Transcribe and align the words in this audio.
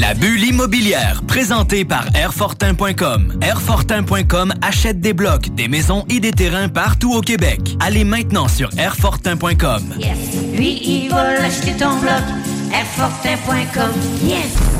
La 0.00 0.14
bulle 0.14 0.42
immobilière, 0.42 1.20
présentée 1.28 1.84
par 1.84 2.06
Airfortin.com. 2.14 3.38
Airfortin.com 3.42 4.54
achète 4.62 4.98
des 4.98 5.12
blocs, 5.12 5.54
des 5.54 5.68
maisons 5.68 6.06
et 6.08 6.20
des 6.20 6.32
terrains 6.32 6.70
partout 6.70 7.12
au 7.12 7.20
Québec. 7.20 7.60
Allez 7.80 8.04
maintenant 8.04 8.48
sur 8.48 8.70
Airfortin.com. 8.78 9.82
Yes. 9.98 10.16
Il 10.58 11.10
va 11.10 11.42
acheter 11.42 11.76
ton 11.76 11.98
bloc. 11.98 12.22
Airfortin.com. 12.72 14.79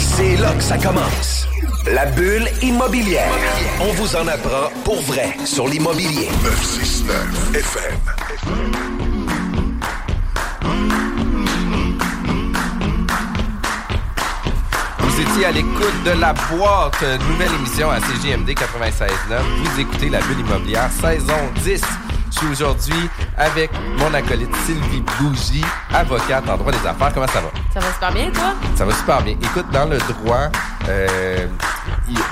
C'est 0.00 0.36
là 0.36 0.52
que 0.54 0.62
ça 0.62 0.78
commence. 0.78 1.46
La 1.86 2.06
bulle 2.06 2.48
immobilière. 2.62 3.30
On 3.80 3.92
vous 3.92 4.16
en 4.16 4.26
apprend 4.28 4.70
pour 4.82 5.00
vrai 5.02 5.36
sur 5.44 5.68
l'immobilier. 5.68 6.28
969 6.42 7.54
FM. 7.54 7.98
Vous 15.00 15.20
étiez 15.20 15.44
à 15.44 15.52
l'écoute 15.52 16.02
de 16.06 16.18
la 16.18 16.32
boîte, 16.32 17.02
nouvelle 17.28 17.52
émission 17.58 17.90
à 17.90 18.00
CGMD 18.00 18.48
96.9. 18.48 19.42
Vous 19.62 19.80
écoutez 19.80 20.08
la 20.08 20.20
bulle 20.22 20.40
immobilière, 20.40 20.90
saison 20.92 21.36
10. 21.62 21.82
Je 22.30 22.38
suis 22.38 22.46
aujourd'hui 22.48 23.10
avec 23.36 23.70
mon 23.98 24.14
acolyte 24.14 24.54
Sylvie 24.64 25.02
Bougie, 25.20 25.64
avocate 25.92 26.48
en 26.48 26.56
droit 26.56 26.72
des 26.72 26.86
affaires. 26.86 27.12
Comment 27.12 27.26
ça 27.26 27.40
va? 27.40 27.50
Ça 27.74 27.80
va 27.80 27.92
super 27.92 28.12
bien, 28.12 28.30
toi? 28.30 28.54
Ça 28.76 28.84
va 28.84 28.94
super 28.94 29.22
bien. 29.22 29.34
Écoute, 29.42 29.66
dans 29.72 29.86
le 29.88 29.98
droit, 29.98 30.48
euh, 30.88 31.46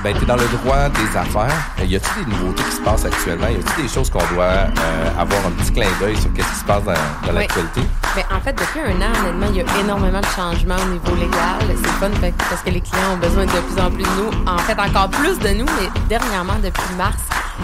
ben, 0.02 0.16
t'es 0.18 0.26
dans 0.26 0.36
le 0.36 0.46
droit 0.48 0.88
des 0.88 1.16
affaires. 1.16 1.54
Euh, 1.80 1.84
Y 1.84 1.96
a-t-il 1.96 2.24
des 2.24 2.30
nouveautés 2.32 2.62
qui 2.64 2.76
se 2.76 2.80
passent 2.82 3.04
actuellement? 3.04 3.48
Y 3.48 3.56
a-t-il 3.56 3.82
des 3.84 3.88
choses 3.92 4.10
qu'on 4.10 4.24
doit 4.34 4.44
euh, 4.44 5.10
avoir 5.18 5.40
un 5.46 5.50
petit 5.62 5.72
clin 5.72 5.86
d'œil 6.00 6.16
sur 6.16 6.32
qu'est-ce 6.32 6.48
qui 6.48 6.58
se 6.60 6.64
passe 6.64 6.84
dans, 6.84 6.92
dans 6.92 7.32
Oui. 7.34 7.40
l'actualité? 7.40 7.80
Mais 8.16 8.24
en 8.34 8.40
fait, 8.40 8.52
depuis 8.52 8.80
un 8.80 9.00
an, 9.02 9.12
honnêtement, 9.20 9.46
il 9.50 9.56
y 9.56 9.60
a 9.60 9.80
énormément 9.80 10.20
de 10.20 10.26
changements 10.26 10.76
au 10.76 10.92
niveau 10.92 11.14
légal. 11.16 11.76
C'est 11.76 11.90
fun 12.00 12.10
parce 12.50 12.62
que 12.62 12.70
les 12.70 12.80
clients 12.80 13.12
ont 13.14 13.18
besoin 13.18 13.44
de 13.44 13.50
plus 13.50 13.80
en 13.80 13.90
plus 13.90 14.02
de 14.02 14.08
nous. 14.18 14.30
En 14.50 14.58
fait, 14.58 14.78
encore 14.80 15.08
plus 15.10 15.38
de 15.38 15.48
nous, 15.50 15.66
mais 15.80 15.88
dernièrement, 16.08 16.56
depuis 16.62 16.94
mars, 16.96 17.18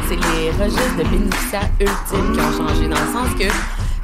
c'est 0.09 0.17
les 0.17 0.51
registres 0.51 0.97
de 0.99 1.05
bénéficiaires 1.05 1.69
ultimes 1.81 2.33
qui 2.35 2.41
ont 2.41 2.53
changé 2.67 2.89
dans 2.89 2.99
le 3.01 3.13
sens 3.13 3.29
que 3.39 3.47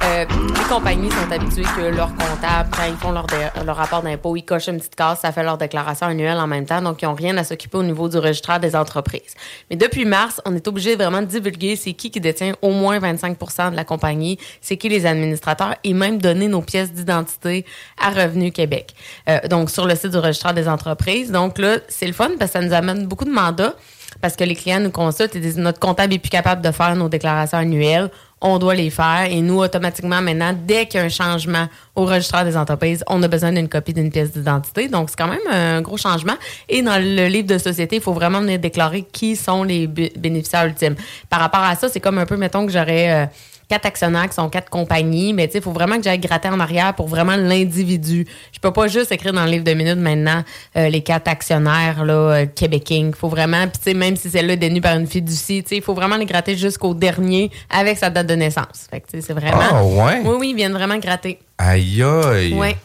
euh, 0.03 0.25
les 0.27 0.69
compagnies 0.69 1.11
sont 1.11 1.31
habituées 1.31 1.65
que 1.75 1.81
leurs 1.95 2.13
comptables, 2.15 2.69
quand 2.75 2.85
ils 2.87 2.95
font 2.95 3.11
leur, 3.11 3.27
leur 3.65 3.75
rapport 3.75 4.01
d'impôt, 4.01 4.35
ils 4.35 4.43
cochent 4.43 4.67
une 4.67 4.77
petite 4.77 4.95
case, 4.95 5.19
ça 5.19 5.31
fait 5.31 5.43
leur 5.43 5.57
déclaration 5.57 6.07
annuelle 6.07 6.37
en 6.37 6.47
même 6.47 6.65
temps, 6.65 6.81
donc 6.81 7.01
ils 7.01 7.05
n'ont 7.05 7.13
rien 7.13 7.37
à 7.37 7.43
s'occuper 7.43 7.77
au 7.77 7.83
niveau 7.83 8.09
du 8.09 8.17
registraire 8.17 8.59
des 8.59 8.75
entreprises. 8.75 9.35
Mais 9.69 9.75
depuis 9.75 10.05
mars, 10.05 10.41
on 10.45 10.55
est 10.55 10.67
obligé 10.67 10.95
vraiment 10.95 11.21
de 11.21 11.27
divulguer 11.27 11.75
c'est 11.75 11.93
qui 11.93 12.09
qui 12.09 12.19
détient 12.19 12.53
au 12.61 12.71
moins 12.71 12.99
25% 12.99 13.71
de 13.71 13.75
la 13.75 13.83
compagnie, 13.83 14.37
c'est 14.59 14.77
qui 14.77 14.89
les 14.89 15.05
administrateurs 15.05 15.75
et 15.83 15.93
même 15.93 16.19
donner 16.19 16.47
nos 16.47 16.61
pièces 16.61 16.91
d'identité 16.91 17.65
à 17.99 18.09
Revenu 18.09 18.51
Québec. 18.51 18.93
Euh, 19.29 19.39
donc 19.49 19.69
sur 19.69 19.85
le 19.85 19.95
site 19.95 20.11
du 20.11 20.17
registraire 20.17 20.53
des 20.53 20.67
entreprises. 20.67 21.31
Donc 21.31 21.57
là, 21.57 21.77
c'est 21.89 22.07
le 22.07 22.13
fun 22.13 22.29
parce 22.39 22.51
que 22.51 22.59
ça 22.59 22.65
nous 22.65 22.73
amène 22.73 23.07
beaucoup 23.07 23.25
de 23.25 23.31
mandats 23.31 23.75
parce 24.19 24.35
que 24.35 24.43
les 24.43 24.55
clients 24.55 24.79
nous 24.79 24.91
consultent 24.91 25.35
et 25.35 25.39
disent 25.39 25.57
notre 25.57 25.79
comptable 25.79 26.13
est 26.13 26.19
plus 26.19 26.29
capable 26.29 26.61
de 26.61 26.71
faire 26.71 26.95
nos 26.95 27.09
déclarations 27.09 27.57
annuelles. 27.57 28.09
On 28.43 28.57
doit 28.57 28.73
les 28.73 28.89
faire 28.89 29.27
et 29.29 29.39
nous, 29.41 29.59
automatiquement, 29.59 30.19
maintenant, 30.21 30.53
dès 30.65 30.87
qu'il 30.87 30.99
y 30.99 31.03
a 31.03 31.05
un 31.05 31.09
changement 31.09 31.67
au 31.95 32.05
registraire 32.05 32.43
des 32.43 32.57
entreprises, 32.57 33.03
on 33.07 33.21
a 33.21 33.27
besoin 33.27 33.51
d'une 33.51 33.69
copie 33.69 33.93
d'une 33.93 34.09
pièce 34.11 34.31
d'identité. 34.31 34.87
Donc, 34.87 35.09
c'est 35.11 35.15
quand 35.17 35.27
même 35.27 35.39
un 35.51 35.81
gros 35.81 35.97
changement. 35.97 36.33
Et 36.67 36.81
dans 36.81 36.97
le 36.97 37.27
livre 37.27 37.47
de 37.47 37.57
société, 37.59 37.97
il 37.97 38.01
faut 38.01 38.13
vraiment 38.13 38.41
venir 38.41 38.57
déclarer 38.57 39.03
qui 39.03 39.35
sont 39.35 39.63
les 39.63 39.85
bé- 39.85 40.11
bénéficiaires 40.17 40.65
ultimes. 40.65 40.95
Par 41.29 41.39
rapport 41.39 41.61
à 41.61 41.75
ça, 41.75 41.87
c'est 41.87 41.99
comme 41.99 42.17
un 42.17 42.25
peu, 42.25 42.35
mettons 42.37 42.65
que 42.65 42.71
j'aurais 42.71 43.11
euh, 43.11 43.25
quatre 43.71 43.85
actionnaires 43.85 44.27
qui 44.27 44.35
sont 44.35 44.49
quatre 44.49 44.69
compagnies, 44.69 45.31
mais 45.31 45.47
tu 45.47 45.53
sais, 45.53 45.59
il 45.59 45.61
faut 45.61 45.71
vraiment 45.71 45.95
que 45.95 46.03
j'aille 46.03 46.19
gratter 46.19 46.49
en 46.49 46.59
arrière 46.59 46.93
pour 46.93 47.07
vraiment 47.07 47.37
l'individu. 47.37 48.27
Je 48.51 48.59
peux 48.59 48.73
pas 48.73 48.87
juste 48.87 49.13
écrire 49.13 49.31
dans 49.31 49.45
le 49.45 49.51
livre 49.51 49.63
de 49.63 49.73
minutes 49.73 49.97
maintenant 49.97 50.43
euh, 50.75 50.89
les 50.89 51.01
quatre 51.01 51.29
actionnaires 51.29 52.03
là, 52.03 52.13
euh, 52.13 52.45
Inc. 52.91 53.15
faut 53.15 53.29
vraiment, 53.29 53.63
puis 53.69 53.77
tu 53.77 53.83
sais, 53.83 53.93
même 53.93 54.17
si 54.17 54.29
celle-là 54.29 54.53
est 54.53 54.57
détenue 54.57 54.81
par 54.81 54.97
une 54.97 55.07
fiducie, 55.07 55.63
tu 55.63 55.69
sais, 55.69 55.75
il 55.77 55.81
faut 55.81 55.93
vraiment 55.93 56.17
les 56.17 56.25
gratter 56.25 56.57
jusqu'au 56.57 56.93
dernier 56.93 57.49
avec 57.69 57.97
sa 57.97 58.09
date 58.09 58.27
de 58.27 58.35
naissance. 58.35 58.87
Fait 58.89 58.99
que 58.99 59.07
tu 59.07 59.21
sais, 59.21 59.27
c'est 59.27 59.33
vraiment. 59.33 59.61
Ah, 59.61 59.85
ouais? 59.85 60.21
Oui, 60.25 60.35
oui, 60.37 60.49
ils 60.49 60.55
viennent 60.55 60.73
vraiment 60.73 60.97
gratter. 60.97 61.39
Aïe 61.57 62.03
aïe! 62.03 62.75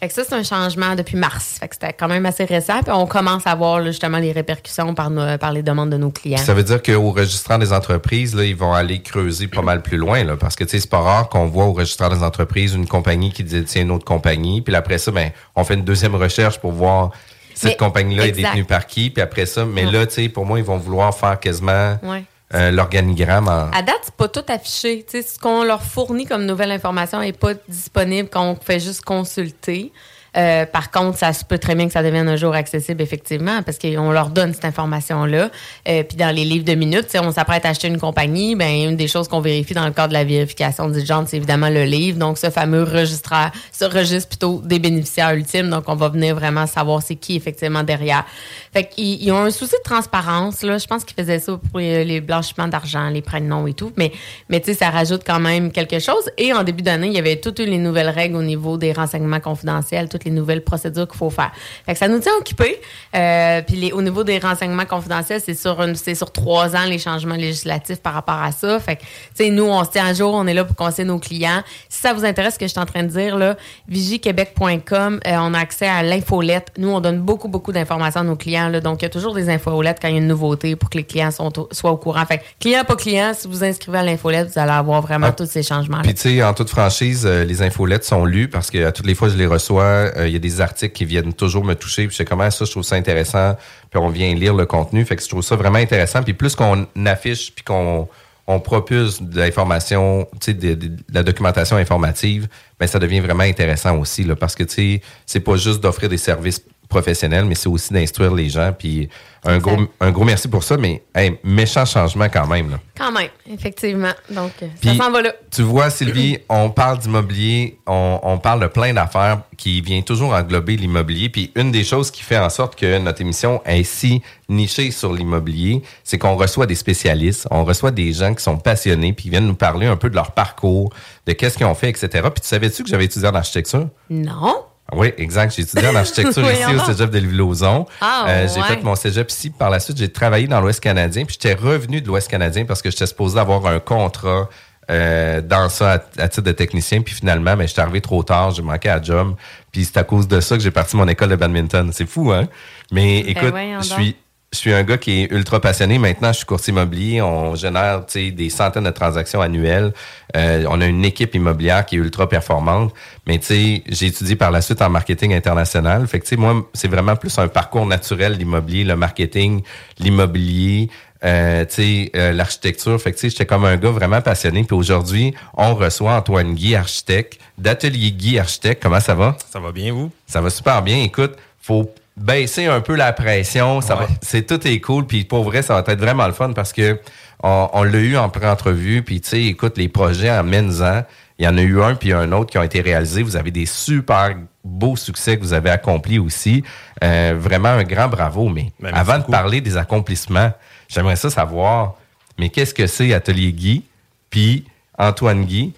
Fait 0.00 0.08
que 0.08 0.14
ça, 0.14 0.22
c'est 0.26 0.34
un 0.34 0.42
changement 0.42 0.94
depuis 0.94 1.16
mars. 1.18 1.58
Fait 1.60 1.68
que 1.68 1.74
c'était 1.74 1.92
quand 1.92 2.08
même 2.08 2.24
assez 2.24 2.44
récent. 2.46 2.82
Puis 2.82 2.90
on 2.92 3.06
commence 3.06 3.46
à 3.46 3.54
voir 3.54 3.80
là, 3.80 3.86
justement 3.90 4.16
les 4.18 4.32
répercussions 4.32 4.94
par, 4.94 5.10
nos- 5.10 5.36
par 5.36 5.52
les 5.52 5.62
demandes 5.62 5.90
de 5.90 5.98
nos 5.98 6.10
clients. 6.10 6.36
Puis 6.38 6.46
ça 6.46 6.54
veut 6.54 6.62
dire 6.62 6.82
qu'au 6.82 7.10
registraire 7.10 7.58
des 7.58 7.72
entreprises, 7.72 8.34
là, 8.34 8.44
ils 8.44 8.56
vont 8.56 8.72
aller 8.72 9.02
creuser 9.02 9.46
pas 9.46 9.60
mal 9.62 9.82
plus 9.82 9.98
loin, 9.98 10.24
là, 10.24 10.36
parce 10.38 10.56
que 10.56 10.64
tu 10.64 10.70
sais, 10.70 10.80
c'est 10.80 10.90
pas 10.90 11.00
rare 11.00 11.28
qu'on 11.28 11.44
voit 11.46 11.66
au 11.66 11.72
registraire 11.74 12.08
des 12.08 12.22
entreprises 12.22 12.72
une 12.74 12.86
compagnie 12.86 13.30
qui 13.30 13.44
détient 13.44 13.82
une 13.82 13.90
autre 13.90 14.06
compagnie, 14.06 14.62
puis 14.62 14.74
après 14.74 14.96
ça, 14.98 15.10
ben, 15.10 15.30
on 15.54 15.64
fait 15.64 15.74
une 15.74 15.84
deuxième 15.84 16.14
recherche 16.14 16.58
pour 16.58 16.72
voir 16.72 17.10
cette 17.54 17.76
compagnie-là 17.76 18.26
est 18.28 18.32
détenue 18.32 18.64
par 18.64 18.86
qui, 18.86 19.10
puis 19.10 19.20
après 19.22 19.44
ça, 19.44 19.66
mais 19.66 19.84
Ouais. 19.84 19.92
là, 19.92 20.06
tu 20.06 20.14
sais, 20.14 20.28
pour 20.30 20.46
moi, 20.46 20.58
ils 20.58 20.64
vont 20.64 20.78
vouloir 20.78 21.14
faire 21.14 21.38
quasiment 21.38 21.98
Ouais. 22.02 22.24
Euh, 22.54 22.70
l'organigramme 22.70 23.48
en. 23.48 23.70
À 23.70 23.82
date, 23.82 24.00
c'est 24.02 24.14
pas 24.14 24.28
tout 24.28 24.44
affiché. 24.48 25.04
Tu 25.04 25.22
sais, 25.22 25.22
ce 25.22 25.38
qu'on 25.38 25.62
leur 25.62 25.82
fournit 25.82 26.26
comme 26.26 26.46
nouvelle 26.46 26.72
information 26.72 27.20
n'est 27.20 27.32
pas 27.32 27.54
disponible 27.68 28.28
quand 28.28 28.44
on 28.44 28.56
fait 28.56 28.80
juste 28.80 29.02
consulter. 29.02 29.92
Euh, 30.36 30.66
par 30.66 30.90
contre, 30.90 31.18
ça 31.18 31.32
se 31.32 31.44
peut 31.44 31.58
très 31.58 31.74
bien 31.74 31.86
que 31.86 31.92
ça 31.92 32.02
devienne 32.02 32.28
un 32.28 32.36
jour 32.36 32.54
accessible, 32.54 33.02
effectivement, 33.02 33.62
parce 33.62 33.78
qu'on 33.78 34.10
leur 34.12 34.30
donne 34.30 34.54
cette 34.54 34.64
information-là. 34.64 35.50
Euh, 35.88 36.02
puis 36.02 36.16
dans 36.16 36.34
les 36.34 36.44
livres 36.44 36.64
de 36.64 36.74
minutes, 36.74 37.08
on 37.22 37.32
s'apprête 37.32 37.64
à 37.66 37.70
acheter 37.70 37.88
une 37.88 37.98
compagnie, 37.98 38.54
ben 38.54 38.90
une 38.90 38.96
des 38.96 39.08
choses 39.08 39.28
qu'on 39.28 39.40
vérifie 39.40 39.74
dans 39.74 39.86
le 39.86 39.92
cadre 39.92 40.08
de 40.08 40.14
la 40.14 40.24
vérification 40.24 40.88
diligente, 40.88 41.28
c'est 41.28 41.36
évidemment 41.36 41.68
le 41.68 41.84
livre. 41.84 42.18
Donc, 42.18 42.38
ce 42.38 42.50
fameux 42.50 42.82
registraire, 42.82 43.50
ce 43.72 43.84
registre 43.84 44.28
plutôt 44.28 44.60
des 44.64 44.78
bénéficiaires 44.78 45.32
ultimes. 45.34 45.70
Donc, 45.70 45.84
on 45.88 45.96
va 45.96 46.08
venir 46.08 46.34
vraiment 46.34 46.66
savoir 46.66 47.02
c'est 47.02 47.16
qui 47.16 47.36
effectivement 47.36 47.82
derrière. 47.82 48.24
Fait 48.72 48.84
qu'ils 48.84 49.22
ils 49.22 49.32
ont 49.32 49.44
un 49.44 49.50
souci 49.50 49.74
de 49.74 49.82
transparence, 49.82 50.62
là. 50.62 50.78
Je 50.78 50.86
pense 50.86 51.04
qu'ils 51.04 51.16
faisaient 51.16 51.38
ça 51.38 51.58
pour 51.70 51.80
les, 51.80 52.20
blanchiments 52.20 52.68
d'argent, 52.68 53.08
les 53.08 53.22
nom 53.40 53.66
et 53.66 53.74
tout. 53.74 53.92
Mais, 53.96 54.12
mais 54.48 54.60
tu 54.60 54.66
sais, 54.66 54.74
ça 54.74 54.90
rajoute 54.90 55.22
quand 55.26 55.40
même 55.40 55.72
quelque 55.72 55.98
chose. 55.98 56.30
Et 56.36 56.52
en 56.52 56.62
début 56.62 56.82
d'année, 56.82 57.08
il 57.08 57.12
y 57.12 57.18
avait 57.18 57.36
toutes 57.36 57.58
les 57.58 57.78
nouvelles 57.78 58.08
règles 58.08 58.36
au 58.36 58.42
niveau 58.42 58.76
des 58.76 58.92
renseignements 58.92 59.40
confidentiels, 59.40 60.08
toutes 60.20 60.26
les 60.26 60.30
nouvelles 60.38 60.62
procédures 60.62 61.08
qu'il 61.08 61.18
faut 61.18 61.30
faire. 61.30 61.50
Fait 61.86 61.92
que 61.94 61.98
ça 61.98 62.08
nous 62.08 62.18
tient 62.18 62.32
occupés. 62.38 62.80
Euh, 63.14 63.62
puis 63.62 63.76
les, 63.76 63.92
au 63.92 64.02
niveau 64.02 64.22
des 64.24 64.38
renseignements 64.38 64.84
confidentiels, 64.84 65.40
c'est 65.44 65.54
sur 65.54 65.80
une, 65.82 65.94
c'est 65.96 66.14
sur 66.14 66.30
trois 66.32 66.76
ans 66.76 66.84
les 66.86 66.98
changements 66.98 67.34
législatifs 67.36 68.00
par 68.00 68.12
rapport 68.14 68.34
à 68.42 68.52
ça. 68.52 68.78
Fait 68.80 68.96
que, 68.96 69.00
tu 69.02 69.08
sais, 69.34 69.50
nous, 69.50 69.64
on 69.64 69.82
se 69.84 69.90
tient 69.90 70.06
à 70.06 70.12
jour, 70.14 70.34
on 70.34 70.46
est 70.46 70.54
là 70.54 70.64
pour 70.64 70.76
conseiller 70.76 71.06
nos 71.08 71.18
clients. 71.18 71.62
Si 71.88 72.00
ça 72.00 72.12
vous 72.12 72.24
intéresse, 72.24 72.54
ce 72.54 72.58
que 72.58 72.66
je 72.66 72.70
suis 72.70 72.80
en 72.80 72.86
train 72.86 73.02
de 73.02 73.08
dire, 73.08 73.36
là, 73.36 73.56
vigiquebec.com, 73.88 75.20
euh, 75.26 75.36
on 75.38 75.54
a 75.54 75.58
accès 75.58 75.86
à 75.86 76.02
l'infolette. 76.02 76.68
Nous, 76.78 76.88
on 76.88 77.00
donne 77.00 77.20
beaucoup, 77.20 77.48
beaucoup 77.48 77.72
d'informations 77.72 78.20
à 78.20 78.24
nos 78.24 78.36
clients, 78.36 78.68
là. 78.68 78.80
Donc, 78.80 79.02
il 79.02 79.04
y 79.04 79.06
a 79.06 79.10
toujours 79.10 79.34
des 79.34 79.48
infolettes 79.48 79.98
quand 80.00 80.08
il 80.08 80.14
y 80.14 80.18
a 80.18 80.20
une 80.20 80.26
nouveauté 80.26 80.76
pour 80.76 80.90
que 80.90 80.98
les 80.98 81.04
clients 81.04 81.30
sont 81.30 81.58
au- 81.58 81.68
soient 81.72 81.90
au 81.92 81.96
courant. 81.96 82.24
Fait 82.26 82.38
que, 82.38 82.42
client, 82.60 82.84
pas 82.84 82.96
client, 82.96 83.32
si 83.34 83.48
vous 83.48 83.64
inscrivez 83.64 83.98
à 83.98 84.02
l'infolette, 84.02 84.48
vous 84.52 84.58
allez 84.58 84.72
avoir 84.72 85.00
vraiment 85.02 85.28
Ah. 85.28 85.32
tous 85.32 85.46
ces 85.50 85.62
changements-là. 85.62 86.02
Puis 86.02 86.14
tu 86.14 86.20
sais, 86.22 86.42
en 86.42 86.54
toute 86.54 86.70
franchise, 86.70 87.24
euh, 87.26 87.44
les 87.44 87.62
infolettes 87.62 88.04
sont 88.04 88.24
lues 88.24 88.48
parce 88.48 88.70
que 88.70 88.84
à 88.84 88.92
toutes 88.92 89.06
les 89.06 89.14
fois 89.14 89.28
je 89.28 89.36
les 89.36 89.46
reçois, 89.46 90.09
euh, 90.16 90.26
il 90.28 90.32
y 90.32 90.36
a 90.36 90.38
des 90.40 90.60
articles 90.60 90.92
qui 90.94 91.04
viennent 91.04 91.32
toujours 91.34 91.64
me 91.64 91.74
toucher. 91.74 92.06
Puis 92.06 92.12
je 92.12 92.16
sais 92.18 92.24
comment 92.24 92.50
ça, 92.50 92.64
je 92.64 92.70
trouve 92.70 92.82
ça 92.82 92.96
intéressant. 92.96 93.56
Puis 93.90 94.00
on 94.00 94.08
vient 94.08 94.34
lire 94.34 94.54
le 94.54 94.66
contenu. 94.66 95.04
Fait 95.04 95.16
que 95.16 95.22
je 95.22 95.28
trouve 95.28 95.42
ça 95.42 95.56
vraiment 95.56 95.78
intéressant. 95.78 96.22
Puis 96.22 96.34
plus 96.34 96.54
qu'on 96.54 96.86
affiche 97.06 97.52
puis 97.54 97.64
qu'on 97.64 98.08
on 98.46 98.58
propulse 98.58 99.22
de 99.22 99.38
l'information, 99.38 100.26
de, 100.46 100.52
de- 100.74 100.90
la 101.12 101.22
documentation 101.22 101.76
informative, 101.76 102.48
ben 102.80 102.86
ça 102.88 102.98
devient 102.98 103.20
vraiment 103.20 103.44
intéressant 103.44 103.96
aussi, 103.98 104.24
parce 104.38 104.56
que 104.56 104.64
tu 104.64 104.74
sais, 104.74 105.02
c'est 105.24 105.40
pas 105.40 105.56
juste 105.56 105.80
d'offrir 105.80 106.08
des 106.08 106.18
services 106.18 106.60
professionnel, 106.90 107.46
mais 107.46 107.54
c'est 107.54 107.68
aussi 107.68 107.94
d'instruire 107.94 108.34
les 108.34 108.50
gens. 108.50 108.74
Puis 108.78 109.08
un 109.44 109.58
gros, 109.58 109.78
un 110.00 110.10
gros 110.10 110.24
merci 110.24 110.48
pour 110.48 110.62
ça, 110.62 110.76
mais 110.76 111.02
hey, 111.14 111.38
méchant 111.42 111.86
changement 111.86 112.28
quand 112.28 112.46
même. 112.46 112.70
Là. 112.70 112.78
Quand 112.98 113.10
même, 113.10 113.30
effectivement. 113.50 114.12
Donc, 114.28 114.52
euh, 114.62 114.66
Puis, 114.78 114.90
ça 114.90 115.04
s'en 115.04 115.10
va 115.10 115.22
là. 115.22 115.32
Tu 115.50 115.62
vois, 115.62 115.88
Sylvie, 115.88 116.38
on 116.50 116.68
parle 116.68 116.98
d'immobilier, 116.98 117.78
on, 117.86 118.20
on 118.22 118.38
parle 118.38 118.60
de 118.60 118.66
plein 118.66 118.92
d'affaires 118.92 119.40
qui 119.56 119.80
vient 119.80 120.02
toujours 120.02 120.34
englober 120.34 120.76
l'immobilier. 120.76 121.30
Puis 121.30 121.52
une 121.54 121.70
des 121.70 121.84
choses 121.84 122.10
qui 122.10 122.22
fait 122.22 122.38
en 122.38 122.50
sorte 122.50 122.76
que 122.76 122.98
notre 122.98 123.22
émission 123.22 123.62
est 123.64 123.84
si 123.84 124.20
nichée 124.50 124.90
sur 124.90 125.14
l'immobilier, 125.14 125.82
c'est 126.04 126.18
qu'on 126.18 126.36
reçoit 126.36 126.66
des 126.66 126.74
spécialistes, 126.74 127.48
on 127.50 127.64
reçoit 127.64 127.92
des 127.92 128.12
gens 128.12 128.34
qui 128.34 128.42
sont 128.42 128.58
passionnés, 128.58 129.14
puis 129.14 129.26
ils 129.26 129.30
viennent 129.30 129.46
nous 129.46 129.54
parler 129.54 129.86
un 129.86 129.96
peu 129.96 130.10
de 130.10 130.16
leur 130.16 130.32
parcours, 130.32 130.92
de 131.26 131.32
qu'est-ce 131.32 131.56
qu'ils 131.56 131.66
ont 131.66 131.74
fait, 131.74 131.88
etc. 131.88 132.08
Puis 132.34 132.42
tu 132.42 132.48
savais-tu 132.48 132.82
que 132.82 132.88
j'avais 132.90 133.06
étudié 133.06 133.28
en 133.28 133.34
architecture? 133.34 133.88
Non. 134.10 134.64
Oui, 134.92 135.12
exact. 135.18 135.54
J'ai 135.54 135.62
étudié 135.62 135.88
en 135.88 135.94
architecture 135.94 136.42
ici 136.50 136.74
au 136.74 136.84
cégep 136.84 137.10
de 137.10 137.18
Lévis-Lauzon. 137.18 137.86
Ah, 138.00 138.24
Euh, 138.28 138.48
j'ai 138.52 138.60
ouais. 138.60 138.66
fait 138.66 138.82
mon 138.82 138.94
cégep 138.96 139.30
ici. 139.30 139.50
Par 139.50 139.70
la 139.70 139.80
suite, 139.80 139.96
j'ai 139.98 140.10
travaillé 140.10 140.46
dans 140.46 140.60
l'Ouest 140.60 140.80
canadien. 140.80 141.24
Puis 141.24 141.36
j'étais 141.40 141.54
revenu 141.60 142.00
de 142.00 142.06
l'Ouest 142.06 142.28
canadien 142.28 142.64
parce 142.64 142.82
que 142.82 142.90
j'étais 142.90 143.06
supposé 143.06 143.38
avoir 143.38 143.64
un 143.66 143.78
contrat 143.78 144.48
euh, 144.90 145.40
dans 145.40 145.68
ça 145.68 145.92
à, 145.92 146.22
à 146.22 146.28
titre 146.28 146.42
de 146.46 146.52
technicien. 146.52 147.00
Puis 147.02 147.14
finalement, 147.14 147.56
mais 147.56 147.68
j'étais 147.68 147.80
arrivé 147.82 148.00
trop 148.00 148.22
tard. 148.22 148.50
J'ai 148.50 148.62
manqué 148.62 148.88
à 148.88 149.00
job. 149.00 149.34
Puis 149.70 149.84
c'est 149.84 149.96
à 149.98 150.04
cause 150.04 150.26
de 150.26 150.40
ça 150.40 150.56
que 150.56 150.62
j'ai 150.62 150.70
parti 150.72 150.96
mon 150.96 151.06
école 151.08 151.28
de 151.28 151.36
badminton. 151.36 151.90
C'est 151.92 152.06
fou, 152.08 152.32
hein? 152.32 152.48
Mais 152.90 153.20
écoute, 153.20 153.44
Ben 153.44 153.50
voyons 153.50 153.80
je 153.82 153.86
suis 153.92 154.16
je 154.52 154.58
suis 154.58 154.72
un 154.72 154.82
gars 154.82 154.98
qui 154.98 155.22
est 155.22 155.30
ultra 155.30 155.60
passionné. 155.60 155.98
Maintenant, 155.98 156.32
je 156.32 156.38
suis 156.38 156.46
courtier 156.46 156.72
immobilier. 156.72 157.22
On 157.22 157.54
génère 157.54 158.04
des 158.14 158.50
centaines 158.50 158.84
de 158.84 158.90
transactions 158.90 159.40
annuelles. 159.40 159.92
Euh, 160.36 160.64
on 160.68 160.80
a 160.80 160.86
une 160.86 161.04
équipe 161.04 161.36
immobilière 161.36 161.86
qui 161.86 161.94
est 161.94 161.98
ultra 161.98 162.28
performante. 162.28 162.92
Mais 163.28 163.38
tu 163.38 163.46
sais, 163.46 163.82
j'ai 163.86 164.06
étudié 164.06 164.34
par 164.34 164.50
la 164.50 164.60
suite 164.60 164.82
en 164.82 164.90
marketing 164.90 165.34
international. 165.34 166.06
Fait 166.08 166.18
que 166.18 166.34
moi, 166.34 166.68
c'est 166.74 166.88
vraiment 166.88 167.14
plus 167.14 167.38
un 167.38 167.46
parcours 167.46 167.86
naturel 167.86 168.32
l'immobilier, 168.32 168.82
le 168.82 168.96
marketing, 168.96 169.62
l'immobilier. 170.00 170.90
Euh, 171.22 171.64
tu 171.66 171.74
sais, 171.74 172.10
euh, 172.16 172.32
l'architecture. 172.32 173.00
Fait 173.00 173.12
que 173.12 173.20
j'étais 173.20 173.46
comme 173.46 173.64
un 173.64 173.76
gars 173.76 173.90
vraiment 173.90 174.20
passionné. 174.20 174.64
Puis 174.64 174.74
aujourd'hui, 174.74 175.32
on 175.56 175.76
reçoit 175.76 176.14
Antoine 176.16 176.54
Guy, 176.54 176.74
architecte, 176.74 177.38
d'Atelier 177.56 178.10
Guy, 178.10 178.40
architecte. 178.40 178.82
Comment 178.82 179.00
ça 179.00 179.14
va? 179.14 179.36
Ça 179.52 179.60
va 179.60 179.70
bien, 179.70 179.92
vous? 179.92 180.10
Ça 180.26 180.40
va 180.40 180.50
super 180.50 180.82
bien. 180.82 181.04
Écoute, 181.04 181.36
faut 181.60 181.94
baisser 182.20 182.66
un 182.66 182.80
peu 182.80 182.94
la 182.94 183.12
pression. 183.12 183.80
Ça 183.80 183.98
Ouais. 183.98 184.06
c'est 184.22 184.46
tout 184.46 184.66
est 184.66 184.80
cool. 184.80 185.06
Puis 185.06 185.24
pour 185.24 185.44
vrai, 185.44 185.62
ça 185.62 185.74
va 185.80 185.92
être 185.92 186.00
vraiment 186.00 186.26
le 186.26 186.32
fun 186.32 186.52
parce 186.52 186.72
que 186.72 187.00
on, 187.42 187.68
on 187.72 187.82
l'a 187.82 187.98
eu 187.98 188.16
en 188.16 188.28
pré-entrevue. 188.28 189.02
Puis 189.02 189.20
tu 189.20 189.28
sais, 189.30 189.42
écoute, 189.44 189.76
les 189.78 189.88
projets 189.88 190.30
en 190.30 190.44
menant, 190.44 191.02
il 191.38 191.44
y 191.44 191.48
en 191.48 191.56
a 191.56 191.62
eu 191.62 191.80
un 191.82 191.94
puis 191.94 192.12
un 192.12 192.30
autre 192.32 192.50
qui 192.50 192.58
ont 192.58 192.62
été 192.62 192.80
réalisés. 192.82 193.22
Vous 193.22 193.36
avez 193.36 193.50
des 193.50 193.64
super 193.66 194.36
beaux 194.62 194.96
succès 194.96 195.38
que 195.38 195.42
vous 195.42 195.54
avez 195.54 195.70
accomplis 195.70 196.18
aussi. 196.18 196.62
Euh, 197.02 197.34
vraiment 197.38 197.70
un 197.70 197.84
grand 197.84 198.08
bravo. 198.08 198.48
Mais 198.50 198.70
Ben, 198.80 198.92
avant 198.94 199.18
de 199.18 199.24
parler 199.24 199.60
des 199.62 199.76
accomplissements, 199.78 200.52
j'aimerais 200.88 201.16
ça 201.16 201.30
savoir, 201.30 201.94
mais 202.38 202.50
qu'est-ce 202.50 202.74
que 202.74 202.86
c'est 202.86 203.14
Atelier 203.14 203.52
Guy 203.52 203.84
puis 204.28 204.66
Antoine 204.98 205.44
Guy? 205.46 205.72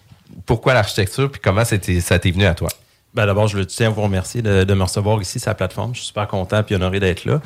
Pourquoi 0.46 0.74
l'architecture 0.74 1.30
puis 1.30 1.40
comment 1.40 1.64
c'était- 1.64 2.00
ça 2.00 2.18
t'est 2.18 2.32
venu 2.32 2.44
à 2.46 2.54
toi? 2.54 2.68
Ben, 3.14 3.26
D'abord, 3.26 3.48
je 3.48 3.60
tiens 3.60 3.88
à 3.88 3.90
vous 3.90 4.02
remercier 4.02 4.42
de, 4.42 4.74
me 4.74 4.82
recevoir 4.82 5.20
ici 5.20 5.38
sur 5.38 5.50
la 5.50 5.54
plateforme. 5.54 5.94
Je 5.94 6.00
suis 6.00 6.08
super 6.08 6.28
content 6.28 6.62
et 6.66 6.74
honoré 6.74 7.00
d'être 7.00 7.24
là. 7.24 7.40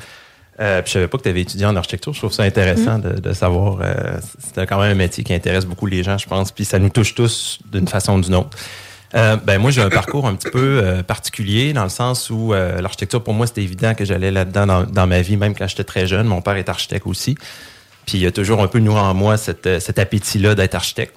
Euh, 0.58 0.80
puis 0.80 0.88
je 0.88 0.92
savais 0.94 1.08
pas 1.08 1.18
que 1.18 1.24
tu 1.24 1.28
avais 1.28 1.42
étudié 1.42 1.66
en 1.66 1.76
architecture. 1.76 2.14
Je 2.14 2.18
trouve 2.18 2.32
ça 2.32 2.44
intéressant 2.44 2.98
de, 2.98 3.20
de 3.20 3.32
savoir. 3.32 3.78
Euh, 3.82 4.18
c'est 4.38 4.66
quand 4.66 4.80
même 4.80 4.92
un 4.92 4.94
métier 4.94 5.22
qui 5.22 5.34
intéresse 5.34 5.66
beaucoup 5.66 5.86
les 5.86 6.02
gens, 6.02 6.16
je 6.16 6.26
pense. 6.26 6.50
Puis 6.50 6.64
ça 6.64 6.78
nous 6.78 6.88
touche 6.88 7.14
tous 7.14 7.58
d'une 7.70 7.88
façon 7.88 8.18
ou 8.18 8.20
d'une 8.22 8.36
autre. 8.36 8.56
Euh, 9.14 9.36
ben 9.36 9.58
moi, 9.58 9.70
j'ai 9.70 9.82
un 9.82 9.88
parcours 9.88 10.26
un 10.26 10.34
petit 10.34 10.50
peu 10.50 10.80
euh, 10.82 11.02
particulier 11.02 11.72
dans 11.72 11.84
le 11.84 11.88
sens 11.88 12.30
où 12.30 12.52
euh, 12.52 12.80
l'architecture, 12.80 13.22
pour 13.22 13.34
moi, 13.34 13.46
c'était 13.46 13.62
évident 13.62 13.94
que 13.94 14.04
j'allais 14.04 14.30
là-dedans 14.30 14.84
dans, 14.84 15.06
ma 15.06 15.22
vie, 15.22 15.36
même 15.36 15.54
quand 15.54 15.66
j'étais 15.66 15.84
très 15.84 16.06
jeune. 16.06 16.26
Mon 16.26 16.42
père 16.42 16.56
est 16.56 16.69
architecte 16.69 17.06
aussi. 17.06 17.36
Puis 18.04 18.19
il 18.19 18.20
y 18.20 18.26
a 18.26 18.32
toujours 18.32 18.62
un 18.62 18.69
peu 18.69 18.78
nourri 18.78 19.00
en 19.00 19.14
moi 19.14 19.36
cet 19.36 19.98
appétit-là 19.98 20.54
d'être 20.54 20.74
architecte. 20.74 21.14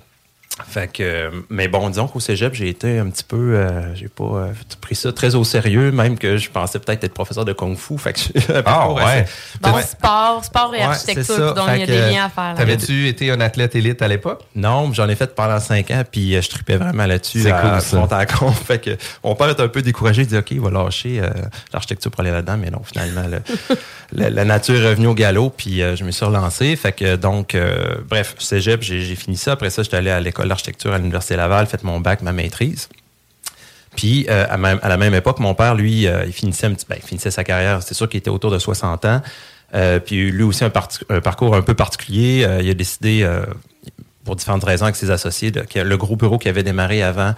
Fait 0.67 0.91
que, 0.91 1.31
mais 1.49 1.67
bon, 1.67 1.89
disons 1.89 2.07
qu'au 2.07 2.19
cégep, 2.19 2.53
j'ai 2.53 2.69
été 2.69 2.99
un 2.99 3.09
petit 3.09 3.23
peu, 3.23 3.55
euh, 3.55 3.95
j'ai 3.95 4.07
pas 4.07 4.23
euh, 4.23 4.51
pris 4.81 4.95
ça 4.95 5.11
très 5.11 5.33
au 5.35 5.43
sérieux, 5.43 5.91
même 5.91 6.17
que 6.17 6.37
je 6.37 6.49
pensais 6.49 6.77
peut-être 6.79 7.03
être 7.03 7.13
professeur 7.13 7.45
de 7.45 7.53
kung 7.53 7.75
fu. 7.77 7.97
Fait 7.97 8.13
que 8.13 8.19
Ah 8.65 8.91
ouais. 8.91 9.25
Bon, 9.61 9.71
Ouais. 9.73 9.81
sport, 9.83 10.43
sport 10.45 10.73
et 10.75 10.79
Ouais, 10.79 10.83
architecture, 10.83 11.53
donc 11.53 11.65
il 11.73 11.79
y 11.79 11.83
a 11.83 11.85
des 11.85 12.11
liens 12.11 12.25
à 12.25 12.29
faire. 12.29 12.43
là. 12.49 12.53
T'avais-tu 12.55 13.07
été 13.07 13.31
un 13.31 13.39
athlète 13.41 13.75
élite 13.75 14.01
à 14.01 14.07
l'époque? 14.07 14.41
Non, 14.55 14.91
j'en 14.93 15.07
ai 15.09 15.15
fait 15.15 15.33
pendant 15.33 15.59
cinq 15.59 15.91
ans, 15.91 16.03
puis 16.09 16.35
euh, 16.35 16.41
je 16.41 16.49
tripais 16.49 16.75
vraiment 16.77 17.05
là-dessus. 17.05 17.41
C'est 17.43 17.51
à- 17.51 17.61
cool, 17.61 17.81
ça. 17.81 18.25
compte. 18.25 18.55
Fait 18.67 18.79
que 18.79 18.91
mon 19.23 19.35
père 19.35 19.49
est 19.49 19.59
un 19.59 19.67
peu 19.67 19.81
découragé, 19.81 20.23
il 20.23 20.27
dit 20.27 20.37
OK, 20.37 20.51
il 20.51 20.61
va 20.61 20.69
lâcher 20.69 21.19
euh, 21.21 21.29
l'architecture 21.73 22.11
pour 22.11 22.21
aller 22.21 22.31
là-dedans, 22.31 22.57
mais 22.57 22.69
non, 22.69 22.81
finalement, 22.83 23.23
le- 23.27 23.41
la, 24.11 24.29
la 24.29 24.45
nature 24.45 24.75
est 24.75 24.89
revenue 24.89 25.07
au 25.07 25.13
galop, 25.15 25.51
puis 25.55 25.81
euh, 25.81 25.95
je 25.95 26.03
me 26.03 26.11
suis 26.11 26.25
relancé. 26.25 26.75
Fait 26.75 26.91
que 26.91 27.15
donc, 27.15 27.55
euh, 27.55 27.95
bref, 28.07 28.35
cégep, 28.39 28.81
j'ai 28.83 29.01
j'ai 29.01 29.15
fini 29.15 29.37
ça. 29.37 29.53
Après 29.53 29.69
ça, 29.69 29.81
j'étais 29.83 29.97
allé 29.97 30.09
à 30.11 30.19
l'école 30.19 30.48
d'architecture 30.49 30.93
à 30.93 30.97
l'Université 30.97 31.35
Laval, 31.35 31.65
fait 31.67 31.83
mon 31.83 31.99
bac, 31.99 32.21
ma 32.21 32.33
maîtrise. 32.33 32.89
Puis 33.95 34.27
euh, 34.29 34.45
à, 34.49 34.89
la 34.89 34.97
même 34.97 35.13
époque, 35.13 35.39
mon 35.39 35.53
père, 35.53 35.75
lui, 35.75 36.07
euh, 36.07 36.23
il 36.25 36.33
finissait 36.33 36.67
un 36.67 36.73
petit, 36.73 36.85
ben, 36.87 36.99
sa 37.17 37.43
carrière. 37.43 37.81
C'est 37.83 37.93
sûr 37.93 38.07
qu'il 38.07 38.19
était 38.19 38.29
autour 38.29 38.51
de 38.51 38.59
60 38.59 39.05
ans. 39.05 39.21
Euh, 39.75 39.99
puis 39.99 40.31
lui 40.31 40.43
aussi 40.43 40.63
un, 40.63 40.69
parcours 40.69 41.55
un 41.55 41.61
peu 41.61 41.73
particulier. 41.73 42.47
Il 42.61 42.69
a 42.69 42.73
décidé, 42.73 43.27
pour 44.23 44.35
différentes 44.35 44.63
raisons 44.63 44.85
avec 44.85 44.95
ses 44.95 45.11
associés, 45.11 45.51
que 45.51 45.79
le 45.79 45.97
gros 45.97 46.15
bureau 46.15 46.37
qui 46.37 46.49
avait 46.49 46.63
démarré 46.63 47.03
avant, 47.03 47.33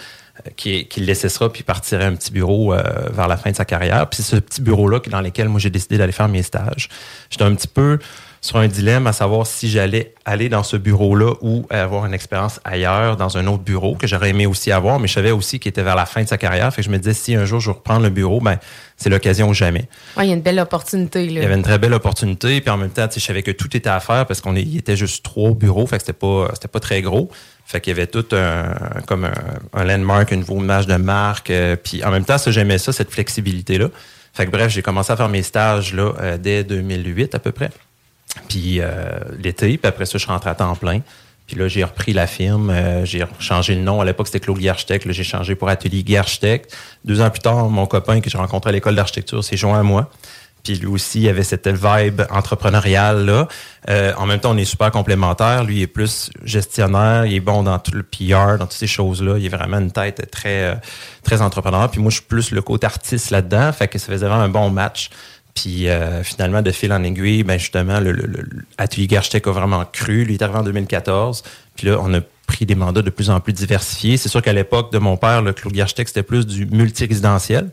qu'il 0.55 0.87
qu'il 0.87 1.05
laissera 1.05 1.51
puis 1.51 1.63
partirait 1.63 2.05
un 2.05 2.15
petit 2.15 2.31
bureau 2.31 2.73
vers 3.11 3.27
la 3.27 3.37
fin 3.37 3.51
de 3.51 3.55
sa 3.55 3.65
carrière. 3.65 4.07
Puis 4.09 4.23
c'est 4.23 4.35
ce 4.35 4.41
petit 4.41 4.61
bureau-là 4.61 4.99
dans 5.07 5.21
lequel 5.21 5.49
moi 5.49 5.59
j'ai 5.59 5.69
décidé 5.69 5.97
d'aller 5.97 6.13
faire 6.13 6.29
mes 6.29 6.43
stages. 6.43 6.89
J'étais 7.29 7.43
un 7.43 7.55
petit 7.55 7.67
peu 7.67 7.99
sur 8.41 8.57
un 8.57 8.67
dilemme 8.67 9.05
à 9.05 9.13
savoir 9.13 9.45
si 9.45 9.69
j'allais 9.69 10.15
aller 10.25 10.49
dans 10.49 10.63
ce 10.63 10.75
bureau-là 10.75 11.35
ou 11.41 11.67
avoir 11.69 12.07
une 12.07 12.13
expérience 12.15 12.59
ailleurs 12.63 13.15
dans 13.15 13.37
un 13.37 13.45
autre 13.45 13.61
bureau 13.61 13.93
que 13.93 14.07
j'aurais 14.07 14.31
aimé 14.31 14.47
aussi 14.47 14.71
avoir, 14.71 14.99
mais 14.99 15.07
je 15.07 15.13
savais 15.13 15.29
aussi 15.29 15.59
qu'il 15.59 15.69
était 15.69 15.83
vers 15.83 15.95
la 15.95 16.07
fin 16.07 16.23
de 16.23 16.27
sa 16.27 16.39
carrière. 16.39 16.73
Fait 16.73 16.81
que 16.81 16.87
je 16.87 16.91
me 16.91 16.97
disais 16.97 17.13
si 17.13 17.35
un 17.35 17.45
jour 17.45 17.59
je 17.59 17.69
reprends 17.69 17.99
le 17.99 18.09
bureau, 18.09 18.41
ben 18.41 18.57
c'est 18.97 19.11
l'occasion 19.11 19.49
ou 19.49 19.53
jamais. 19.53 19.87
Ouais, 20.17 20.25
il 20.25 20.29
y 20.29 20.31
a 20.31 20.35
une 20.35 20.41
belle 20.41 20.59
opportunité. 20.59 21.27
Là. 21.27 21.31
Il 21.31 21.43
y 21.43 21.45
avait 21.45 21.53
une 21.53 21.61
très 21.61 21.77
belle 21.77 21.93
opportunité, 21.93 22.61
puis 22.61 22.69
en 22.71 22.77
même 22.77 22.89
temps, 22.89 23.07
tu 23.07 23.15
sais, 23.15 23.19
je 23.19 23.25
savais 23.27 23.43
que 23.43 23.51
tout 23.51 23.77
était 23.77 23.89
à 23.89 23.99
faire 23.99 24.25
parce 24.25 24.41
qu'on 24.41 24.55
était 24.55 24.95
juste 24.95 25.23
trois 25.23 25.51
bureaux, 25.51 25.85
fait 25.85 25.97
que 25.97 26.01
c'était 26.01 26.13
pas, 26.13 26.49
c'était 26.55 26.67
pas 26.67 26.79
très 26.79 27.03
gros. 27.03 27.29
Fait 27.65 27.79
qu'il 27.79 27.91
y 27.91 27.95
avait 27.95 28.07
tout 28.07 28.25
un, 28.31 28.73
comme 29.05 29.25
un, 29.25 29.33
un 29.73 29.83
landmark, 29.83 30.31
une 30.31 30.39
nouveau 30.39 30.57
image 30.57 30.87
de 30.87 30.95
marque, 30.95 31.51
euh, 31.51 31.75
puis 31.75 32.03
en 32.03 32.09
même 32.09 32.25
temps, 32.25 32.39
ça, 32.39 32.49
j'aimais 32.49 32.79
ça, 32.79 32.91
cette 32.91 33.11
flexibilité-là. 33.11 33.89
Fait 34.33 34.45
que 34.45 34.51
bref, 34.51 34.71
j'ai 34.71 34.81
commencé 34.81 35.11
à 35.11 35.15
faire 35.15 35.29
mes 35.29 35.43
stages 35.43 35.93
là, 35.93 36.13
euh, 36.19 36.37
dès 36.37 36.63
2008 36.63 37.35
à 37.35 37.39
peu 37.39 37.51
près. 37.51 37.69
Puis 38.47 38.79
euh, 38.79 39.19
l'été, 39.39 39.77
puis 39.77 39.87
après 39.87 40.05
ça, 40.05 40.13
je 40.13 40.19
suis 40.19 40.31
rentré 40.31 40.49
à 40.49 40.55
temps 40.55 40.75
plein. 40.75 41.01
Puis 41.47 41.59
là, 41.59 41.67
j'ai 41.67 41.83
repris 41.83 42.13
la 42.13 42.27
firme, 42.27 42.69
euh, 42.69 43.03
j'ai 43.03 43.25
changé 43.39 43.75
le 43.75 43.81
nom. 43.81 43.99
À 43.99 44.05
l'époque, 44.05 44.27
c'était 44.27 44.39
Claude 44.39 44.57
Guy. 44.57 44.67
Là, 44.67 44.75
j'ai 45.05 45.23
changé 45.23 45.55
pour 45.55 45.67
Atelier 45.67 46.03
Guy. 46.03 46.17
Deux 47.03 47.19
ans 47.19 47.29
plus 47.29 47.39
tard, 47.39 47.67
mon 47.69 47.85
copain 47.87 48.21
que 48.21 48.29
j'ai 48.29 48.37
rencontré 48.37 48.69
à 48.69 48.71
l'école 48.73 48.95
d'architecture 48.95 49.43
s'est 49.43 49.57
joint 49.57 49.79
à 49.79 49.83
moi. 49.83 50.09
Puis 50.63 50.75
lui 50.75 50.87
aussi, 50.87 51.21
il 51.21 51.29
avait 51.29 51.43
cette 51.43 51.67
vibe 51.67 52.21
entrepreneuriale 52.29 53.25
là. 53.25 53.47
Euh, 53.89 54.13
en 54.17 54.25
même 54.25 54.39
temps, 54.39 54.51
on 54.51 54.57
est 54.57 54.65
super 54.65 54.91
complémentaires. 54.91 55.63
Lui 55.63 55.77
il 55.77 55.81
est 55.81 55.87
plus 55.87 56.29
gestionnaire, 56.43 57.25
il 57.25 57.33
est 57.33 57.39
bon 57.39 57.63
dans 57.63 57.79
tout 57.79 57.93
le 57.93 58.03
PR, 58.03 58.57
dans 58.57 58.65
toutes 58.65 58.73
ces 58.73 58.87
choses-là. 58.87 59.37
Il 59.37 59.45
est 59.45 59.49
vraiment 59.49 59.79
une 59.79 59.91
tête 59.91 60.29
très 60.31 60.65
euh, 60.65 60.75
très 61.23 61.41
entrepreneur. 61.41 61.89
Puis 61.89 61.99
moi, 61.99 62.11
je 62.11 62.17
suis 62.17 62.25
plus 62.25 62.51
le 62.51 62.61
côté 62.61 62.85
artiste 62.85 63.31
là-dedans. 63.31 63.71
Fait 63.73 63.87
que 63.87 63.97
ça 63.97 64.07
faisait 64.07 64.27
vraiment 64.27 64.43
un 64.43 64.49
bon 64.49 64.69
match. 64.69 65.09
Puis 65.61 65.89
euh, 65.89 66.23
finalement, 66.23 66.63
de 66.63 66.71
fil 66.71 66.91
en 66.91 67.03
aiguille, 67.03 67.43
ben 67.43 67.59
justement, 67.59 67.99
le, 67.99 68.13
le, 68.13 68.27
Atelier 68.79 69.05
Garchtek 69.05 69.45
a 69.45 69.51
vraiment 69.51 69.85
cru. 69.85 70.25
Lui 70.25 70.33
est 70.33 70.41
arrivé 70.41 70.57
en 70.57 70.63
2014. 70.63 71.43
Puis 71.75 71.85
là, 71.85 71.99
on 72.01 72.11
a 72.15 72.19
pris 72.47 72.65
des 72.65 72.73
mandats 72.73 73.03
de 73.03 73.11
plus 73.11 73.29
en 73.29 73.39
plus 73.39 73.53
diversifiés. 73.53 74.17
C'est 74.17 74.27
sûr 74.27 74.41
qu'à 74.41 74.53
l'époque 74.53 74.91
de 74.91 74.97
mon 74.97 75.17
père, 75.17 75.43
le 75.43 75.53
Claude 75.53 75.73
Garchtek, 75.73 76.07
c'était 76.07 76.23
plus 76.23 76.47
du 76.47 76.65
multirésidentiel. 76.65 77.69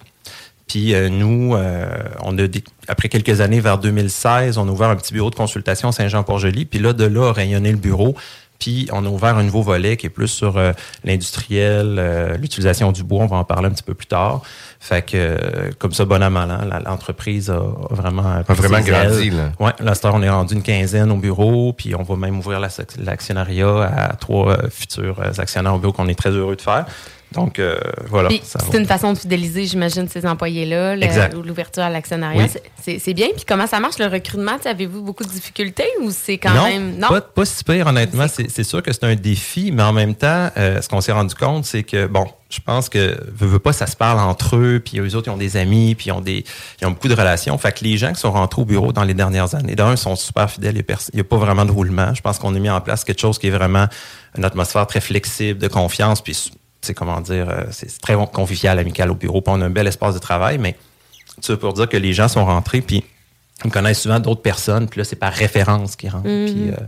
Puis 0.66 0.92
euh, 0.92 1.08
nous, 1.08 1.54
euh, 1.54 1.88
on 2.20 2.36
a 2.36 2.42
après 2.88 3.08
quelques 3.08 3.40
années, 3.40 3.60
vers 3.60 3.78
2016, 3.78 4.58
on 4.58 4.68
a 4.68 4.70
ouvert 4.70 4.90
un 4.90 4.96
petit 4.96 5.14
bureau 5.14 5.30
de 5.30 5.34
consultation 5.34 5.90
Saint-Jean-Port-Joli. 5.90 6.66
Puis 6.66 6.80
là, 6.80 6.92
de 6.92 7.04
là, 7.06 7.30
a 7.30 7.32
rayonné 7.32 7.70
le 7.70 7.78
bureau. 7.78 8.16
Puis 8.58 8.88
on 8.92 9.04
a 9.04 9.08
ouvert 9.08 9.36
un 9.36 9.44
nouveau 9.44 9.62
volet 9.62 9.96
qui 9.96 10.06
est 10.06 10.10
plus 10.10 10.28
sur 10.28 10.56
euh, 10.56 10.72
l'industriel, 11.04 11.96
euh, 11.98 12.36
l'utilisation 12.36 12.92
du 12.92 13.02
bois. 13.04 13.22
On 13.24 13.26
va 13.26 13.36
en 13.36 13.44
parler 13.44 13.68
un 13.68 13.70
petit 13.70 13.82
peu 13.82 13.94
plus 13.94 14.06
tard. 14.06 14.42
Fait 14.80 15.02
que 15.02 15.16
euh, 15.16 15.70
comme 15.78 15.92
ça, 15.92 16.04
bon 16.04 16.22
à 16.22 16.30
mal, 16.30 16.50
hein, 16.50 16.80
l'entreprise 16.84 17.50
a, 17.50 17.54
a 17.56 17.94
vraiment 17.94 18.22
A 18.22 18.42
vraiment 18.54 18.78
grandi, 18.80 19.30
là. 19.30 19.52
Ouais, 19.60 19.72
là, 19.80 19.92
heure, 20.04 20.14
on 20.14 20.22
est 20.22 20.30
rendu 20.30 20.54
une 20.54 20.62
quinzaine 20.62 21.10
au 21.10 21.16
bureau, 21.16 21.72
puis 21.72 21.94
on 21.94 22.02
va 22.02 22.16
même 22.16 22.38
ouvrir 22.38 22.60
la- 22.60 22.68
l'actionnariat 22.98 23.82
à 23.82 24.14
trois 24.16 24.56
futurs 24.70 25.20
actionnaires 25.38 25.74
au 25.74 25.78
bureau 25.78 25.92
qu'on 25.92 26.08
est 26.08 26.18
très 26.18 26.30
heureux 26.30 26.56
de 26.56 26.60
faire. 26.62 26.86
Donc, 27.32 27.58
euh, 27.58 27.78
voilà. 28.08 28.28
C'est 28.42 28.78
une 28.78 28.86
façon 28.86 29.12
de 29.12 29.18
fidéliser, 29.18 29.66
j'imagine, 29.66 30.08
ces 30.08 30.26
employés-là, 30.26 30.96
l'ouverture 31.32 31.82
à 31.82 31.90
l'actionnariat. 31.90 32.46
Oui. 32.86 32.98
C'est- 33.00 33.14
bien. 33.14 33.28
Puis 33.34 33.44
comment 33.46 33.66
ça 33.66 33.80
marche, 33.80 33.98
le 33.98 34.06
recrutement? 34.06 34.56
Avez-vous 34.64 35.02
beaucoup 35.02 35.24
de 35.24 35.30
difficultés 35.30 35.88
ou 36.02 36.10
c'est 36.10 36.38
quand 36.38 36.54
non, 36.54 36.64
même... 36.64 36.98
Pas, 37.00 37.20
pas 37.20 37.44
si 37.44 37.64
pire, 37.64 37.86
honnêtement. 37.86 38.26
C'est 38.28 38.48
c'est 38.58 38.64
sûr 38.64 38.82
que 38.82 38.92
c'est 38.92 39.04
un 39.04 39.14
défi, 39.14 39.70
mais 39.72 39.82
en 39.82 39.92
même 39.92 40.14
temps, 40.14 40.50
euh, 40.56 40.82
ce 40.82 40.88
qu'on 40.88 41.00
s'est 41.00 41.12
rendu 41.12 41.34
compte, 41.34 41.64
c'est 41.64 41.84
que, 41.84 42.06
bon, 42.06 42.26
je 42.50 42.58
pense 42.60 42.88
que, 42.88 43.16
veux, 43.32 43.46
veux 43.46 43.58
pas, 43.58 43.72
ça 43.72 43.86
se 43.86 43.94
parle 43.94 44.18
entre 44.18 44.56
eux, 44.56 44.82
puis 44.84 44.98
eux 44.98 45.14
autres, 45.14 45.28
ils 45.28 45.30
ont 45.30 45.36
des 45.36 45.56
amis, 45.56 45.94
puis 45.94 46.06
ils 46.06 46.12
ont, 46.12 46.20
des, 46.20 46.44
ils 46.80 46.86
ont 46.86 46.90
beaucoup 46.90 47.08
de 47.08 47.14
relations. 47.14 47.56
Fait 47.58 47.72
que 47.72 47.84
les 47.84 47.96
gens 47.96 48.12
qui 48.12 48.20
sont 48.20 48.32
rentrés 48.32 48.62
au 48.62 48.64
bureau 48.64 48.92
dans 48.92 49.04
les 49.04 49.14
dernières 49.14 49.54
années, 49.54 49.76
d'un, 49.76 49.96
sont 49.96 50.16
super 50.16 50.50
fidèles, 50.50 50.76
il 50.76 50.84
n'y 51.14 51.20
a, 51.20 51.24
pas 51.24 51.36
vraiment 51.36 51.64
de 51.64 51.70
roulement. 51.70 52.14
Je 52.14 52.20
pense 52.20 52.38
qu'on 52.38 52.54
a 52.54 52.58
mis 52.58 52.70
en 52.70 52.80
place 52.80 53.04
quelque 53.04 53.20
chose 53.20 53.38
qui 53.38 53.48
est 53.48 53.50
vraiment 53.50 53.86
une 54.36 54.44
atmosphère 54.44 54.86
très 54.86 55.00
flexible, 55.00 55.60
de 55.60 55.68
confiance, 55.68 56.20
puis, 56.20 56.50
sais, 56.82 56.94
comment 56.94 57.20
dire, 57.20 57.48
euh, 57.48 57.64
c'est 57.70 57.90
c'est 57.90 58.00
très 58.00 58.14
convivial, 58.32 58.78
amical 58.78 59.10
au 59.10 59.14
bureau, 59.14 59.40
puis 59.40 59.52
on 59.56 59.60
a 59.60 59.66
un 59.66 59.70
bel 59.70 59.86
espace 59.86 60.14
de 60.14 60.20
travail, 60.20 60.58
mais 60.58 60.76
ça 61.40 61.56
pour 61.56 61.72
dire 61.72 61.88
que 61.88 61.96
les 61.96 62.12
gens 62.12 62.28
sont 62.28 62.44
rentrés, 62.44 62.80
puis 62.80 63.04
ils 63.64 63.70
connaissent 63.70 64.02
souvent 64.02 64.20
d'autres 64.20 64.42
personnes, 64.42 64.88
puis 64.88 65.00
là, 65.00 65.04
c'est 65.04 65.16
par 65.16 65.32
référence 65.32 65.96
qu'ils 65.96 66.10
rentrent. 66.10 66.24
Puis, 66.24 66.70
euh, 66.70 66.76
C'est 66.76 66.86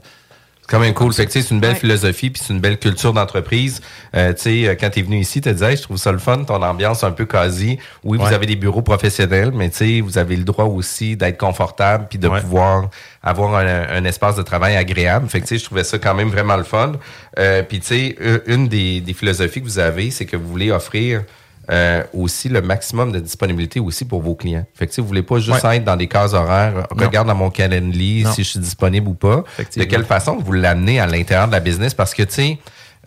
quand 0.71 0.79
même 0.79 0.95
cool. 0.95 1.13
Fait 1.13 1.27
que, 1.27 1.33
tu 1.33 1.41
sais, 1.41 1.47
c'est 1.49 1.55
une 1.55 1.61
belle 1.61 1.71
Ouais. 1.73 1.77
philosophie 1.81 2.31
puis 2.31 2.41
c'est 2.47 2.53
une 2.53 2.61
belle 2.61 2.79
culture 2.79 3.13
d'entreprise. 3.13 3.81
Euh, 4.15 4.33
tu 4.33 4.43
sais, 4.43 4.69
euh, 4.69 4.75
quand 4.81 4.89
t'es 4.91 5.03
venu 5.03 5.19
ici, 5.19 5.41
tu 5.41 5.53
disais, 5.53 5.73
Hey, 5.73 5.77
je 5.77 5.83
trouve 5.83 5.97
ça 5.97 6.13
le 6.13 6.19
fun, 6.19 6.45
ton 6.45 6.63
ambiance 6.63 7.03
un 7.05 7.11
peu 7.11 7.25
quasi. 7.27 7.79
Oui, 8.05 8.19
vous 8.19 8.33
avez 8.33 8.47
des 8.47 8.57
bureaux 8.57 8.83
professionnels, 8.83 9.51
mais 9.53 9.69
tu 9.71 9.77
sais, 9.77 10.01
vous 10.01 10.17
avez 10.17 10.37
le 10.37 10.45
droit 10.45 10.67
aussi 10.67 11.17
d'être 11.17 11.39
confortable 11.39 12.07
puis 12.09 12.19
de 12.19 12.29
Ouais. 12.29 12.41
pouvoir 12.41 12.89
avoir 13.23 13.55
un, 13.57 13.67
un 13.89 14.05
espace 14.05 14.37
de 14.37 14.43
travail 14.43 14.77
agréable. 14.77 15.29
Fait 15.29 15.41
que, 15.41 15.47
tu 15.47 15.55
sais, 15.57 15.59
je 15.59 15.65
trouvais 15.65 15.85
ça 15.85 15.99
quand 15.99 16.15
même 16.15 16.29
vraiment 16.29 16.57
le 16.57 16.63
fun. 16.65 16.93
Euh, 17.39 17.63
puis, 17.63 17.81
tu 17.81 17.87
sais, 17.89 18.17
une 18.47 18.69
des, 18.69 19.01
des 19.01 19.13
philosophies 19.13 19.61
que 19.61 19.67
vous 19.67 19.79
avez, 19.81 20.11
c'est 20.11 20.25
que 20.27 20.37
vous 20.37 20.49
voulez 20.49 20.71
offrir 20.71 21.23
euh, 21.71 22.03
aussi 22.13 22.49
le 22.49 22.63
maximum 22.63 23.13
de 23.13 23.21
disponibilité 23.21 23.79
aussi 23.81 24.05
pour 24.05 24.21
vos 24.23 24.35
clients. 24.35 24.65
Fait 24.75 24.87
que, 24.87 25.01
vous 25.01 25.07
voulez 25.07 25.23
pas 25.23 25.39
juste 25.39 25.63
Ouais. 25.63 25.77
être 25.77 25.85
dans 25.85 25.97
des 25.97 26.09
cases 26.09 26.33
horaires, 26.35 26.87
regarde 26.91 27.29
dans 27.29 27.35
mon 27.35 27.51
calendrier 27.51 28.25
Non. 28.25 28.33
si 28.33 28.43
je 28.43 28.49
suis 28.51 28.59
disponible 28.61 29.09
ou 29.09 29.15
pas. 29.15 29.45
De 29.77 29.85
quelle 29.85 30.05
façon 30.05 30.37
vous 30.45 30.53
l'amenez 30.53 30.99
à 31.01 31.07
l'intérieur 31.07 31.47
de 31.47 31.53
la 31.53 31.61
business? 31.61 31.95
Parce 31.95 32.13
que, 32.15 32.25
tu 32.25 32.33
sais, 32.35 32.59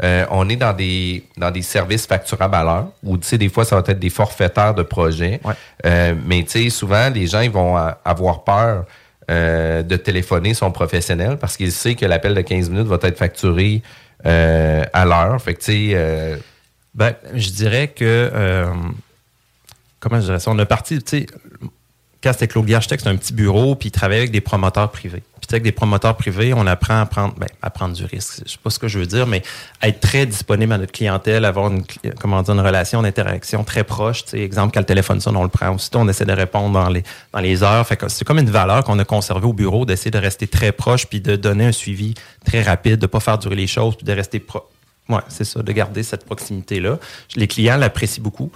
euh, 0.03 0.25
on 0.31 0.47
est 0.49 0.55
dans 0.55 0.73
des 0.73 1.23
dans 1.37 1.51
des 1.51 1.61
services 1.61 2.07
facturables 2.07 2.55
à 2.55 2.63
l'heure, 2.63 2.87
ou 3.03 3.17
tu 3.17 3.27
sais, 3.27 3.37
des 3.37 3.49
fois, 3.49 3.65
ça 3.65 3.75
va 3.75 3.83
être 3.85 3.99
des 3.99 4.09
forfaitaires 4.09 4.73
de 4.73 4.83
projets. 4.83 5.39
Ouais. 5.43 5.53
Euh, 5.85 6.15
mais 6.25 6.43
tu 6.43 6.63
sais, 6.63 6.69
souvent, 6.69 7.09
les 7.13 7.27
gens 7.27 7.41
ils 7.41 7.51
vont 7.51 7.75
avoir 8.05 8.43
peur 8.43 8.85
euh, 9.29 9.83
de 9.83 9.95
téléphoner 9.97 10.53
son 10.53 10.71
professionnel 10.71 11.37
parce 11.37 11.57
qu'ils 11.57 11.71
savent 11.71 11.95
que 11.95 12.05
l'appel 12.05 12.33
de 12.33 12.41
15 12.41 12.69
minutes 12.69 12.87
va 12.87 12.97
être 13.03 13.17
facturé 13.17 13.81
à 14.23 15.05
l'heure. 15.05 15.41
Fait 15.41 15.53
que, 15.53 15.59
tu 15.59 15.65
sais, 15.65 15.89
euh, 15.93 16.37
Ben, 16.95 17.15
je 17.33 17.49
dirais 17.49 17.89
que. 17.89 18.03
euh, 18.33 18.73
comment 19.99 20.19
je 20.19 20.25
dirais 20.25 20.39
ça? 20.39 20.51
On 20.51 20.59
a 20.59 20.65
parti, 20.65 21.01
tu 21.01 21.19
sais, 21.19 21.25
quand 22.23 22.31
c'était 22.31 22.47
Claude 22.47 22.71
Architecte, 22.71 23.03
c'était 23.03 23.13
un 23.13 23.17
petit 23.17 23.33
bureau, 23.33 23.75
puis 23.75 23.89
il 23.89 23.91
travaillait 23.91 24.21
avec 24.21 24.31
des 24.31 24.41
promoteurs 24.41 24.89
privés. 24.91 25.23
Puis, 25.41 25.47
avec 25.51 25.63
des 25.63 25.73
promoteurs 25.73 26.15
privés, 26.15 26.53
on 26.53 26.65
apprend 26.67 27.01
à 27.01 27.05
prendre, 27.05 27.35
ben, 27.35 27.49
à 27.61 27.69
prendre 27.69 27.93
du 27.93 28.05
risque. 28.05 28.43
Je 28.45 28.51
sais 28.51 28.57
pas 28.63 28.69
ce 28.69 28.79
que 28.79 28.87
je 28.87 28.97
veux 28.97 29.05
dire, 29.05 29.27
mais 29.27 29.43
être 29.81 29.99
très 29.99 30.25
disponible 30.25 30.71
à 30.71 30.77
notre 30.77 30.93
clientèle, 30.93 31.43
avoir 31.43 31.69
une, 31.69 31.83
comment 32.17 32.41
dire, 32.41 32.53
une 32.53 32.61
relation 32.61 33.01
d'interaction 33.01 33.65
très 33.65 33.83
proche. 33.83 34.23
Tu 34.23 34.39
exemple, 34.39 34.73
quand 34.73 34.79
le 34.79 34.85
téléphone 34.85 35.19
sonne, 35.19 35.35
on 35.35 35.43
le 35.43 35.49
prend. 35.49 35.75
Aussitôt, 35.75 35.99
on 35.99 36.07
essaie 36.07 36.23
de 36.23 36.31
répondre 36.31 36.71
dans 36.73 36.87
les, 36.87 37.03
dans 37.33 37.41
les 37.41 37.61
heures. 37.61 37.85
Fait 37.85 37.97
que 37.97 38.07
c'est 38.07 38.23
comme 38.23 38.39
une 38.39 38.49
valeur 38.49 38.85
qu'on 38.85 38.97
a 38.99 39.05
conservée 39.05 39.45
au 39.45 39.53
bureau, 39.53 39.85
d'essayer 39.85 40.11
de 40.11 40.17
rester 40.17 40.47
très 40.47 40.71
proche, 40.71 41.07
puis 41.07 41.19
de 41.19 41.35
donner 41.35 41.65
un 41.65 41.71
suivi 41.73 42.13
très 42.45 42.61
rapide, 42.61 42.99
de 42.99 43.07
pas 43.07 43.19
faire 43.19 43.37
durer 43.37 43.55
les 43.55 43.67
choses, 43.67 43.97
puis 43.97 44.05
de 44.05 44.13
rester 44.13 44.39
pro 44.39 44.63
Ouais, 45.09 45.19
c'est 45.27 45.43
ça, 45.43 45.61
de 45.61 45.71
garder 45.73 46.01
cette 46.01 46.23
proximité-là. 46.25 46.97
Les 47.35 47.47
clients 47.47 47.77
l'apprécient 47.77 48.23
beaucoup. 48.23 48.51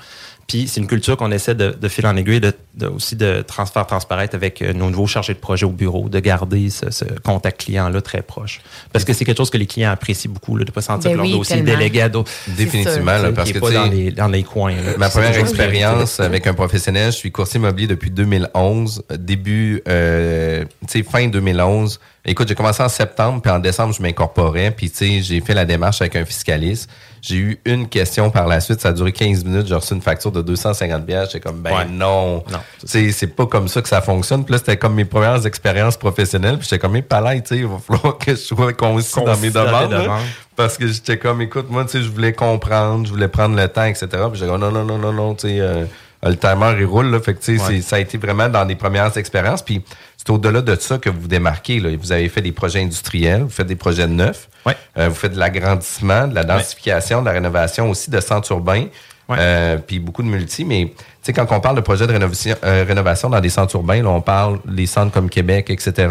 Puis 0.48 0.70
c'est 0.70 0.80
une 0.80 0.88
culture 0.88 1.18
qu'on 1.18 1.34
essaie 1.34 1.56
de, 1.56 1.72
de 1.72 1.88
fil 1.90 2.08
en 2.08 2.16
aiguille, 2.16 2.40
de, 2.40 2.54
de- 2.76 2.88
aussi 2.88 3.18
de 3.18 3.42
transfert 3.46 3.86
transparaître 3.86 4.34
avec 4.34 4.62
euh, 4.62 4.72
nos 4.72 4.90
nouveaux 4.90 5.06
chargés 5.08 5.34
de 5.34 5.40
projet 5.40 5.66
au 5.66 5.72
bureau, 5.72 6.08
de 6.08 6.20
garder 6.22 6.70
ce, 6.70 6.90
ce 6.90 7.04
contact 7.22 7.60
client-là 7.66 8.00
très 8.02 8.22
proche. 8.22 8.62
Parce 8.94 9.04
que 9.04 9.12
c'est 9.12 9.26
quelque 9.26 9.36
chose 9.40 9.50
que 9.50 9.58
les 9.58 9.66
clients 9.66 9.92
apprécient 9.92 10.32
beaucoup, 10.32 10.56
là, 10.56 10.64
de 10.64 10.70
ne 10.70 10.74
pas 10.74 10.80
sentir 10.80 11.10
Ben 11.12 11.16
que 11.16 11.18
leur 11.18 11.26
oui, 11.26 11.34
dossier 11.34 11.60
délégué 11.62 12.00
à 12.02 12.08
d'autres. 12.08 12.32
définitivement, 12.56 13.18
là, 13.18 13.34
parce 13.34 13.50
qui 13.50 13.56
que 13.56 13.60
pas 13.60 13.68
tu 13.68 13.74
sais, 13.74 13.80
dans 13.80 13.88
les, 13.92 14.12
dans 14.12 14.28
les 14.30 14.44
coins. 14.44 14.74
là. 14.74 14.96
Ma 14.98 15.10
première 15.10 15.38
expérience 15.38 16.22
avec 16.22 16.48
un 16.48 16.54
professionnel, 16.54 17.12
je 17.12 17.18
suis 17.18 17.32
courtier 17.34 17.60
immobilier 17.60 17.88
depuis 17.88 18.10
2011, 18.10 19.04
début, 19.20 19.82
euh, 19.90 20.64
tu 20.90 21.00
sais, 21.00 21.04
fin 21.04 21.28
2011. 21.28 22.00
Écoute, 22.30 22.50
j'ai 22.50 22.56
commencé 22.56 22.84
en 22.84 22.90
septembre, 22.90 23.42
puis 23.42 23.50
en 23.50 23.58
décembre, 23.60 23.94
je 23.94 24.02
m'incorporais, 24.02 24.72
puis 24.72 24.90
tu 24.92 24.98
sais, 24.98 25.22
j'ai 25.22 25.40
fait 25.40 25.54
la 25.54 25.64
démarche 25.64 26.02
avec 26.02 26.18
un 26.18 26.26
fiscaliste. 26.26 26.90
J'ai 27.22 27.38
eu 27.38 27.60
une 27.64 27.88
question 27.88 28.30
par 28.30 28.48
la 28.48 28.60
suite, 28.60 28.82
ça 28.82 28.90
a 28.90 28.94
duré 28.94 29.14
15 29.14 29.46
minutes, 29.46 29.68
j'ai 29.68 29.74
reçu 29.76 29.94
une 29.94 30.02
facture 30.02 30.32
de 30.32 30.42
250 30.42 31.06
bières, 31.06 31.26
j'étais 31.26 31.40
comme, 31.40 31.62
ben 31.62 31.72
Ouais. 31.72 31.86
non, 31.90 32.44
Non, 32.52 32.60
c'est 32.84 33.28
pas 33.36 33.46
comme 33.46 33.70
ça 33.70 33.82
que 33.82 33.88
ça 33.88 34.02
fonctionne. 34.02 34.44
Puis 34.44 34.52
là, 34.52 34.58
c'était 34.60 34.76
comme 34.78 34.94
mes 34.96 35.06
premières 35.06 35.46
expériences 35.46 35.96
professionnelles, 35.96 36.58
puis 36.58 36.68
j'étais 36.70 36.80
comme, 36.80 36.92
mais 36.92 37.02
palais, 37.02 37.42
tu 37.42 37.48
sais, 37.48 37.58
il 37.60 37.66
va 37.68 37.78
falloir 37.80 38.18
que 38.18 38.32
je 38.32 38.36
sois 38.36 38.74
concis 38.74 39.16
dans 39.16 39.26
mes 39.38 39.50
Concis 39.50 39.52
dans 39.52 39.88
tes 39.88 39.96
demandes. 39.96 40.22
Parce 40.58 40.78
que 40.78 40.86
j'étais 40.88 41.18
comme, 41.18 41.42
écoute, 41.42 41.68
moi, 41.70 41.86
tu 41.86 41.92
sais, 41.92 42.02
je 42.04 42.10
voulais 42.10 42.34
comprendre, 42.34 43.06
je 43.08 43.12
voulais 43.14 43.28
prendre 43.30 43.56
le 43.56 43.68
temps, 43.70 43.86
etc. 43.86 44.08
Puis 44.30 44.40
j'étais 44.40 44.52
comme, 44.52 44.60
non, 44.60 44.72
non, 44.72 44.84
non, 44.84 44.98
non, 44.98 45.14
non, 45.14 45.34
tu 45.34 45.48
sais, 45.48 45.60
euh, 45.62 45.86
le 46.24 46.36
timer, 46.36 46.74
il 46.80 46.86
roule, 46.86 47.08
là. 47.12 47.20
Fait 47.20 47.34
que, 47.34 47.52
Ouais. 47.52 47.82
ça 47.82 47.96
a 47.98 48.00
été 48.00 48.18
vraiment 48.18 48.50
dans 48.50 48.64
les 48.64 48.76
premières 48.76 49.16
expériences. 49.18 49.62
Puis 49.62 49.82
c'est 50.18 50.30
au-delà 50.30 50.62
de 50.62 50.76
ça 50.76 50.98
que 50.98 51.10
vous 51.10 51.22
vous 51.22 51.28
démarquez, 51.28 51.80
là. 51.80 51.90
Vous 52.00 52.12
avez 52.12 52.28
fait 52.30 52.42
des 52.42 52.52
projets 52.52 52.82
industriels, 52.82 53.44
vous 53.44 53.50
faites 53.50 53.68
des 53.68 53.76
projets 53.76 54.08
neufs. 54.08 54.50
Ouais. 54.66 54.76
Euh, 54.98 55.10
vous 55.10 55.16
faites 55.16 55.34
de 55.34 55.40
l'agrandissement, 55.40 56.28
de 56.28 56.36
la 56.36 56.44
densification, 56.44 57.22
de 57.22 57.26
la 57.28 57.32
rénovation 57.34 57.90
aussi 57.90 58.10
de 58.10 58.20
centres 58.20 58.52
urbains. 58.52 58.86
Ouais. 59.30 59.38
Euh, 59.40 59.78
puis 59.78 60.00
beaucoup 60.00 60.24
de 60.24 60.28
multi, 60.30 60.64
mais 60.64 60.94
quand 61.36 61.46
on 61.52 61.60
parle 61.60 61.76
de 61.76 61.82
projets 61.82 62.08
de 62.08 62.14
rénovation, 62.14 62.56
euh, 62.64 62.86
rénovation 62.88 63.30
dans 63.30 63.42
des 63.42 63.50
centres 63.50 63.76
urbains, 63.76 64.02
là, 64.02 64.10
on 64.10 64.22
parle 64.22 64.60
des 64.66 64.86
centres 64.86 65.12
comme 65.12 65.30
Québec, 65.30 65.70
etc. 65.70 66.08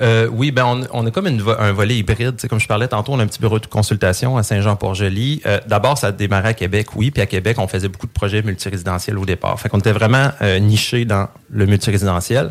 Euh, 0.00 0.28
oui, 0.30 0.52
ben 0.52 0.64
on, 0.64 0.86
on 0.92 1.06
a 1.06 1.10
comme 1.10 1.26
une 1.26 1.40
vo- 1.42 1.56
un 1.58 1.72
volet 1.72 1.96
hybride. 1.96 2.36
Tu 2.36 2.42
sais, 2.42 2.48
comme 2.48 2.60
je 2.60 2.68
parlais 2.68 2.86
tantôt, 2.86 3.12
on 3.14 3.18
a 3.18 3.24
un 3.24 3.26
petit 3.26 3.40
bureau 3.40 3.58
de 3.58 3.66
consultation 3.66 4.36
à 4.36 4.42
Saint-Jean-Port-Joli. 4.44 5.42
Euh, 5.46 5.58
D'abord, 5.66 5.98
ça 5.98 6.08
a 6.08 6.12
démarré 6.12 6.50
à 6.50 6.54
Québec, 6.54 6.94
oui. 6.94 7.10
Puis 7.10 7.20
à 7.20 7.26
Québec, 7.26 7.56
on 7.58 7.66
faisait 7.66 7.88
beaucoup 7.88 8.06
de 8.06 8.12
projets 8.12 8.42
multirésidentiels 8.42 9.18
au 9.18 9.24
départ. 9.24 9.58
Fait 9.58 9.68
qu'on 9.68 9.80
était 9.80 9.92
vraiment 9.92 10.30
euh, 10.40 10.60
niché 10.60 11.04
dans 11.04 11.26
le 11.50 11.66
multirésidentiel. 11.66 12.50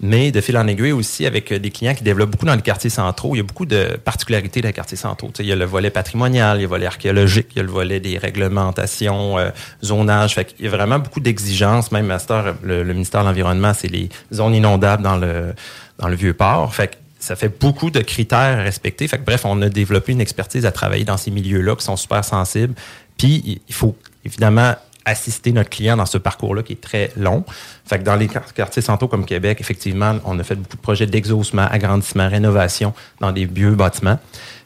Mais 0.00 0.30
de 0.30 0.42
fil 0.42 0.58
en 0.58 0.66
aiguille 0.66 0.92
aussi, 0.92 1.24
avec 1.24 1.50
euh, 1.52 1.58
des 1.58 1.70
clients 1.70 1.94
qui 1.94 2.04
développent 2.04 2.30
beaucoup 2.30 2.44
dans 2.44 2.54
les 2.54 2.60
quartiers 2.60 2.90
centraux, 2.90 3.34
il 3.34 3.38
y 3.38 3.40
a 3.40 3.44
beaucoup 3.44 3.64
de 3.64 3.98
particularités 4.04 4.60
dans 4.60 4.68
les 4.68 4.74
quartiers 4.74 4.98
centraux. 4.98 5.28
Tu 5.28 5.38
sais, 5.38 5.44
il 5.44 5.48
y 5.48 5.52
a 5.52 5.56
le 5.56 5.64
volet 5.64 5.88
patrimonial, 5.90 6.58
il 6.58 6.60
y 6.60 6.64
a 6.64 6.66
le 6.66 6.68
volet 6.68 6.84
archéologique, 6.86 7.46
il 7.52 7.56
y 7.56 7.60
a 7.60 7.62
le 7.62 7.70
volet 7.70 7.98
des 7.98 8.18
réglementations, 8.18 9.38
euh, 9.38 9.50
zonage. 9.82 10.34
Fait 10.34 10.44
qu'il 10.44 10.64
y 10.64 10.68
a 10.68 10.70
vraiment 10.70 10.98
beaucoup 10.98 11.20
d'exigences. 11.20 11.92
Même 11.92 12.14
le, 12.62 12.82
le 12.82 12.92
ministère 12.92 13.22
de 13.22 13.26
l'Environnement, 13.28 13.72
c'est 13.74 13.88
les 13.88 14.08
zones 14.32 14.54
inondables 14.54 15.02
dans 15.02 15.16
le, 15.16 15.54
dans 15.98 16.08
le 16.08 16.16
Vieux-Port. 16.16 16.74
Fait 16.74 16.88
que 16.88 16.94
ça 17.18 17.34
fait 17.34 17.58
beaucoup 17.58 17.90
de 17.90 18.00
critères 18.00 18.58
à 18.58 18.62
respecter. 18.62 19.08
Fait 19.08 19.16
que, 19.18 19.24
bref, 19.24 19.46
on 19.46 19.62
a 19.62 19.68
développé 19.70 20.12
une 20.12 20.20
expertise 20.20 20.66
à 20.66 20.72
travailler 20.72 21.04
dans 21.04 21.16
ces 21.16 21.30
milieux-là 21.30 21.74
qui 21.74 21.84
sont 21.84 21.96
super 21.96 22.22
sensibles. 22.22 22.74
Puis, 23.16 23.42
il- 23.46 23.60
il 23.66 23.74
faut 23.74 23.96
évidemment 24.26 24.74
assister 25.06 25.52
notre 25.52 25.70
client 25.70 25.96
dans 25.96 26.04
ce 26.04 26.18
parcours-là 26.18 26.62
qui 26.62 26.74
est 26.74 26.80
très 26.80 27.10
long. 27.16 27.44
Fait 27.86 27.98
que 27.98 28.04
dans 28.04 28.16
les 28.16 28.26
quar- 28.26 28.52
quartiers 28.52 28.82
centraux 28.82 29.08
comme 29.08 29.24
Québec, 29.24 29.58
effectivement, 29.60 30.16
on 30.26 30.38
a 30.38 30.42
fait 30.44 30.56
beaucoup 30.56 30.76
de 30.76 30.82
projets 30.82 31.06
d'exaucement, 31.06 31.66
agrandissement, 31.70 32.28
rénovation 32.28 32.92
dans 33.20 33.32
des 33.32 33.46
vieux 33.46 33.74
bâtiments. 33.74 34.18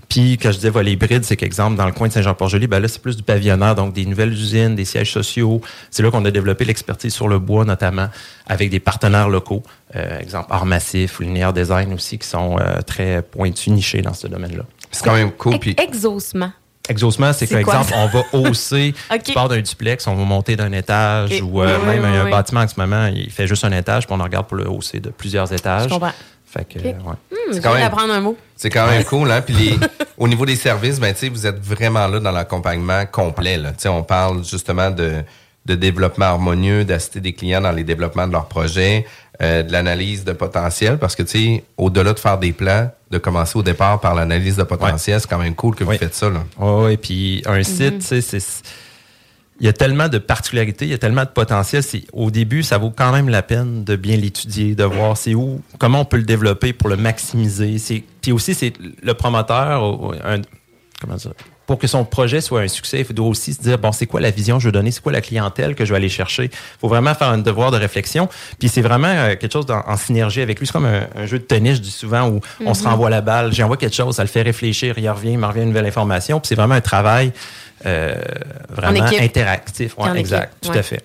Puis, 0.09 0.39
quand 0.39 0.51
je 0.51 0.57
disais 0.57 0.71
volet 0.71 0.91
hybride, 0.95 1.23
c'est 1.23 1.37
qu'exemple, 1.37 1.77
dans 1.77 1.87
le 1.87 1.93
coin 1.93 2.09
de 2.09 2.13
Saint-Jean-Port-Joli, 2.13 2.67
ben 2.67 2.81
là, 2.81 2.89
c'est 2.89 3.01
plus 3.01 3.17
du 3.17 3.23
pavillonnaire, 3.23 3.77
donc 3.77 3.93
des 3.93 4.05
nouvelles 4.05 4.33
usines, 4.33 4.75
des 4.75 4.85
sièges 4.85 5.13
sociaux. 5.13 5.61
C'est 5.93 6.03
là 6.03 6.11
qu'on 6.11 6.25
a 6.25 6.33
développé 6.33 6.65
l'expertise 6.65 7.15
sur 7.15 7.29
le 7.29 7.39
bois, 7.39 7.65
notamment, 7.65 8.09
avec 8.49 8.71
des 8.71 8.81
partenaires 8.81 9.29
locaux. 9.29 9.63
Euh, 9.95 10.19
exemple, 10.19 10.49
Art 10.51 10.67
Massif 10.67 11.21
ou 11.21 11.23
Linéaire 11.23 11.53
Design 11.53 11.93
aussi, 11.95 12.19
qui 12.19 12.27
sont 12.27 12.59
euh, 12.59 12.81
très 12.83 13.23
pointus, 13.23 13.69
nichés 13.69 14.03
dans 14.03 14.13
ce 14.15 14.27
domaine-là. 14.27 14.65
C'est 14.91 15.05
quand 15.05 15.15
même 15.15 15.31
cool. 15.31 15.61
Puis, 15.61 15.77
Exaucement. 15.81 16.51
Exaucement, 16.91 17.33
c'est 17.33 17.47
C'est 17.47 17.55
qu'exemple, 17.55 17.93
on 17.97 18.07
va 18.09 18.25
hausser, 18.33 18.95
Ok. 19.15 19.23
tu 19.23 19.33
pars 19.33 19.49
d'un 19.49 19.61
duplex, 19.61 20.07
on 20.09 20.15
va 20.17 20.25
monter 20.25 20.57
d'un 20.57 20.73
étage, 20.73 21.41
ou 21.41 21.63
euh, 21.63 21.79
Oui, 21.81 21.87
même 21.87 22.03
oui, 22.05 22.19
un 22.19 22.25
oui. 22.25 22.31
bâtiment 22.31 22.61
en 22.61 22.69
ce 22.69 22.75
moment, 22.79 23.07
il 23.07 23.31
fait 23.31 23.47
juste 23.47 23.65
un 23.65 23.73
étage, 23.73 24.07
puis 24.07 24.15
on 24.15 24.21
en 24.21 24.25
regarde 24.25 24.47
pour 24.49 24.57
le 24.57 24.69
hausser 24.69 24.99
de 25.01 25.11
plusieurs 25.11 25.53
étages. 25.53 25.85
Je 25.85 25.89
comprends. 25.89 26.13
Fait 26.45 26.65
que, 26.65 26.81
ouais. 26.81 26.93
Hmm, 26.93 27.55
je 27.55 27.61
quand 27.61 27.73
même- 27.75 27.83
d'apprendre 27.85 28.13
un 28.13 28.21
mot. 28.21 28.37
C'est 28.57 28.71
quand 28.71 28.89
même 28.89 29.05
cool, 29.05 29.31
hein? 29.31 29.41
Puis 29.41 29.55
les, 29.55 29.79
au 30.19 30.27
niveau 30.27 30.45
des 30.45 30.57
services, 30.57 30.99
ben 30.99 31.13
tu 31.15 31.21
sais, 31.21 31.29
vous 31.29 31.47
êtes 31.47 31.61
vraiment 31.65 32.09
là 32.09 32.19
dans 32.19 32.33
l'accompagnement 32.33 33.07
complet. 33.07 33.57
Là. 33.57 33.71
Tu 33.71 33.83
sais, 33.83 33.89
on 33.89 34.03
parle 34.03 34.45
justement 34.45 34.91
de, 34.91 35.23
de 35.67 35.75
développement 35.75 36.25
harmonieux, 36.26 36.85
d'assister 36.85 37.21
des 37.21 37.33
clients 37.33 37.61
dans 37.61 37.73
les 37.73 37.85
développements 37.85 38.26
de 38.26 38.33
leurs 38.33 38.47
projets, 38.49 39.07
euh, 39.43 39.62
de 39.62 39.71
l'analyse 39.73 40.25
de 40.25 40.33
potentiel, 40.33 40.99
parce 40.99 41.14
que 41.14 41.23
tu 41.23 41.57
sais, 41.57 41.64
au-delà 41.76 42.12
de 42.14 42.19
faire 42.19 42.38
des 42.38 42.52
plans, 42.52 42.90
de 43.11 43.19
commencer 43.19 43.59
au 43.59 43.62
départ 43.62 44.00
par 44.00 44.14
l'analyse 44.14 44.57
de 44.57 44.62
potentiel, 44.62 45.21
c'est 45.21 45.29
quand 45.29 45.38
même 45.38 45.55
cool 45.55 45.75
que 45.75 45.85
vous 45.85 45.93
faites 45.93 46.14
ça. 46.14 46.31
Là. 46.31 46.45
Oui, 46.59 46.93
et 46.93 46.97
puis 46.97 47.43
un 47.47 47.62
site, 47.62 47.99
tu 48.00 48.21
sais, 48.21 48.21
c'est. 48.21 48.43
Il 49.62 49.67
y 49.67 49.69
a 49.69 49.75
tellement 49.75 50.09
de 50.09 50.17
particularités, 50.17 50.87
il 50.87 50.90
y 50.90 50.95
a 50.95 50.99
tellement 50.99 51.25
de 51.25 51.29
potentiel. 51.29 51.83
C'est, 51.83 52.05
au 52.14 52.31
début, 52.31 52.62
ça 52.62 52.79
vaut 52.79 52.90
quand 52.97 53.12
même 53.12 53.29
la 53.29 53.43
peine 53.43 53.85
de 53.85 53.95
bien 53.95 54.17
l'étudier, 54.17 54.75
de 54.75 54.85
voir 54.85 55.19
c'est 55.19 55.35
où, 55.35 55.61
comment 55.79 56.00
on 56.00 56.05
peut 56.07 56.17
le 56.17 56.23
développer 56.23 56.73
pour 56.73 56.88
le 56.88 56.97
maximiser. 56.97 57.76
C'est, 57.76 58.02
puis 58.23 58.33
aussi, 58.33 58.55
c'est 58.55 58.73
le 59.02 59.12
promoteur, 59.12 59.83
ou 60.00 60.12
un- 60.25 60.40
comment 61.00 61.16
dire, 61.16 61.33
pour 61.66 61.78
que 61.78 61.87
son 61.87 62.04
projet 62.04 62.40
soit 62.40 62.61
un 62.61 62.69
succès, 62.69 63.07
il 63.09 63.14
doit 63.14 63.28
aussi 63.28 63.54
se 63.54 63.61
dire, 63.62 63.78
bon, 63.78 63.92
c'est 63.92 64.07
quoi 64.07 64.21
la 64.21 64.30
vision 64.30 64.57
que 64.57 64.62
je 64.62 64.69
veux 64.69 64.73
donner, 64.73 64.90
c'est 64.90 65.02
quoi 65.02 65.12
la 65.12 65.21
clientèle 65.21 65.75
que 65.75 65.85
je 65.85 65.90
vais 65.90 65.97
aller 65.97 66.09
chercher? 66.09 66.45
Il 66.45 66.80
faut 66.80 66.88
vraiment 66.88 67.14
faire 67.14 67.28
un 67.28 67.38
devoir 67.38 67.71
de 67.71 67.76
réflexion. 67.76 68.28
Puis 68.59 68.69
c'est 68.69 68.83
vraiment 68.83 69.09
euh, 69.09 69.37
quelque 69.37 69.52
chose 69.52 69.66
en, 69.71 69.88
en 69.88 69.97
synergie 69.97 70.42
avec 70.42 70.59
lui. 70.59 70.66
C'est 70.66 70.73
comme 70.73 70.87
un, 70.87 71.07
un 71.14 71.26
jeu 71.26 71.38
de 71.38 71.45
tennis, 71.45 71.76
je 71.76 71.83
dis 71.83 71.90
souvent, 71.90 72.28
où 72.28 72.40
on 72.64 72.75
se 72.75 72.85
renvoie 72.85 73.09
la 73.11 73.21
balle, 73.21 73.52
j'envoie 73.52 73.76
quelque 73.76 73.97
chose, 73.97 74.16
ça 74.16 74.23
le 74.23 74.28
fait 74.28 74.42
réfléchir, 74.42 74.99
il 74.99 75.09
revient, 75.09 75.33
il 75.33 75.38
me 75.38 75.47
revient 75.47 75.62
une 75.62 75.69
nouvelle 75.69 75.87
information. 75.87 76.40
Puis 76.40 76.49
c'est 76.49 76.54
vraiment 76.54 76.75
un 76.75 76.80
travail 76.80 77.33
euh, 77.87 78.14
vraiment 78.69 79.04
interactif. 79.04 79.97
Ouais, 79.97 80.19
exact, 80.19 80.52
équipe, 80.52 80.61
tout 80.62 80.71
ouais. 80.71 80.78
à 80.78 80.83
fait. 80.83 81.02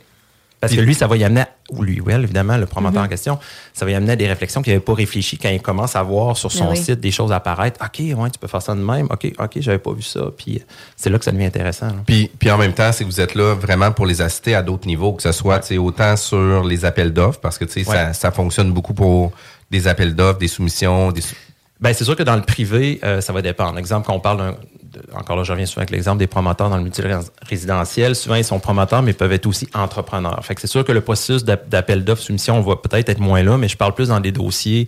Parce 0.67 0.75
que 0.75 0.81
lui, 0.81 0.93
ça 0.95 1.07
va 1.07 1.17
y 1.17 1.24
amener, 1.24 1.43
ou 1.72 1.81
lui, 1.84 2.00
well, 2.01 2.22
évidemment, 2.24 2.57
le 2.57 2.65
promoteur 2.65 3.03
en 3.03 3.07
question, 3.07 3.39
ça 3.74 3.86
va 3.86 3.91
y 3.91 3.95
amener 3.95 4.12
à 4.13 4.15
des 4.15 4.27
réflexions 4.27 4.62
qu'il 4.62 4.74
n'avait 4.74 4.84
pas 4.84 4.93
réfléchi 4.93 5.38
quand 5.38 5.50
il 5.50 5.62
commence 5.62 5.95
à 5.95 6.03
voir 6.03 6.36
sur 6.38 6.51
son 6.51 6.65
Ah 6.67 6.72
oui. 6.72 6.77
site 6.77 7.00
des 7.00 7.12
choses 7.12 7.31
apparaître. 7.31 7.79
OK, 7.84 8.00
ouais, 8.00 8.29
tu 8.29 8.39
peux 8.39 8.48
faire 8.48 8.62
ça 8.62 8.74
de 8.75 8.79
même. 8.81 9.07
OK, 9.10 9.31
OK, 9.39 9.51
j'avais 9.57 9.77
pas 9.79 9.93
vu 9.93 10.01
ça. 10.01 10.22
Puis 10.38 10.57
euh, 10.57 10.65
c'est 10.95 11.10
là 11.10 11.17
que 11.19 11.25
ça 11.25 11.31
devient 11.31 11.45
intéressant. 11.45 11.88
Puis, 12.05 12.29
puis 12.39 12.51
en 12.51 12.57
même 12.57 12.74
temps, 12.74 12.91
c'est 12.91 13.03
que 13.03 13.10
vous 13.10 13.22
êtes 13.22 13.36
là 13.36 13.53
vraiment 13.55 13.91
pour 13.91 14.05
les 14.05 14.22
assister 14.22 14.55
à 14.55 14.62
d'autres 14.62 14.88
niveaux, 14.88 15.13
que 15.13 15.24
ce 15.24 15.31
soit 15.31 15.62
autant 15.77 16.15
sur 16.17 16.63
les 16.63 16.86
appels 16.86 17.13
d'offres, 17.13 17.39
parce 17.39 17.57
que 17.57 17.65
ça, 17.67 18.13
ça 18.13 18.31
fonctionne 18.31 18.72
beaucoup 18.72 18.93
pour 18.93 19.31
des 19.72 19.88
appels 19.88 20.15
d'offres, 20.15 20.39
des 20.39 20.48
soumissions, 20.48 21.12
des 21.12 21.22
sou- 21.22 21.36
Ben, 21.81 21.93
c'est 21.93 22.03
sûr 22.05 22.15
que 22.15 22.24
dans 22.24 22.36
le 22.36 22.41
privé, 22.43 23.00
euh, 23.03 23.19
ça 23.22 23.34
va 23.34 23.41
dépendre. 23.41 23.77
Exemple, 23.79 24.05
quand 24.07 24.13
on 24.13 24.19
parle 24.19 24.38
d'un. 24.38 24.55
Encore 25.13 25.35
là, 25.35 25.43
je 25.43 25.51
reviens 25.51 25.65
souvent 25.65 25.81
avec 25.81 25.91
l'exemple 25.91 26.19
des 26.19 26.27
promoteurs 26.27 26.69
dans 26.69 26.77
le 26.77 26.83
multirésidentiel. 26.83 28.15
Souvent, 28.15 28.35
ils 28.35 28.43
sont 28.43 28.59
promoteurs, 28.59 29.01
mais 29.01 29.13
peuvent 29.13 29.31
être 29.33 29.45
aussi 29.45 29.67
entrepreneurs. 29.73 30.39
Fait 30.43 30.55
que 30.55 30.61
c'est 30.61 30.67
sûr 30.67 30.83
que 30.83 30.91
le 30.91 31.01
processus 31.01 31.43
d'app- 31.43 31.69
d'appel 31.69 32.03
d'offres, 32.03 32.21
soumission, 32.21 32.57
on 32.57 32.61
va 32.61 32.75
peut-être 32.75 33.09
être 33.09 33.19
moins 33.19 33.43
là, 33.43 33.57
mais 33.57 33.67
je 33.67 33.77
parle 33.77 33.93
plus 33.93 34.09
dans 34.09 34.19
des 34.19 34.31
dossiers 34.31 34.87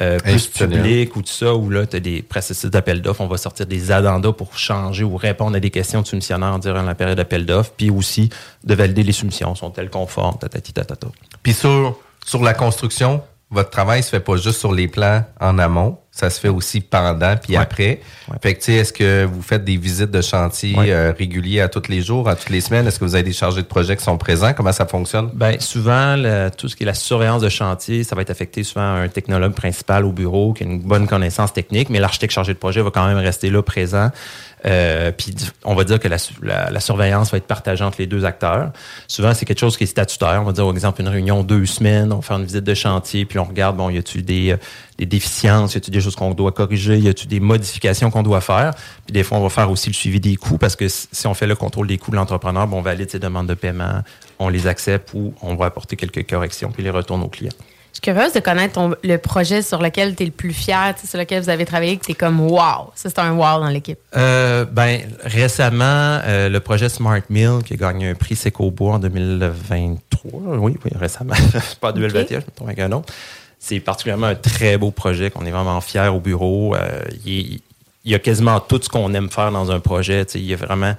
euh, 0.00 0.18
plus 0.18 0.48
publics 0.48 1.14
ou 1.14 1.22
tout 1.22 1.32
ça, 1.32 1.54
où 1.54 1.70
là, 1.70 1.86
tu 1.86 1.96
as 1.96 2.00
des 2.00 2.20
processus 2.22 2.68
d'appel 2.68 3.00
d'offres. 3.00 3.20
On 3.20 3.28
va 3.28 3.36
sortir 3.36 3.64
des 3.66 3.92
addendas 3.92 4.32
pour 4.32 4.58
changer 4.58 5.04
ou 5.04 5.16
répondre 5.16 5.56
à 5.56 5.60
des 5.60 5.70
questions 5.70 6.02
de 6.02 6.06
soumissionnaires 6.06 6.58
durant 6.58 6.82
la 6.82 6.96
période 6.96 7.16
d'appel 7.16 7.46
d'offres, 7.46 7.72
puis 7.76 7.90
aussi 7.90 8.28
de 8.64 8.74
valider 8.74 9.04
les 9.04 9.12
soumissions. 9.12 9.54
Sont-elles 9.54 9.90
conformes? 9.90 10.36
Tatati, 10.38 10.72
tatata. 10.72 11.06
Puis 11.44 11.54
sur, 11.54 11.96
sur 12.26 12.42
la 12.42 12.54
construction, 12.54 13.22
votre 13.50 13.70
travail 13.70 14.02
se 14.02 14.08
fait 14.08 14.18
pas 14.20 14.36
juste 14.36 14.58
sur 14.58 14.72
les 14.72 14.88
plans 14.88 15.22
en 15.40 15.58
amont, 15.60 15.96
ça 16.16 16.30
se 16.30 16.38
fait 16.38 16.48
aussi 16.48 16.80
pendant 16.80 17.36
puis 17.36 17.54
Ouais. 17.56 17.62
après. 17.62 18.00
Ouais. 18.28 18.36
Fait 18.40 18.54
que 18.54 18.60
tu 18.60 18.66
sais, 18.66 18.74
est-ce 18.74 18.92
que 18.92 19.24
vous 19.24 19.42
faites 19.42 19.64
des 19.64 19.76
visites 19.76 20.12
de 20.12 20.22
chantier 20.22 20.76
Ouais. 20.78 20.92
euh, 20.92 21.12
réguliers 21.18 21.60
à 21.60 21.68
tous 21.68 21.88
les 21.88 22.02
jours, 22.02 22.28
à 22.28 22.36
toutes 22.36 22.50
les 22.50 22.60
semaines? 22.60 22.86
Est-ce 22.86 23.00
que 23.00 23.04
vous 23.04 23.16
avez 23.16 23.24
des 23.24 23.32
chargés 23.32 23.62
de 23.62 23.66
projet 23.66 23.96
qui 23.96 24.04
sont 24.04 24.16
présents? 24.16 24.52
Comment 24.54 24.70
ça 24.72 24.86
fonctionne? 24.86 25.30
Ben, 25.34 25.58
souvent, 25.58 26.14
le- 26.16 26.50
tout 26.56 26.68
ce 26.68 26.76
qui 26.76 26.84
est 26.84 26.86
la 26.86 26.94
surveillance 26.94 27.42
de 27.42 27.48
chantier, 27.48 28.04
ça 28.04 28.14
va 28.14 28.22
être 28.22 28.30
affecté 28.30 28.62
souvent 28.62 28.82
à 28.94 29.00
un 29.00 29.08
technologue 29.08 29.54
principal 29.54 30.04
au 30.04 30.12
bureau 30.12 30.52
qui 30.52 30.62
a 30.62 30.66
une 30.66 30.80
bonne 30.80 31.08
connaissance 31.08 31.52
technique, 31.52 31.90
mais 31.90 31.98
l'architecte 31.98 32.32
chargé 32.32 32.54
de 32.54 32.58
projet 32.58 32.80
va 32.80 32.90
quand 32.92 33.06
même 33.08 33.18
rester 33.18 33.50
là 33.50 33.62
présent. 33.62 34.10
Euh, 34.66 35.12
puis 35.12 35.34
on 35.64 35.74
va 35.74 35.84
dire 35.84 35.98
que 36.00 36.08
la, 36.08 36.16
la- 36.42 36.70
la 36.70 36.80
surveillance 36.80 37.30
va 37.32 37.36
être 37.36 37.46
partagée 37.46 37.84
entre 37.84 37.96
les 37.98 38.06
deux 38.06 38.24
acteurs. 38.24 38.70
Souvent, 39.08 39.34
c'est 39.34 39.44
quelque 39.44 39.58
chose 39.58 39.76
qui 39.76 39.84
est 39.84 39.88
statutaire. 39.88 40.38
On 40.40 40.44
va 40.44 40.52
dire, 40.52 40.64
par 40.64 40.72
exemple, 40.72 41.02
une 41.02 41.08
réunion 41.08 41.42
deux 41.42 41.66
semaines, 41.66 42.12
on 42.12 42.22
faire 42.22 42.38
une 42.38 42.46
visite 42.46 42.64
de 42.64 42.72
chantier, 42.72 43.26
puis 43.26 43.38
on 43.38 43.44
regarde, 43.44 43.76
bon, 43.76 43.90
y 43.90 43.98
a-t-il 43.98 44.24
des, 44.24 44.52
euh, 44.52 44.56
des 44.98 45.06
déficiences, 45.06 45.74
y 45.74 45.78
a-t-il 45.78 45.92
des 45.92 46.00
choses 46.00 46.14
qu'on 46.16 46.30
doit 46.32 46.52
corriger, 46.52 46.98
y 46.98 47.08
a-t-il 47.08 47.28
des 47.28 47.40
modifications 47.40 48.10
qu'on 48.10 48.22
doit 48.22 48.40
faire? 48.40 48.74
Puis 49.06 49.12
des 49.12 49.22
fois, 49.24 49.38
on 49.38 49.42
va 49.42 49.48
faire 49.48 49.70
aussi 49.70 49.88
le 49.88 49.94
suivi 49.94 50.20
des 50.20 50.36
coûts, 50.36 50.58
parce 50.58 50.76
que 50.76 50.86
si 50.88 51.26
on 51.26 51.34
fait 51.34 51.46
le 51.46 51.56
contrôle 51.56 51.86
des 51.88 51.98
coûts 51.98 52.10
de 52.10 52.16
l'entrepreneur, 52.16 52.66
bon, 52.68 52.78
on 52.78 52.82
valide 52.82 53.10
ses 53.10 53.18
demandes 53.18 53.46
de 53.48 53.54
paiement, 53.54 54.02
on 54.38 54.48
les 54.48 54.66
accepte 54.66 55.10
ou 55.14 55.34
on 55.42 55.54
va 55.56 55.66
apporter 55.66 55.96
quelques 55.96 56.28
corrections, 56.28 56.70
puis 56.70 56.82
les 56.82 56.90
retourne 56.90 57.22
aux 57.22 57.28
clients. 57.28 57.52
Je 57.92 57.98
suis 57.98 58.12
curieuse 58.12 58.32
de 58.32 58.40
connaître 58.40 58.74
ton- 58.74 58.96
le 59.04 59.16
projet 59.18 59.62
sur 59.62 59.80
lequel 59.80 60.16
tu 60.16 60.24
es 60.24 60.26
le 60.26 60.32
plus 60.32 60.52
fier, 60.52 60.94
sur 61.04 61.16
lequel 61.16 61.40
vous 61.44 61.48
avez 61.48 61.64
travaillé, 61.64 61.96
que 61.96 62.04
tu 62.04 62.10
es 62.10 62.14
comme 62.14 62.40
wow. 62.40 62.90
Ça, 62.96 63.08
c'est 63.08 63.20
un 63.20 63.32
wow 63.34 63.60
dans 63.60 63.68
l'équipe. 63.68 63.98
Euh, 64.16 64.64
ben, 64.64 65.02
récemment, 65.22 66.18
euh, 66.24 66.48
le 66.48 66.58
projet 66.58 66.88
Smart 66.88 67.20
Mill 67.30 67.60
qui 67.64 67.74
a 67.74 67.76
gagné 67.76 68.08
un 68.10 68.14
prix 68.14 68.34
Secobois 68.34 68.94
en 68.94 68.98
2023. 68.98 70.40
Oui, 70.58 70.76
oui, 70.84 70.90
récemment. 70.98 71.34
Pas 71.80 71.92
2021, 71.92 72.40
je 72.40 72.46
me 72.46 72.50
trompe 72.50 72.68
avec 72.68 72.80
un 72.80 72.90
autre. 72.92 73.12
C'est 73.66 73.80
particulièrement 73.80 74.26
un 74.26 74.34
très 74.34 74.76
beau 74.76 74.90
projet 74.90 75.30
qu'on 75.30 75.46
est 75.46 75.50
vraiment 75.50 75.80
fiers 75.80 76.08
au 76.08 76.20
bureau. 76.20 76.76
Euh, 76.76 77.02
il, 77.24 77.60
y 78.04 78.14
a 78.14 78.18
quasiment 78.18 78.60
tout 78.60 78.78
ce 78.82 78.90
qu'on 78.90 79.14
aime 79.14 79.30
faire 79.30 79.50
dans 79.52 79.70
un 79.70 79.80
projet. 79.80 80.26
Il 80.34 80.52
est 80.52 80.56
vraiment 80.56 80.94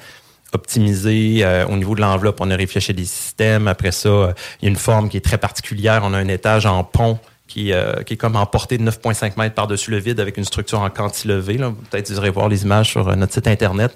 optimisé. 0.51 1.41
Euh, 1.43 1.67
au 1.67 1.77
niveau 1.77 1.93
de 1.93 2.01
l'enveloppe, 2.01 2.37
on 2.39 2.49
a 2.49 2.55
réfléchi 2.55 2.89
à 2.89 2.95
des 2.95 3.05
systèmes. 3.05 3.67
Après 3.67 3.91
ça, 3.91 4.09
euh, 4.09 4.33
il 4.59 4.65
y 4.65 4.67
a 4.67 4.71
une 4.71 4.77
forme 4.77 5.09
qui 5.09 5.17
est 5.17 5.21
très 5.21 5.37
particulière. 5.37 6.01
On 6.05 6.13
a 6.15 6.17
un 6.17 6.27
étage 6.27 6.65
en 6.65 6.83
pont 6.83 7.19
qui, 7.47 7.73
euh, 7.73 8.01
qui 8.03 8.13
est 8.13 8.17
comme 8.17 8.35
en 8.35 8.45
portée 8.45 8.77
de 8.77 8.83
9,5 8.83 9.33
mètres 9.37 9.55
par-dessus 9.55 9.91
le 9.91 9.97
vide 9.97 10.19
avec 10.19 10.37
une 10.37 10.45
structure 10.45 10.79
en 10.79 10.89
cantilever. 10.89 11.57
Peut-être 11.89 12.09
vous 12.09 12.17
irez 12.17 12.29
voir 12.29 12.49
les 12.49 12.63
images 12.63 12.89
sur 12.89 13.07
euh, 13.07 13.15
notre 13.15 13.33
site 13.33 13.47
Internet. 13.47 13.95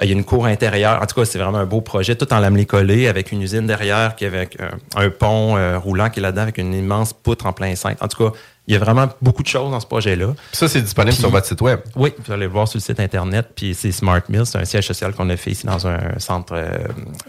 Euh, 0.00 0.04
il 0.04 0.10
y 0.10 0.12
a 0.12 0.16
une 0.16 0.24
cour 0.24 0.46
intérieure. 0.46 1.00
En 1.02 1.06
tout 1.06 1.14
cas, 1.14 1.24
c'est 1.24 1.38
vraiment 1.38 1.58
un 1.58 1.66
beau 1.66 1.80
projet, 1.80 2.14
tout 2.14 2.32
en 2.32 2.38
lamelé 2.38 2.66
collé, 2.66 3.08
avec 3.08 3.32
une 3.32 3.42
usine 3.42 3.66
derrière, 3.66 4.16
qui 4.16 4.24
avec 4.24 4.58
un, 4.60 5.00
un 5.00 5.10
pont 5.10 5.56
euh, 5.56 5.78
roulant 5.78 6.08
qui 6.10 6.20
est 6.20 6.22
là-dedans, 6.22 6.42
avec 6.42 6.58
une 6.58 6.72
immense 6.72 7.12
poutre 7.12 7.46
en 7.46 7.52
plein 7.52 7.74
cintre. 7.74 8.02
En 8.02 8.08
tout 8.08 8.30
cas, 8.30 8.36
il 8.66 8.72
y 8.74 8.76
a 8.76 8.80
vraiment 8.80 9.08
beaucoup 9.20 9.42
de 9.42 9.48
choses 9.48 9.70
dans 9.70 9.80
ce 9.80 9.86
projet-là. 9.86 10.28
Puis 10.28 10.56
ça, 10.56 10.68
c'est 10.68 10.80
disponible 10.80 11.12
Puis- 11.12 11.20
sur 11.20 11.30
votre 11.30 11.46
site 11.46 11.60
web. 11.60 11.80
Oui, 11.96 12.12
vous 12.24 12.32
allez 12.32 12.46
le 12.46 12.50
voir 12.52 12.66
sur 12.66 12.78
le 12.78 12.82
site 12.82 12.98
Internet. 13.00 13.48
Puis 13.54 13.74
c'est 13.74 13.92
Smart 13.92 14.22
Mill, 14.28 14.46
c'est 14.46 14.58
un 14.58 14.64
siège 14.64 14.86
social 14.86 15.12
qu'on 15.12 15.28
a 15.30 15.36
fait 15.36 15.50
ici 15.50 15.66
dans 15.66 15.86
un 15.86 16.18
centre, 16.18 16.54
euh, 16.56 16.78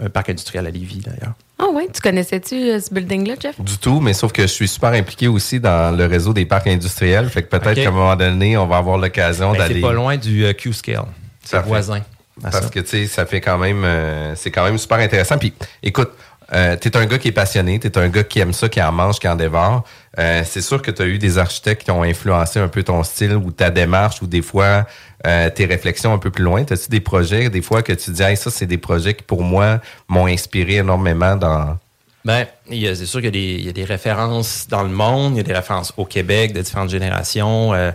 un 0.03 0.09
parc 0.09 0.29
industriel 0.29 0.65
à 0.65 0.69
Lévis, 0.69 1.01
d'ailleurs. 1.05 1.33
Ah 1.59 1.65
ouais, 1.73 1.87
tu 1.93 2.01
connaissais-tu 2.01 2.55
euh, 2.55 2.79
ce 2.79 2.93
building-là, 2.93 3.35
Jeff? 3.41 3.59
Du 3.59 3.77
tout, 3.77 3.99
mais 3.99 4.13
sauf 4.13 4.31
que 4.31 4.43
je 4.43 4.47
suis 4.47 4.67
super 4.67 4.91
impliqué 4.91 5.27
aussi 5.27 5.59
dans 5.59 5.95
le 5.95 6.05
réseau 6.05 6.33
des 6.33 6.45
parcs 6.45 6.67
industriels. 6.67 7.29
Fait 7.29 7.43
que 7.43 7.49
peut-être 7.49 7.75
qu'à 7.81 7.89
un 7.89 7.91
moment 7.91 8.15
donné, 8.15 8.57
on 8.57 8.67
va 8.67 8.77
avoir 8.77 8.97
l'occasion 8.97 9.51
Ben, 9.51 9.57
d'aller. 9.59 9.75
c'est 9.75 9.81
pas 9.81 9.93
loin 9.93 10.17
du 10.17 10.45
euh, 10.45 10.53
Q-Scale. 10.53 11.05
C'est 11.43 11.59
voisin. 11.63 12.01
Parce 12.41 12.59
ça. 12.59 12.69
que, 12.69 12.81
tu 12.81 12.87
sais, 12.87 13.07
ça 13.07 13.25
fait 13.25 13.39
quand 13.39 13.57
même, 13.57 13.83
euh, 13.85 14.35
c'est 14.35 14.51
quand 14.51 14.65
même 14.65 14.77
super 14.77 14.97
intéressant. 14.99 15.37
Puis, 15.37 15.53
écoute, 15.81 16.09
euh, 16.53 16.75
t'es 16.75 16.95
un 16.95 17.05
gars 17.05 17.17
qui 17.17 17.29
est 17.29 17.31
passionné, 17.31 17.79
t'es 17.79 17.97
un 17.97 18.07
gars 18.07 18.23
qui 18.23 18.39
aime 18.39 18.53
ça, 18.53 18.69
qui 18.69 18.81
en 18.81 18.91
mange, 18.91 19.19
qui 19.19 19.27
en 19.27 19.35
dévore. 19.35 19.83
Euh, 20.19 20.43
c'est 20.45 20.61
sûr 20.61 20.81
que 20.81 20.91
tu 20.91 21.01
as 21.01 21.05
eu 21.05 21.17
des 21.17 21.37
architectes 21.37 21.83
qui 21.83 21.91
ont 21.91 22.03
influencé 22.03 22.59
un 22.59 22.67
peu 22.67 22.83
ton 22.83 23.03
style 23.03 23.33
ou 23.35 23.51
ta 23.51 23.69
démarche 23.69 24.21
ou 24.21 24.27
des 24.27 24.41
fois 24.41 24.85
euh, 25.25 25.49
tes 25.49 25.65
réflexions 25.65 26.13
un 26.13 26.19
peu 26.19 26.29
plus 26.31 26.43
loin. 26.43 26.63
T'as-tu 26.63 26.89
des 26.89 26.99
projets, 26.99 27.49
des 27.49 27.61
fois 27.61 27.81
que 27.81 27.93
tu 27.93 28.11
dis, 28.11 28.35
ça, 28.35 28.51
c'est 28.51 28.67
des 28.67 28.77
projets 28.77 29.13
qui, 29.15 29.23
pour 29.23 29.41
moi, 29.43 29.81
m'ont 30.07 30.27
inspiré 30.27 30.75
énormément 30.75 31.35
dans... 31.35 31.77
Ben, 32.23 32.47
c'est 32.69 33.05
sûr 33.05 33.21
qu'il 33.21 33.25
y 33.25 33.27
a, 33.27 33.31
des, 33.31 33.53
il 33.59 33.65
y 33.65 33.69
a 33.69 33.73
des 33.73 33.83
références 33.83 34.67
dans 34.67 34.83
le 34.83 34.89
monde, 34.89 35.33
il 35.33 35.37
y 35.37 35.39
a 35.41 35.43
des 35.43 35.53
références 35.53 35.93
au 35.97 36.05
Québec 36.05 36.53
de 36.53 36.61
différentes 36.61 36.89
générations. 36.89 37.73
Euh, 37.73 37.91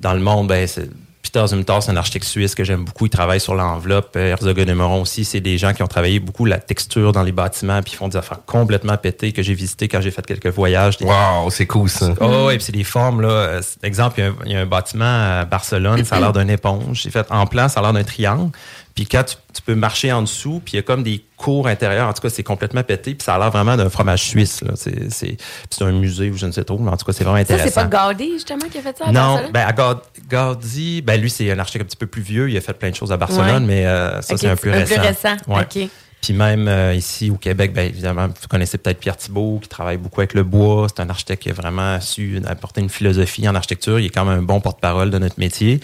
dans 0.00 0.12
le 0.14 0.20
monde, 0.20 0.48
ben, 0.48 0.66
c'est- 0.66 0.88
Peter 1.22 1.46
Zumthor, 1.46 1.82
c'est 1.82 1.90
un 1.90 1.96
architecte 1.96 2.24
suisse 2.24 2.54
que 2.54 2.64
j'aime 2.64 2.84
beaucoup. 2.84 3.06
Il 3.06 3.10
travaille 3.10 3.40
sur 3.40 3.54
l'enveloppe. 3.54 4.14
Euh, 4.16 4.30
Herzog 4.30 4.58
et 4.58 4.64
Nemeron 4.64 5.02
aussi, 5.02 5.24
c'est 5.24 5.40
des 5.40 5.58
gens 5.58 5.72
qui 5.74 5.82
ont 5.82 5.86
travaillé 5.86 6.18
beaucoup 6.18 6.44
la 6.46 6.58
texture 6.58 7.12
dans 7.12 7.22
les 7.22 7.30
bâtiments, 7.32 7.82
puis 7.82 7.92
ils 7.92 7.96
font 7.96 8.08
des 8.08 8.16
affaires 8.16 8.40
complètement 8.46 8.96
pétées 8.96 9.32
que 9.32 9.42
j'ai 9.42 9.54
visitées 9.54 9.86
quand 9.86 10.00
j'ai 10.00 10.10
fait 10.10 10.24
quelques 10.26 10.46
voyages. 10.48 10.96
Wow, 11.00 11.50
c'est 11.50 11.66
cool 11.66 11.88
ça. 11.90 12.14
Oh, 12.20 12.50
et 12.50 12.56
puis 12.56 12.64
c'est 12.64 12.72
des 12.72 12.84
formes, 12.84 13.20
là. 13.20 13.28
Euh, 13.28 13.62
Exemple, 13.82 14.18
il 14.18 14.22
y 14.22 14.26
a 14.26 14.30
un- 14.30 14.34
il 14.46 14.52
y, 14.52 14.56
a 14.56 14.60
un 14.60 14.66
bâtiment 14.66 15.40
à 15.40 15.44
Barcelone, 15.44 16.04
ça 16.04 16.16
a 16.16 16.20
l'air 16.20 16.32
d'une 16.44 16.50
éponge. 16.50 17.02
C'est 17.02 17.10
fait 17.10 17.26
en 17.30 17.46
plan, 17.46 17.68
ça 17.68 17.80
a 17.80 17.82
l'air 17.82 17.92
d'un 17.92 18.04
triangle. 18.04 18.50
Puis 18.94 19.06
quand 19.06 19.22
tu, 19.24 19.36
tu 19.54 19.62
peux 19.62 19.74
marcher 19.74 20.12
en 20.12 20.22
dessous, 20.22 20.60
puis 20.64 20.74
il 20.74 20.76
y 20.76 20.78
a 20.80 20.82
comme 20.82 21.02
des 21.02 21.24
cours 21.36 21.68
intérieurs. 21.68 22.08
En 22.08 22.12
tout 22.12 22.20
cas, 22.20 22.28
c'est 22.28 22.42
complètement 22.42 22.82
pété, 22.82 23.14
puis 23.14 23.24
ça 23.24 23.36
a 23.36 23.38
l'air 23.38 23.50
vraiment 23.50 23.76
d'un 23.76 23.88
fromage 23.88 24.22
suisse, 24.24 24.62
là. 24.62 24.72
C'est, 24.74 25.10
c'est, 25.10 25.26
puis 25.36 25.38
c'est 25.70 25.84
un 25.84 25.92
musée 25.92 26.30
ou 26.30 26.36
je 26.36 26.44
ne 26.46 26.52
sais 26.52 26.64
trop, 26.64 26.78
mais 26.78 26.90
en 26.90 26.96
tout 26.96 27.06
cas, 27.06 27.12
c'est 27.12 27.24
vraiment 27.24 27.38
Ça, 27.38 27.54
intéressant. 27.54 27.80
c'est 27.82 27.88
pas 27.90 28.08
Gaudi, 28.08 28.32
justement, 28.32 28.66
qui 28.70 28.78
a 28.78 28.82
fait 28.82 28.98
ça 28.98 29.04
à 29.06 29.12
non, 29.12 29.12
Barcelone? 29.34 29.52
ben 29.52 29.66
à 29.66 29.72
Gaud- 29.72 30.02
Gaudi, 30.28 31.02
ben 31.02 31.20
lui 31.20 31.30
c'est 31.30 31.50
un 31.50 31.58
architecte 31.58 31.84
un 31.84 31.88
petit 31.88 31.96
peu 31.96 32.06
plus 32.06 32.22
vieux, 32.22 32.50
il 32.50 32.56
a 32.56 32.60
fait 32.60 32.74
plein 32.74 32.90
de 32.90 32.94
choses 32.96 33.12
à 33.12 33.16
Barcelone, 33.16 33.62
Ouais. 33.64 33.68
mais 33.68 33.86
euh, 33.86 34.20
ça 34.22 34.36
c'est 34.36 34.48
un 34.48 34.56
plus 34.56 34.70
un 34.70 34.74
récent. 34.74 34.94
plus 34.96 35.00
récent, 35.06 35.36
Ouais. 35.46 35.62
ok. 35.62 35.88
Puis 36.22 36.34
même 36.34 36.68
euh, 36.68 36.92
ici 36.94 37.30
au 37.30 37.36
Québec, 37.36 37.72
ben 37.72 37.88
évidemment, 37.88 38.26
vous 38.26 38.48
connaissez 38.50 38.76
peut-être 38.76 39.00
Pierre 39.00 39.16
Thibault 39.16 39.58
qui 39.62 39.70
travaille 39.70 39.96
beaucoup 39.96 40.20
avec 40.20 40.34
le 40.34 40.42
bois. 40.42 40.86
C'est 40.94 41.00
un 41.00 41.08
architecte 41.08 41.42
qui 41.44 41.48
a 41.48 41.54
vraiment 41.54 41.98
su 42.02 42.42
apporter 42.46 42.82
une 42.82 42.90
philosophie 42.90 43.48
en 43.48 43.54
architecture. 43.54 43.98
Il 43.98 44.04
est 44.04 44.10
quand 44.10 44.26
même 44.26 44.40
un 44.40 44.42
bon 44.42 44.60
porte-parole 44.60 45.10
de 45.10 45.16
notre 45.18 45.40
métier. 45.40 45.80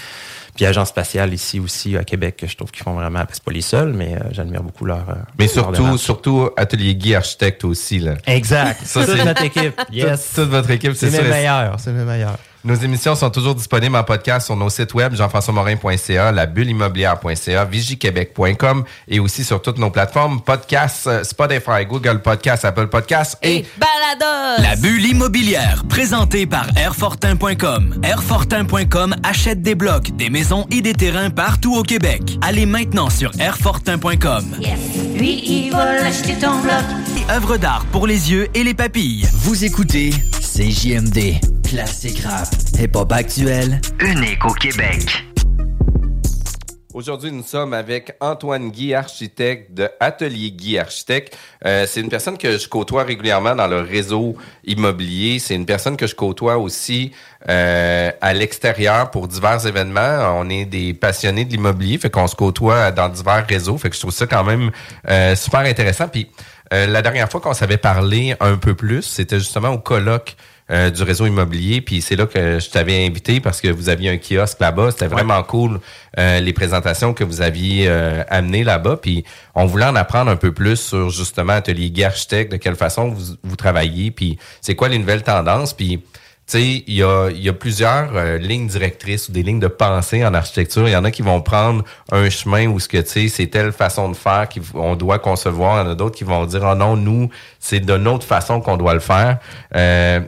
Puis 0.56 0.66
Agence 0.66 0.88
spatiale 0.88 1.32
ici 1.34 1.60
aussi 1.60 1.96
à 1.96 2.04
Québec, 2.04 2.36
que 2.38 2.46
je 2.46 2.56
trouve 2.56 2.70
qu'ils 2.70 2.82
font 2.82 2.94
vraiment. 2.94 3.22
C'est 3.30 3.42
pas 3.42 3.52
les 3.52 3.60
seuls, 3.60 3.92
mais 3.92 4.14
euh, 4.16 4.20
j'admire 4.32 4.62
beaucoup 4.62 4.84
leur. 4.86 5.08
euh, 5.10 5.14
Mais 5.38 5.46
leur 5.46 5.52
surtout, 5.76 5.98
surtout 5.98 6.50
Atelier 6.56 6.94
Guy 6.94 7.14
Architecte 7.14 7.64
aussi. 7.64 7.98
Là. 7.98 8.14
Exact. 8.26 8.80
Ça, 8.84 9.00
Ça, 9.02 9.06
c'est- 9.12 9.18
c'est 9.18 9.24
notre 9.24 9.42
équipe. 9.44 9.80
Yes. 9.92 10.26
Toute, 10.34 10.34
toute 10.44 10.50
votre 10.50 10.70
équipe, 10.70 10.92
c'est 10.94 11.10
c'est 11.10 11.16
sûr. 11.16 11.24
mes 11.24 11.30
meilleurs. 11.30 11.78
C'est 11.78 11.92
mes 11.92 12.04
meilleurs. 12.04 12.38
Nos 12.66 12.74
émissions 12.74 13.14
sont 13.14 13.30
toujours 13.30 13.54
disponibles 13.54 13.94
en 13.94 14.02
podcast 14.02 14.46
sur 14.46 14.56
nos 14.56 14.68
sites 14.68 14.92
web 14.92 15.14
jean-françois-morin.ca, 15.14 16.32
labulleimmobilière.ca, 16.32 17.64
vigiquebec.com 17.64 18.82
et 19.06 19.20
aussi 19.20 19.44
sur 19.44 19.62
toutes 19.62 19.78
nos 19.78 19.90
plateformes 19.90 20.40
podcast, 20.40 21.06
euh, 21.06 21.22
Spotify, 21.22 21.86
Google 21.88 22.20
Podcast, 22.22 22.64
Apple 22.64 22.88
Podcast 22.88 23.38
et, 23.40 23.58
Et 23.58 23.66
Balados! 23.78 24.62
La 24.64 24.74
bulle 24.74 25.06
immobilière, 25.06 25.84
présentée 25.88 26.44
par 26.44 26.66
Airfortin.com. 26.76 28.00
Airfortin.com 28.02 29.14
achète 29.22 29.62
des 29.62 29.76
blocs, 29.76 30.10
des 30.16 30.28
maisons 30.28 30.66
et 30.72 30.80
des 30.80 30.94
terrains 30.94 31.30
partout 31.30 31.76
au 31.76 31.84
Québec. 31.84 32.36
Allez 32.42 32.66
maintenant 32.66 33.10
sur 33.10 33.30
Airfortin.com. 33.38 34.56
Yes. 34.58 34.80
Lui, 35.16 35.40
il 35.46 35.70
va 35.70 36.00
l'acheter 36.00 36.34
ton 36.34 36.58
bloc. 36.62 36.82
Œuvre 37.30 37.58
d'art 37.58 37.84
pour 37.92 38.08
les 38.08 38.32
yeux 38.32 38.48
et 38.54 38.64
les 38.64 38.74
papilles. 38.74 39.28
Vous 39.34 39.64
écoutez 39.64 40.10
CJMD, 40.40 41.40
classique 41.76 42.20
rap, 42.20 42.48
hip-hop 42.80 43.12
actuel, 43.12 43.78
unique 44.00 44.42
au 44.46 44.52
Québec. 44.54 45.26
Aujourd'hui, 46.94 47.30
nous 47.30 47.42
sommes 47.42 47.74
avec 47.74 48.16
Antoine 48.18 48.70
Guy, 48.70 48.94
architecte 48.94 49.74
de 49.74 49.86
Atelier 50.00 50.52
Guy 50.52 50.78
Architecte. 50.78 51.36
Euh, 51.66 51.84
c'est 51.86 52.00
une 52.00 52.08
personne 52.08 52.38
que 52.38 52.56
je 52.56 52.66
côtoie 52.66 53.02
régulièrement 53.02 53.54
dans 53.54 53.66
le 53.66 53.80
réseau 53.80 54.38
immobilier. 54.64 55.38
C'est 55.38 55.54
une 55.54 55.66
personne 55.66 55.98
que 55.98 56.06
je 56.06 56.14
côtoie 56.14 56.56
aussi 56.56 57.12
euh, 57.46 58.10
à 58.22 58.32
l'extérieur 58.32 59.10
pour 59.10 59.28
divers 59.28 59.66
événements. 59.66 60.34
On 60.34 60.48
est 60.48 60.64
des 60.64 60.94
passionnés 60.94 61.44
de 61.44 61.50
l'immobilier, 61.50 61.98
fait 61.98 62.08
qu'on 62.08 62.26
se 62.26 62.36
côtoie 62.36 62.90
dans 62.90 63.10
divers 63.10 63.46
réseaux. 63.46 63.76
Fait 63.76 63.90
que 63.90 63.96
je 63.96 64.00
trouve 64.00 64.14
ça 64.14 64.26
quand 64.26 64.44
même 64.44 64.70
euh, 65.10 65.36
super 65.36 65.60
intéressant. 65.60 66.08
Puis 66.08 66.30
la 66.72 67.00
dernière 67.00 67.30
fois 67.30 67.40
qu'on 67.40 67.52
s'avait 67.52 67.76
parlé 67.76 68.34
un 68.40 68.56
peu 68.56 68.74
plus, 68.74 69.02
c'était 69.02 69.38
justement 69.38 69.68
au 69.68 69.78
colloque 69.78 70.36
euh, 70.70 70.90
du 70.90 71.02
réseau 71.02 71.26
immobilier. 71.26 71.80
Puis 71.80 72.02
c'est 72.02 72.16
là 72.16 72.26
que 72.26 72.58
je 72.58 72.70
t'avais 72.70 73.06
invité 73.06 73.40
parce 73.40 73.60
que 73.60 73.68
vous 73.68 73.88
aviez 73.88 74.10
un 74.10 74.18
kiosque 74.18 74.60
là-bas. 74.60 74.90
C'était 74.90 75.06
vraiment 75.06 75.42
cool 75.42 75.80
euh, 76.18 76.40
les 76.40 76.52
présentations 76.52 77.14
que 77.14 77.24
vous 77.24 77.40
aviez 77.40 77.86
euh, 77.88 78.22
amenées 78.28 78.64
là-bas. 78.64 78.96
Puis 78.96 79.24
on 79.54 79.66
voulait 79.66 79.84
en 79.84 79.96
apprendre 79.96 80.30
un 80.30 80.36
peu 80.36 80.52
plus 80.52 80.76
sur 80.76 81.10
justement 81.10 81.54
Atelier 81.54 82.04
Architecte, 82.04 82.52
de 82.52 82.56
quelle 82.56 82.76
façon 82.76 83.08
vous, 83.08 83.36
vous 83.42 83.56
travaillez, 83.56 84.10
puis 84.10 84.38
c'est 84.60 84.74
quoi 84.74 84.88
les 84.88 84.98
nouvelles 84.98 85.22
tendances. 85.22 85.72
Puis 85.72 86.02
tu 86.46 86.58
sais, 86.58 86.84
il 86.86 86.94
y 86.94 87.02
a, 87.02 87.28
y 87.30 87.48
a 87.48 87.52
plusieurs 87.52 88.14
euh, 88.14 88.38
lignes 88.38 88.68
directrices 88.68 89.28
ou 89.28 89.32
des 89.32 89.42
lignes 89.42 89.58
de 89.58 89.66
pensée 89.66 90.24
en 90.24 90.32
architecture. 90.32 90.86
Il 90.86 90.92
y 90.92 90.96
en 90.96 91.02
a 91.02 91.10
qui 91.10 91.22
vont 91.22 91.40
prendre 91.40 91.82
un 92.12 92.30
chemin 92.30 92.68
où 92.68 92.78
ce 92.78 92.88
que 92.88 92.98
tu 92.98 93.08
sais, 93.08 93.28
c'est 93.28 93.48
telle 93.48 93.72
façon 93.72 94.08
de 94.08 94.14
faire 94.14 94.46
qu'on 94.48 94.94
doit 94.94 95.18
concevoir. 95.18 95.82
Il 95.82 95.84
y 95.84 95.88
en 95.88 95.90
a 95.90 95.94
d'autres 95.96 96.14
qui 96.14 96.22
vont 96.22 96.46
dire, 96.46 96.62
oh 96.64 96.76
non, 96.76 96.96
nous, 96.96 97.30
c'est 97.58 97.80
de 97.80 97.96
notre 97.96 98.24
façon 98.24 98.60
qu'on 98.60 98.76
doit 98.76 98.94
le 98.94 99.00
faire. 99.00 99.38
Euh, 99.74 100.20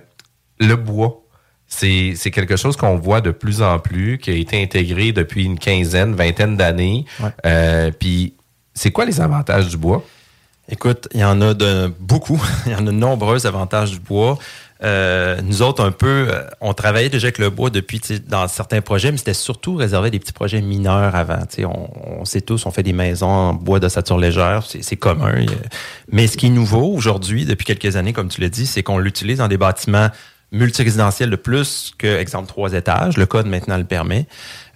le 0.61 0.77
bois, 0.77 1.23
c'est 1.66 2.14
c'est 2.16 2.31
quelque 2.31 2.57
chose 2.57 2.77
qu'on 2.77 2.97
voit 2.97 3.21
de 3.21 3.31
plus 3.31 3.62
en 3.62 3.79
plus, 3.79 4.18
qui 4.18 4.31
a 4.31 4.35
été 4.35 4.62
intégré 4.62 5.12
depuis 5.12 5.44
une 5.44 5.59
quinzaine, 5.59 6.14
vingtaine 6.14 6.57
d'années. 6.57 7.05
Ouais. 7.21 7.31
Euh, 7.47 7.90
Puis, 7.99 8.35
c'est 8.75 8.90
quoi 8.90 9.05
les 9.05 9.21
avantages 9.21 9.68
du 9.68 9.77
bois? 9.77 10.05
Écoute, 10.71 11.09
il 11.14 11.21
y 11.21 11.25
en 11.25 11.40
a 11.40 11.55
de 11.55 11.92
beaucoup. 12.01 12.42
il 12.66 12.73
y 12.73 12.75
en 12.75 12.87
a 12.87 12.90
de 12.90 12.90
nombreux 12.90 13.47
avantages 13.47 13.92
du 13.92 14.01
bois. 14.01 14.38
Euh, 14.85 15.40
nous 15.42 15.62
autres, 15.62 15.85
un 15.85 15.90
peu, 15.90 16.29
euh, 16.31 16.44
on 16.61 16.73
travaillait 16.73 17.09
déjà 17.09 17.27
avec 17.27 17.38
le 17.38 17.51
bois 17.51 17.68
depuis 17.68 18.01
dans 18.29 18.47
certains 18.47 18.81
projets, 18.81 19.11
mais 19.11 19.18
c'était 19.18 19.35
surtout 19.35 19.75
réservé 19.75 20.07
à 20.07 20.11
des 20.11 20.21
petits 20.21 20.33
projets 20.33 20.61
mineurs 20.61 21.16
avant. 21.16 21.40
Tu 21.49 21.57
sais, 21.57 21.64
On, 21.64 22.21
on 22.21 22.25
sait 22.25 22.42
tous, 22.42 22.64
on 22.64 22.71
fait 22.71 22.85
des 22.85 22.92
maisons 22.92 23.27
en 23.27 23.55
bois 23.55 23.81
d'ossature 23.81 24.18
légère, 24.18 24.62
c'est 24.68 24.85
c'est 24.85 24.97
commun. 24.97 25.35
Mais 26.12 26.29
ce 26.29 26.37
qui 26.37 26.47
est 26.47 26.51
nouveau 26.51 26.92
aujourd'hui, 26.92 27.44
depuis 27.44 27.64
quelques 27.64 27.97
années, 27.97 28.12
comme 28.12 28.29
tu 28.29 28.40
l'as 28.40 28.51
dit, 28.51 28.66
c'est 28.66 28.85
qu'on 28.85 28.99
l'utilise 28.99 29.38
dans 29.38 29.49
des 29.49 29.59
bâtiments 29.59 30.11
multirésidentiels 30.53 31.31
de 31.31 31.37
plus 31.37 31.93
que, 31.99 32.07
exemple, 32.19 32.49
trois 32.49 32.73
étages. 32.73 33.17
Le 33.17 33.27
code 33.27 33.47
maintenant 33.47 33.77
le 33.77 33.85
permet. 33.85 34.27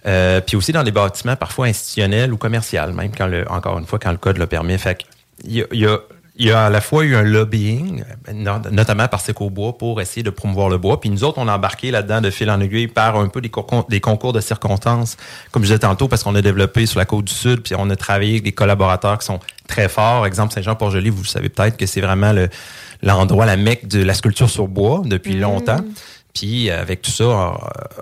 Euh, 0.05 0.41
puis 0.41 0.57
aussi 0.57 0.71
dans 0.71 0.83
des 0.83 0.91
bâtiments 0.91 1.35
parfois 1.35 1.67
institutionnels 1.67 2.33
ou 2.33 2.37
commerciaux, 2.37 2.91
même 2.93 3.11
quand 3.17 3.27
le, 3.27 3.49
encore 3.49 3.79
une 3.79 3.85
fois, 3.85 3.99
quand 3.99 4.11
le 4.11 4.17
code 4.17 4.37
le 4.37 4.47
permet. 4.47 4.77
Fait 4.77 4.95
que 4.95 5.03
il 5.45 5.65
y 5.71 5.87
y 6.35 6.51
a 6.51 6.65
à 6.65 6.69
la 6.69 6.81
fois 6.81 7.03
eu 7.03 7.15
un 7.15 7.21
lobbying, 7.23 8.03
no- 8.33 8.59
notamment 8.71 9.07
par 9.07 9.21
Bois, 9.51 9.77
pour 9.77 10.01
essayer 10.01 10.23
de 10.23 10.29
promouvoir 10.31 10.67
le 10.69 10.77
bois. 10.77 10.99
Puis 10.99 11.09
nous 11.09 11.23
autres, 11.23 11.37
on 11.37 11.47
a 11.47 11.55
embarqué 11.55 11.91
là-dedans 11.91 12.21
de 12.21 12.29
fil 12.31 12.49
en 12.49 12.59
aiguille 12.59 12.87
par 12.87 13.17
un 13.17 13.27
peu 13.27 13.39
des, 13.39 13.49
concours, 13.49 14.33
de 14.33 14.41
circonstances, 14.41 15.15
comme 15.51 15.61
je 15.63 15.67
disais 15.67 15.79
tantôt, 15.79 16.07
parce 16.07 16.23
qu'on 16.23 16.33
a 16.35 16.41
développé 16.41 16.85
sur 16.87 16.97
la 16.99 17.05
côte 17.05 17.25
du 17.25 17.33
Sud, 17.33 17.61
puis 17.61 17.75
on 17.77 17.89
a 17.89 17.95
travaillé 17.95 18.31
avec 18.31 18.43
des 18.43 18.51
collaborateurs 18.51 19.19
qui 19.19 19.25
sont 19.27 19.39
très 19.67 19.87
forts. 19.89 20.25
Exemple, 20.25 20.53
Saint-Jean-Port-Joli, 20.53 21.09
vous 21.11 21.23
savez 21.23 21.49
peut-être 21.49 21.77
que 21.77 21.85
c'est 21.85 22.01
vraiment 22.01 22.33
le- 22.33 22.49
l'endroit, 23.03 23.45
la 23.45 23.57
mecque 23.57 23.87
de 23.87 24.01
la 24.01 24.13
sculpture 24.13 24.49
sur 24.49 24.67
bois 24.67 25.03
depuis 25.05 25.37
longtemps. 25.37 25.81
Puis 26.33 26.69
euh, 26.69 26.81
avec 26.81 27.03
tout 27.03 27.11
ça, 27.11 27.23
euh, 27.23 27.49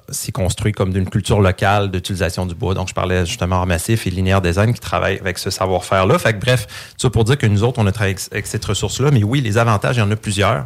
c'est 0.10 0.32
construit 0.32 0.72
comme 0.72 0.94
d'une 0.94 1.10
culture 1.10 1.42
locale 1.42 1.92
d'utilisation 1.92 2.46
du 2.46 2.56
bois. 2.56 2.74
Donc 2.74 2.88
je 2.88 2.94
parlais 2.94 3.26
justement 3.26 3.58
en 3.58 3.66
massif 3.66 4.08
et 4.08 4.10
linéaire 4.10 4.42
design 4.42 4.74
qui 4.74 4.80
travaille 4.80 5.20
avec 5.20 5.38
ce 5.38 5.50
savoir-faire-là. 5.50 6.18
Fait 6.18 6.34
que 6.34 6.40
bref, 6.40 6.66
tout 6.66 7.00
ça 7.00 7.10
pour 7.10 7.26
dire 7.26 7.38
que 7.38 7.48
nous 7.48 7.64
autres, 7.64 7.80
on 7.80 7.88
a 7.88 7.92
travaillé 7.92 8.16
avec, 8.16 8.32
avec 8.32 8.48
cette 8.48 8.64
ressource-là. 8.64 9.12
Mais 9.12 9.24
oui, 9.24 9.42
les 9.42 9.58
avantages, 9.58 9.98
il 9.98 10.00
y 10.00 10.04
en 10.04 10.12
a 10.12 10.16
plusieurs. 10.16 10.66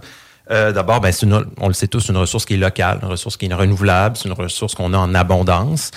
Euh, 0.51 0.71
D'abord, 0.71 1.01
ben, 1.01 1.11
c'est 1.11 1.27
on 1.59 1.67
le 1.67 1.73
sait 1.73 1.87
tous, 1.87 2.09
une 2.09 2.17
ressource 2.17 2.45
qui 2.45 2.53
est 2.53 2.57
locale, 2.57 2.99
une 3.01 3.07
ressource 3.07 3.37
qui 3.37 3.47
est 3.47 3.53
renouvelable, 3.53 4.15
c'est 4.17 4.27
une 4.29 4.33
ressource 4.33 4.75
qu'on 4.75 4.93
a 4.93 4.97
en 4.97 5.13
abondance. 5.15 5.91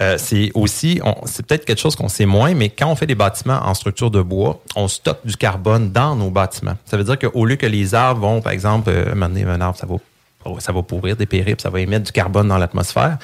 Euh, 0.00 0.16
c'est 0.18 0.50
aussi, 0.54 1.00
c'est 1.26 1.46
peut-être 1.46 1.64
quelque 1.64 1.80
chose 1.80 1.96
qu'on 1.96 2.08
sait 2.08 2.26
moins, 2.26 2.54
mais 2.54 2.68
quand 2.68 2.88
on 2.88 2.96
fait 2.96 3.06
des 3.06 3.14
bâtiments 3.14 3.60
en 3.62 3.74
structure 3.74 4.10
de 4.10 4.20
bois, 4.20 4.60
on 4.76 4.88
stocke 4.88 5.24
du 5.24 5.36
carbone 5.36 5.92
dans 5.92 6.16
nos 6.16 6.30
bâtiments. 6.30 6.76
Ça 6.84 6.96
veut 6.96 7.04
dire 7.04 7.18
qu'au 7.18 7.44
lieu 7.44 7.56
que 7.56 7.66
les 7.66 7.94
arbres 7.94 8.20
vont, 8.20 8.40
par 8.40 8.52
exemple, 8.52 8.90
euh, 8.90 9.14
donné, 9.14 9.44
un 9.44 9.60
arbre, 9.60 9.78
ça 9.78 9.86
va 9.86 9.96
ça 10.58 10.72
va 10.72 10.82
pourrir, 10.82 11.16
dépérir, 11.16 11.56
puis 11.56 11.62
ça 11.62 11.70
va 11.70 11.80
émettre 11.80 12.04
du 12.04 12.12
carbone 12.12 12.48
dans 12.48 12.58
l'atmosphère. 12.58 13.16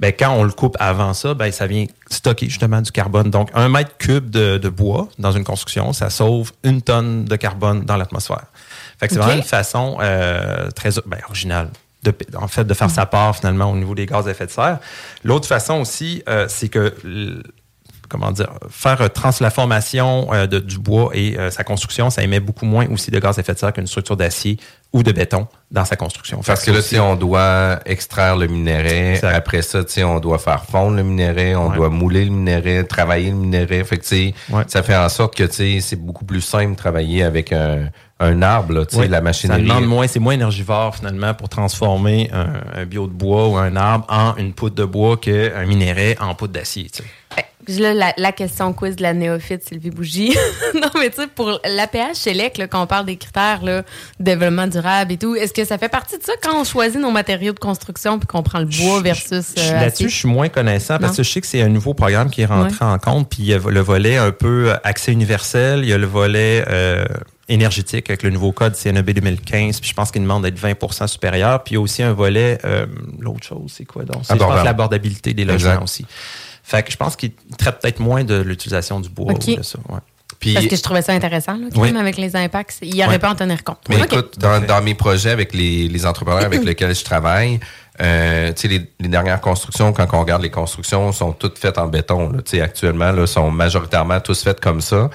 Ben, 0.00 0.12
quand 0.12 0.32
on 0.32 0.42
le 0.42 0.50
coupe 0.50 0.76
avant 0.80 1.14
ça, 1.14 1.32
ben, 1.32 1.52
ça 1.52 1.68
vient 1.68 1.86
stocker 2.10 2.48
justement 2.48 2.82
du 2.82 2.90
carbone. 2.90 3.30
Donc, 3.30 3.48
un 3.54 3.68
mètre 3.68 3.96
cube 3.96 4.28
de 4.28 4.68
bois 4.70 5.08
dans 5.20 5.30
une 5.30 5.44
construction, 5.44 5.92
ça 5.92 6.10
sauve 6.10 6.50
une 6.64 6.82
tonne 6.82 7.26
de 7.26 7.36
carbone 7.36 7.84
dans 7.84 7.96
l'atmosphère. 7.96 8.46
Fait 8.98 9.08
que 9.08 9.14
c'est 9.14 9.20
vraiment 9.20 9.36
une 9.36 9.42
façon 9.42 9.98
euh, 10.00 10.70
très 10.70 10.90
ben, 11.06 11.18
originale. 11.28 11.68
De, 12.02 12.14
en 12.36 12.48
fait, 12.48 12.64
de 12.64 12.74
faire 12.74 12.90
sa 12.90 13.06
part 13.06 13.34
finalement 13.34 13.70
au 13.72 13.76
niveau 13.76 13.94
des 13.94 14.04
gaz 14.04 14.28
à 14.28 14.30
effet 14.32 14.44
de 14.46 14.50
serre. 14.50 14.78
L'autre 15.24 15.48
façon 15.48 15.80
aussi, 15.80 16.22
euh, 16.28 16.44
c'est 16.48 16.68
que 16.68 16.92
comment 18.10 18.30
dire, 18.30 18.50
faire 18.68 19.00
euh, 19.00 19.08
trans 19.08 19.30
la 19.40 19.50
formation 19.50 20.28
euh, 20.32 20.46
de, 20.46 20.58
du 20.58 20.78
bois 20.78 21.10
et 21.14 21.38
euh, 21.38 21.50
sa 21.50 21.64
construction, 21.64 22.10
ça 22.10 22.22
émet 22.22 22.40
beaucoup 22.40 22.66
moins 22.66 22.86
aussi 22.88 23.10
de 23.10 23.18
gaz 23.18 23.38
à 23.38 23.40
effet 23.40 23.54
de 23.54 23.58
serre 23.58 23.72
qu'une 23.72 23.86
structure 23.86 24.16
d'acier 24.16 24.58
ou 24.92 25.02
de 25.02 25.10
béton 25.10 25.48
dans 25.70 25.84
sa 25.84 25.96
construction. 25.96 26.40
Parce 26.46 26.62
que 26.62 26.70
là, 26.70 26.82
sais, 26.82 27.00
on 27.00 27.16
doit 27.16 27.80
extraire 27.86 28.36
le 28.36 28.46
minerai. 28.46 29.14
Exact. 29.14 29.34
Après 29.34 29.62
ça, 29.62 29.80
on 30.04 30.20
doit 30.20 30.38
faire 30.38 30.64
fondre 30.64 30.96
le 30.96 31.02
minerai, 31.02 31.56
on 31.56 31.70
Ouais. 31.70 31.76
doit 31.76 31.88
mouler 31.88 32.24
le 32.26 32.30
minerai, 32.30 32.86
travailler 32.86 33.30
le 33.30 33.36
minerai. 33.36 33.82
Fait 33.84 33.96
que, 33.96 34.02
tu 34.02 34.08
sais, 34.08 34.34
Ouais. 34.50 34.62
ça 34.68 34.82
fait 34.82 34.94
en 34.94 35.08
sorte 35.08 35.34
que, 35.34 35.44
tu 35.44 35.52
sais, 35.54 35.78
c'est 35.80 35.96
beaucoup 35.96 36.24
plus 36.24 36.42
simple 36.42 36.72
de 36.72 36.76
travailler 36.76 37.24
avec 37.24 37.52
un, 37.52 37.88
un 38.24 38.42
arbre, 38.42 38.72
là, 38.74 38.86
tu 38.86 38.96
sais, 38.96 39.02
Oui, 39.02 39.08
la 39.08 39.18
Ça 39.18 39.22
machinerie. 39.22 39.62
demande 39.62 39.86
moins, 39.86 40.06
c'est 40.06 40.18
moins 40.20 40.34
énergivore 40.34 40.96
finalement 40.96 41.34
pour 41.34 41.48
transformer 41.48 42.30
un, 42.32 42.80
un 42.80 42.84
bio 42.86 43.06
de 43.06 43.12
bois 43.12 43.48
ou 43.48 43.56
un 43.56 43.76
arbre 43.76 44.06
en 44.08 44.36
une 44.36 44.52
poudre 44.52 44.74
de 44.76 44.84
bois 44.84 45.16
qu'un 45.16 45.64
minerai 45.66 46.16
en 46.20 46.34
poudre 46.34 46.52
d'acier. 46.54 46.88
tu 46.92 47.02
sais. 47.02 47.08
Là, 47.80 47.94
la, 47.94 48.12
la 48.18 48.30
question 48.32 48.74
quiz 48.74 48.94
de 48.94 49.02
la 49.02 49.14
néophyte 49.14 49.66
Sylvie 49.66 49.88
Bougie. 49.90 50.36
non, 50.74 50.90
mais 51.00 51.08
tu 51.08 51.22
sais, 51.22 51.26
pour 51.26 51.58
l'APH 51.64 52.12
Select, 52.12 52.58
là, 52.58 52.66
quand 52.68 52.82
on 52.82 52.86
parle 52.86 53.06
des 53.06 53.16
critères 53.16 53.60
là, 53.64 53.84
développement 54.20 54.66
durable 54.66 55.12
et 55.12 55.16
tout, 55.16 55.34
est-ce 55.34 55.54
que 55.54 55.64
ça 55.64 55.78
fait 55.78 55.88
partie 55.88 56.18
de 56.18 56.22
ça 56.22 56.34
quand 56.42 56.60
on 56.60 56.64
choisit 56.64 57.00
nos 57.00 57.10
matériaux 57.10 57.54
de 57.54 57.58
construction 57.58 58.18
puis 58.18 58.26
qu'on 58.26 58.42
prend 58.42 58.58
le 58.58 58.66
bois 58.66 59.00
versus. 59.00 59.54
Euh, 59.56 59.72
Là-dessus, 59.80 60.10
je 60.10 60.14
suis 60.14 60.28
moins 60.28 60.50
connaissant 60.50 60.98
parce 60.98 61.12
Non? 61.12 61.16
que 61.16 61.22
je 61.22 61.30
sais 61.30 61.40
que 61.40 61.46
c'est 61.46 61.62
un 61.62 61.70
nouveau 61.70 61.94
programme 61.94 62.28
qui 62.28 62.42
est 62.42 62.46
rentré 62.46 62.84
en 62.84 62.98
compte. 62.98 63.30
Puis 63.30 63.38
il 63.44 63.46
y 63.46 63.54
a 63.54 63.58
le 63.66 63.80
volet 63.80 64.18
un 64.18 64.30
peu 64.30 64.72
euh, 64.72 64.76
accès 64.84 65.12
universel, 65.12 65.80
il 65.84 65.88
y 65.88 65.94
a 65.94 65.98
le 65.98 66.06
volet 66.06 66.66
euh, 66.68 67.06
énergétique 67.48 68.08
avec 68.10 68.22
le 68.22 68.30
nouveau 68.30 68.52
code 68.52 68.74
CNEB 68.74 69.10
2015. 69.10 69.80
Puis 69.80 69.90
je 69.90 69.94
pense 69.94 70.10
qu'il 70.10 70.22
demande 70.22 70.42
d'être 70.44 70.58
20% 70.60 71.06
supérieur. 71.06 71.62
Puis 71.62 71.72
il 71.72 71.76
y 71.76 71.78
a 71.78 71.80
aussi 71.80 72.02
un 72.02 72.12
volet, 72.12 72.58
euh, 72.64 72.86
l'autre 73.18 73.44
chose, 73.46 73.72
c'est 73.76 73.84
quoi 73.84 74.04
donc? 74.04 74.22
C'est, 74.24 74.34
je 74.34 74.38
pense, 74.38 74.64
l'abordabilité 74.64 75.34
des 75.34 75.44
logements 75.44 75.70
Exact. 75.72 75.82
aussi. 75.84 76.06
Fait 76.62 76.82
que 76.82 76.90
je 76.90 76.96
pense 76.96 77.16
qu'il 77.16 77.32
traite 77.58 77.80
peut-être 77.80 78.00
moins 78.00 78.24
de 78.24 78.36
l'utilisation 78.40 78.98
du 79.00 79.08
bois 79.10 79.32
Ok. 79.34 79.44
ou 79.48 79.56
de 79.56 79.62
ça. 79.62 79.78
ouais. 79.90 79.98
Puis, 80.40 80.54
Parce 80.54 80.66
que 80.66 80.76
je 80.76 80.82
trouvais 80.82 81.00
ça 81.02 81.12
intéressant, 81.12 81.52
là, 81.54 81.66
quand 81.72 81.80
Oui. 81.80 81.92
même, 81.92 82.00
avec 82.00 82.16
les 82.16 82.34
impacts. 82.36 82.78
Il 82.82 82.94
aurait 83.00 83.08
Ouais. 83.12 83.18
pas 83.18 83.30
en 83.30 83.34
tenir 83.34 83.62
compte. 83.64 83.78
Mais 83.88 84.00
écoute, 84.00 84.38
dans, 84.38 84.60
dans 84.64 84.82
mes 84.82 84.94
projets 84.94 85.30
avec 85.30 85.54
les, 85.54 85.88
les 85.88 86.06
entrepreneurs 86.06 86.44
avec 86.44 86.64
lesquels 86.64 86.94
je 86.94 87.04
travaille, 87.04 87.60
euh, 88.00 88.52
tu 88.52 88.62
sais, 88.62 88.68
les, 88.68 88.90
les 89.00 89.08
dernières 89.08 89.40
constructions, 89.40 89.92
quand 89.92 90.06
on 90.12 90.20
regarde 90.20 90.42
les 90.42 90.50
constructions, 90.50 91.12
sont 91.12 91.32
toutes 91.32 91.58
faites 91.58 91.78
en 91.78 91.86
béton. 91.86 92.30
Là, 92.30 92.42
Tu 92.42 92.56
sais, 92.56 92.60
actuellement, 92.62 93.12
là, 93.12 93.26
sont 93.26 93.50
majoritairement 93.50 94.20
tous 94.20 94.42
faites 94.42 94.60
comme 94.60 94.80
ça. 94.80 95.08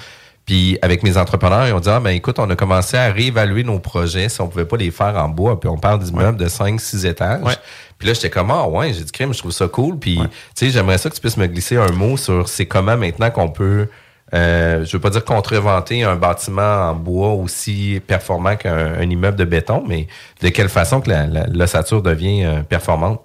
Puis 0.50 0.80
avec 0.82 1.04
mes 1.04 1.16
entrepreneurs, 1.16 1.68
ils 1.68 1.74
ont 1.74 1.80
dit, 1.80 1.90
ah, 1.92 2.00
ben 2.00 2.10
écoute, 2.10 2.40
on 2.40 2.50
a 2.50 2.56
commencé 2.56 2.98
à 2.98 3.12
réévaluer 3.12 3.64
nos 3.64 3.78
projets 3.78 4.30
si 4.30 4.42
on 4.42 4.48
pouvait 4.48 4.66
pas 4.66 4.78
les 4.78 4.90
faire 4.90 5.16
en 5.16 5.30
bois. 5.30 5.60
Puis 5.60 5.70
on 5.70 5.78
parle 5.78 6.00
d'immeubles 6.00 6.40
de 6.40 6.48
5, 6.48 6.82
6 6.82 7.06
étages. 7.06 7.44
Ouais. 7.44 7.54
Puis 8.00 8.08
là, 8.08 8.16
j'étais 8.16 8.32
comme, 8.32 8.50
ah 8.50 8.68
ouais, 8.68 8.92
j'ai 8.92 9.04
dit, 9.04 9.12
crime, 9.12 9.32
je 9.32 9.38
trouve 9.38 9.52
ça 9.52 9.68
cool. 9.68 10.00
Puis, 10.00 10.18
Ouais. 10.18 10.26
tu 10.26 10.66
sais, 10.66 10.72
j'aimerais 10.72 10.98
ça 10.98 11.08
que 11.12 11.14
tu 11.14 11.22
puisses 11.22 11.38
me 11.38 11.46
glisser 11.46 11.78
un 11.78 11.92
mot 11.92 12.18
sur 12.18 12.50
c'est 12.50 12.66
comment 12.66 12.98
maintenant 12.98 13.30
qu'on 13.30 13.50
peut, 13.50 13.90
euh, 14.34 14.84
je 14.84 14.92
veux 14.94 15.00
pas 15.00 15.12
dire 15.12 15.24
contreventer 15.24 16.02
un 16.02 16.16
bâtiment 16.16 16.90
en 16.90 16.96
bois 16.96 17.34
aussi 17.34 18.02
performant 18.08 18.56
qu'un 18.56 18.96
un 18.96 19.08
immeuble 19.08 19.38
de 19.38 19.46
béton, 19.46 19.84
mais 19.88 20.08
de 20.42 20.50
quelle 20.50 20.70
façon 20.70 21.00
que 21.00 21.12
la- 21.12 21.28
la- 21.28 21.46
l'ossature 21.46 22.02
devient 22.02 22.46
euh, 22.46 22.62
performante? 22.64 23.22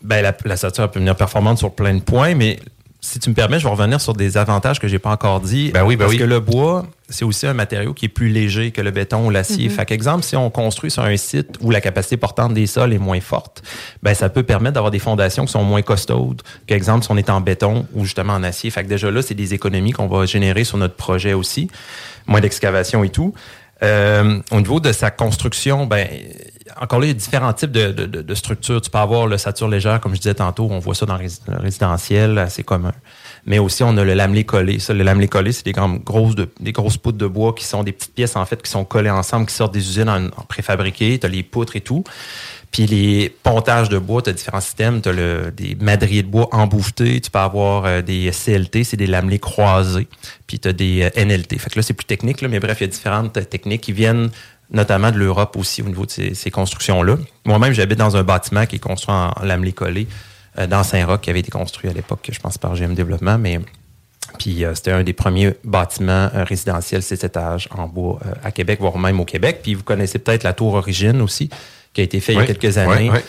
Ben, 0.00 0.22
la, 0.22 0.32
la 0.44 0.56
stature 0.56 0.88
peut 0.88 1.00
venir 1.00 1.16
performante 1.16 1.58
sur 1.58 1.72
plein 1.74 1.94
de 1.94 2.02
points, 2.02 2.36
mais 2.36 2.60
si 3.00 3.20
tu 3.20 3.30
me 3.30 3.34
permets, 3.34 3.60
je 3.60 3.64
vais 3.64 3.70
revenir 3.70 4.00
sur 4.00 4.12
des 4.12 4.36
avantages 4.36 4.80
que 4.80 4.88
j'ai 4.88 4.98
pas 4.98 5.10
encore 5.10 5.40
dit. 5.40 5.70
Ben 5.72 5.84
oui, 5.84 5.94
ben 5.94 6.04
parce 6.04 6.12
oui. 6.12 6.18
que 6.18 6.24
le 6.24 6.40
bois, 6.40 6.84
c'est 7.08 7.24
aussi 7.24 7.46
un 7.46 7.54
matériau 7.54 7.94
qui 7.94 8.06
est 8.06 8.08
plus 8.08 8.28
léger 8.28 8.72
que 8.72 8.80
le 8.80 8.90
béton 8.90 9.24
ou 9.24 9.30
l'acier. 9.30 9.68
Fait 9.68 9.86
qu'exemple, 9.86 10.24
si 10.24 10.34
on 10.34 10.50
construit 10.50 10.90
sur 10.90 11.04
un 11.04 11.16
site 11.16 11.58
où 11.60 11.70
la 11.70 11.80
capacité 11.80 12.16
portante 12.16 12.54
des 12.54 12.66
sols 12.66 12.92
est 12.92 12.98
moins 12.98 13.20
forte, 13.20 13.62
ben 14.02 14.14
ça 14.14 14.28
peut 14.28 14.42
permettre 14.42 14.74
d'avoir 14.74 14.90
des 14.90 14.98
fondations 14.98 15.44
qui 15.46 15.52
sont 15.52 15.62
moins 15.62 15.82
costaudes 15.82 16.42
qu'exemple 16.66 17.04
si 17.04 17.12
on 17.12 17.16
est 17.16 17.30
en 17.30 17.40
béton 17.40 17.86
ou 17.94 18.04
justement 18.04 18.32
en 18.32 18.42
acier. 18.42 18.68
Fait 18.70 18.82
que 18.82 18.88
déjà 18.88 19.12
là, 19.12 19.22
c'est 19.22 19.34
des 19.34 19.54
économies 19.54 19.92
qu'on 19.92 20.08
va 20.08 20.26
générer 20.26 20.64
sur 20.64 20.76
notre 20.76 20.96
projet 20.96 21.34
aussi, 21.34 21.70
moins 22.26 22.40
d'excavation 22.40 23.04
et 23.04 23.10
tout. 23.10 23.32
Euh, 23.84 24.40
au 24.50 24.56
niveau 24.56 24.80
de 24.80 24.90
sa 24.90 25.12
construction, 25.12 25.86
ben 25.86 26.08
encore 26.80 27.00
là, 27.00 27.06
il 27.06 27.08
y 27.08 27.12
a 27.12 27.14
différents 27.14 27.52
types 27.52 27.70
de, 27.70 27.90
de, 27.92 28.34
structures. 28.34 28.80
Tu 28.80 28.90
peux 28.90 28.98
avoir 28.98 29.26
le 29.26 29.38
sature 29.38 29.68
légère, 29.68 30.00
comme 30.00 30.14
je 30.14 30.20
disais 30.20 30.34
tantôt, 30.34 30.68
on 30.70 30.78
voit 30.78 30.94
ça 30.94 31.06
dans 31.06 31.16
le 31.16 31.24
rési- 31.24 31.40
le 31.48 31.58
résidentiel, 31.58 32.38
assez 32.38 32.62
commun. 32.62 32.92
Mais 33.46 33.58
aussi, 33.58 33.82
on 33.82 33.96
a 33.96 34.04
le 34.04 34.14
lamelé 34.14 34.44
collé. 34.44 34.78
Ça, 34.78 34.94
le 34.94 35.04
lamelé 35.04 35.28
collé, 35.28 35.52
c'est 35.52 35.64
des, 35.64 35.72
grosses 35.72 36.34
de, 36.34 36.48
des 36.60 36.72
grosses 36.72 36.96
poutres 36.96 37.18
de 37.18 37.26
bois 37.26 37.54
qui 37.54 37.64
sont 37.64 37.82
des 37.82 37.92
petites 37.92 38.14
pièces, 38.14 38.36
en 38.36 38.44
fait, 38.44 38.62
qui 38.62 38.70
sont 38.70 38.84
collées 38.84 39.10
ensemble, 39.10 39.46
qui 39.46 39.54
sortent 39.54 39.74
des 39.74 39.88
usines 39.88 40.08
en, 40.08 40.28
préfabriqué. 40.42 41.18
Tu 41.18 41.26
as 41.26 41.28
les 41.28 41.42
poutres 41.42 41.76
et 41.76 41.80
tout. 41.80 42.04
Puis 42.70 42.86
les 42.86 43.30
pontages 43.30 43.88
de 43.88 43.98
bois, 43.98 44.20
tu 44.20 44.30
as 44.30 44.32
différents 44.34 44.60
systèmes. 44.60 45.00
Tu 45.00 45.08
as 45.08 45.12
le, 45.12 45.50
des 45.50 45.76
madriers 45.80 46.22
de 46.22 46.28
bois 46.28 46.48
embouffetés. 46.52 47.20
Tu 47.20 47.30
peux 47.30 47.38
avoir 47.38 47.86
euh, 47.86 48.02
des 48.02 48.30
CLT, 48.30 48.84
c'est 48.84 48.96
des 48.96 49.06
lamelés 49.06 49.38
croisés. 49.38 50.08
Puis 50.46 50.58
tu 50.58 50.68
as 50.68 50.72
des 50.72 51.02
euh, 51.02 51.24
NLT. 51.24 51.58
Fait 51.58 51.70
que 51.70 51.78
là, 51.78 51.82
c'est 51.82 51.94
plus 51.94 52.04
technique, 52.04 52.42
mais 52.42 52.60
bref, 52.60 52.78
il 52.80 52.84
y 52.84 52.84
a 52.84 52.88
différentes 52.88 53.36
euh, 53.36 53.44
techniques 53.44 53.80
qui 53.80 53.92
viennent 53.92 54.30
notamment 54.70 55.10
de 55.10 55.16
l'Europe 55.16 55.56
aussi 55.56 55.82
au 55.82 55.86
niveau 55.86 56.04
de 56.04 56.10
ces, 56.10 56.34
ces 56.34 56.50
constructions-là. 56.50 57.16
Moi-même, 57.44 57.72
j'habite 57.72 57.98
dans 57.98 58.16
un 58.16 58.22
bâtiment 58.22 58.66
qui 58.66 58.76
est 58.76 58.80
construit 58.80 59.14
en 59.14 59.32
lamelé 59.42 59.72
collé 59.72 60.06
euh, 60.58 60.66
dans 60.66 60.82
Saint-Roch, 60.82 61.20
qui 61.20 61.30
avait 61.30 61.40
été 61.40 61.50
construit 61.50 61.88
à 61.88 61.92
l'époque, 61.92 62.28
je 62.30 62.38
pense, 62.38 62.58
par 62.58 62.74
GM 62.74 62.94
Développement, 62.94 63.38
mais 63.38 63.60
puis 64.38 64.64
euh, 64.64 64.74
c'était 64.74 64.90
un 64.90 65.02
des 65.02 65.12
premiers 65.12 65.54
bâtiments 65.64 66.30
euh, 66.34 66.44
résidentiels, 66.44 67.02
six 67.02 67.22
étages 67.24 67.68
en 67.70 67.86
bois 67.86 68.20
à 68.44 68.50
Québec, 68.50 68.80
voire 68.80 68.98
même 68.98 69.20
au 69.20 69.24
Québec. 69.24 69.60
Puis 69.62 69.74
vous 69.74 69.82
connaissez 69.82 70.18
peut-être 70.18 70.42
la 70.42 70.52
tour 70.52 70.74
Origine 70.74 71.20
aussi, 71.22 71.48
qui 71.92 72.00
a 72.00 72.04
été 72.04 72.20
faite 72.20 72.36
il 72.36 72.40
y 72.40 72.42
a 72.42 72.46
quelques 72.46 72.78
années. 72.78 73.10
oui. 73.10 73.20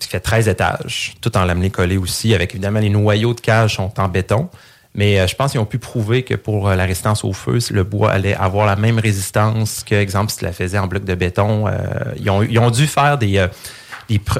Qui 0.00 0.08
fait 0.08 0.20
13 0.20 0.48
étages, 0.48 1.14
tout 1.20 1.36
en 1.36 1.44
lamelé 1.44 1.68
collé 1.68 1.98
aussi, 1.98 2.34
avec 2.34 2.52
évidemment 2.52 2.80
les 2.80 2.88
noyaux 2.88 3.34
de 3.34 3.40
cage 3.40 3.76
sont 3.76 3.92
en 4.00 4.08
béton. 4.08 4.48
Mais 4.94 5.18
euh, 5.18 5.26
je 5.26 5.34
pense 5.34 5.52
qu'ils 5.52 5.60
ont 5.60 5.66
pu 5.66 5.78
prouver 5.78 6.22
que 6.22 6.34
pour 6.34 6.68
euh, 6.68 6.76
la 6.76 6.84
résistance 6.84 7.24
au 7.24 7.32
feu, 7.32 7.58
le 7.70 7.84
bois 7.84 8.10
allait 8.10 8.34
avoir 8.34 8.66
la 8.66 8.76
même 8.76 8.98
résistance 8.98 9.84
que, 9.84 9.94
exemple, 9.94 10.30
si 10.30 10.38
tu 10.38 10.44
la 10.44 10.52
faisais 10.52 10.78
en 10.78 10.86
bloc 10.86 11.04
de 11.04 11.14
béton. 11.14 11.66
Euh, 11.66 11.72
ils, 12.18 12.58
ont, 12.58 12.70
dû 12.70 12.86
faire 12.86 13.16
des, 13.16 13.46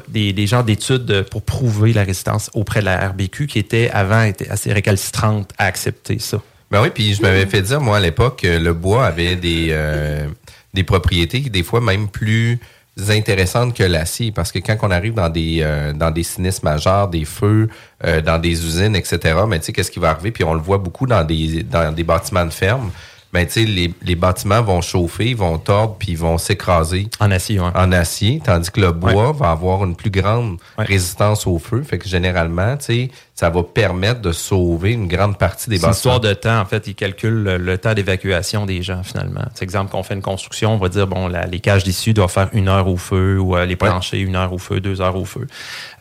des, 0.08 0.32
d'études 0.32 1.22
pour 1.30 1.42
prouver 1.42 1.92
la 1.92 2.04
résistance 2.04 2.50
auprès 2.54 2.80
de 2.80 2.86
la 2.86 3.08
RBQ, 3.08 3.46
qui 3.46 3.58
était 3.58 3.90
avant 3.90 4.22
était 4.22 4.48
assez 4.50 4.72
récalcitrante 4.72 5.50
à 5.58 5.66
accepter 5.66 6.18
ça. 6.18 6.42
Ben 6.72 6.80
oui, 6.80 6.88
puis 6.88 7.12
je 7.12 7.20
m'avais 7.20 7.44
fait 7.44 7.60
dire, 7.60 7.82
moi, 7.82 7.98
à 7.98 8.00
l'époque, 8.00 8.40
que 8.40 8.58
le 8.58 8.72
bois 8.72 9.04
avait 9.04 9.36
des, 9.36 9.68
euh, 9.72 10.26
des 10.72 10.84
propriétés, 10.84 11.40
des 11.40 11.62
fois 11.62 11.82
même 11.82 12.08
plus 12.08 12.60
intéressantes 13.08 13.74
que 13.74 13.82
l'acier, 13.82 14.32
parce 14.32 14.52
que 14.52 14.58
quand 14.58 14.76
on 14.82 14.90
arrive 14.90 15.14
dans 15.14 15.30
des 15.30 15.60
euh, 15.62 15.92
dans 15.92 16.10
des 16.10 16.22
sinistres 16.22 16.64
majeurs, 16.64 17.08
des 17.08 17.24
feux, 17.24 17.68
euh, 18.04 18.20
dans 18.20 18.38
des 18.38 18.64
usines, 18.66 18.94
etc., 18.94 19.18
mais 19.48 19.58
tu 19.60 19.66
sais, 19.66 19.72
qu'est-ce 19.72 19.90
qui 19.90 19.98
va 19.98 20.10
arriver? 20.10 20.30
Puis 20.30 20.44
on 20.44 20.54
le 20.54 20.60
voit 20.60 20.78
beaucoup 20.78 21.06
dans 21.06 21.24
des 21.24 21.62
dans 21.62 21.94
des 21.94 22.04
bâtiments 22.04 22.44
de 22.44 22.50
ferme. 22.50 22.90
Ben, 23.32 23.46
tu 23.46 23.52
sais, 23.52 23.64
les, 23.64 23.94
les 24.02 24.14
bâtiments 24.14 24.60
vont 24.60 24.82
chauffer, 24.82 25.32
vont 25.32 25.56
tordre, 25.56 25.96
puis 25.98 26.12
ils 26.12 26.18
vont 26.18 26.36
s'écraser 26.36 27.08
En 27.18 27.30
acier, 27.30 27.58
ouais. 27.60 27.70
en 27.74 27.90
acier, 27.90 28.42
tandis 28.44 28.70
que 28.70 28.80
le 28.80 28.92
bois 28.92 29.32
va 29.32 29.50
avoir 29.50 29.84
une 29.84 29.96
plus 29.96 30.10
grande 30.10 30.58
Ouais. 30.78 30.84
résistance 30.84 31.46
au 31.46 31.58
feu. 31.58 31.82
Fait 31.82 31.96
que 31.98 32.06
généralement, 32.08 32.76
tu 32.76 32.84
sais, 32.84 33.10
ça 33.34 33.48
va 33.48 33.62
permettre 33.62 34.20
de 34.20 34.32
sauver 34.32 34.92
une 34.92 35.08
grande 35.08 35.38
partie 35.38 35.70
des 35.70 35.76
C'est 35.76 35.82
bâtiments. 35.86 35.96
histoire 35.96 36.20
de 36.20 36.34
temps. 36.34 36.60
En 36.60 36.66
fait, 36.66 36.86
ils 36.86 36.94
calculent 36.94 37.42
le, 37.42 37.56
le 37.56 37.78
temps 37.78 37.94
d'évacuation 37.94 38.66
des 38.66 38.82
gens, 38.82 39.02
finalement. 39.02 39.44
C'est 39.54 39.64
exemple 39.64 39.90
qu'on 39.90 40.02
fait 40.02 40.14
une 40.14 40.20
construction, 40.22 40.74
on 40.74 40.78
va 40.78 40.90
dire, 40.90 41.06
bon, 41.06 41.26
la- 41.28 41.46
les 41.46 41.60
cages 41.60 41.84
d'issue 41.84 42.12
doivent 42.12 42.30
faire 42.30 42.50
une 42.52 42.68
heure 42.68 42.86
au 42.86 42.98
feu 42.98 43.38
ou 43.40 43.56
euh, 43.56 43.64
les 43.64 43.76
planchers, 43.76 44.20
une 44.20 44.36
heure 44.36 44.52
au 44.52 44.58
feu, 44.58 44.80
deux 44.80 45.00
heures 45.00 45.16
au 45.16 45.24
feu. 45.24 45.46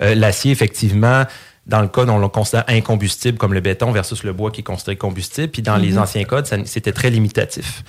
Euh, 0.01 0.15
L'acier, 0.15 0.51
effectivement, 0.51 1.23
dans 1.67 1.81
le 1.81 1.87
dont 1.87 2.09
on 2.15 2.17
le 2.19 2.27
considère 2.27 2.63
incombustible 2.67 3.37
comme 3.37 3.53
le 3.53 3.59
béton 3.61 3.91
versus 3.91 4.23
le 4.23 4.33
bois 4.33 4.49
qui 4.51 4.61
est 4.61 4.63
considéré 4.63 4.97
combustible, 4.97 5.49
puis 5.49 5.61
dans 5.61 5.77
les 5.77 5.97
anciens 5.97 6.23
codes, 6.23 6.47
c'était 6.65 6.91
très 6.91 7.09
limitatif. 7.09 7.83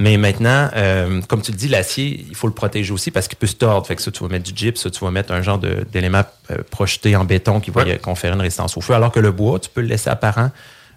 Mais 0.00 0.16
maintenant, 0.16 0.70
euh, 0.76 1.20
comme 1.28 1.42
tu 1.42 1.50
le 1.50 1.56
dis, 1.56 1.68
l'acier, 1.68 2.24
il 2.28 2.34
faut 2.36 2.46
le 2.46 2.54
protéger 2.54 2.92
aussi 2.92 3.10
parce 3.10 3.26
qu'il 3.28 3.36
peut 3.36 3.48
se 3.48 3.56
tordre. 3.56 3.86
Fait 3.86 3.96
que 3.96 4.02
ça, 4.02 4.10
tu 4.12 4.22
vas 4.22 4.28
mettre 4.28 4.50
du 4.50 4.56
gyps, 4.56 4.80
ça, 4.80 4.90
tu 4.90 5.04
vas 5.04 5.10
mettre 5.10 5.32
un 5.32 5.42
genre 5.42 5.58
d'élément 5.58 6.22
euh, 6.52 6.58
projeté 6.70 7.16
en 7.16 7.24
béton 7.24 7.58
qui 7.60 7.70
va 7.72 7.82
Ouais. 7.84 7.98
conférer 7.98 8.34
une 8.34 8.40
résistance 8.40 8.76
au 8.76 8.80
feu. 8.80 8.94
Alors 8.94 9.10
que 9.12 9.20
le 9.20 9.32
bois, 9.32 9.58
tu 9.58 9.68
peux 9.68 9.80
le 9.80 9.88
laisser 9.88 10.08
apparent 10.08 10.50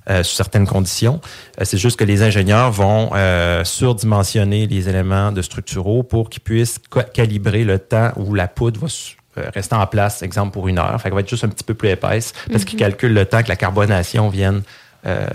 euh, 0.09 0.23
sous 0.23 0.35
certaines 0.35 0.67
conditions. 0.67 1.19
Euh, 1.59 1.63
c'est 1.65 1.77
juste 1.79 1.97
que 1.97 2.03
les 2.03 2.21
ingénieurs 2.21 2.71
vont 2.71 3.09
euh, 3.15 3.63
surdimensionner 3.65 4.67
les 4.67 4.87
éléments 4.87 5.31
de 5.31 5.41
structuraux 5.41 6.03
pour 6.03 6.29
qu'ils 6.29 6.41
puissent 6.43 6.79
ca- 6.93 7.03
calibrer 7.03 7.63
le 7.63 7.79
temps 7.79 8.11
où 8.17 8.33
la 8.35 8.47
poudre 8.47 8.79
va 8.81 8.87
rester 9.35 9.75
en 9.75 9.87
place, 9.87 10.21
exemple 10.23 10.51
pour 10.51 10.67
une 10.67 10.77
heure. 10.79 10.95
Fait 11.01 11.09
qu'elle 11.09 11.13
va 11.15 11.21
être 11.21 11.29
juste 11.29 11.43
un 11.43 11.49
petit 11.49 11.63
peu 11.63 11.73
plus 11.73 11.89
épaisse 11.89 12.33
parce 12.51 12.65
qu'ils 12.65 12.77
calculent 12.79 13.13
le 13.13 13.25
temps 13.25 13.41
que 13.43 13.49
la 13.49 13.55
carbonation 13.55 14.29
vienne 14.29 14.61
euh, 15.05 15.25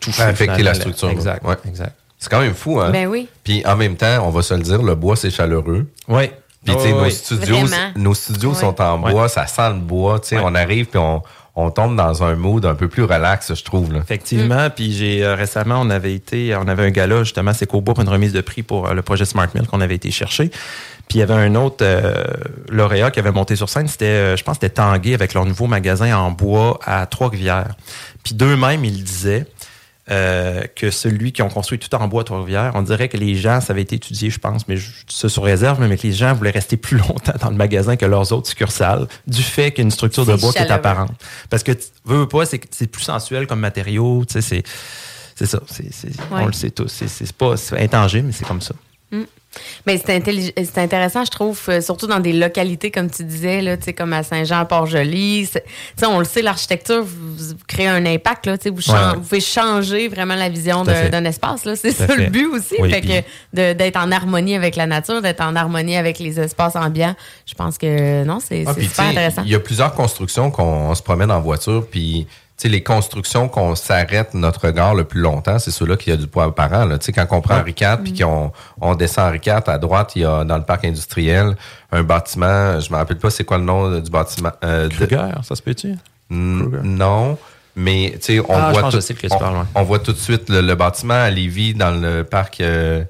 toucher. 0.00 0.22
Affecter 0.22 0.62
la 0.62 0.74
structure. 0.74 1.10
Exact, 1.10 1.44
Ouais. 1.44 1.56
exact. 1.66 1.94
C'est 2.18 2.30
quand 2.30 2.40
même 2.40 2.54
fou, 2.54 2.80
hein? 2.80 2.90
Ben 2.90 3.06
oui. 3.08 3.28
Puis 3.44 3.64
en 3.66 3.76
même 3.76 3.96
temps, 3.96 4.26
on 4.26 4.30
va 4.30 4.42
se 4.42 4.54
le 4.54 4.60
dire, 4.62 4.82
le 4.82 4.94
bois, 4.94 5.16
c'est 5.16 5.30
chaleureux. 5.30 5.86
Oui. 6.08 6.30
Puis, 6.64 6.74
tu 6.74 6.80
sais, 6.82 6.88
Oui, 6.88 6.92
nos 6.94 7.02
oui. 7.04 7.12
studios, 7.12 7.56
Vraiment. 7.66 7.92
nos 7.94 8.14
studios 8.14 8.54
sont 8.54 8.80
en 8.80 8.98
bois, 8.98 9.28
ça 9.28 9.46
sent 9.46 9.68
le 9.70 9.76
bois. 9.80 10.18
Tu 10.20 10.28
sais, 10.28 10.36
Ouais. 10.36 10.42
on 10.44 10.54
arrive 10.54 10.86
puis 10.86 10.98
on, 10.98 11.22
on 11.54 11.70
tombe 11.70 11.94
dans 11.94 12.22
un 12.24 12.34
mood 12.34 12.64
un 12.66 12.74
peu 12.74 12.88
plus 12.88 13.04
relax, 13.04 13.54
je 13.54 13.62
trouve. 13.62 13.92
Là. 13.92 14.00
Effectivement, 14.00 14.68
puis 14.70 14.92
j'ai 14.92 15.22
euh, 15.24 15.34
récemment 15.36 15.80
on 15.80 15.90
avait 15.90 16.12
été, 16.14 16.56
on 16.56 16.66
avait 16.66 16.84
un 16.84 16.90
gala 16.90 17.22
justement, 17.22 17.52
c'est 17.52 17.66
qu'au 17.66 17.80
bout 17.80 17.94
pour 17.94 18.02
une 18.02 18.08
remise 18.10 18.32
de 18.32 18.40
prix 18.40 18.62
pour 18.62 18.88
euh, 18.88 18.94
le 18.94 19.02
projet 19.02 19.24
Smart 19.24 19.46
Mill 19.54 19.66
qu'on 19.66 19.80
avait 19.80 19.94
été 19.94 20.10
chercher. 20.10 20.50
Puis 21.08 21.18
il 21.18 21.20
y 21.20 21.22
avait 21.22 21.34
un 21.34 21.54
autre 21.54 21.78
euh, 21.82 22.24
lauréat 22.68 23.10
qui 23.12 23.20
avait 23.20 23.30
monté 23.32 23.54
sur 23.54 23.68
scène, 23.68 23.86
c'était, 23.86 24.04
euh, 24.06 24.36
je 24.36 24.42
pense, 24.42 24.56
c'était 24.56 24.70
Tanguay 24.70 25.14
avec 25.14 25.34
leur 25.34 25.44
nouveau 25.46 25.66
magasin 25.66 26.16
en 26.16 26.30
bois 26.32 26.80
à 26.84 27.06
Trois-Rivières. 27.06 27.74
Puis 28.24 28.34
d'eux-mêmes, 28.34 28.84
ils 28.84 29.04
disaient 29.04 29.46
euh, 30.10 30.62
que 30.74 30.90
celui 30.90 31.32
qui 31.32 31.42
ont 31.42 31.48
construit 31.48 31.78
tout 31.78 31.92
en 31.94 32.08
bois 32.08 32.22
à 32.22 32.24
Trois-Rivières, 32.24 32.72
on 32.74 32.82
dirait 32.82 33.08
que 33.08 33.16
les 33.16 33.36
gens, 33.36 33.60
ça 33.60 33.72
avait 33.72 33.82
été 33.82 33.96
étudié, 33.96 34.30
je 34.30 34.38
pense, 34.40 34.66
mais 34.66 34.76
ça 35.08 35.28
sur 35.28 35.44
réserve, 35.44 35.80
mais 35.80 35.96
que 35.96 36.06
les 36.06 36.12
gens 36.12 36.32
voulaient 36.34 36.50
rester 36.50 36.76
plus 36.76 36.96
longtemps 37.08 37.34
dans 37.40 37.50
le 37.50 37.56
magasin 37.56 37.96
que 37.96 38.06
leurs 38.06 38.32
autres 38.32 38.48
succursales, 38.48 39.06
du 39.28 39.42
fait 39.42 39.70
qu'il 39.70 39.78
y 39.78 39.82
a 39.82 39.84
une 39.84 39.90
structure 39.92 40.26
de 40.26 40.34
bois 40.34 40.52
qui 40.52 40.58
est 40.58 40.70
apparente. 40.72 41.12
Parce 41.50 41.62
que, 41.62 41.72
tu 41.72 41.84
veux, 42.04 42.18
veux 42.18 42.28
pas, 42.28 42.46
c'est 42.46 42.86
plus 42.88 43.02
sensuel 43.02 43.46
comme 43.46 43.60
matériau, 43.60 44.24
tu 44.26 44.34
sais, 44.34 44.40
c'est... 44.40 44.62
C'est 45.38 45.44
ça, 45.46 45.60
c'est, 45.66 45.92
c'est- 45.92 46.08
Ouais. 46.32 46.40
on 46.42 46.46
le 46.46 46.52
sait 46.54 46.70
tous. 46.70 46.88
C'est, 46.88 47.32
pas 47.34 47.54
intangible, 47.78 48.28
mais 48.28 48.32
c'est 48.32 48.46
comme 48.46 48.62
ça. 48.62 48.74
Mais 49.86 50.00
c'est 50.04 50.78
intéressant, 50.78 51.24
je 51.24 51.30
trouve, 51.30 51.60
euh, 51.68 51.80
surtout 51.80 52.06
dans 52.06 52.20
des 52.20 52.32
localités, 52.32 52.90
comme 52.90 53.10
tu 53.10 53.24
disais, 53.24 53.62
là, 53.62 53.76
comme 53.96 54.12
à 54.12 54.22
Saint-Jean-Port-Joli. 54.22 55.48
On 56.06 56.18
le 56.18 56.24
sait, 56.24 56.42
l'architecture, 56.42 57.02
vous, 57.04 57.36
vous 57.36 57.54
créez 57.66 57.88
un 57.88 58.04
impact. 58.06 58.46
Là, 58.46 58.56
vous, 58.64 58.70
Ouais, 58.70 58.94
ouais. 58.94 59.14
vous 59.14 59.20
pouvez 59.20 59.40
changer 59.40 60.08
vraiment 60.08 60.34
la 60.34 60.48
vision 60.48 60.84
d'un 60.84 61.24
espace. 61.24 61.62
C'est 61.76 61.92
ça 61.92 62.14
le 62.14 62.26
but 62.26 62.46
aussi. 62.46 62.74
Oui, 62.78 62.90
fait 62.90 63.00
puis- 63.00 63.08
que 63.10 63.72
de- 63.72 63.72
d'être 63.76 63.96
en 63.96 64.10
harmonie 64.12 64.54
avec 64.56 64.76
la 64.76 64.86
nature, 64.86 65.22
d'être 65.22 65.40
en 65.42 65.54
harmonie 65.56 65.96
avec 65.96 66.18
les 66.18 66.38
espaces 66.40 66.76
ambiants. 66.76 67.14
Je 67.46 67.54
pense 67.54 67.78
que 67.78 68.24
non, 68.24 68.38
c'est 68.40 68.64
Ah, 68.66 68.74
super 68.74 69.04
intéressant. 69.06 69.42
Il 69.44 69.50
y 69.50 69.54
a 69.54 69.60
plusieurs 69.60 69.94
constructions 69.94 70.50
qu'on 70.50 70.90
on 70.90 70.94
se 70.94 71.02
promène 71.02 71.30
en 71.30 71.40
voiture, 71.40 71.86
puis 71.90 72.26
tu 72.58 72.62
sais, 72.62 72.68
les 72.68 72.82
constructions 72.82 73.48
qu'on 73.48 73.74
s'arrête 73.74 74.32
notre 74.32 74.66
regard 74.66 74.94
le 74.94 75.04
plus 75.04 75.20
longtemps, 75.20 75.58
c'est 75.58 75.70
ceux-là 75.70 75.96
qui 75.96 76.10
a 76.10 76.16
du 76.16 76.26
poids 76.26 76.44
apparent. 76.44 76.86
Là. 76.86 76.96
Tu 76.98 77.04
sais, 77.06 77.12
Quand 77.12 77.26
on 77.32 77.40
prend 77.42 77.56
Henri 77.58 77.74
IV, 77.78 77.98
puis 78.02 78.18
qu'on 78.18 78.50
on 78.80 78.94
descend 78.94 79.26
Henri 79.28 79.40
IV, 79.44 79.62
à 79.66 79.76
droite, 79.78 80.12
il 80.16 80.22
y 80.22 80.24
a 80.24 80.42
dans 80.44 80.56
le 80.56 80.64
parc 80.64 80.84
industriel 80.86 81.54
un 81.92 82.02
bâtiment, 82.02 82.80
je 82.80 82.90
me 82.90 82.96
rappelle 82.96 83.18
pas 83.18 83.28
c'est 83.30 83.44
quoi 83.44 83.58
le 83.58 83.64
nom 83.64 83.98
du 84.00 84.10
bâtiment. 84.10 84.52
euh, 84.64 84.88
de- 84.88 84.94
Kruger, 84.94 85.30
ça 85.42 85.54
se 85.54 85.62
peut-tu? 85.62 85.94
Non, 86.30 87.38
mais 87.76 88.12
tu 88.14 88.38
sais, 88.38 88.40
on 88.40 88.44
Ah, 88.54 88.70
voit 88.72 88.82
tout, 88.90 88.96
on, 89.30 89.36
on 89.74 89.82
voit 89.82 89.98
tout 89.98 90.12
de 90.12 90.18
suite 90.18 90.48
le, 90.48 90.60
le 90.62 90.74
bâtiment 90.74 91.14
à 91.14 91.30
Lévis 91.30 91.74
dans 91.74 91.90
le 91.90 92.24
parc 92.24 92.60
euh, 92.60 93.04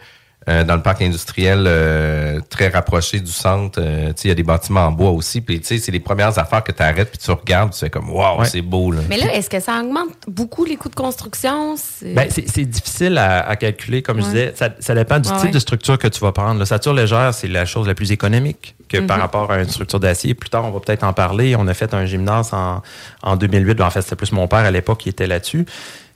euh, 0.49 0.63
dans 0.65 0.77
le 0.77 0.83
parc 0.83 1.03
industriel 1.03 1.65
euh, 1.67 2.41
très 2.49 2.69
rapproché 2.69 3.19
du 3.21 3.33
centre. 3.33 3.81
Euh, 3.83 4.09
tu 4.09 4.13
sais, 4.17 4.23
il 4.25 4.29
y 4.29 4.31
a 4.33 4.35
des 4.35 4.43
bâtiments 4.45 4.87
en 4.87 4.93
bois 4.93 5.11
aussi. 5.11 5.41
Puis 5.41 5.61
tu 5.61 5.67
sais, 5.67 5.79
c'est 5.79 5.91
les 5.93 5.99
premières 6.01 6.39
affaires 6.39 6.63
que 6.63 6.71
tu 6.73 6.83
arrêtes 6.83 7.11
puis 7.11 7.19
tu 7.19 7.31
regardes, 7.31 7.73
tu 7.73 7.81
fais 7.81 7.91
comme 7.91 8.11
waouh, 8.11 8.41
Ouais. 8.41 8.47
c'est 8.47 8.63
beau 8.63 8.93
là. 8.93 9.01
Mais 9.09 9.17
là, 9.19 9.35
est-ce 9.35 9.51
que 9.51 9.59
ça 9.61 9.81
augmente 9.83 10.11
beaucoup 10.29 10.65
les 10.65 10.77
coûts 10.77 10.89
de 10.89 10.95
construction? 10.95 11.75
C'est- 11.77 12.15
Ben, 12.15 12.29
c'est, 12.31 12.49
c'est 12.49 12.65
difficile 12.65 13.19
à, 13.19 13.41
à 13.49 13.57
calculer, 13.57 14.03
comme 14.03 14.21
je 14.21 14.27
disais. 14.27 14.53
Ça, 14.57 14.71
ça 14.79 14.95
dépend 14.95 15.19
du 15.19 15.29
Ouais, 15.29 15.41
type 15.41 15.51
de 15.51 15.59
structure 15.59 15.99
que 15.99 16.09
tu 16.09 16.21
vas 16.21 16.33
prendre. 16.33 16.59
La 16.61 16.67
stature 16.67 16.95
légère, 16.95 17.35
c'est 17.35 17.49
la 17.49 17.65
chose 17.65 17.87
la 17.89 17.95
plus 17.95 18.13
économique 18.13 18.75
que 18.89 18.99
par 18.99 19.19
rapport 19.19 19.51
à 19.51 19.59
une 19.61 19.69
structure 19.69 19.99
d'acier. 19.99 20.35
Plus 20.35 20.49
tard, 20.51 20.65
on 20.65 20.71
va 20.71 20.79
peut-être 20.79 21.03
en 21.03 21.13
parler. 21.13 21.57
On 21.57 21.67
a 21.67 21.75
fait 21.75 21.93
un 21.93 22.07
gymnase 22.07 22.53
en, 22.55 22.83
en 23.23 23.37
2008. 23.37 23.81
En 23.81 23.91
fait, 23.91 24.03
c'était 24.03 24.15
plus 24.17 24.31
mon 24.33 24.47
père 24.47 24.61
à 24.61 24.71
l'époque 24.71 24.99
qui 25.01 25.09
était 25.09 25.27
là-dessus, 25.27 25.67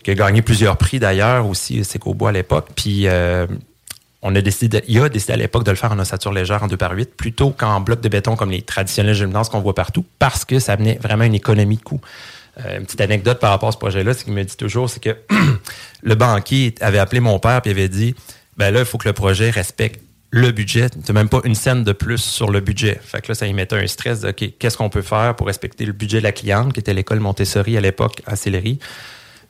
qui 0.04 0.12
a 0.12 0.14
gagné 0.14 0.40
plusieurs 0.40 0.76
prix 0.76 1.00
d'ailleurs 1.00 1.46
aussi, 1.48 1.82
c'est 1.84 1.98
qu'au 1.98 2.14
bois 2.14 2.28
à 2.28 2.32
l'époque. 2.32 2.68
Puis 2.76 3.08
euh, 3.08 3.46
on 4.22 4.34
a 4.34 4.40
décidé, 4.40 4.82
il 4.86 5.00
a 5.00 5.08
décidé 5.08 5.32
à 5.32 5.36
l'époque 5.36 5.64
de 5.64 5.70
le 5.70 5.76
faire 5.76 5.92
en 5.92 5.98
ossature 5.98 6.32
légère 6.32 6.62
en 6.62 6.66
2 6.66 6.76
par 6.76 6.92
8 6.92 7.16
plutôt 7.16 7.50
qu'en 7.50 7.80
bloc 7.80 8.00
de 8.00 8.08
béton 8.08 8.36
comme 8.36 8.50
les 8.50 8.62
traditionnels 8.62 9.14
gymnases 9.14 9.48
qu'on 9.48 9.60
voit 9.60 9.74
partout, 9.74 10.04
parce 10.18 10.44
que 10.44 10.58
ça 10.58 10.76
venait 10.76 10.98
vraiment 11.00 11.24
une 11.24 11.34
économie 11.34 11.76
de 11.76 11.82
coût. 11.82 12.00
Euh, 12.58 12.78
une 12.78 12.84
petite 12.84 13.00
anecdote 13.00 13.38
par 13.38 13.50
rapport 13.50 13.70
à 13.70 13.72
ce 13.72 13.78
projet-là, 13.78 14.12
c'est 14.12 14.24
qu'il 14.24 14.34
me 14.34 14.42
dit 14.42 14.56
toujours, 14.56 14.90
c'est 14.90 15.02
que 15.02 15.16
le 16.02 16.14
banquier 16.14 16.74
avait 16.80 16.98
appelé 16.98 17.20
mon 17.20 17.38
père 17.38 17.62
et 17.64 17.70
avait 17.70 17.88
dit, 17.88 18.14
ben 18.56 18.70
là, 18.70 18.80
il 18.80 18.84
faut 18.84 18.98
que 18.98 19.08
le 19.08 19.14
projet 19.14 19.50
respecte 19.50 20.02
le 20.30 20.50
budget. 20.52 20.88
Tu 21.04 21.12
même 21.12 21.28
pas 21.28 21.40
une 21.44 21.54
scène 21.54 21.82
de 21.82 21.92
plus 21.92 22.18
sur 22.18 22.50
le 22.50 22.60
budget. 22.60 23.00
Fait 23.02 23.20
que 23.20 23.28
là, 23.28 23.34
ça 23.34 23.46
y 23.46 23.52
mettait 23.52 23.76
un 23.76 23.86
stress 23.86 24.24
qu'est-ce 24.36 24.76
qu'on 24.76 24.90
peut 24.90 25.02
faire 25.02 25.34
pour 25.34 25.46
respecter 25.46 25.84
le 25.84 25.92
budget 25.92 26.18
de 26.18 26.24
la 26.24 26.32
cliente, 26.32 26.72
qui 26.72 26.80
était 26.80 26.94
l'école 26.94 27.20
Montessori 27.20 27.76
à 27.76 27.80
l'époque 27.80 28.22
à 28.26 28.36
Sillery. 28.36 28.78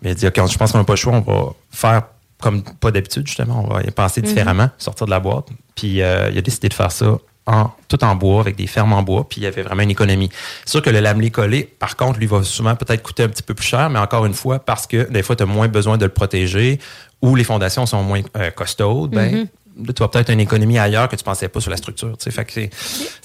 Mais 0.02 0.12
il 0.12 0.14
dit, 0.14 0.26
OK, 0.26 0.37
je 0.37 0.56
pense 0.56 0.72
qu'on 0.72 0.78
n'a 0.78 0.85
pas 0.85 0.94
le 0.94 0.98
choix, 0.98 1.12
on 1.12 1.20
va 1.20 1.52
faire 1.70 2.04
comme 2.40 2.62
pas 2.62 2.90
d'habitude, 2.90 3.26
justement, 3.26 3.64
on 3.66 3.72
va 3.74 3.83
y 3.83 3.90
penser 3.90 4.20
différemment, 4.22 4.70
sortir 4.79 5.07
de 5.07 5.11
la 5.11 5.20
boîte. 5.20 5.46
Puis 5.74 6.03
euh, 6.03 6.31
il 6.31 6.38
a 6.38 6.42
décidé 6.42 6.68
de 6.68 6.74
faire 6.74 6.92
ça 6.92 7.16
en, 7.46 7.70
tout 7.88 8.03
en 8.05 8.14
bois, 8.14 8.40
avec 8.40 8.57
des 8.57 8.66
fermes 8.66 8.92
en 8.92 9.03
bois, 9.03 9.26
puis 9.29 9.40
il 9.40 9.44
y 9.44 9.46
avait 9.46 9.62
vraiment 9.62 9.83
une 9.83 9.90
économie. 9.90 10.31
C'est 10.64 10.72
sûr 10.72 10.83
que 10.83 10.90
le 10.90 11.00
lamelé 11.00 11.31
collé, 11.31 11.64
par 11.79 11.96
contre, 11.96 12.18
lui 12.18 12.26
va 12.26 12.42
souvent 12.42 12.76
peut-être 12.76 13.03
coûter 13.03 13.22
un 13.24 13.29
petit 13.29 13.42
peu 13.42 13.55
plus 13.55 13.66
cher, 13.66 13.90
mais 13.90 13.98
encore 13.98 14.26
une 14.26 14.35
fois, 14.35 14.59
parce 14.61 14.87
que 14.87 15.11
des 15.11 15.22
fois, 15.22 15.37
tu 15.37 15.42
as 15.42 15.46
moins 15.46 15.68
besoin 15.68 15.96
de 15.98 16.05
le 16.05 16.12
protéger 16.12 16.79
ou 17.22 17.35
les 17.35 17.44
fondations 17.44 17.87
sont 17.87 18.03
moins 18.03 18.20
euh, 18.37 18.50
costaudes, 18.50 19.11
ben, 19.11 19.48
là, 19.85 19.92
tu 19.92 20.00
vas 20.03 20.09
peut-être 20.09 20.31
une 20.31 20.40
économie 20.40 20.79
ailleurs 20.79 21.09
que 21.09 21.16
tu 21.16 21.24
pensais 21.24 21.48
pas 21.48 21.61
sur 21.61 21.70
la 21.70 21.76
structure. 21.76 22.14
Fait 22.20 22.44
que 22.44 22.53
c'est 22.53 22.70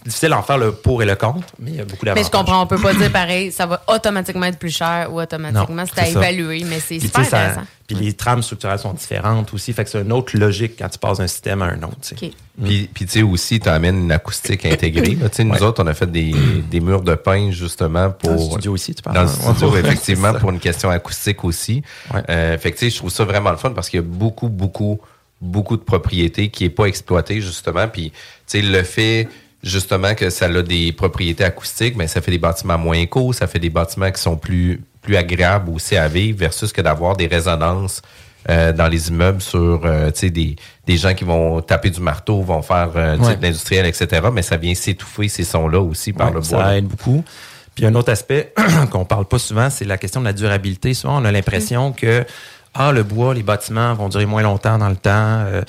difficile 0.05 0.29
d'en 0.29 0.41
faire 0.41 0.57
le 0.57 0.71
pour 0.71 1.03
et 1.03 1.05
le 1.05 1.15
contre, 1.15 1.47
mais 1.59 1.71
il 1.71 1.77
y 1.77 1.79
a 1.81 1.85
beaucoup 1.85 2.05
Mais 2.05 2.11
d'avantages. 2.13 2.25
je 2.25 2.31
comprends, 2.37 2.61
on 2.63 2.67
peut 2.67 2.77
pas 2.81 2.93
dire 2.93 3.11
pareil, 3.11 3.51
ça 3.51 3.65
va 3.65 3.83
automatiquement 3.87 4.45
être 4.47 4.57
plus 4.59 4.75
cher 4.75 5.09
ou 5.11 5.19
automatiquement, 5.21 5.83
c'est 5.93 6.01
à 6.01 6.07
évaluer, 6.07 6.63
mais 6.65 6.79
c'est 6.79 6.99
super 6.99 7.25
ça- 7.25 7.37
intéressant. 7.39 7.67
Puis 7.87 7.95
les 7.97 8.13
trames 8.13 8.41
structurelles 8.41 8.79
sont 8.79 8.93
différentes 8.93 9.53
aussi. 9.53 9.71
Fait 9.73 9.83
que 9.83 9.89
c'est 9.91 10.01
une 10.01 10.11
autre 10.11 10.35
logique 10.37 10.73
quand 10.79 10.89
tu 10.89 10.97
passes 10.97 11.19
d'un 11.19 11.27
système 11.27 11.61
à 11.61 11.65
un 11.65 11.83
autre. 11.83 11.97
OK. 12.13 12.31
Puis, 12.63 12.89
puis 12.93 13.05
tu 13.05 13.11
sais 13.11 13.21
aussi, 13.21 13.59
tu 13.59 13.69
amènes 13.69 13.99
une 13.99 14.11
acoustique 14.11 14.65
intégrée. 14.65 15.15
là. 15.15 15.29
Tu 15.29 15.35
sais, 15.37 15.43
nous 15.43 15.51
Ouais. 15.53 15.61
autres, 15.61 15.83
on 15.83 15.87
a 15.87 15.93
fait 15.93 16.09
des, 16.11 16.33
des 16.71 16.79
murs 16.79 17.01
de 17.01 17.13
pin 17.15 17.51
justement 17.51 18.09
pour... 18.11 18.29
Dans 18.31 18.35
le 18.37 18.49
studio 18.51 18.71
aussi, 18.73 18.95
tu 18.95 19.01
parles. 19.03 19.15
Dans 19.15 19.21
le 19.23 19.27
studio, 19.27 19.69
ouais, 19.71 19.79
effectivement, 19.81 20.33
pour 20.39 20.49
une 20.49 20.59
question 20.59 20.89
acoustique 20.89 21.43
aussi. 21.43 21.83
Ouais. 22.13 22.21
Euh, 22.29 22.57
fait 22.57 22.71
que 22.71 22.77
tu 22.79 22.85
sais, 22.85 22.89
je 22.91 22.97
trouve 22.97 23.11
ça 23.11 23.23
vraiment 23.25 23.51
le 23.51 23.57
fun 23.57 23.71
parce 23.71 23.89
qu'il 23.89 23.99
y 23.99 24.03
a 24.03 24.05
beaucoup, 24.07 24.47
beaucoup, 24.49 24.99
beaucoup 25.41 25.77
de 25.77 25.83
propriétés 25.83 26.49
qui 26.49 26.63
est 26.65 26.69
pas 26.69 26.85
exploitée 26.85 27.41
justement. 27.41 27.87
Puis, 27.87 28.09
tu 28.11 28.15
sais, 28.47 28.61
le 28.61 28.81
fait 28.83 29.27
justement 29.61 30.13
que 30.15 30.29
ça 30.29 30.45
a 30.45 30.61
des 30.61 30.91
propriétés 30.91 31.43
acoustiques, 31.43 31.95
mais 31.97 32.07
ça 32.07 32.21
fait 32.21 32.31
des 32.31 32.37
bâtiments 32.37 32.77
moins 32.77 32.97
éco, 32.97 33.33
ça 33.33 33.47
fait 33.47 33.59
des 33.59 33.69
bâtiments 33.69 34.11
qui 34.11 34.21
sont 34.21 34.37
plus, 34.37 34.81
plus 35.05 35.15
agréables 35.15 35.69
aussi 35.71 35.95
à 35.95 36.07
vivre 36.07 36.37
versus 36.39 36.73
que 36.73 36.81
d'avoir 36.81 37.15
des 37.15 37.27
résonances 37.27 38.01
euh, 38.49 38.71
dans 38.73 38.87
les 38.87 39.09
immeubles 39.09 39.41
sur 39.41 39.81
euh, 39.85 40.11
des, 40.21 40.55
des 40.85 40.97
gens 40.97 41.13
qui 41.15 41.23
vont 41.23 41.61
taper 41.61 41.89
du 41.89 41.99
marteau, 42.01 42.41
vont 42.41 42.61
faire 42.61 42.91
euh, 42.95 43.17
Ouais. 43.17 43.35
de 43.37 43.41
l'industriel, 43.41 43.85
etc. 43.85 44.27
Mais 44.33 44.41
ça 44.43 44.57
vient 44.57 44.75
s'étouffer 44.75 45.27
ces 45.29 45.43
sons-là 45.43 45.79
aussi 45.79 46.13
par 46.13 46.27
Ouais, 46.29 46.35
le 46.35 46.43
ça 46.43 46.55
bois. 46.57 46.75
aide 46.75 46.85
beaucoup. 46.85 47.23
Puis 47.73 47.85
un 47.85 47.95
autre 47.95 48.11
aspect 48.11 48.53
qu'on 48.91 49.03
parle 49.05 49.25
pas 49.25 49.39
souvent, 49.39 49.69
c'est 49.69 49.85
la 49.85 49.97
question 49.97 50.21
de 50.21 50.25
la 50.25 50.33
durabilité. 50.33 50.93
Souvent, 50.93 51.21
on 51.21 51.25
a 51.25 51.31
l'impression 51.31 51.91
que 51.91 52.23
ah 52.75 52.91
le 52.91 53.03
bois, 53.03 53.33
les 53.33 53.43
bâtiments 53.43 53.93
vont 53.93 54.09
durer 54.09 54.25
moins 54.25 54.41
longtemps 54.43 54.77
dans 54.77 54.89
le 54.89 54.95
temps. 54.97 55.11
Euh, 55.45 55.61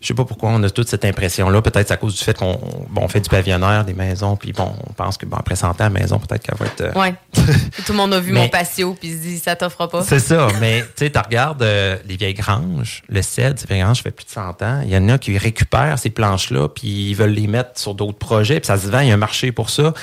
je 0.00 0.08
sais 0.08 0.14
pas 0.14 0.24
pourquoi 0.26 0.50
on 0.50 0.62
a 0.62 0.68
toute 0.68 0.88
cette 0.88 1.06
impression-là. 1.06 1.62
Peut-être 1.62 1.88
c'est 1.88 1.94
à 1.94 1.96
cause 1.96 2.14
du 2.14 2.22
fait 2.22 2.36
qu'on 2.36 2.58
bon, 2.90 3.08
fait 3.08 3.20
du 3.20 3.30
pavillonnaire, 3.30 3.86
des 3.86 3.94
maisons, 3.94 4.36
puis 4.36 4.52
bon, 4.52 4.70
on 4.86 4.92
pense 4.92 5.16
que 5.16 5.24
bon, 5.24 5.36
après 5.38 5.56
100 5.56 5.68
ans, 5.70 5.74
la 5.78 5.88
maison, 5.90 6.18
peut-être 6.18 6.42
qu'elle 6.42 6.58
va 6.58 6.66
être... 6.66 6.80
euh, 6.82 6.92
Ouais. 7.00 7.14
Tout 7.86 7.92
le 7.92 7.96
monde 7.96 8.12
a 8.12 8.20
vu 8.20 8.32
Mais- 8.32 8.40
mon 8.40 8.48
patio 8.48 8.94
puis 9.00 9.12
se 9.12 9.16
dit 9.16 9.38
ça 9.38 9.56
t'offre 9.56 9.86
pas. 9.86 10.02
C'est 10.02 10.18
ça, 10.20 10.48
mais 10.60 10.82
tu 10.82 11.06
sais, 11.06 11.10
tu 11.10 11.18
regardes 11.18 11.62
euh, 11.62 11.96
les 12.06 12.16
vieilles 12.16 12.34
granges, 12.34 13.02
le 13.08 13.22
cèdre, 13.22 13.58
ces 13.58 13.66
vieilles 13.66 13.80
granges, 13.80 13.96
ça 13.98 14.02
fait 14.04 14.10
plus 14.10 14.26
de 14.26 14.30
100 14.30 14.62
ans. 14.62 14.80
Il 14.84 14.90
y 14.90 14.96
en 14.96 15.08
a 15.08 15.16
qui 15.16 15.38
récupèrent 15.38 15.98
ces 15.98 16.10
planches-là, 16.10 16.68
puis 16.68 17.10
ils 17.10 17.14
veulent 17.14 17.30
les 17.30 17.46
mettre 17.46 17.78
sur 17.80 17.94
d'autres 17.94 18.18
projets, 18.18 18.60
puis 18.60 18.66
ça 18.66 18.76
se 18.76 18.88
vend, 18.88 19.00
il 19.00 19.08
y 19.08 19.10
a 19.10 19.14
un 19.14 19.18
marché 19.18 19.52
pour 19.52 19.70
ça. 19.70 19.94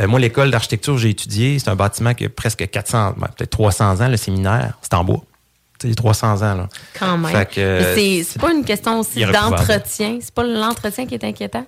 Euh, 0.00 0.08
moi, 0.08 0.18
l'école 0.18 0.50
d'architecture 0.50 0.98
j'ai 0.98 1.10
étudié, 1.10 1.60
c'est 1.60 1.70
un 1.70 1.76
bâtiment 1.76 2.12
qui 2.14 2.24
a 2.24 2.28
presque 2.28 2.68
400, 2.68 3.14
ben, 3.18 3.28
peut-être 3.36 3.50
300 3.50 4.00
ans, 4.00 4.08
le 4.08 4.16
séminaire, 4.16 4.78
c'est 4.82 4.94
en 4.94 5.04
bois. 5.04 5.20
Tu 5.84 5.90
sais, 5.90 5.94
300 5.96 6.36
ans, 6.42 6.54
là. 6.54 6.68
Quand 6.98 7.18
même. 7.18 7.46
Euh, 7.58 7.94
c'est- 7.94 8.38
pas 8.40 8.52
une 8.52 8.64
question 8.64 9.00
aussi 9.00 9.20
d'entretien. 9.24 10.18
C'est 10.20 10.32
pas 10.34 10.44
l'entretien 10.44 11.06
qui 11.06 11.14
est 11.14 11.24
inquiétant. 11.24 11.66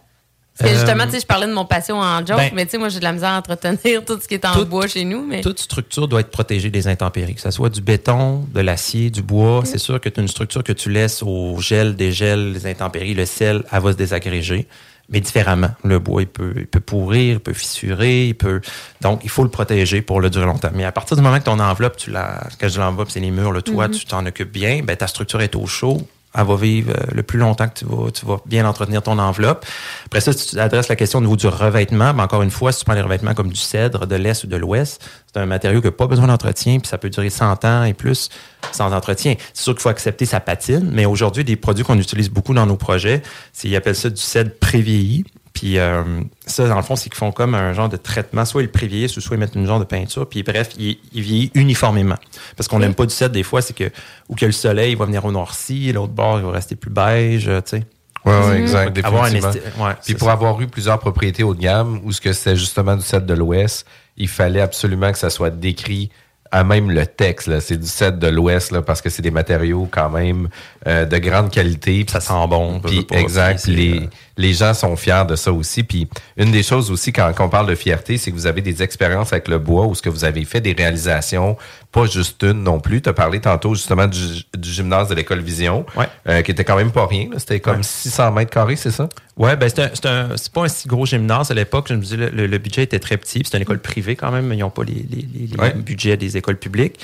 Parce 0.59 0.71
que 0.71 0.77
justement, 0.79 1.03
Euh, 1.03 1.07
tu 1.07 1.13
sais, 1.13 1.21
je 1.21 1.27
parlais 1.27 1.47
de 1.47 1.53
mon 1.53 1.67
patio 1.67 1.97
en 1.97 2.21
joke, 2.25 2.39
ben- 2.39 2.51
mais 2.55 2.65
tu 2.65 2.71
sais, 2.71 2.79
moi, 2.79 2.89
j'ai 2.89 2.99
de 2.99 3.05
la 3.05 3.13
misère 3.13 3.29
à 3.29 3.39
entretenir 3.39 4.03
tout 4.07 4.19
ce 4.19 4.27
qui 4.27 4.33
est 4.35 4.45
en 4.47 4.55
Tout- 4.55 4.65
bois 4.65 4.87
chez 4.87 5.05
nous. 5.05 5.23
Mais 5.27 5.43
Toute 5.43 5.59
structure 5.61 6.09
doit 6.09 6.21
être 6.21 6.31
protégée 6.31 6.71
des 6.71 6.89
intempéries, 6.89 7.35
que 7.35 7.43
ce 7.43 7.51
soit 7.51 7.69
du 7.69 7.83
béton, 7.83 8.47
de 8.55 8.61
l'acier, 8.61 9.11
du 9.11 9.21
bois. 9.21 9.61
C'est 9.67 9.77
sûr 9.77 10.01
que 10.01 10.09
tu 10.09 10.19
as 10.19 10.23
une 10.23 10.29
structure 10.29 10.65
que 10.65 10.73
tu 10.73 10.89
laisses 10.91 11.23
au 11.23 11.61
gel, 11.61 11.95
dégel, 11.95 12.53
les 12.55 12.67
intempéries, 12.67 13.13
le 13.13 13.27
sel, 13.27 13.65
elle 13.71 13.83
va 13.83 13.93
se 13.93 13.99
désagréger, 13.99 14.67
mais 15.09 15.21
différemment. 15.21 15.71
Le 15.85 15.99
bois, 15.99 16.23
il 16.23 16.29
peut, 16.29 16.53
il 16.57 16.67
peut 16.67 16.81
pourrir, 16.81 17.35
il 17.35 17.41
peut 17.41 17.53
fissurer, 17.53 18.29
il 18.29 18.35
peut. 18.35 18.61
Donc, 19.01 19.21
il 19.23 19.31
faut 19.31 19.45
le 19.45 19.51
protéger 19.51 20.03
pour 20.03 20.21
le 20.21 20.31
durer 20.31 20.47
longtemps. 20.47 20.71
Mais 20.75 20.85
à 20.85 20.93
partir 20.93 21.17
du 21.17 21.23
moment 21.23 21.39
que 21.39 21.45
ton 21.45 21.59
enveloppe, 21.61 21.97
tu 21.97 22.11
la, 22.11 22.47
quand 22.61 22.69
je 22.69 22.81
l'enveloppe, 22.81 23.11
c'est 23.11 23.21
les 23.21 23.31
murs, 23.31 23.53
le 23.53 23.63
toit, 23.63 23.89
tu 23.89 24.05
t'en 24.05 24.25
occupes 24.27 24.53
bien, 24.53 24.83
ben, 24.83 24.97
ta 24.97 25.07
structure 25.07 25.41
est 25.41 25.55
au 25.55 25.67
chaud. 25.67 26.07
Elle 26.37 26.47
va 26.47 26.57
vivre 26.57 26.93
euh, 26.93 27.05
le 27.13 27.23
plus 27.23 27.39
longtemps 27.39 27.69
que 27.69 28.11
tu 28.11 28.27
vas, 28.27 28.37
bien 28.47 28.67
entretenir 28.67 29.03
ton 29.03 29.19
enveloppe. 29.19 29.65
Après 30.07 30.21
ça, 30.21 30.33
si 30.33 30.49
tu 30.51 30.59
adresses 30.59 30.89
la 30.89 30.97
question 30.97 31.19
au 31.19 31.23
niveau 31.23 31.37
du 31.37 31.47
revêtement, 31.47 32.13
ben 32.15 32.25
encore 32.25 32.43
une 32.43 32.51
fois, 32.51 32.73
si 32.73 32.81
tu 32.81 32.85
prends 32.85 32.95
les 32.95 33.01
revêtements 33.01 33.35
comme 33.35 33.49
du 33.49 33.61
cèdre, 33.61 34.07
de 34.07 34.17
l'Est 34.17 34.45
ou 34.45 34.47
de 34.47 34.57
l'Ouest, 34.57 35.03
c'est 35.33 35.41
un 35.41 35.47
matériau 35.47 35.81
qui 35.81 35.87
n'a 35.87 35.93
pas 35.93 36.07
besoin 36.07 36.27
d'entretien, 36.27 36.79
puis 36.79 36.89
ça 36.89 36.99
peut 36.99 37.11
durer 37.11 37.31
100 37.31 37.65
ans 37.65 37.85
et 37.85 37.95
plus 37.95 38.29
sans 38.73 38.93
entretien. 38.93 39.35
C'est 39.55 39.63
sûr 39.63 39.75
qu'il 39.75 39.83
faut 39.83 39.89
accepter 39.89 40.27
sa 40.27 40.41
patine, 40.41 40.91
mais 40.93 41.07
aujourd'hui, 41.07 41.45
des 41.45 41.57
produits 41.57 41.85
qu'on 41.85 41.99
utilise 41.99 42.31
beaucoup 42.31 42.55
dans 42.55 42.67
nos 42.67 42.77
projets, 42.77 43.23
ils 43.65 43.77
appellent 43.77 43.97
ça 43.97 44.11
du 44.11 44.21
cèdre 44.21 44.51
pré-vieilli. 44.61 45.25
Puis 45.59 45.79
euh, 45.79 46.03
ça, 46.45 46.69
dans 46.69 46.77
le 46.77 46.83
fond, 46.83 46.97
c'est 46.97 47.09
qu'ils 47.09 47.17
font 47.17 47.33
comme 47.33 47.55
un 47.55 47.73
genre 47.73 47.89
de 47.89 47.97
traitement. 47.97 48.45
Soit 48.45 48.61
ils 48.61 48.67
le 48.67 48.71
prévieillissent, 48.71 49.17
ou 49.17 49.23
soit 49.23 49.37
ils 49.37 49.41
mettent 49.41 49.55
une 49.55 49.67
genre 49.67 49.79
de 49.81 49.85
peinture. 49.85 50.29
Puis 50.29 50.43
bref, 50.43 50.69
il, 50.79 50.99
il 51.15 51.23
vieillit 51.23 51.51
uniformément. 51.55 52.17
Parce 52.59 52.69
qu'on 52.69 52.79
n'aime 52.79 52.95
pas 52.95 53.07
du 53.07 53.15
cèdre 53.15 53.33
des 53.35 53.43
fois, 53.43 53.63
c'est 53.63 53.73
que 53.73 53.91
ou 54.29 54.35
que 54.35 54.45
le 54.45 54.53
soleil 54.53 54.93
il 54.93 54.99
va 54.99 55.07
venir 55.07 55.25
au 55.25 55.33
noirci, 55.33 55.91
l'autre 55.93 56.13
bord 56.13 56.39
il 56.39 56.45
va 56.45 56.51
rester 56.53 56.77
plus 56.77 56.91
beige, 56.91 57.45
tu 57.47 57.51
sais. 57.65 57.85
Ouais, 58.27 58.39
ouais, 58.49 58.59
exact, 58.59 58.99
Avoir 59.05 59.25
un 59.25 59.31
définitivement. 59.31 59.71
esti- 59.71 59.83
ouais, 59.85 59.93
Puis 59.95 60.03
c'est 60.03 60.15
pour 60.19 60.27
ça. 60.27 60.33
avoir 60.35 60.61
eu 60.61 60.67
plusieurs 60.67 60.99
propriétés 60.99 61.43
haut 61.43 61.55
de 61.55 61.61
gamme, 61.61 62.01
où 62.05 62.13
ce 62.13 62.21
que 62.21 62.33
c'était 62.35 62.57
justement 62.57 62.97
du 62.97 63.03
cèdre 63.03 63.25
de 63.25 63.35
l'Ouest, 63.35 63.87
il 64.17 64.29
fallait 64.29 64.61
absolument 64.61 65.11
que 65.13 65.19
ça 65.19 65.31
soit 65.31 65.51
décrit 65.51 66.11
à 66.51 66.65
même 66.65 66.91
le 66.91 67.07
texte. 67.07 67.61
C'est 67.61 67.77
du 67.77 67.87
cèdre 67.87 68.19
de 68.19 68.29
l'Ouest 68.29 68.81
parce 68.81 69.01
que 69.01 69.11
c'est 69.11 69.23
des 69.23 69.31
matériaux 69.31 69.89
quand 69.91 70.11
même 70.11 70.49
euh, 70.87 71.05
de 71.05 71.19
grande 71.19 71.51
qualité. 71.51 72.05
Ça 72.09 72.21
sent 72.21 72.47
bon. 72.49 72.81
Pas, 72.81 72.91
exact. 73.19 73.67
les, 73.67 74.01
euh, 74.01 74.11
les 74.37 74.53
gens 74.53 74.75
sont 74.75 74.97
fiers 74.97 75.25
de 75.29 75.37
ça 75.37 75.53
aussi. 75.53 75.83
Puis 75.83 76.09
une 76.37 76.53
des 76.53 76.63
choses 76.63 76.91
aussi 76.91 77.13
quand, 77.13 77.33
quand 77.35 77.47
on 77.47 77.49
parle 77.49 77.69
de 77.69 77.75
fierté, 77.75 78.19
c'est 78.19 78.31
que 78.31 78.37
vous 78.37 78.47
avez 78.47 78.61
des 78.61 78.83
expériences 78.83 79.33
avec 79.33 79.49
le 79.49 79.59
bois 79.59 79.87
où 79.87 79.95
ce 79.95 80.03
que 80.03 80.11
vous 80.11 80.25
avez 80.25 80.45
fait 80.45 80.61
des 80.61 80.73
réalisations, 80.73 81.57
pas 82.01 82.07
juste 82.07 82.43
une 82.43 82.63
non 82.63 82.79
plus. 82.79 83.01
Tu 83.01 83.09
as 83.09 83.13
parlé 83.15 83.41
tantôt 83.41 83.75
justement 83.75 84.07
du, 84.07 84.21
du 84.57 84.71
gymnase 84.71 85.09
de 85.09 85.15
l'école 85.15 85.41
Vision, 85.41 85.87
Ouais. 85.97 86.07
euh, 86.29 86.43
qui 86.43 86.51
était 86.51 86.63
quand 86.65 86.77
même 86.77 86.93
pas 86.93 87.07
rien. 87.07 87.29
C'était 87.39 87.61
comme 87.61 87.79
Ouais. 87.79 87.83
600 87.83 88.33
mètres 88.33 88.51
carrés, 88.51 88.77
c'est 88.77 88.91
ça? 88.91 89.09
Ouais, 89.37 89.57
ben 89.57 89.69
c'est 89.69 90.53
pas 90.53 90.63
un 90.65 90.69
si 90.69 90.89
gros 90.89 91.07
gymnase 91.07 91.51
à 91.51 91.55
l'époque. 91.55 91.87
Je 91.89 91.95
me 91.95 92.03
dis 92.03 92.17
le, 92.17 92.29
le- 92.29 92.59
budget 92.59 92.83
était 92.83 92.99
très 92.99 93.17
petit. 93.17 93.43
C'est 93.45 93.57
une 93.57 93.63
école 93.63 93.79
privée 93.81 94.15
quand 94.17 94.31
même. 94.31 94.53
Ils 94.53 94.59
n'ont 94.59 94.71
pas 94.71 94.85
les, 94.85 94.95
les- 94.95 95.27
les- 95.35 95.47
les 95.47 95.57
Ouais. 95.59 95.73
budgets 95.75 96.17
des 96.17 96.37
écoles 96.37 96.57
publiques. 96.59 96.99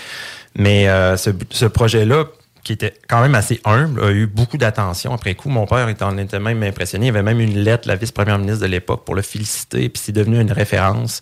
Mais 0.59 0.88
euh, 0.88 1.16
ce, 1.16 1.31
ce 1.50 1.64
projet-là, 1.64 2.24
qui 2.64 2.72
était 2.72 2.94
quand 3.09 3.20
même 3.20 3.35
assez 3.35 3.61
humble, 3.64 4.03
a 4.05 4.11
eu 4.11 4.27
beaucoup 4.27 4.57
d'attention. 4.57 5.12
Après 5.12 5.35
coup, 5.35 5.48
mon 5.48 5.66
père 5.66 5.88
était, 5.88 6.05
en 6.05 6.16
était 6.16 6.38
même 6.38 6.62
impressionné. 6.62 7.07
Il 7.07 7.09
avait 7.09 7.22
même 7.22 7.40
une 7.40 7.59
lettre 7.59 7.85
de 7.85 7.88
la 7.88 7.96
vice-première 7.96 8.38
ministre 8.38 8.61
de 8.62 8.66
l'époque 8.66 9.05
pour 9.05 9.14
le 9.16 9.22
féliciter. 9.22 9.88
Puis 9.88 10.01
c'est 10.05 10.12
devenu 10.12 10.40
une 10.40 10.53
référence 10.53 11.20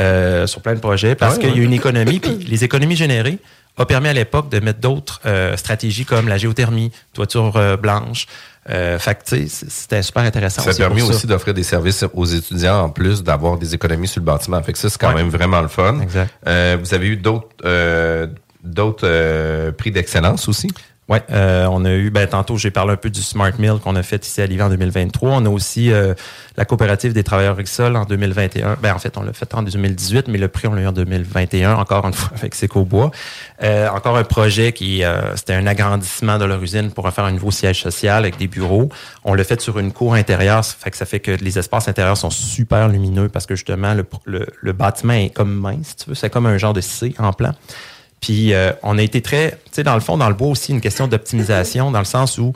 euh, 0.00 0.46
sur 0.46 0.62
plein 0.62 0.74
de 0.74 0.80
projets 0.80 1.14
parce 1.14 1.36
Ah 1.36 1.40
qu'il 1.40 1.56
y 1.56 1.60
a 1.60 1.62
une 1.62 1.72
économie. 1.74 2.20
Puis 2.20 2.36
les 2.48 2.64
économies 2.64 2.96
générées 2.96 3.38
a 3.76 3.86
permis 3.86 4.08
à 4.08 4.12
l'époque 4.12 4.48
de 4.50 4.60
mettre 4.60 4.80
d'autres 4.80 5.20
euh, 5.26 5.56
stratégies 5.56 6.04
comme 6.04 6.26
la 6.26 6.36
géothermie, 6.38 6.90
toiture 7.12 7.56
euh, 7.56 7.76
blanche. 7.76 8.26
Euh, 8.70 8.98
c'était 8.98 10.02
super 10.02 10.24
intéressant. 10.24 10.62
Ça 10.62 10.70
a 10.70 10.74
permis 10.74 11.02
aussi 11.02 11.26
d'offrir 11.26 11.54
des 11.54 11.62
services 11.62 12.04
aux 12.12 12.24
étudiants 12.26 12.82
en 12.82 12.88
plus 12.90 13.22
d'avoir 13.22 13.56
des 13.56 13.74
économies 13.74 14.08
sur 14.08 14.20
le 14.20 14.26
bâtiment. 14.26 14.62
Fait 14.62 14.72
que 14.72 14.78
ça, 14.78 14.90
c'est 14.90 14.98
quand 14.98 15.08
Ouais. 15.08 15.14
même 15.14 15.28
vraiment 15.30 15.60
le 15.62 15.68
fun. 15.68 16.00
Exact. 16.00 16.32
Euh, 16.46 16.76
vous 16.82 16.92
avez 16.92 17.06
eu 17.08 17.16
d'autres 17.16 17.48
euh, 17.64 18.26
d'autres 18.64 19.06
euh, 19.08 19.72
prix 19.72 19.90
d'excellence 19.90 20.48
aussi? 20.48 20.68
Ouais, 21.08 21.22
euh, 21.30 21.66
on 21.70 21.86
a 21.86 21.92
eu, 21.94 22.10
ben, 22.10 22.26
tantôt, 22.26 22.58
j'ai 22.58 22.70
parlé 22.70 22.92
un 22.92 22.96
peu 22.96 23.08
du 23.08 23.22
Smart 23.22 23.52
Mill 23.58 23.76
qu'on 23.82 23.96
a 23.96 24.02
fait 24.02 24.26
ici 24.26 24.42
à 24.42 24.46
Livre 24.46 24.66
en 24.66 24.68
2023. 24.68 25.30
On 25.30 25.46
a 25.46 25.48
aussi 25.48 25.90
euh, 25.90 26.12
la 26.58 26.66
coopérative 26.66 27.14
des 27.14 27.24
travailleurs 27.24 27.54
agricoles 27.54 27.96
en 27.96 28.04
2021. 28.04 28.76
Ben, 28.82 28.94
en 28.94 28.98
fait, 28.98 29.16
on 29.16 29.22
l'a 29.22 29.32
fait 29.32 29.54
en 29.54 29.62
2018, 29.62 30.28
mais 30.28 30.36
le 30.36 30.48
prix, 30.48 30.68
on 30.68 30.74
l'a 30.74 30.82
eu 30.82 30.86
en 30.86 30.92
2021, 30.92 31.76
encore 31.76 32.06
une 32.06 32.12
fois, 32.12 32.32
avec 32.36 32.54
Secobois. 32.54 33.10
Euh, 33.62 33.88
encore 33.88 34.18
un 34.18 34.24
projet 34.24 34.72
qui, 34.72 35.02
euh, 35.02 35.34
c'était 35.34 35.54
un 35.54 35.66
agrandissement 35.66 36.36
de 36.36 36.44
leur 36.44 36.62
usine 36.62 36.90
pour 36.90 37.06
en 37.06 37.10
faire 37.10 37.24
un 37.24 37.32
nouveau 37.32 37.52
siège 37.52 37.80
social 37.80 38.24
avec 38.24 38.36
des 38.36 38.46
bureaux. 38.46 38.90
On 39.24 39.32
l'a 39.32 39.44
fait 39.44 39.62
sur 39.62 39.78
une 39.78 39.92
cour 39.92 40.12
intérieure, 40.12 40.62
ça 40.62 40.74
fait 40.78 40.90
que 40.90 40.96
ça 40.98 41.06
fait 41.06 41.20
que 41.20 41.30
les 41.30 41.58
espaces 41.58 41.88
intérieurs 41.88 42.18
sont 42.18 42.30
super 42.30 42.86
lumineux 42.86 43.30
parce 43.30 43.46
que 43.46 43.54
justement, 43.54 43.94
le, 43.94 44.04
le, 44.26 44.46
le 44.60 44.72
bâtiment 44.74 45.14
est 45.14 45.30
comme 45.30 45.54
mince, 45.54 45.86
si 45.86 45.96
tu 45.96 46.10
veux. 46.10 46.14
C'est 46.14 46.28
comme 46.28 46.44
un 46.44 46.58
genre 46.58 46.74
de 46.74 46.82
C 46.82 47.14
en 47.18 47.32
plan. 47.32 47.54
Puis 48.20 48.52
euh, 48.52 48.72
on 48.82 48.98
a 48.98 49.02
été 49.02 49.22
très, 49.22 49.52
tu 49.52 49.56
sais, 49.72 49.82
dans 49.82 49.94
le 49.94 50.00
fond, 50.00 50.16
dans 50.16 50.28
le 50.28 50.34
bois 50.34 50.48
aussi, 50.48 50.72
une 50.72 50.80
question 50.80 51.06
d'optimisation, 51.06 51.90
dans 51.90 51.98
le 51.98 52.04
sens 52.04 52.38
où, 52.38 52.52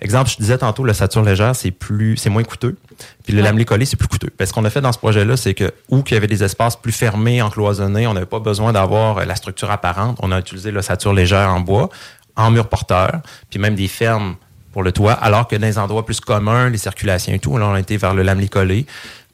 exemple, 0.00 0.30
je 0.30 0.36
disais 0.36 0.58
tantôt, 0.58 0.84
le 0.84 0.92
sature 0.92 1.22
légère, 1.22 1.56
c'est 1.56 1.70
plus, 1.70 2.16
c'est 2.16 2.30
moins 2.30 2.42
coûteux. 2.42 2.76
Puis 3.24 3.34
le 3.34 3.42
lamelé 3.42 3.64
collé, 3.64 3.84
c'est 3.84 3.96
plus 3.96 4.08
coûteux. 4.08 4.30
Parce 4.36 4.52
qu'on 4.52 4.64
a 4.64 4.70
fait 4.70 4.80
dans 4.80 4.92
ce 4.92 4.98
projet-là, 4.98 5.36
c'est 5.36 5.54
que 5.54 5.72
où 5.88 6.02
qu'il 6.02 6.14
y 6.14 6.18
avait 6.18 6.26
des 6.26 6.44
espaces 6.44 6.76
plus 6.76 6.92
fermés, 6.92 7.42
encloisonnés, 7.42 8.06
on 8.06 8.14
n'avait 8.14 8.26
pas 8.26 8.40
besoin 8.40 8.72
d'avoir 8.72 9.18
euh, 9.18 9.24
la 9.24 9.36
structure 9.36 9.70
apparente. 9.70 10.18
On 10.22 10.32
a 10.32 10.38
utilisé 10.38 10.70
le 10.70 10.82
sature 10.82 11.12
légère 11.12 11.50
en 11.50 11.60
bois, 11.60 11.88
en 12.36 12.50
mur 12.50 12.68
porteur, 12.68 13.20
puis 13.50 13.58
même 13.58 13.74
des 13.74 13.88
fermes 13.88 14.36
pour 14.72 14.82
le 14.82 14.92
toit, 14.92 15.14
alors 15.14 15.48
que 15.48 15.56
dans 15.56 15.66
les 15.66 15.78
endroits 15.78 16.04
plus 16.04 16.20
communs, 16.20 16.68
les 16.68 16.76
circulations 16.76 17.32
et 17.32 17.38
tout, 17.38 17.56
là, 17.56 17.66
on 17.66 17.72
a 17.72 17.80
été 17.80 17.96
vers 17.96 18.12
le 18.12 18.22
lamelé 18.22 18.48
collé 18.48 18.84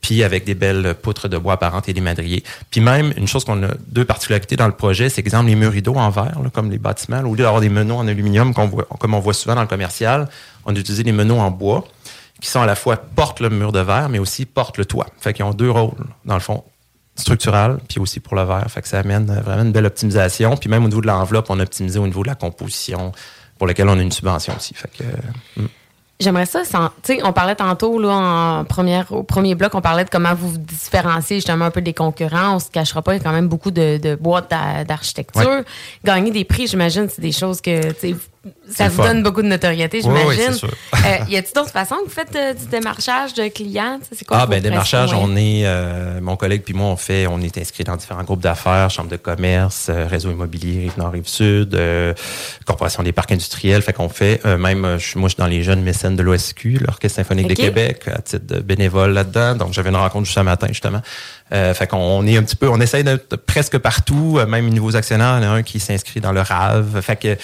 puis 0.02 0.22
avec 0.22 0.44
des 0.44 0.54
belles 0.54 0.94
poutres 1.00 1.28
de 1.28 1.38
bois 1.38 1.54
apparentes 1.54 1.88
et 1.88 1.94
des 1.94 2.00
madriers. 2.00 2.42
Puis 2.70 2.80
même, 2.80 3.14
une 3.16 3.26
chose 3.26 3.44
qu'on 3.44 3.62
a, 3.62 3.68
deux 3.86 4.04
particularités 4.04 4.56
dans 4.56 4.66
le 4.66 4.74
projet, 4.74 5.08
c'est 5.08 5.20
exemple 5.20 5.46
les 5.46 5.54
murs 5.54 5.72
rideaux 5.72 5.94
en 5.94 6.10
verre, 6.10 6.40
là, 6.42 6.50
comme 6.52 6.70
les 6.70 6.78
bâtiments. 6.78 7.22
là, 7.22 7.28
au 7.28 7.34
lieu 7.34 7.44
d'avoir 7.44 7.60
des 7.62 7.70
meneaux 7.70 7.96
en 7.96 8.06
aluminium, 8.06 8.52
qu'on 8.52 8.66
voit, 8.66 8.86
comme 8.98 9.14
on 9.14 9.20
voit 9.20 9.32
souvent 9.32 9.54
dans 9.54 9.62
le 9.62 9.68
commercial, 9.68 10.28
on 10.66 10.74
a 10.74 10.78
utilisé 10.78 11.04
des 11.04 11.12
meneaux 11.12 11.38
en 11.38 11.50
bois 11.50 11.84
qui 12.40 12.50
sont 12.50 12.60
à 12.60 12.66
la 12.66 12.74
fois 12.74 12.96
portent 12.96 13.38
le 13.38 13.50
mur 13.50 13.70
de 13.70 13.78
verre, 13.78 14.08
mais 14.08 14.18
aussi 14.18 14.44
portent 14.44 14.76
le 14.76 14.84
toit. 14.84 15.06
Fait 15.20 15.32
qu'ils 15.32 15.44
ont 15.44 15.54
deux 15.54 15.70
rôles, 15.70 16.04
dans 16.24 16.34
le 16.34 16.40
fond, 16.40 16.64
structural, 17.14 17.78
puis 17.88 18.00
aussi 18.00 18.18
pour 18.18 18.34
le 18.34 18.42
verre. 18.42 18.66
Fait 18.68 18.82
que 18.82 18.88
ça 18.88 18.98
amène 18.98 19.26
vraiment 19.26 19.62
une 19.62 19.70
belle 19.70 19.86
optimisation. 19.86 20.56
Puis 20.56 20.68
même 20.68 20.84
au 20.84 20.88
niveau 20.88 21.00
de 21.00 21.06
l'enveloppe, 21.06 21.46
on 21.50 21.60
a 21.60 21.62
optimisé 21.62 22.00
au 22.00 22.06
niveau 22.06 22.24
de 22.24 22.28
la 22.28 22.34
composition, 22.34 23.12
pour 23.58 23.68
lequel 23.68 23.88
on 23.88 23.96
a 23.96 24.02
une 24.02 24.10
subvention 24.10 24.56
aussi. 24.56 24.74
Fait 24.74 24.90
que, 24.90 25.04
euh, 25.04 25.66
J'aimerais 26.22 26.46
ça, 26.46 26.60
tu 26.62 26.68
sais, 27.02 27.20
on 27.24 27.32
parlait 27.32 27.54
tantôt, 27.56 27.98
là, 28.00 28.10
en 28.60 28.64
première, 28.64 29.10
au 29.12 29.22
premier 29.24 29.54
bloc, 29.54 29.74
on 29.74 29.80
parlait 29.80 30.04
de 30.04 30.10
comment 30.10 30.34
vous 30.34 30.50
vous 30.50 30.58
différenciez 30.58 31.36
justement 31.36 31.64
un 31.66 31.70
peu 31.70 31.82
des 31.82 31.92
concurrents. 31.94 32.54
On 32.54 32.58
se 32.58 32.70
cachera 32.70 33.02
pas, 33.02 33.14
il 33.14 33.18
y 33.18 33.20
a 33.20 33.24
quand 33.24 33.32
même 33.32 33.48
beaucoup 33.48 33.70
de, 33.70 33.98
de 33.98 34.14
boîtes 34.14 34.50
d'a- 34.50 34.84
d'architecture. 34.84 35.42
Ouais. 35.48 35.64
Gagner 36.04 36.30
des 36.30 36.44
prix, 36.44 36.66
j'imagine, 36.66 37.08
c'est 37.08 37.20
des 37.20 37.32
choses 37.32 37.60
que, 37.60 37.92
tu 37.92 37.98
sais, 38.12 38.16
ça 38.68 38.88
vous 38.88 38.96
fun. 38.96 39.04
donne 39.04 39.22
beaucoup 39.22 39.42
de 39.42 39.46
notoriété, 39.46 40.00
Oui, 40.04 40.12
oui, 40.26 40.34
j'imagine. 40.34 40.52
sûr. 40.54 40.68
Euh, 40.94 41.18
y 41.28 41.36
a-t-il 41.36 41.54
d'autres 41.54 41.70
façons 41.70 41.94
que 41.96 42.04
vous 42.04 42.10
faites 42.10 42.34
euh, 42.34 42.54
du 42.54 42.66
démarchage 42.66 43.34
de 43.34 43.48
clients? 43.48 43.98
C'est 44.16 44.24
quoi 44.24 44.38
Ah, 44.40 44.46
ben, 44.46 44.60
démarchage, 44.62 45.12
on 45.14 45.36
est, 45.36 45.62
euh, 45.64 46.20
mon 46.20 46.36
collègue 46.36 46.62
puis 46.64 46.74
moi, 46.74 46.86
on 46.86 46.96
fait, 46.96 47.26
on 47.26 47.40
est 47.40 47.56
inscrit 47.58 47.84
dans 47.84 47.96
différents 47.96 48.24
groupes 48.24 48.40
d'affaires, 48.42 48.90
chambre 48.90 49.10
de 49.10 49.16
commerce, 49.16 49.86
euh, 49.90 50.06
réseau 50.08 50.30
immobilier, 50.30 50.80
Rive-Nord, 50.88 51.12
Rive-Sud, 51.12 51.74
euh, 51.74 52.14
Corporation 52.66 53.02
des 53.02 53.12
parcs 53.12 53.30
industriels. 53.32 53.82
Fait 53.82 53.92
qu'on 53.92 54.08
fait, 54.08 54.40
euh, 54.44 54.56
même, 54.58 54.96
je 54.98 55.06
suis- 55.06 55.18
moi, 55.20 55.28
je 55.28 55.34
suis 55.34 55.40
dans 55.40 55.46
les 55.46 55.62
jeunes 55.62 55.82
mécènes 55.82 56.16
de 56.16 56.22
l'OSQ, 56.22 56.78
l'Orchestre 56.80 57.16
symphonique 57.16 57.48
de 57.48 57.54
Québec, 57.54 58.02
à 58.08 58.20
titre 58.22 58.46
de 58.46 58.60
bénévole 58.60 59.12
là-dedans. 59.12 59.54
Donc, 59.54 59.72
j'avais 59.72 59.90
une 59.90 59.96
rencontre 59.96 60.24
juste 60.24 60.36
ce 60.38 60.40
matin, 60.40 60.66
justement. 60.68 61.00
Euh, 61.52 61.74
fait 61.74 61.86
qu'on 61.86 61.98
on 61.98 62.26
est 62.26 62.36
un 62.38 62.42
petit 62.42 62.56
peu, 62.56 62.68
on 62.68 62.80
essaye 62.80 63.04
d'être 63.04 63.36
presque 63.36 63.76
partout, 63.78 64.38
même 64.48 64.68
nouveaux 64.70 64.96
actionnaires. 64.96 65.36
Il 65.38 65.44
y 65.44 65.46
en 65.46 65.50
a 65.52 65.54
un 65.56 65.62
qui 65.62 65.80
s'inscrit 65.80 66.20
dans 66.20 66.32
le 66.32 66.40
RAV. 66.40 67.00
Fait 67.02 67.16
que, 67.16 67.36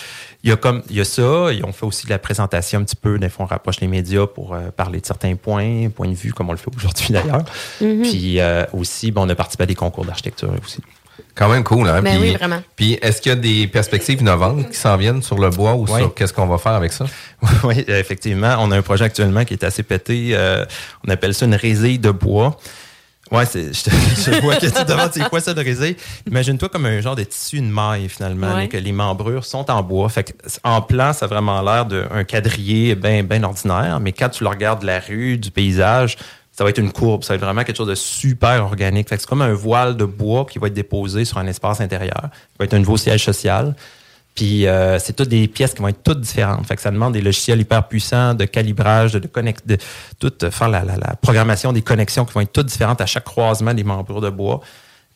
il 0.45 0.51
y 0.51 0.53
a 0.53 0.57
comme, 0.57 0.82
il 0.89 0.97
y 0.97 1.01
a 1.01 1.05
ça. 1.05 1.53
Et 1.53 1.62
on 1.64 1.72
fait 1.72 1.84
aussi 1.86 2.07
de 2.07 2.11
la 2.11 2.18
présentation 2.18 2.80
un 2.80 2.84
petit 2.84 2.97
peu. 2.97 3.18
Des 3.18 3.28
fois, 3.28 3.45
on 3.45 3.49
rapproche 3.49 3.80
les 3.80 3.89
médias 3.89 4.26
pour 4.26 4.55
euh, 4.55 4.70
parler 4.70 5.01
de 5.01 5.07
certains 5.07 5.34
points, 5.34 5.89
points 5.91 6.09
de 6.09 6.14
vue, 6.14 6.32
comme 6.32 6.49
on 6.49 6.53
le 6.53 6.59
fait 6.59 6.70
aujourd'hui 6.76 7.09
d'ailleurs. 7.11 7.45
Puis 7.78 8.41
euh, 8.41 8.64
aussi, 8.72 9.11
ben, 9.11 9.22
on 9.22 9.28
a 9.28 9.34
participé 9.34 9.64
à 9.64 9.66
des 9.66 9.74
concours 9.74 10.05
d'architecture 10.05 10.51
aussi. 10.64 10.80
Quand 11.34 11.49
même 11.49 11.64
cool, 11.64 11.89
hein? 11.89 12.01
Ben 12.01 12.18
puis, 12.18 12.30
oui, 12.30 12.36
vraiment. 12.36 12.62
Puis, 12.76 12.99
est-ce 13.03 13.20
qu'il 13.20 13.30
y 13.30 13.32
a 13.32 13.36
des 13.36 13.66
perspectives 13.66 14.20
innovantes 14.20 14.70
qui 14.70 14.76
s'en 14.76 14.97
viennent 14.97 15.22
sur 15.22 15.39
le 15.39 15.51
bois 15.51 15.74
ou 15.74 15.84
Oui. 15.89 15.99
sur 16.01 16.14
qu'est-ce 16.14 16.32
qu'on 16.32 16.47
va 16.47 16.59
faire 16.59 16.72
avec 16.72 16.93
ça? 16.93 17.07
oui, 17.64 17.84
effectivement. 17.89 18.57
On 18.61 18.70
a 18.70 18.76
un 18.76 18.82
projet 18.82 19.05
actuellement 19.05 19.45
qui 19.45 19.55
est 19.55 19.64
assez 19.64 19.82
pété. 19.82 20.30
euh, 20.32 20.64
on 21.07 21.11
appelle 21.11 21.34
ça 21.34 21.47
une 21.47 21.55
résille 21.57 21.99
de 21.99 22.11
bois. 22.12 22.57
Ouais, 23.30 23.44
c'est, 23.46 23.72
je, 23.74 23.84
te- 23.84 23.90
je 24.30 24.40
vois 24.40 24.56
que 24.56 24.66
tu 24.66 24.72
te 24.72 24.84
demandes 24.84 25.10
c'est 25.12 25.28
quoi 25.28 25.40
ça 25.40 25.52
de 25.54 25.60
résille. 25.62 25.96
Imagine-toi 26.26 26.68
comme 26.68 26.86
un 26.86 27.00
genre 27.00 27.16
de 27.16 27.24
tissu 27.24 27.60
de 27.60 27.66
maille 27.66 28.08
finalement, 28.08 28.48
Ouais. 28.54 28.62
là, 28.62 28.66
que 28.68 28.76
les 28.76 28.92
membrures 28.92 29.44
sont 29.44 29.70
en 29.70 29.82
bois. 29.82 30.08
Fait 30.08 30.24
que, 30.24 30.32
en 30.64 30.80
plan, 30.80 31.12
ça 31.12 31.26
a 31.26 31.28
vraiment 31.28 31.60
l'air 31.62 31.84
d'un 31.86 32.24
quadrillé 32.24 32.94
bien 32.94 33.22
ben 33.22 33.44
ordinaire, 33.44 34.00
mais 34.00 34.12
quand 34.12 34.28
tu 34.30 34.44
le 34.44 34.48
regardes 34.50 34.80
de 34.80 34.86
la 34.86 35.00
rue, 35.00 35.36
du 35.38 35.50
paysage, 35.50 36.16
ça 36.52 36.64
va 36.64 36.70
être 36.70 36.78
une 36.78 36.90
courbe. 36.90 37.22
Ça 37.22 37.34
va 37.34 37.36
être 37.36 37.44
vraiment 37.44 37.62
quelque 37.62 37.76
chose 37.76 37.86
de 37.88 37.94
super 37.94 38.64
organique. 38.64 39.08
Fait 39.08 39.14
que 39.16 39.20
c'est 39.22 39.28
comme 39.28 39.42
un 39.42 39.52
voile 39.52 39.96
de 39.96 40.04
bois 40.04 40.44
qui 40.44 40.58
va 40.58 40.66
être 40.66 40.74
déposé 40.74 41.24
sur 41.24 41.38
un 41.38 41.46
espace 41.46 41.80
intérieur. 41.80 42.20
Ça 42.22 42.30
va 42.58 42.64
être 42.64 42.74
un 42.74 42.80
nouveau 42.80 42.96
siège 42.96 43.24
social. 43.24 43.76
Puis 44.39 44.68
euh, 44.68 45.01
c'est 45.01 45.14
toutes 45.14 45.30
des 45.30 45.49
pièces 45.49 45.74
qui 45.74 45.82
vont 45.82 45.89
être 45.89 46.05
toutes 46.05 46.20
différentes. 46.20 46.64
Fait 46.64 46.76
que 46.76 46.80
ça 46.80 46.93
demande 46.93 47.12
des 47.12 47.20
logiciels 47.20 47.61
hyper 47.61 47.89
puissants 47.89 48.34
de 48.34 48.45
calibrage, 48.45 49.12
de, 49.12 49.18
de, 49.18 49.26
connect, 49.26 49.66
de 49.66 49.76
tout 50.20 50.32
euh, 50.45 50.53
faire 50.53 50.68
la, 50.68 50.84
la, 50.84 50.95
la 50.97 51.16
programmation 51.16 51.72
des 51.72 51.82
connexions 51.82 52.24
qui 52.24 52.34
vont 52.34 52.43
être 52.43 52.53
toutes 52.53 52.66
différentes 52.66 53.01
à 53.01 53.07
chaque 53.07 53.24
croisement 53.24 53.74
des 53.74 53.82
membrures 53.82 54.20
de 54.20 54.30
bois. 54.30 54.61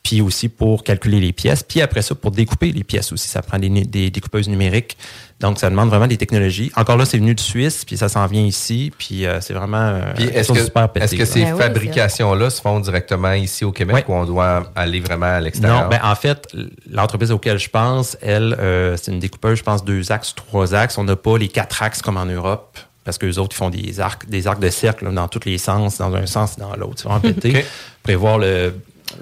Puis 0.02 0.20
aussi 0.20 0.48
pour 0.48 0.82
calculer 0.82 1.20
les 1.20 1.32
pièces. 1.32 1.62
Puis 1.62 1.80
après 1.80 2.02
ça, 2.02 2.14
pour 2.16 2.32
découper 2.32 2.72
les 2.72 2.82
pièces 2.82 3.12
aussi. 3.12 3.28
Ça 3.28 3.40
prend 3.40 3.58
des, 3.58 3.68
des 3.68 4.10
découpeuses 4.10 4.48
numériques. 4.48 4.96
Donc, 5.38 5.58
ça 5.58 5.70
demande 5.70 5.88
vraiment 5.90 6.06
des 6.06 6.16
technologies. 6.16 6.70
Encore 6.76 6.96
là, 6.96 7.04
c'est 7.04 7.18
venu 7.18 7.34
de 7.34 7.40
Suisse, 7.40 7.84
puis 7.84 7.96
ça 7.96 8.08
s'en 8.08 8.26
vient 8.26 8.42
ici. 8.42 8.92
Puis 8.96 9.26
euh, 9.26 9.40
c'est 9.40 9.54
vraiment 9.54 9.76
euh, 9.78 10.12
Puis, 10.14 10.24
est-ce 10.24 10.52
que, 10.52 10.64
super 10.64 10.88
pété, 10.88 11.04
est-ce 11.04 11.14
que 11.14 11.20
là. 11.20 11.26
ces 11.26 11.44
Ben 11.44 11.52
oui, 11.54 11.58
fabrications-là 11.60 12.50
se 12.50 12.60
font 12.60 12.80
directement 12.80 13.32
ici 13.32 13.64
au 13.64 13.72
Québec 13.72 14.08
Ouais. 14.08 14.14
ou 14.14 14.18
on 14.18 14.24
doit 14.24 14.70
aller 14.74 15.00
vraiment 15.00 15.26
à 15.26 15.40
l'extérieur? 15.40 15.84
Non, 15.84 15.88
ben 15.88 16.00
en 16.02 16.14
fait, 16.14 16.48
l'entreprise 16.90 17.30
auquel 17.32 17.58
je 17.58 17.68
pense, 17.70 18.16
elle, 18.22 18.56
euh, 18.58 18.96
c'est 18.96 19.12
une 19.12 19.20
découpeuse, 19.20 19.58
je 19.58 19.64
pense, 19.64 19.84
deux 19.84 20.10
axes, 20.12 20.34
trois 20.34 20.74
axes. 20.74 20.96
On 20.98 21.04
n'a 21.04 21.16
pas 21.16 21.36
les 21.38 21.48
quatre 21.48 21.82
axes 21.82 22.02
comme 22.02 22.16
en 22.16 22.26
Europe. 22.26 22.78
Parce 23.04 23.18
que 23.18 23.26
les 23.26 23.36
autres, 23.40 23.56
ils 23.56 23.58
font 23.58 23.70
des 23.70 23.98
arcs, 23.98 24.28
des 24.28 24.46
arcs 24.46 24.60
de 24.60 24.70
cercle 24.70 25.06
là, 25.06 25.10
dans 25.10 25.26
tous 25.26 25.44
les 25.44 25.58
sens, 25.58 25.98
dans 25.98 26.14
un 26.14 26.26
sens 26.26 26.56
et 26.56 26.60
dans 26.60 26.76
l'autre. 26.76 26.94
C'est 26.98 27.08
vraiment 27.08 27.18
pété. 27.20 27.48
Ok. 27.50 27.56
Vous 27.56 27.64
pouvez 28.04 28.14
voir 28.14 28.38
le, 28.38 28.74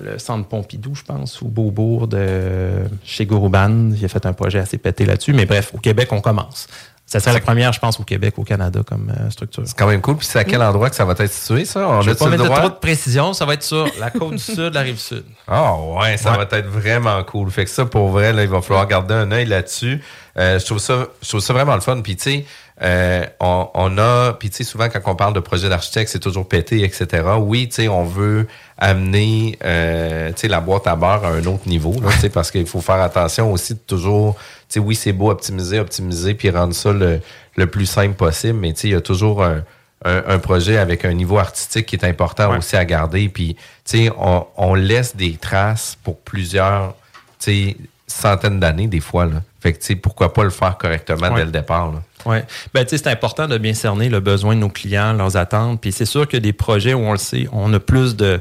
le 0.03 0.19
centre 0.19 0.49
Pompidou, 0.49 0.95
je 0.95 1.03
pense, 1.03 1.41
ou 1.43 1.49
Beaubourg 1.49 2.07
de 2.09 2.85
chez 3.05 3.27
Gourouban. 3.27 3.91
Il 3.97 4.05
a 4.05 4.09
fait 4.09 4.27
un 4.27 4.33
projet 4.33 4.59
assez 4.59 4.79
pété 4.79 5.05
là-dessus. 5.05 5.33
Mais 5.33 5.47
bref, 5.47 5.73
au 5.75 5.79
Québec, 5.79 6.09
on 6.13 6.21
commence. 6.21 6.69
Ça 7.13 7.19
serait 7.19 7.33
la 7.33 7.41
première, 7.41 7.73
je 7.73 7.81
pense, 7.81 7.99
au 7.99 8.05
Québec, 8.05 8.35
au 8.39 8.45
Canada 8.45 8.83
comme 8.87 9.11
euh, 9.11 9.29
structure. 9.31 9.65
C'est 9.67 9.77
quand 9.77 9.89
même 9.89 10.01
cool. 10.01 10.17
Puis 10.17 10.29
c'est 10.31 10.39
à 10.39 10.45
quel 10.45 10.63
endroit 10.63 10.89
que 10.91 10.95
ça 10.97 11.05
va 11.05 11.13
être 11.19 11.29
situé, 11.33 11.65
ça? 11.65 11.81
On 11.89 12.03
Je 12.03 12.11
ne 12.11 12.15
vais 12.15 12.19
pas 12.19 12.29
mettre 12.29 12.45
droit? 12.45 12.59
trop 12.61 12.69
de 12.69 12.75
précision. 12.75 13.33
Ça 13.33 13.45
va 13.47 13.55
être 13.55 13.65
sur 13.65 13.89
la 13.99 14.11
côte 14.11 14.31
du 14.31 14.39
sud, 14.39 14.73
la 14.73 14.83
rive 14.83 14.99
sud. 14.99 15.25
Ah 15.49 15.75
ouais, 15.75 16.17
ça 16.17 16.31
Ouais. 16.31 16.37
va 16.45 16.57
être 16.57 16.69
vraiment 16.69 17.21
cool. 17.25 17.51
Fait 17.51 17.65
que 17.65 17.71
ça, 17.71 17.85
pour 17.85 18.11
vrai, 18.11 18.33
là, 18.33 18.43
il 18.45 18.49
va 18.49 18.63
falloir 18.63 18.87
garder 18.87 19.15
un 19.15 19.33
œil 19.33 19.47
là-dessus. 19.47 20.01
Euh, 20.39 20.61
je 20.61 20.65
trouve 20.65 20.79
ça, 20.79 21.09
je 21.21 21.29
trouve 21.29 21.41
ça 21.41 21.53
vraiment 21.53 21.75
le 21.75 21.81
fun. 21.81 22.01
Puis 22.01 22.15
tu 22.15 22.23
sais, 22.23 22.45
euh, 22.81 23.27
on, 23.41 23.69
on 23.75 23.99
a, 23.99 24.33
puis 24.35 24.49
tu 24.49 24.59
sais, 24.59 24.65
souvent 24.65 24.89
quand 24.89 25.01
on 25.07 25.17
parle 25.17 25.35
de 25.35 25.41
projet 25.41 25.69
d'architecte, 25.69 26.11
c'est 26.13 26.21
toujours 26.21 26.47
pété, 26.49 26.85
etc. 26.85 27.25
Oui, 27.41 27.69
tu 27.69 27.75
sais, 27.83 27.89
on 27.89 28.05
veut 28.05 28.47
amener, 28.79 29.59
euh, 29.65 30.29
tu 30.29 30.43
sais, 30.43 30.49
la 30.49 30.61
boîte 30.61 30.87
à 30.87 30.97
beurre 30.97 31.25
à 31.25 31.29
un 31.31 31.45
autre 31.47 31.67
niveau, 31.69 31.93
là, 32.01 32.09
tu 32.13 32.21
sais, 32.21 32.31
parce 32.31 32.51
qu'il 32.51 32.67
faut 32.67 32.81
faire 32.81 33.01
attention 33.03 33.53
aussi 33.53 33.75
de 33.75 33.81
toujours, 33.81 34.37
sais, 34.75 34.81
oui, 34.81 34.95
c'est 34.95 35.13
beau 35.13 35.31
optimiser, 35.31 35.79
optimiser, 35.81 36.35
puis 36.35 36.51
rendre 36.51 36.75
ça 36.75 36.93
le, 36.93 37.21
le 37.57 37.67
plus 37.67 37.87
simple 37.87 38.15
possible, 38.15 38.59
mais 38.59 38.73
tu 38.73 38.81
sais, 38.83 38.89
il 38.89 38.93
y 38.93 38.95
a 38.97 39.01
toujours 39.01 39.43
un, 39.45 39.63
un, 40.05 40.23
un 40.27 40.39
projet 40.39 40.79
avec 40.79 41.05
un 41.05 41.13
niveau 41.13 41.39
artistique 41.39 41.87
qui 41.87 41.97
est 41.97 42.05
important 42.05 42.51
Ouais. 42.51 42.59
aussi 42.59 42.77
à 42.77 42.85
garder. 42.85 43.29
Puis, 43.29 43.55
tu 43.85 44.05
sais, 44.07 44.11
on, 44.19 44.47
on 44.57 44.75
laisse 44.75 45.17
des 45.17 45.33
traces 45.35 45.97
pour 46.03 46.19
plusieurs, 46.21 46.95
tu 47.39 47.53
sais, 47.69 47.77
centaines 48.07 48.59
d'années 48.59 48.87
des 48.89 49.01
fois. 49.01 49.25
Là. 49.27 49.43
Fait 49.61 49.73
que, 49.73 49.79
tu 49.79 49.87
sais, 49.87 49.95
pourquoi 49.97 50.33
pas 50.33 50.43
le 50.45 50.51
faire 50.51 50.77
correctement 50.79 51.29
Ouais. 51.29 51.37
dès 51.41 51.45
le 51.45 51.51
départ. 51.53 51.93
Là. 51.93 52.03
Oui. 52.27 52.39
Ben, 52.75 52.85
tu 52.85 52.91
sais, 52.91 52.99
c'est 52.99 53.11
important 53.11 53.47
de 53.47 53.57
bien 53.59 53.73
cerner 53.75 54.09
le 54.09 54.21
besoin 54.21 54.55
de 54.55 54.61
nos 54.61 54.69
clients, 54.69 55.13
leurs 55.13 55.37
attentes. 55.37 55.81
Puis 55.81 55.93
c'est 55.93 56.05
sûr 56.07 56.27
que 56.27 56.37
des 56.37 56.53
projets 56.53 56.93
où 56.95 57.01
on 57.01 57.13
le 57.13 57.19
sait, 57.19 57.49
on 57.53 57.73
a 57.73 57.79
plus 57.81 58.17
de 58.17 58.41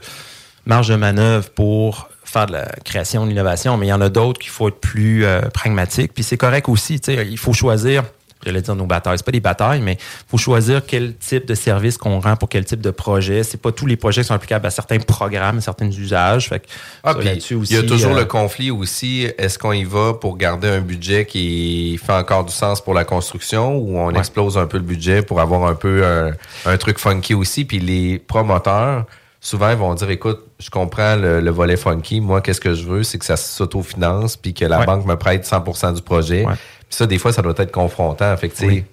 marge 0.65 0.87
de 0.89 0.95
manœuvre 0.95 1.49
pour 1.51 2.08
faire 2.29 2.45
de 2.45 2.53
la 2.53 2.65
création, 2.85 3.23
de 3.25 3.29
l'innovation, 3.29 3.75
mais 3.77 3.87
il 3.87 3.89
y 3.89 3.93
en 3.93 4.01
a 4.01 4.09
d'autres 4.09 4.39
qu'il 4.39 4.51
faut 4.51 4.67
être 4.69 4.79
plus 4.79 5.25
euh, 5.25 5.41
pragmatique. 5.53 6.13
Puis 6.13 6.23
c'est 6.23 6.37
correct 6.37 6.69
aussi, 6.69 6.99
tu 6.99 7.13
sais, 7.13 7.27
il 7.27 7.37
faut 7.37 7.53
choisir, 7.53 8.03
j'allais 8.45 8.61
dire 8.61 8.75
nos 8.75 8.85
batailles, 8.85 9.17
c'est 9.17 9.25
pas 9.25 9.31
des 9.31 9.39
batailles, 9.39 9.81
mais 9.81 9.93
il 9.93 10.29
faut 10.29 10.37
choisir 10.37 10.81
quel 10.85 11.15
type 11.15 11.45
de 11.45 11.55
service 11.55 11.97
qu'on 11.97 12.19
rend 12.19 12.35
pour 12.37 12.47
quel 12.47 12.63
type 12.65 12.81
de 12.81 12.91
projet. 12.91 13.43
C'est 13.43 13.57
pas 13.61 13.71
tous 13.71 13.85
les 13.85 13.97
projets 13.97 14.21
qui 14.21 14.27
sont 14.27 14.33
applicables 14.33 14.65
à 14.65 14.69
certains 14.69 14.99
programmes, 14.99 15.57
à 15.57 15.61
certains 15.61 15.89
usages. 15.89 16.49
Fait 16.49 16.59
que 16.59 16.65
Ah, 17.03 17.11
ça, 17.13 17.15
puis 17.17 17.25
là-dessus 17.27 17.55
il 17.63 17.71
y 17.71 17.75
a 17.75 17.79
aussi, 17.79 17.87
toujours 17.89 18.13
euh, 18.15 18.19
le 18.19 18.25
conflit 18.25 18.71
aussi. 18.71 19.27
Est-ce 19.37 19.57
qu'on 19.59 19.73
y 19.73 19.83
va 19.83 20.13
pour 20.13 20.37
garder 20.37 20.67
un 20.69 20.81
budget 20.81 21.25
qui 21.25 21.99
fait 22.03 22.13
encore 22.13 22.45
du 22.45 22.53
sens 22.53 22.79
pour 22.81 22.93
la 22.93 23.03
construction 23.05 23.75
ou 23.77 23.97
on 23.97 24.07
Ouais. 24.13 24.19
explose 24.19 24.57
un 24.57 24.67
peu 24.67 24.77
le 24.77 24.83
budget 24.83 25.21
pour 25.21 25.41
avoir 25.41 25.65
un 25.65 25.75
peu 25.75 26.05
un, 26.05 26.31
un 26.65 26.77
truc 26.77 26.97
funky 26.99 27.33
aussi? 27.33 27.65
Puis 27.65 27.79
les 27.79 28.19
promoteurs, 28.19 29.05
souvent, 29.41 29.69
ils 29.71 29.77
vont 29.77 29.93
dire, 29.93 30.09
écoute, 30.09 30.39
je 30.59 30.69
comprends 30.69 31.15
le, 31.15 31.39
le 31.41 31.51
volet 31.51 31.77
funky. 31.77 32.21
Moi, 32.21 32.41
qu'est-ce 32.41 32.61
que 32.61 32.73
je 32.73 32.83
veux? 32.83 33.03
C'est 33.03 33.17
que 33.17 33.25
ça 33.25 33.37
s'autofinance 33.37 34.37
puis 34.37 34.53
que 34.53 34.65
la 34.65 34.79
Ouais. 34.79 34.85
banque 34.85 35.05
me 35.05 35.15
prête 35.15 35.45
100% 35.45 35.93
du 35.95 36.01
projet. 36.01 36.45
Ouais. 36.45 36.53
Puis 36.53 36.97
ça, 36.97 37.05
des 37.05 37.17
fois, 37.19 37.31
ça 37.31 37.41
doit 37.41 37.53
être 37.57 37.71
confrontant. 37.71 38.35
Fait 38.37 38.49
que, 38.49 38.55
tu 38.55 38.59
sais, 38.61 38.67
Oui. 38.67 38.83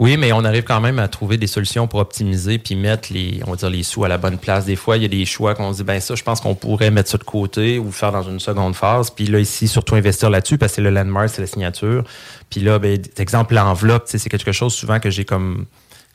Oui, 0.00 0.16
mais 0.16 0.32
on 0.32 0.44
arrive 0.44 0.64
quand 0.64 0.80
même 0.80 0.98
à 0.98 1.06
trouver 1.06 1.36
des 1.36 1.46
solutions 1.46 1.86
pour 1.86 2.00
optimiser 2.00 2.58
puis 2.58 2.74
mettre 2.74 3.12
les, 3.12 3.40
on 3.46 3.50
va 3.52 3.56
dire, 3.56 3.70
les 3.70 3.84
sous 3.84 4.02
à 4.02 4.08
la 4.08 4.18
bonne 4.18 4.36
place. 4.36 4.64
Des 4.64 4.74
fois, 4.74 4.96
il 4.96 5.02
y 5.02 5.04
a 5.04 5.08
des 5.08 5.24
choix 5.24 5.54
qu'on 5.54 5.70
se 5.72 5.76
dit, 5.78 5.84
ben 5.84 6.00
ça, 6.00 6.16
je 6.16 6.24
pense 6.24 6.40
qu'on 6.40 6.56
pourrait 6.56 6.90
mettre 6.90 7.08
ça 7.08 7.18
de 7.18 7.22
côté 7.22 7.78
ou 7.78 7.92
faire 7.92 8.10
dans 8.10 8.24
une 8.24 8.40
seconde 8.40 8.74
phase. 8.74 9.10
Puis 9.10 9.26
là, 9.26 9.38
ici, 9.38 9.68
surtout 9.68 9.94
investir 9.94 10.28
là-dessus 10.28 10.58
parce 10.58 10.72
que 10.72 10.76
c'est 10.76 10.82
le 10.82 10.90
landmark, 10.90 11.28
c'est 11.28 11.40
la 11.40 11.46
signature. 11.46 12.02
Puis 12.50 12.60
là, 12.62 12.80
ben, 12.80 13.00
exemple, 13.16 13.54
l'enveloppe, 13.54 14.02
c'est 14.06 14.28
quelque 14.28 14.50
chose 14.50 14.74
souvent 14.74 14.98
que 14.98 15.08
j'ai 15.08 15.24
comme, 15.24 15.66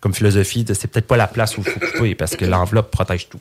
comme 0.01 0.13
philosophie 0.13 0.65
de 0.65 0.73
c'est 0.73 0.89
peut-être 0.89 1.07
pas 1.07 1.15
la 1.15 1.27
place 1.27 1.57
où 1.57 1.61
il 1.65 1.71
faut 1.71 1.79
couper 1.79 2.13
parce 2.13 2.35
que 2.35 2.43
l'enveloppe 2.43 2.91
protège 2.91 3.29
tout. 3.29 3.39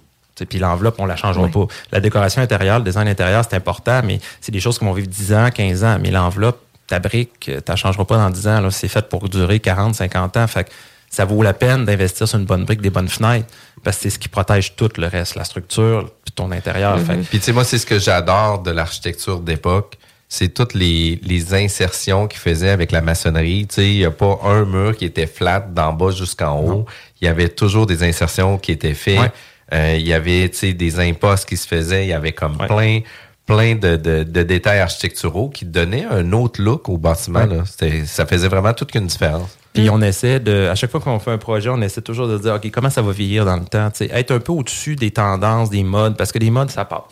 Puis 0.48 0.58
l'enveloppe, 0.58 0.96
on 0.98 1.06
la 1.06 1.16
changera 1.16 1.46
pas. 1.48 1.66
La 1.92 2.00
décoration 2.00 2.42
intérieure, 2.42 2.78
le 2.78 2.84
design 2.84 3.06
intérieur, 3.08 3.44
c'est 3.48 3.56
important, 3.56 4.00
mais 4.04 4.18
c'est 4.40 4.52
des 4.52 4.60
choses 4.60 4.78
qui 4.78 4.84
vont 4.84 4.92
vivre 4.92 5.06
10 5.08 5.32
ans, 5.34 5.48
15 5.54 5.84
ans. 5.84 5.98
Mais 6.00 6.10
l'enveloppe, 6.10 6.58
ta 6.86 6.98
brique, 6.98 7.30
tu 7.40 7.52
ne 7.70 7.76
changeras 7.76 8.04
pas 8.04 8.16
dans 8.16 8.30
10 8.30 8.48
ans. 8.48 8.60
là. 8.60 8.70
C'est 8.70 8.88
fait 8.88 9.08
pour 9.08 9.28
durer 9.28 9.60
40, 9.60 9.94
50 9.94 10.36
ans. 10.36 10.46
Fait 10.46 10.64
que 10.64 10.70
ça 11.10 11.24
vaut 11.24 11.42
la 11.42 11.52
peine 11.52 11.84
d'investir 11.84 12.26
sur 12.26 12.38
une 12.38 12.44
bonne 12.46 12.64
brique, 12.64 12.80
des 12.80 12.90
bonnes 12.90 13.08
fenêtres, 13.08 13.46
parce 13.84 13.96
que 13.98 14.02
c'est 14.04 14.10
ce 14.10 14.18
qui 14.18 14.28
protège 14.28 14.74
tout 14.74 14.88
le 14.98 15.06
reste, 15.06 15.36
la 15.36 15.44
structure, 15.44 16.10
puis 16.24 16.32
ton 16.32 16.50
intérieur. 16.50 16.96
Que- 16.96 17.22
Puis 17.28 17.38
tu 17.38 17.44
sais, 17.44 17.52
moi, 17.52 17.62
c'est 17.64 17.78
ce 17.78 17.86
que 17.86 17.98
j'adore 18.00 18.60
de 18.62 18.72
l'architecture 18.72 19.38
d'époque. 19.40 19.96
C'est 20.28 20.48
toutes 20.48 20.74
les, 20.74 21.20
les 21.22 21.54
insertions 21.54 22.26
qu'ils 22.26 22.40
faisaient 22.40 22.70
avec 22.70 22.90
la 22.90 23.00
maçonnerie. 23.02 23.66
Tu 23.68 23.74
sais, 23.76 23.88
il 23.88 23.98
n'y 23.98 24.04
a 24.04 24.10
pas 24.10 24.40
un 24.42 24.64
mur 24.64 24.96
qui 24.96 25.04
était 25.04 25.28
flat 25.28 25.60
d'en 25.60 25.92
bas 25.92 26.10
jusqu'en 26.10 26.58
haut. 26.58 26.86
Il 27.20 27.26
y 27.26 27.28
avait 27.28 27.48
toujours 27.50 27.86
des 27.86 28.02
insertions 28.02 28.58
qui 28.58 28.72
étaient 28.72 28.94
faites. 28.94 29.20
Ouais. 29.20 29.30
Euh, 29.72 29.96
il 29.98 30.06
y 30.06 30.12
avait, 30.12 30.48
des 30.48 31.00
impostes 31.00 31.48
qui 31.48 31.56
se 31.56 31.66
faisaient. 31.66 32.04
Il 32.04 32.08
y 32.08 32.12
avait 32.12 32.32
comme 32.32 32.56
Ouais. 32.60 32.66
plein 32.66 33.00
plein 33.46 33.74
de, 33.74 33.96
de, 33.96 34.22
de 34.22 34.42
détails 34.42 34.78
architecturaux 34.80 35.50
qui 35.50 35.66
donnaient 35.66 36.06
un 36.10 36.32
autre 36.32 36.62
look 36.62 36.88
au 36.88 36.96
bâtiment. 36.96 37.40
Ouais. 37.40 37.56
Là. 37.58 37.64
C'était- 37.66 38.06
Ça 38.06 38.24
faisait 38.24 38.48
vraiment 38.48 38.72
toute 38.72 38.94
une 38.94 39.06
différence. 39.06 39.58
Puis 39.74 39.90
on 39.90 40.00
essaie 40.00 40.40
de, 40.40 40.68
à 40.70 40.74
chaque 40.74 40.90
fois 40.90 41.00
qu'on 41.00 41.18
fait 41.18 41.32
un 41.32 41.36
projet, 41.36 41.68
on 41.68 41.82
essaie 41.82 42.00
toujours 42.00 42.26
de 42.26 42.38
dire, 42.38 42.54
OK, 42.54 42.70
comment 42.70 42.88
ça 42.88 43.02
va 43.02 43.12
vieillir 43.12 43.44
dans 43.44 43.56
le 43.56 43.64
temps? 43.66 43.90
Être 44.00 44.30
un 44.30 44.38
peu 44.38 44.52
au-dessus 44.52 44.96
des 44.96 45.10
tendances, 45.10 45.68
des 45.68 45.82
modes, 45.84 46.16
parce 46.16 46.32
que 46.32 46.38
les 46.38 46.50
modes, 46.50 46.70
ça 46.70 46.86
passe. 46.86 47.02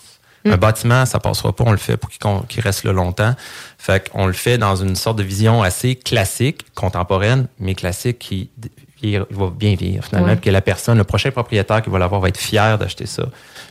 Un 0.46 0.56
bâtiment, 0.56 1.04
ça 1.04 1.20
passera 1.20 1.52
pas, 1.52 1.64
on 1.66 1.70
le 1.72 1.76
fait 1.76 1.96
pour 1.98 2.08
qu'il 2.48 2.62
reste 2.62 2.84
là 2.84 2.92
longtemps. 2.92 3.34
Fait 3.78 4.08
qu'on 4.10 4.26
le 4.26 4.32
fait 4.32 4.56
dans 4.58 4.74
une 4.74 4.96
sorte 4.96 5.18
de 5.18 5.22
vision 5.22 5.62
assez 5.62 5.96
classique, 5.96 6.64
contemporaine, 6.74 7.46
mais 7.60 7.74
classique 7.74 8.18
qui 8.18 8.48
il 9.02 9.18
va 9.30 9.50
bien 9.50 9.74
vieillir 9.74 10.04
finalement, 10.04 10.28
Ouais. 10.28 10.36
puis 10.36 10.46
que 10.46 10.50
la 10.50 10.60
personne, 10.60 10.98
le 10.98 11.04
prochain 11.04 11.30
propriétaire 11.30 11.82
qui 11.82 11.90
va 11.90 11.98
l'avoir 11.98 12.20
va 12.20 12.28
être 12.28 12.38
fier 12.38 12.78
d'acheter 12.78 13.06
ça, 13.06 13.24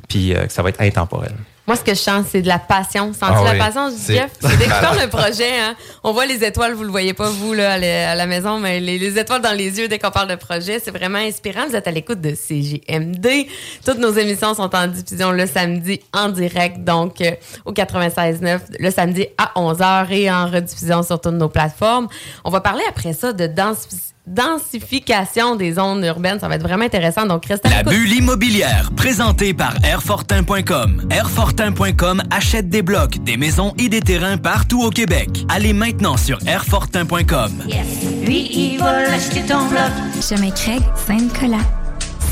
puis 0.07 0.33
euh, 0.33 0.45
que 0.45 0.51
ça 0.53 0.61
va 0.61 0.69
être 0.69 0.81
intemporel. 0.81 1.33
Moi, 1.67 1.75
ce 1.75 1.83
que 1.83 1.91
je 1.93 1.99
sens, 1.99 2.25
c'est 2.29 2.41
de 2.41 2.47
la 2.47 2.57
passion. 2.57 3.13
Sens-tu 3.13 3.35
Ah 3.37 3.43
la 3.45 3.51
oui. 3.51 3.57
passion, 3.59 3.91
C'est- 3.95 4.15
Jeff? 4.15 4.31
C'est 4.41 4.57
d'explorer 4.57 5.03
le 5.03 5.09
projet. 5.09 5.59
Hein? 5.61 5.75
On 6.03 6.11
voit 6.11 6.25
les 6.25 6.43
étoiles, 6.43 6.73
vous 6.73 6.83
le 6.83 6.89
voyez 6.89 7.13
pas, 7.13 7.29
vous, 7.29 7.53
là, 7.53 7.73
à 7.73 7.77
la, 7.77 8.11
à 8.11 8.15
la 8.15 8.25
maison, 8.25 8.59
mais 8.59 8.79
les, 8.79 8.97
les 8.97 9.19
étoiles 9.19 9.41
dans 9.43 9.55
les 9.55 9.77
yeux 9.79 9.87
dès 9.87 9.99
qu'on 9.99 10.09
parle 10.09 10.27
de 10.27 10.35
projet, 10.35 10.79
c'est 10.83 10.89
vraiment 10.91 11.19
inspirant. 11.19 11.67
Vous 11.69 11.75
êtes 11.75 11.87
à 11.87 11.91
l'écoute 11.91 12.19
de 12.19 12.31
CJMD. 12.31 13.45
Toutes 13.85 13.99
nos 13.99 14.11
émissions 14.11 14.53
sont 14.55 14.75
en 14.75 14.87
diffusion 14.87 15.31
le 15.31 15.45
samedi 15.45 16.01
en 16.13 16.29
direct, 16.29 16.83
donc 16.83 17.21
euh, 17.21 17.31
au 17.65 17.71
96.9, 17.73 18.59
le 18.79 18.91
samedi 18.91 19.27
à 19.37 19.51
11h 19.55 20.11
et 20.11 20.31
en 20.31 20.47
rediffusion 20.47 21.03
sur 21.03 21.21
toutes 21.21 21.33
nos 21.35 21.49
plateformes. 21.49 22.07
On 22.43 22.49
va 22.49 22.59
parler 22.61 22.83
après 22.89 23.13
ça 23.13 23.33
de 23.33 23.45
densi- 23.45 23.87
densification 24.27 25.55
des 25.55 25.73
zones 25.73 26.03
urbaines. 26.05 26.39
Ça 26.39 26.47
va 26.47 26.55
être 26.55 26.63
vraiment 26.63 26.85
intéressant, 26.85 27.25
donc 27.25 27.45
restez 27.45 27.69
à 27.69 27.77
La 27.77 27.83
bulle 27.83 28.11
immobilière, 28.11 28.89
présentée 28.95 29.53
par 29.53 29.73
Airfortin.com. 29.83 31.07
Airfortin.com 31.09 32.23
achète 32.29 32.69
des 32.69 32.81
blocs, 32.81 33.17
des 33.23 33.37
maisons 33.37 33.73
et 33.77 33.89
des 33.89 34.01
terrains 34.01 34.37
partout 34.37 34.83
au 34.83 34.89
Québec. 34.89 35.45
Allez 35.49 35.73
maintenant 35.73 36.17
sur 36.17 36.39
Airfortin.com. 36.47 37.63
Yes. 37.67 38.03
Lui, 38.25 38.49
il 38.51 38.79
va 38.79 39.11
acheter 39.11 39.41
ton 39.41 39.65
bloc. 39.67 39.91
Chemin 40.21 40.51
Craig, 40.51 40.81
Saint-Nicolas. 41.07 41.65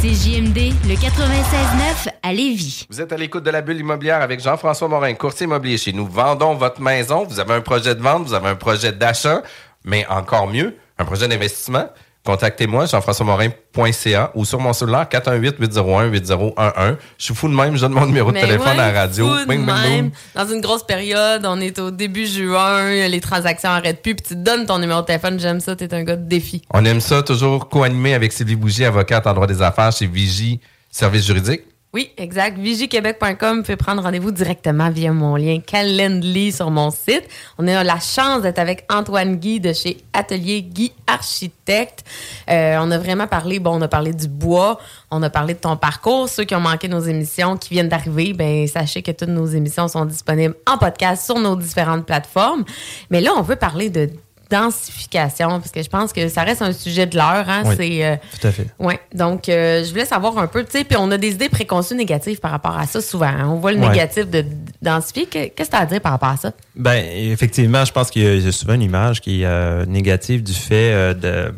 CJMD, 0.02 0.72
le 0.88 0.96
96.9 0.96 2.10
à 2.24 2.32
Lévis. 2.32 2.86
Vous 2.90 3.02
êtes 3.02 3.12
à 3.12 3.18
l'écoute 3.18 3.44
de 3.44 3.50
la 3.50 3.62
bulle 3.62 3.80
immobilière 3.80 4.22
avec 4.22 4.40
Jean-François 4.40 4.88
Morin, 4.88 5.14
courtier 5.14 5.46
immobilier 5.46 5.78
chez 5.78 5.92
nous. 5.92 6.08
Vendons 6.08 6.54
votre 6.54 6.80
maison. 6.80 7.26
Vous 7.26 7.42
avez 7.42 7.56
un 7.56 7.60
projet 7.60 7.96
de 7.96 8.02
vente, 8.02 8.26
vous 8.26 8.34
avez 8.34 8.48
un 8.48 8.56
projet 8.56 8.94
d'achat, 8.94 9.42
mais 9.84 10.08
encore 10.08 10.48
mieux, 10.48 10.78
un 11.00 11.06
projet 11.06 11.28
d'investissement. 11.28 11.90
Contactez-moi, 12.26 12.86
jean-françois-morin.ca 12.86 14.32
ou 14.36 14.44
sur 14.44 14.60
mon 14.60 14.74
cellulaire 14.74 15.08
418-801-8011. 15.10 16.98
Je 17.18 17.24
suis 17.24 17.34
fou 17.34 17.48
de 17.48 17.54
même, 17.54 17.78
je 17.78 17.82
donne 17.82 17.94
mon 17.94 18.06
numéro 18.06 18.32
de 18.32 18.38
téléphone 18.38 18.76
ouais, 18.76 18.84
à 18.84 18.92
la 18.92 19.00
radio. 19.02 19.26
fou 19.26 19.40
de 19.40 19.46
Bing, 19.46 19.66
même. 19.66 20.12
Dans 20.36 20.46
une 20.46 20.60
grosse 20.60 20.86
période, 20.86 21.46
on 21.46 21.62
est 21.62 21.80
au 21.80 21.92
début 21.92 22.28
juin, 22.28 23.08
les 23.08 23.22
transactions 23.22 23.70
arrêtent 23.70 24.02
plus, 24.02 24.16
puis 24.16 24.26
tu 24.28 24.36
donnes 24.36 24.66
ton 24.66 24.80
numéro 24.80 25.00
de 25.00 25.06
téléphone, 25.06 25.40
j'aime 25.40 25.62
ça, 25.62 25.78
t'es 25.78 25.94
un 25.94 26.04
gars 26.04 26.18
de 26.18 26.28
défi. 26.28 26.62
On 26.74 26.84
aime 26.84 27.00
ça, 27.00 27.24
toujours 27.24 27.70
co-animé 27.70 28.14
avec 28.14 28.34
Sylvie 28.34 28.58
Bougie, 28.58 28.84
avocate 28.84 29.26
en 29.26 29.34
droit 29.34 29.48
des 29.48 29.62
affaires 29.62 29.94
chez 29.94 30.06
Vigie 30.06 30.60
Service 30.92 31.26
juridique. 31.26 31.62
Oui, 31.92 32.12
exact. 32.18 32.60
Vigiquebec.com 32.60 33.66
fait 33.66 33.76
prendre 33.76 34.04
rendez-vous 34.04 34.30
directement 34.30 34.92
via 34.92 35.12
mon 35.12 35.36
lien 35.36 35.60
Calendly 35.60 36.52
sur 36.52 36.70
mon 36.70 36.92
site. 36.92 37.24
On 37.58 37.68
a 37.68 37.84
la 37.84 38.00
chance 38.00 38.44
d'être 38.44 38.60
avec 38.60 38.86
Antoine 38.94 39.38
Guy 39.38 39.60
de 39.60 39.74
chez 39.74 39.98
Atelier 40.14 40.62
Guy 40.62 40.92
Architecte. 41.08 42.06
Euh, 42.48 42.78
on 42.80 42.92
a 42.92 43.00
vraiment 43.00 43.26
parlé, 43.26 43.58
bon, 43.58 43.80
on 43.80 43.82
a 43.82 43.88
parlé 43.88 44.14
du 44.14 44.28
bois, 44.28 44.78
on 45.10 45.24
a 45.24 45.32
parlé 45.32 45.56
de 45.56 45.60
ton 45.60 45.78
parcours. 45.78 46.30
Ceux 46.30 46.44
qui 46.44 46.54
ont 46.54 46.60
manqué 46.60 46.88
nos 46.88 47.00
émissions, 47.00 47.58
qui 47.58 47.70
viennent 47.70 47.90
d'arriver, 47.90 48.34
ben 48.34 48.68
sachez 48.68 49.02
que 49.02 49.10
toutes 49.10 49.30
nos 49.30 49.48
émissions 49.48 49.88
sont 49.88 50.06
disponibles 50.06 50.54
en 50.68 50.78
podcast 50.78 51.26
sur 51.26 51.40
nos 51.40 51.56
différentes 51.56 52.06
plateformes. 52.06 52.66
Mais 53.10 53.20
là, 53.20 53.32
on 53.36 53.42
veut 53.42 53.56
parler 53.56 53.90
de 53.90 54.12
densification 54.50 55.60
parce 55.60 55.72
que 55.72 55.82
je 55.84 55.90
pense 55.90 56.14
que 56.14 56.28
ça 56.30 56.44
reste 56.44 56.62
un 56.62 56.74
sujet 56.74 57.06
de 57.06 57.16
l'heure. 57.16 57.46
Hein? 57.48 57.64
Oui. 57.66 57.76
C'est 57.78 58.06
euh, 58.06 58.16
Tout 58.40 58.48
à 58.48 58.52
fait. 58.52 58.68
oui, 58.80 58.94
donc 59.14 59.50
euh, 59.50 59.84
je 59.84 59.90
voulais 59.90 60.06
savoir 60.06 60.38
un 60.38 60.48
peu, 60.48 60.64
tu 60.64 60.72
sais, 60.72 60.84
puis 60.84 60.98
on 61.00 61.10
a 61.12 61.18
des 61.18 61.32
idées 61.32 61.50
préconçues 61.50 61.96
négatives 61.96 62.40
par 62.40 62.52
rapport 62.52 62.78
à 62.78 62.86
ça 62.88 63.02
souvent. 63.02 63.28
hein. 63.28 63.48
On 63.50 63.56
voit 63.56 63.72
le 63.72 63.80
Ouais. 63.80 63.90
négatif 63.90 64.28
de 64.30 64.46
densifier. 64.82 65.26
Que- 65.26 65.48
Qu'est-ce 65.50 65.70
que 65.70 65.76
tu 65.76 65.82
as 65.82 65.84
à 65.84 65.86
dire 65.86 66.02
par 66.02 66.12
rapport 66.14 66.30
à 66.30 66.38
ça? 66.38 66.52
Ben, 66.76 67.04
effectivement, 67.14 67.84
je 67.86 67.92
pense 67.92 68.10
qu'il 68.10 68.24
y 68.24 68.48
a- 68.48 68.52
souvent 68.52 68.74
une 68.74 68.82
image 68.82 69.22
qui 69.22 69.42
est 69.42 69.46
euh, 69.46 69.86
négative 69.86 70.44
du 70.44 70.54
fait 70.54 71.14
de. 71.16 71.54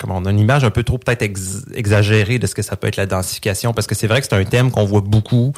Comment 0.00 0.18
on 0.18 0.26
a 0.26 0.30
une 0.30 0.38
image 0.38 0.62
un 0.62 0.70
peu 0.70 0.84
trop 0.84 0.98
peut-être 0.98 1.22
ex- 1.22 1.64
exagérée 1.74 2.38
de 2.38 2.46
ce 2.46 2.54
que 2.54 2.62
ça 2.62 2.76
peut 2.76 2.86
être 2.86 2.96
la 2.96 3.06
densification, 3.06 3.72
parce 3.72 3.86
que 3.88 3.94
c'est 3.96 4.06
vrai 4.06 4.20
que 4.20 4.26
c'est 4.30 4.36
un 4.36 4.44
thème 4.44 4.70
qu'on 4.70 4.84
voit 4.84 5.00
beaucoup. 5.00 5.52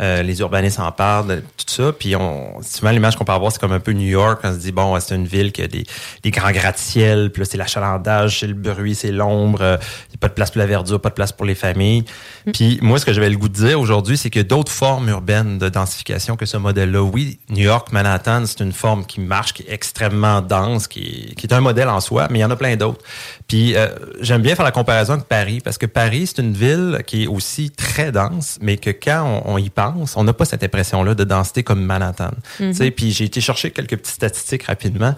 Euh, 0.00 0.22
les 0.22 0.40
urbanistes 0.40 0.80
en 0.80 0.92
parlent, 0.92 1.42
tout 1.56 1.64
ça. 1.66 1.92
Puis 1.92 2.16
on, 2.16 2.60
souvent 2.62 2.90
l'image 2.90 3.16
qu'on 3.16 3.24
peut 3.24 3.32
avoir, 3.32 3.52
c'est 3.52 3.60
comme 3.60 3.72
un 3.72 3.80
peu 3.80 3.92
New 3.92 4.08
York. 4.08 4.40
On 4.44 4.52
se 4.52 4.58
dit 4.58 4.72
bon, 4.72 4.98
c'est 5.00 5.14
une 5.14 5.26
ville 5.26 5.52
qui 5.52 5.62
a 5.62 5.68
des, 5.68 5.84
des 6.22 6.30
grands 6.30 6.50
gratte-ciel, 6.50 7.30
puis 7.30 7.40
là 7.40 7.46
c'est 7.50 7.56
l'achalandage, 7.56 8.40
c'est 8.40 8.46
le 8.46 8.54
bruit, 8.54 8.94
c'est 8.94 9.12
l'ombre. 9.12 9.60
euh, 9.62 9.76
Il 10.08 10.12
n'y 10.12 10.16
a 10.16 10.18
pas 10.20 10.28
de 10.28 10.34
place 10.34 10.50
pour 10.50 10.58
la 10.58 10.66
verdure, 10.66 11.00
pas 11.00 11.10
de 11.10 11.14
place 11.14 11.32
pour 11.32 11.46
les 11.46 11.54
familles. 11.54 12.04
Puis 12.52 12.78
moi, 12.82 12.98
ce 12.98 13.04
que 13.04 13.12
j'avais 13.12 13.30
le 13.30 13.36
goût 13.36 13.48
de 13.48 13.54
dire 13.54 13.80
aujourd'hui, 13.80 14.16
c'est 14.16 14.30
qu'il 14.30 14.40
y 14.40 14.44
a 14.44 14.48
d'autres 14.48 14.72
formes 14.72 15.08
urbaines 15.08 15.58
de 15.58 15.68
densification 15.68 16.36
que 16.36 16.46
ce 16.46 16.56
modèle-là. 16.56 17.02
Oui, 17.02 17.38
New 17.50 17.64
York, 17.64 17.92
Manhattan, 17.92 18.44
c'est 18.46 18.60
une 18.60 18.72
forme 18.72 19.04
qui 19.04 19.20
marche, 19.20 19.52
qui 19.52 19.62
est 19.62 19.72
extrêmement 19.72 20.40
dense, 20.40 20.86
qui 20.88 21.00
est, 21.30 21.34
qui 21.34 21.46
est 21.46 21.52
un 21.52 21.60
modèle 21.60 21.88
en 21.88 22.00
soi, 22.00 22.28
mais 22.30 22.38
il 22.38 22.42
y 22.42 22.44
en 22.44 22.50
a 22.50 22.56
plein 22.56 22.76
d'autres. 22.76 23.02
Puis 23.48 23.76
euh, 23.76 23.88
j'aime 24.20 24.42
bien 24.42 24.54
faire 24.54 24.64
la 24.64 24.72
comparaison 24.72 25.14
avec 25.14 25.26
Paris, 25.26 25.60
parce 25.64 25.78
que 25.78 25.86
Paris, 25.86 26.26
c'est 26.26 26.42
une 26.42 26.54
ville 26.54 27.02
qui 27.06 27.24
est 27.24 27.26
aussi 27.26 27.70
très 27.70 28.12
dense, 28.12 28.58
mais 28.60 28.76
que 28.76 28.90
quand 28.90 29.42
on, 29.44 29.54
on 29.54 29.58
y 29.58 29.70
on 30.16 30.24
n'a 30.24 30.32
pas 30.32 30.44
cette 30.44 30.64
impression-là 30.64 31.14
de 31.14 31.24
densité 31.24 31.62
comme 31.62 31.82
Manhattan. 31.82 32.30
Sais, 32.72 32.90
Puis 32.90 33.12
j'ai 33.12 33.24
été 33.24 33.40
chercher 33.40 33.70
quelques 33.70 33.96
petites 33.96 34.14
statistiques 34.14 34.64
rapidement. 34.64 35.14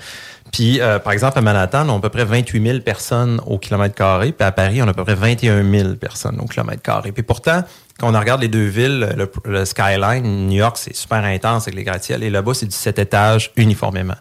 Puis, 0.52 0.80
euh, 0.80 0.98
par 0.98 1.12
exemple, 1.12 1.38
à 1.38 1.42
Manhattan, 1.42 1.88
on 1.88 1.94
a 1.94 1.96
à 1.96 2.00
peu 2.00 2.08
près 2.08 2.24
28 2.24 2.62
000 2.62 2.78
personnes 2.80 3.40
au 3.46 3.58
kilomètre 3.58 3.94
carré. 3.94 4.32
Puis 4.32 4.46
à 4.46 4.52
Paris, 4.52 4.80
on 4.82 4.86
a 4.86 4.90
à 4.90 4.94
peu 4.94 5.04
près 5.04 5.14
21 5.14 5.68
000 5.70 5.94
personnes 5.94 6.40
au 6.40 6.46
kilomètre 6.46 6.82
carré. 6.82 7.12
Puis 7.12 7.22
pourtant, 7.22 7.62
quand 7.98 8.14
on 8.14 8.18
regarde 8.18 8.40
les 8.40 8.48
deux 8.48 8.66
villes, 8.66 9.14
le, 9.16 9.30
le 9.44 9.64
skyline, 9.64 10.46
New 10.46 10.58
York, 10.58 10.76
c'est 10.78 10.94
super 10.94 11.24
intense 11.24 11.64
avec 11.64 11.74
les 11.74 11.84
gratte-ciels. 11.84 12.22
Et 12.22 12.30
là-bas, 12.30 12.54
c'est 12.54 12.66
du 12.66 12.74
7 12.74 12.98
étages 12.98 13.50
uniformément. 13.56 14.14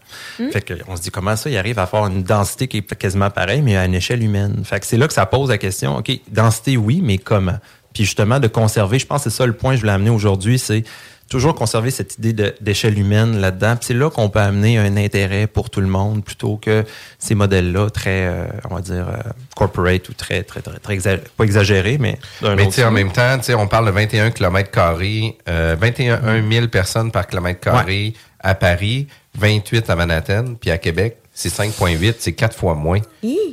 Fait 0.51 0.61
que 0.61 0.73
on 0.87 0.95
se 0.95 1.01
dit, 1.03 1.11
comment 1.11 1.35
ça, 1.35 1.49
il 1.49 1.57
arrive 1.57 1.77
à 1.77 1.83
avoir 1.83 2.07
une 2.07 2.23
densité 2.23 2.67
qui 2.67 2.77
est 2.77 2.95
quasiment 2.95 3.29
pareille, 3.29 3.61
mais 3.61 3.77
à 3.77 3.85
une 3.85 3.93
échelle 3.93 4.23
humaine? 4.23 4.63
Fait 4.65 4.79
que 4.79 4.85
c'est 4.85 4.97
là 4.97 5.07
que 5.07 5.13
ça 5.13 5.27
pose 5.27 5.49
la 5.49 5.59
question, 5.59 5.95
OK, 5.97 6.11
densité, 6.31 6.75
oui, 6.75 7.01
mais 7.03 7.19
comment? 7.19 7.57
Puis 7.97 8.05
justement, 8.05 8.39
de 8.39 8.45
conserver, 8.47 8.99
je 8.99 9.07
pense 9.07 9.23
que 9.23 9.31
c'est 9.31 9.35
ça 9.37 9.47
le 9.47 9.53
point 9.53 9.71
que 9.71 9.77
je 9.77 9.81
voulais 9.81 9.93
amener 9.93 10.11
aujourd'hui, 10.11 10.59
c'est 10.59 10.83
toujours 11.31 11.55
conserver 11.55 11.89
cette 11.89 12.19
idée 12.19 12.31
de- 12.31 12.53
d'échelle 12.61 12.95
humaine 12.99 13.39
là-dedans. 13.41 13.75
Puis 13.75 13.87
c'est 13.87 13.93
là 13.95 14.11
qu'on 14.11 14.29
peut 14.29 14.37
amener 14.37 14.77
un 14.77 14.95
intérêt 14.97 15.47
pour 15.47 15.71
tout 15.71 15.81
le 15.81 15.87
monde 15.87 16.23
plutôt 16.23 16.57
que 16.57 16.85
ces 17.17 17.33
modèles-là 17.33 17.89
très, 17.89 18.27
euh, 18.27 18.45
on 18.69 18.75
va 18.75 18.81
dire, 18.81 19.07
euh, 19.09 19.17
corporate 19.55 20.07
ou 20.09 20.13
très, 20.13 20.43
très, 20.43 20.61
très, 20.61 20.77
très 20.77 20.95
exa- 20.95 21.19
pas 21.35 21.43
exagérés, 21.43 21.97
mais 21.97 22.19
d'un 22.43 22.55
Mais 22.55 22.65
tu 22.67 22.73
sais, 22.73 22.83
en 22.85 22.91
même 22.91 23.11
temps, 23.11 23.35
tu 23.39 23.45
sais, 23.45 23.55
on 23.55 23.67
parle 23.67 23.87
de 23.87 23.91
21 23.91 24.29
km 24.29 24.69
carrés, 24.69 25.35
euh, 25.49 25.75
21 25.81 26.47
000 26.47 26.67
personnes 26.67 27.11
par 27.11 27.25
kilomètre 27.25 27.61
carré 27.61 28.13
à 28.39 28.53
Paris, 28.53 29.07
28 29.39 29.89
à 29.89 29.95
Manhattan, 29.95 30.53
puis 30.61 30.69
à 30.69 30.77
Québec, 30.77 31.17
c'est 31.39 31.49
5,8, 31.53 32.15
c'est 32.17 32.33
quatre 32.33 32.57
fois 32.57 32.73
moins. 32.73 32.99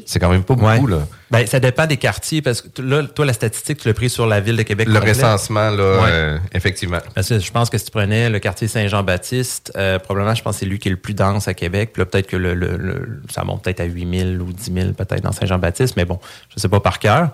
C'est 0.06 0.18
quand 0.18 0.30
même 0.30 0.42
pas 0.42 0.54
beaucoup, 0.54 0.86
Ouais. 0.86 0.90
là. 0.90 1.06
Ben, 1.30 1.46
ça 1.46 1.60
dépend 1.60 1.86
des 1.86 1.98
quartiers, 1.98 2.40
parce 2.40 2.62
que 2.62 2.80
là, 2.80 3.02
toi, 3.02 3.26
la 3.26 3.34
statistique, 3.34 3.78
tu 3.80 3.88
l'as 3.88 3.92
pris 3.94 4.08
sur 4.08 4.26
la 4.26 4.40
ville 4.40 4.56
de 4.56 4.62
Québec. 4.62 4.88
Le 4.88 4.94
complète. 4.94 5.16
recensement, 5.16 5.68
là, 5.70 5.96
Ouais. 6.02 6.08
euh, 6.10 6.38
effectivement. 6.54 6.98
Parce 7.14 7.28
que 7.28 7.38
je 7.38 7.50
pense 7.50 7.68
que 7.68 7.76
si 7.76 7.84
tu 7.84 7.90
prenais 7.90 8.30
le 8.30 8.38
quartier 8.38 8.68
Saint-Jean-Baptiste, 8.68 9.72
euh, 9.76 9.98
probablement, 9.98 10.34
je 10.34 10.42
pense 10.42 10.54
que 10.56 10.60
c'est 10.60 10.66
lui 10.66 10.78
qui 10.78 10.88
est 10.88 10.92
le 10.92 10.96
plus 10.96 11.12
dense 11.12 11.46
à 11.46 11.52
Québec. 11.52 11.90
Puis 11.92 12.00
là, 12.00 12.06
peut-être 12.06 12.26
que 12.28 12.36
le, 12.38 12.54
le- 12.54 12.76
le- 12.78 13.20
ça 13.30 13.44
monte 13.44 13.62
peut-être 13.64 13.80
à 13.80 13.84
8 13.84 14.18
000 14.18 14.30
ou 14.42 14.52
10 14.52 14.72
000 14.72 14.92
peut-être 14.92 15.22
dans 15.22 15.32
Saint-Jean-Baptiste, 15.32 15.96
mais 15.98 16.06
bon, 16.06 16.18
je 16.56 16.60
sais 16.62 16.68
pas 16.70 16.80
par 16.80 16.98
cœur. 16.98 17.30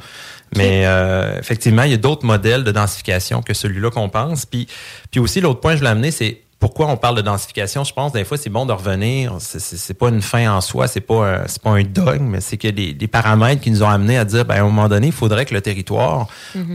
Mais 0.56 0.82
euh, 0.86 1.38
effectivement, 1.38 1.84
il 1.84 1.92
y 1.92 1.94
a 1.94 1.98
d'autres 1.98 2.26
modèles 2.26 2.64
de 2.64 2.72
densification 2.72 3.40
que 3.42 3.54
celui-là 3.54 3.90
qu'on 3.90 4.08
pense. 4.08 4.46
Puis, 4.46 4.66
puis 5.12 5.20
aussi, 5.20 5.40
l'autre 5.40 5.60
point 5.60 5.72
que 5.72 5.76
je 5.76 5.80
voulais 5.82 5.90
amener, 5.90 6.10
c'est 6.10 6.40
pourquoi 6.60 6.86
on 6.88 6.96
parle 6.96 7.16
de 7.16 7.22
densification. 7.22 7.82
Je 7.84 7.92
pense 7.92 8.12
des 8.12 8.24
fois, 8.24 8.36
c'est 8.36 8.50
bon 8.50 8.66
de 8.66 8.72
revenir. 8.72 9.36
C'est- 9.40 9.94
pas 9.94 10.10
une 10.10 10.22
fin 10.22 10.54
en 10.54 10.60
soi, 10.60 10.86
c'est 10.86 11.00
pas 11.00 11.26
un, 11.38 11.46
c'est 11.48 11.60
pas 11.62 11.70
un 11.70 11.82
dogme, 11.82 12.26
mais 12.26 12.40
c'est 12.40 12.58
des, 12.58 12.92
des 12.92 13.06
paramètres 13.08 13.60
qui 13.62 13.70
nous 13.70 13.82
ont 13.82 13.88
amenés 13.88 14.18
à 14.18 14.24
dire, 14.24 14.44
ben, 14.44 14.56
à 14.56 14.60
un 14.60 14.64
moment 14.64 14.86
donné, 14.88 15.08
il 15.08 15.12
faudrait 15.12 15.46
que 15.46 15.54
le 15.54 15.62
territoire, 15.62 16.28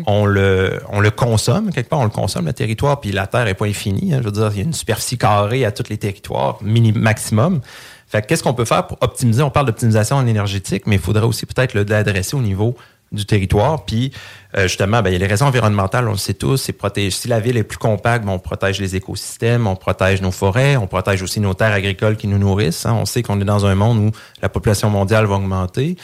on 0.08 0.26
le, 0.26 0.82
on 0.92 1.00
le 1.00 1.12
consomme 1.12 1.72
quelque 1.72 1.88
part, 1.90 2.00
on 2.00 2.04
le 2.04 2.10
consomme 2.10 2.46
le 2.48 2.54
territoire, 2.54 3.00
puis 3.00 3.12
la 3.12 3.28
terre 3.28 3.48
est 3.48 3.54
pas 3.54 3.66
infinie. 3.68 4.14
hein. 4.14 4.20
je 4.22 4.26
veux 4.26 4.32
dire, 4.32 4.50
il 4.52 4.58
y 4.58 4.62
a 4.62 4.64
une 4.64 4.74
superficie 4.74 5.18
carrée 5.18 5.64
à 5.66 5.72
tous 5.72 5.88
les 5.90 5.98
territoires, 5.98 6.58
mini 6.62 6.92
maximum. 6.92 7.62
Fait 8.08 8.22
que 8.22 8.28
qu'est-ce 8.28 8.44
qu'on 8.44 8.54
peut 8.54 8.66
faire 8.66 8.88
pour 8.88 8.98
optimiser? 9.02 9.42
On 9.44 9.50
parle 9.50 9.66
d'optimisation 9.68 10.16
en 10.18 10.26
énergétique, 10.28 10.84
mais 10.88 10.96
il 10.96 11.02
faudrait 11.02 11.26
aussi 11.26 11.46
peut-être 11.46 11.74
l'adresser 11.74 12.36
au 12.36 12.42
niveau 12.42 12.76
du 13.16 13.26
territoire. 13.26 13.86
Puis 13.86 14.12
euh, 14.58 14.64
justement, 14.64 15.02
ben, 15.02 15.10
il 15.10 15.14
y 15.14 15.16
a 15.16 15.20
les 15.20 15.28
raisons 15.28 15.48
environnementales, 15.48 16.08
on 16.08 16.12
le 16.12 16.18
sait 16.18 16.34
tous, 16.36 16.58
c'est 16.58 16.74
protéger. 16.74 17.10
Si 17.12 17.28
la 17.28 17.40
ville 17.40 17.58
est 17.58 17.64
plus 17.64 17.78
compacte, 17.78 18.26
ben, 18.26 18.32
on 18.34 18.40
protège 18.40 18.80
les 18.80 18.96
écosystèmes, 18.96 19.68
on 19.68 19.76
protège 19.76 20.22
nos 20.22 20.32
forêts, 20.32 20.78
on 20.78 20.88
protège 20.88 21.22
aussi 21.22 21.40
nos 21.40 21.54
terres 21.54 21.74
agricoles 21.74 22.18
qui 22.18 22.28
nous 22.28 22.38
nourrissent. 22.38 22.86
hein. 22.86 22.94
On 22.94 23.06
sait 23.06 23.24
qu'on 23.24 23.40
est 23.42 23.46
dans 23.46 23.66
un 23.66 23.76
monde 23.76 23.98
où 24.00 24.12
la 24.42 24.50
population 24.50 24.90
mondiale 24.90 25.26
va 25.26 25.36
augmenter. 25.36 25.98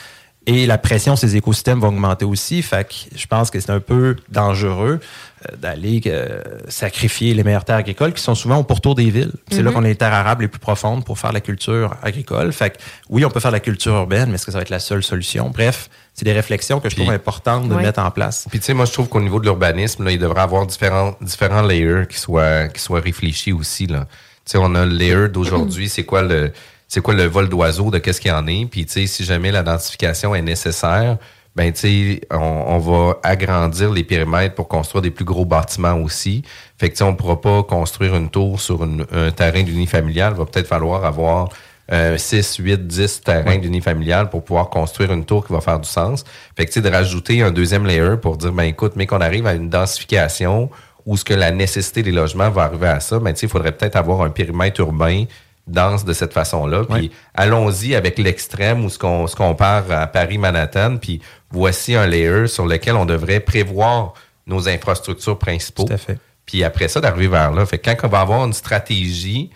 Et 0.47 0.66
la 0.66 0.80
pression 0.80 1.16
sur 1.16 1.28
les 1.28 1.36
écosystèmes 1.36 1.80
va 1.80 1.89
augmenter 1.89 2.26
aussi. 2.26 2.64
Fait 2.64 2.84
que 2.88 3.16
je 3.16 3.28
pense 3.28 3.51
que 3.51 3.59
c'est 3.59 3.70
un 3.72 3.80
peu 3.80 4.16
dangereux 4.30 4.99
euh, 4.99 5.55
d'aller 5.55 6.01
euh, 6.07 6.41
sacrifier 6.68 7.36
les 7.36 7.43
meilleures 7.43 7.64
terres 7.64 7.76
agricoles 7.76 8.12
qui 8.14 8.24
sont 8.24 8.34
souvent 8.34 8.57
au 8.57 8.64
pourtour 8.64 8.95
des 8.95 9.12
villes. 9.12 9.34
C'est 9.51 9.62
là 9.62 9.70
Mhm. 9.70 9.76
qu'on 9.76 9.84
a 9.84 9.88
les 9.88 9.95
terres 9.95 10.14
arables 10.16 10.41
les 10.41 10.47
plus 10.47 10.59
profondes 10.59 11.05
pour 11.05 11.20
faire 11.20 11.32
la 11.32 11.41
culture 11.41 11.95
agricole. 12.01 12.51
Fait 12.53 12.72
que 12.72 12.78
oui, 13.09 13.24
on 13.24 13.30
peut 13.30 13.39
faire 13.39 13.51
la 13.51 13.59
culture 13.59 13.93
urbaine, 13.93 14.30
mais 14.30 14.36
est-ce 14.36 14.47
que 14.47 14.51
ça 14.51 14.57
va 14.57 14.64
être 14.64 14.70
la 14.72 14.80
seule 14.80 15.03
solution? 15.03 15.51
Bref, 15.51 15.89
c'est 16.14 16.26
des 16.26 16.34
réflexions 16.34 16.80
que 16.80 16.89
je 16.89 16.95
Puis- 16.95 17.03
trouve 17.03 17.14
importantes 17.16 17.68
de 17.70 17.76
Ouais. 17.76 17.84
mettre 17.84 17.99
en 18.01 18.12
place. 18.12 18.45
Puis 18.49 18.59
tu 18.59 18.66
sais, 18.66 18.74
moi 18.74 18.86
je 18.86 18.91
trouve 18.93 19.07
qu'au 19.09 19.22
niveau 19.22 19.39
de 19.39 19.45
l'urbanisme, 19.45 20.03
là, 20.03 20.12
il 20.12 20.20
devrait 20.20 20.41
avoir 20.41 20.66
différents, 20.68 21.16
différents 21.22 21.62
layers 21.62 22.05
qui 22.09 22.20
soient, 22.20 22.68
qui 22.68 22.80
soient 22.82 22.99
réfléchis 22.99 23.53
aussi. 23.53 23.88
Là. 23.88 24.05
Tu 24.45 24.51
sais, 24.53 24.57
on 24.57 24.76
a 24.76 24.86
le 24.86 24.91
layer 24.93 25.30
d'aujourd'hui, 25.30 25.88
c'est 25.89 26.03
quoi 26.03 26.22
le 26.22 26.51
c'est 26.88 26.99
quoi 27.01 27.14
le 27.14 27.24
vol 27.24 27.47
d'oiseau, 27.47 27.89
de 27.89 27.99
qu'est-ce 27.99 28.20
qu'il 28.20 28.32
y 28.32 28.34
en 28.34 28.45
est. 28.47 28.66
Puis 28.66 28.86
tu 28.86 28.91
sais, 28.93 29.07
si 29.07 29.24
jamais 29.24 29.49
la 29.51 29.64
densification 29.64 30.36
est 30.36 30.41
nécessaire, 30.41 31.18
ben 31.55 31.72
tu 31.72 31.80
sais, 31.80 32.22
on, 32.32 32.36
on 32.38 32.78
va 32.80 33.18
agrandir 33.24 33.91
les 33.91 34.03
périmètres 34.03 34.55
pour 34.55 34.68
construire 34.68 35.01
des 35.01 35.12
plus 35.12 35.24
gros 35.24 35.45
bâtiments 35.45 35.95
aussi. 35.95 36.43
Fait 36.78 36.88
que 36.89 36.93
tu 36.93 36.97
sais, 36.97 37.03
on 37.05 37.16
pourra 37.16 37.39
pas 37.39 37.64
construire 37.64 38.16
une 38.16 38.30
tour 38.30 38.59
sur 38.59 38.84
une- 38.84 39.05
un 39.14 39.32
terrain 39.32 39.64
d'unifamilial. 39.64 40.34
Il 40.36 40.38
va 40.39 40.45
peut-être 40.45 40.68
falloir 40.68 41.05
avoir 41.05 41.47
euh, 41.92 42.18
6, 42.18 42.56
8, 42.58 42.88
10 42.88 43.22
terrains 43.22 43.58
d'unifamilial 43.58 44.30
pour 44.30 44.44
pouvoir 44.44 44.70
construire 44.70 45.12
une 45.12 45.26
tour 45.26 45.46
qui 45.46 45.52
va 45.54 45.60
faire 45.62 45.80
du 45.80 45.89
sens. 45.89 46.24
Fait 46.56 46.66
que, 46.66 46.72
tu 46.72 46.76
sais, 46.76 46.82
de 46.82 46.89
rajouter 46.94 47.42
un 47.42 47.52
deuxième 47.52 47.86
layer 47.86 48.16
pour 48.22 48.38
dire, 48.38 48.52
ben 48.54 48.64
écoute, 48.64 48.94
mais 48.96 49.06
qu'on 49.08 49.20
arrive 49.22 49.46
à 49.48 49.54
une 49.54 49.70
densification 49.70 50.70
où 51.06 51.18
ce 51.18 51.26
que 51.26 51.34
la 51.34 51.52
nécessité 51.52 52.04
des 52.04 52.12
logements 52.12 52.50
va 52.50 52.64
arriver 52.64 52.88
à 52.88 53.00
ça, 53.00 53.20
ben 53.20 53.34
tu 53.34 53.39
sais, 53.42 53.46
il 53.48 53.50
faudrait 53.50 53.72
peut-être 53.72 53.96
avoir 53.96 54.22
un 54.22 54.30
périmètre 54.30 54.80
urbain 54.82 55.26
dense 55.68 56.06
de 56.06 56.14
cette 56.14 56.34
façon-là. 56.34 56.84
Puis 56.89 56.94
Ouais. 57.08 57.12
allons-y 57.36 57.96
avec 57.96 58.18
l'extrême 58.18 58.84
où 58.86 58.89
ce 58.89 58.98
qu'on 58.98 59.28
ce 59.28 59.36
qu'on 59.36 59.54
part 59.56 59.84
à 59.92 60.08
Paris-Manhattan, 60.08 60.98
puis 60.98 61.22
voici 61.52 61.96
un 61.96 62.08
layer 62.08 62.48
sur 62.48 62.66
lequel 62.66 62.96
on 62.96 63.06
devrait 63.06 63.39
prévoir 63.42 64.14
nos 64.48 64.68
infrastructures 64.70 65.38
principaux. 65.38 65.84
Tout 65.86 65.94
à 65.94 65.98
fait. 65.98 66.18
Puis 66.46 66.64
après 66.64 66.88
ça, 66.88 67.00
d'arriver 67.00 67.28
vers 67.28 67.52
là. 67.52 67.66
Fait 67.66 67.78
que 67.78 67.89
quand 67.89 68.08
on 68.08 68.10
va 68.10 68.22
avoir 68.22 68.46
une 68.46 68.54
stratégie 68.54 69.52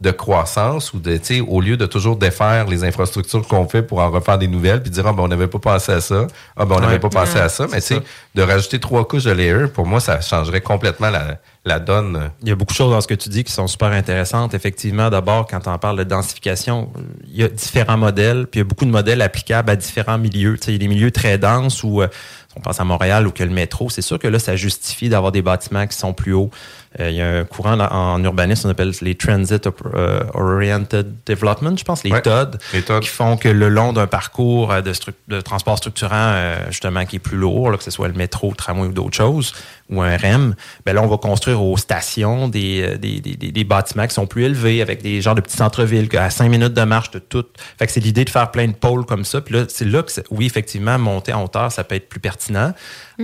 de 0.00 0.10
croissance 0.10 0.94
ou 0.94 0.98
de, 0.98 1.16
tu 1.18 1.24
sais, 1.36 1.40
au 1.40 1.60
lieu 1.60 1.76
de 1.76 1.84
toujours 1.84 2.16
défaire 2.16 2.66
les 2.66 2.84
infrastructures 2.84 3.46
qu'on 3.46 3.68
fait 3.68 3.82
pour 3.82 3.98
en 3.98 4.10
refaire 4.10 4.38
des 4.38 4.48
nouvelles 4.48 4.80
puis 4.80 4.90
dire, 4.90 5.06
ah, 5.06 5.12
ben, 5.12 5.22
on 5.22 5.28
n'avait 5.28 5.46
pas 5.46 5.58
pensé 5.58 5.92
à 5.92 6.00
ça. 6.00 6.26
Ah, 6.56 6.64
ben, 6.64 6.76
on 6.76 6.80
n'avait 6.80 6.94
Ouais. 6.94 6.98
pas 6.98 7.10
pensé 7.10 7.34
Ouais, 7.34 7.40
à 7.42 7.48
ça. 7.50 7.66
Mais, 7.70 7.80
tu 7.82 7.86
c'est 7.88 7.94
sais, 7.96 8.02
de 8.34 8.42
rajouter 8.42 8.78
trois 8.80 9.06
couches 9.06 9.24
de 9.24 9.32
layer, 9.32 9.66
pour 9.68 9.86
moi, 9.86 10.00
ça 10.00 10.20
changerait 10.22 10.62
complètement 10.62 11.10
la, 11.10 11.36
la 11.66 11.78
donne. 11.80 12.30
Il 12.42 12.48
y 12.48 12.52
a 12.52 12.54
beaucoup 12.54 12.72
de 12.72 12.76
choses 12.78 12.92
dans 12.92 13.00
ce 13.02 13.06
que 13.08 13.14
tu 13.14 13.28
dis 13.28 13.44
qui 13.44 13.52
sont 13.52 13.66
super 13.66 13.88
intéressantes. 13.92 14.54
Effectivement, 14.54 15.10
d'abord, 15.10 15.46
quand 15.46 15.66
on 15.68 15.76
parle 15.76 15.98
de 15.98 16.04
densification, 16.04 16.90
il 17.28 17.36
y 17.40 17.44
a 17.44 17.48
différents 17.48 17.98
modèles, 17.98 18.46
puis 18.46 18.60
il 18.60 18.62
y 18.62 18.66
a 18.66 18.68
beaucoup 18.68 18.86
de 18.86 18.90
modèles 18.90 19.20
applicables 19.20 19.68
à 19.70 19.76
différents 19.76 20.16
milieux. 20.18 20.56
Tu 20.58 20.64
sais, 20.66 20.70
il 20.70 20.74
y 20.74 20.76
a 20.76 20.78
des 20.78 20.88
milieux 20.88 21.10
très 21.10 21.36
denses 21.36 21.82
où, 21.84 22.00
euh, 22.00 22.08
on 22.56 22.60
pense 22.60 22.80
à 22.80 22.84
Montréal 22.84 23.26
ou 23.26 23.30
que 23.32 23.44
le 23.44 23.50
métro, 23.50 23.90
c'est 23.90 24.02
sûr 24.02 24.18
que 24.18 24.26
là, 24.26 24.38
ça 24.38 24.56
justifie 24.56 25.08
d'avoir 25.08 25.30
des 25.30 25.42
bâtiments 25.42 25.86
qui 25.86 25.96
sont 25.96 26.12
plus 26.14 26.32
hauts. 26.32 26.50
Euh, 26.98 27.08
il 27.10 27.14
y 27.16 27.20
a 27.22 27.28
un 27.38 27.44
courant 27.44 27.78
en 27.78 28.22
urbanisme, 28.24 28.66
on 28.66 28.70
appelle 28.72 28.92
les 29.02 29.14
Transit 29.14 29.64
euh, 29.94 30.22
Oriented 30.34 31.14
Development, 31.24 31.76
je 31.78 31.84
pense, 31.84 32.02
les 32.02 32.10
Ouais. 32.10 32.20
TOD, 32.20 32.58
Les 32.72 32.82
TOD. 32.82 33.00
qui 33.02 33.08
font 33.08 33.36
que 33.36 33.48
le 33.48 33.68
long 33.68 33.92
d'un 33.92 34.08
parcours 34.08 34.72
euh, 34.72 34.80
de, 35.28 35.40
transport 35.40 35.78
structurant, 35.78 36.34
justement, 36.68 37.04
qui 37.04 37.16
est 37.16 37.20
plus 37.20 37.36
lourd, 37.36 37.70
là, 37.70 37.76
que 37.78 37.84
ce 37.84 37.92
soit 37.92 38.08
le 38.08 38.14
métro, 38.14 38.50
le 38.50 38.56
tramway 38.56 38.88
ou 38.88 38.92
d'autres 38.92 39.16
choses, 39.16 39.54
ou 39.88 40.02
un 40.02 40.16
REM, 40.16 40.54
ben 40.84 40.94
là, 40.94 41.02
on 41.02 41.06
va 41.06 41.16
construire 41.16 41.62
aux 41.62 41.76
stations 41.76 42.48
des, 42.48 42.96
des, 42.98 43.20
des, 43.20 43.36
des- 43.36 43.52
des 43.52 43.64
bâtiments 43.64 44.06
qui 44.08 44.14
sont 44.14 44.26
plus 44.26 44.44
élevés, 44.44 44.82
avec 44.82 45.00
des 45.02 45.20
genres 45.20 45.34
de 45.36 45.40
petits 45.40 45.56
centres-villes, 45.56 46.08
à 46.18 46.30
cinq 46.30 46.48
minutes 46.48 46.74
de 46.74 46.82
marche 46.82 47.12
de 47.12 47.18
tout. 47.20 47.44
Fait 47.78 47.86
que 47.86 47.92
c'est 47.92 48.00
l'idée 48.00 48.24
de 48.24 48.30
faire 48.30 48.50
plein 48.50 48.66
de 48.66 48.72
pôles 48.72 49.04
comme 49.06 49.24
ça. 49.24 49.40
Puis 49.40 49.54
là, 49.54 49.64
c'est 49.68 49.84
là 49.84 50.02
que, 50.02 50.10
oui, 50.30 50.46
effectivement, 50.46 50.98
monter 50.98 51.32
en 51.32 51.44
hauteur, 51.44 51.70
ça 51.70 51.84
peut 51.84 51.94
être 51.94 52.08
plus 52.08 52.20
pertinent. 52.20 52.72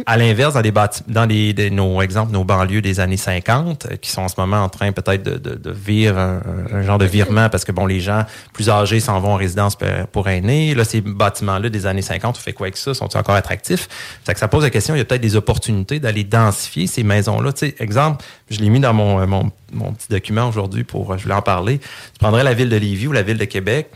À 0.05 0.16
l'inverse, 0.16 0.53
dans, 0.55 0.61
des 0.62 0.72
dans 1.07 1.26
des- 1.26 1.70
nos 1.70 2.03
exemples, 2.03 2.32
nos 2.32 2.44
banlieues 2.44 2.82
des 2.82 3.01
années 3.01 3.16
50, 3.16 3.86
euh, 3.86 3.97
qui 3.97 4.11
sont 4.11 4.22
en 4.22 4.28
ce 4.28 4.34
moment 4.38 4.59
en 4.62 4.68
train 4.68 4.92
peut-être 4.92 5.22
de, 5.22 5.38
de, 5.38 5.55
de 5.55 5.70
vivre 5.70 6.18
un, 6.18 6.40
un 6.72 6.82
genre 6.82 6.99
de 6.99 7.07
virement 7.07 7.49
parce 7.49 7.64
que 7.64 7.72
bon, 7.72 7.86
les 7.86 8.01
gens 8.01 8.24
plus 8.53 8.68
âgés 8.68 9.01
s'en 9.01 9.18
vont 9.20 9.32
en 9.32 9.36
résidence 9.36 9.76
pour, 9.76 9.88
pour 10.12 10.28
aînés. 10.28 10.74
Là, 10.74 10.84
ces 10.84 11.01
bâtiments-là 11.01 11.68
des 11.70 11.86
années 11.86 12.03
50, 12.03 12.36
on 12.36 12.40
fait 12.40 12.53
quoi 12.53 12.66
avec 12.66 12.76
ça? 12.76 12.92
Sont-ils 12.94 13.16
encore 13.16 13.34
attractifs? 13.36 13.88
Fait 14.24 14.34
que 14.34 14.38
ça 14.38 14.49
pose 14.49 14.62
la 14.64 14.70
question, 14.70 14.94
il 14.94 14.99
y 14.99 15.01
a 15.01 15.05
peut-être 15.05 15.20
des 15.22 15.36
opportunités 15.36 16.01
d'aller 16.01 16.24
densifier 16.24 16.86
ces 16.86 17.03
maisons-là. 17.03 17.53
Tu 17.53 17.66
sais, 17.68 17.74
exemple, 17.78 18.24
je 18.51 18.59
l'ai 18.61 18.68
mis 18.68 18.80
dans 18.80 18.92
mon, 18.92 19.20
euh, 19.20 19.26
mon, 19.26 19.51
mon 19.72 19.92
petit 19.92 20.09
document 20.11 20.49
aujourd'hui 20.49 20.84
pour, 20.84 21.12
euh, 21.12 21.16
je 21.16 21.22
voulais 21.22 21.34
en 21.34 21.42
parler. 21.42 21.78
Tu 21.78 22.18
prendrais 22.20 22.44
la 22.44 22.55
ville 22.55 22.68
de 22.68 22.76
Lévis 22.76 23.07
ou 23.07 23.12
la 23.12 23.22
ville 23.22 23.38
de 23.38 23.44
Québec, 23.44 23.90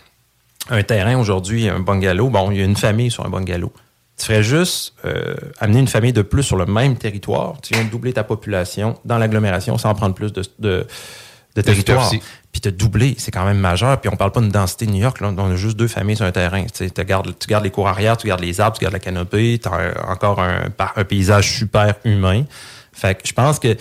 un 0.68 0.82
terrain 0.82 1.16
aujourd'hui, 1.18 1.68
un 1.68 1.80
bungalow. 1.80 2.28
Bon, 2.30 2.50
il 2.50 2.58
y 2.58 2.60
a 2.60 2.64
une 2.64 2.76
famille 2.76 3.10
sur 3.10 3.24
un 3.26 3.28
bungalow. 3.30 3.72
Tu 4.20 4.26
ferais 4.26 4.42
juste 4.42 4.92
euh, 5.06 5.34
amener 5.60 5.80
une 5.80 5.88
famille 5.88 6.12
de 6.12 6.20
plus 6.20 6.42
sur 6.42 6.56
le 6.56 6.66
même 6.66 6.96
territoire. 6.96 7.58
Tu 7.62 7.72
viens 7.72 7.84
de 7.84 7.88
doubler 7.88 8.12
ta 8.12 8.22
population 8.22 8.98
dans 9.06 9.16
l'agglomération 9.16 9.78
sans 9.78 9.94
prendre 9.94 10.14
plus 10.14 10.30
de, 10.30 10.42
de, 10.58 10.86
de 11.56 11.62
territoire. 11.62 12.10
Puis 12.52 12.60
te 12.60 12.68
doubler, 12.68 13.14
c'est 13.16 13.30
quand 13.30 13.46
même 13.46 13.58
majeur. 13.58 13.98
Puis 13.98 14.10
on 14.12 14.16
parle 14.16 14.32
pas 14.32 14.40
d'une 14.40 14.50
densité 14.50 14.84
de 14.84 14.90
New 14.90 15.00
York. 15.00 15.22
Là. 15.22 15.32
On 15.34 15.50
a 15.50 15.56
juste 15.56 15.78
deux 15.78 15.88
familles 15.88 16.16
sur 16.16 16.26
un 16.26 16.32
terrain. 16.32 16.66
Tu, 16.66 16.86
gardes, 17.04 17.32
tu 17.38 17.46
gardes 17.46 17.64
les 17.64 17.70
cours 17.70 17.88
arrière, 17.88 18.18
tu 18.18 18.26
gardes 18.26 18.42
les 18.42 18.60
arbres, 18.60 18.76
tu 18.76 18.82
gardes 18.82 18.92
la 18.92 19.00
canopée. 19.00 19.58
Tu 19.58 19.68
as 19.70 20.10
encore 20.10 20.38
un, 20.40 21.04
paysage 21.04 21.56
super 21.56 21.94
humain. 22.04 22.44
Fait 22.92 23.14
que 23.14 23.26
je 23.26 23.32
pense 23.32 23.58
que 23.58 23.74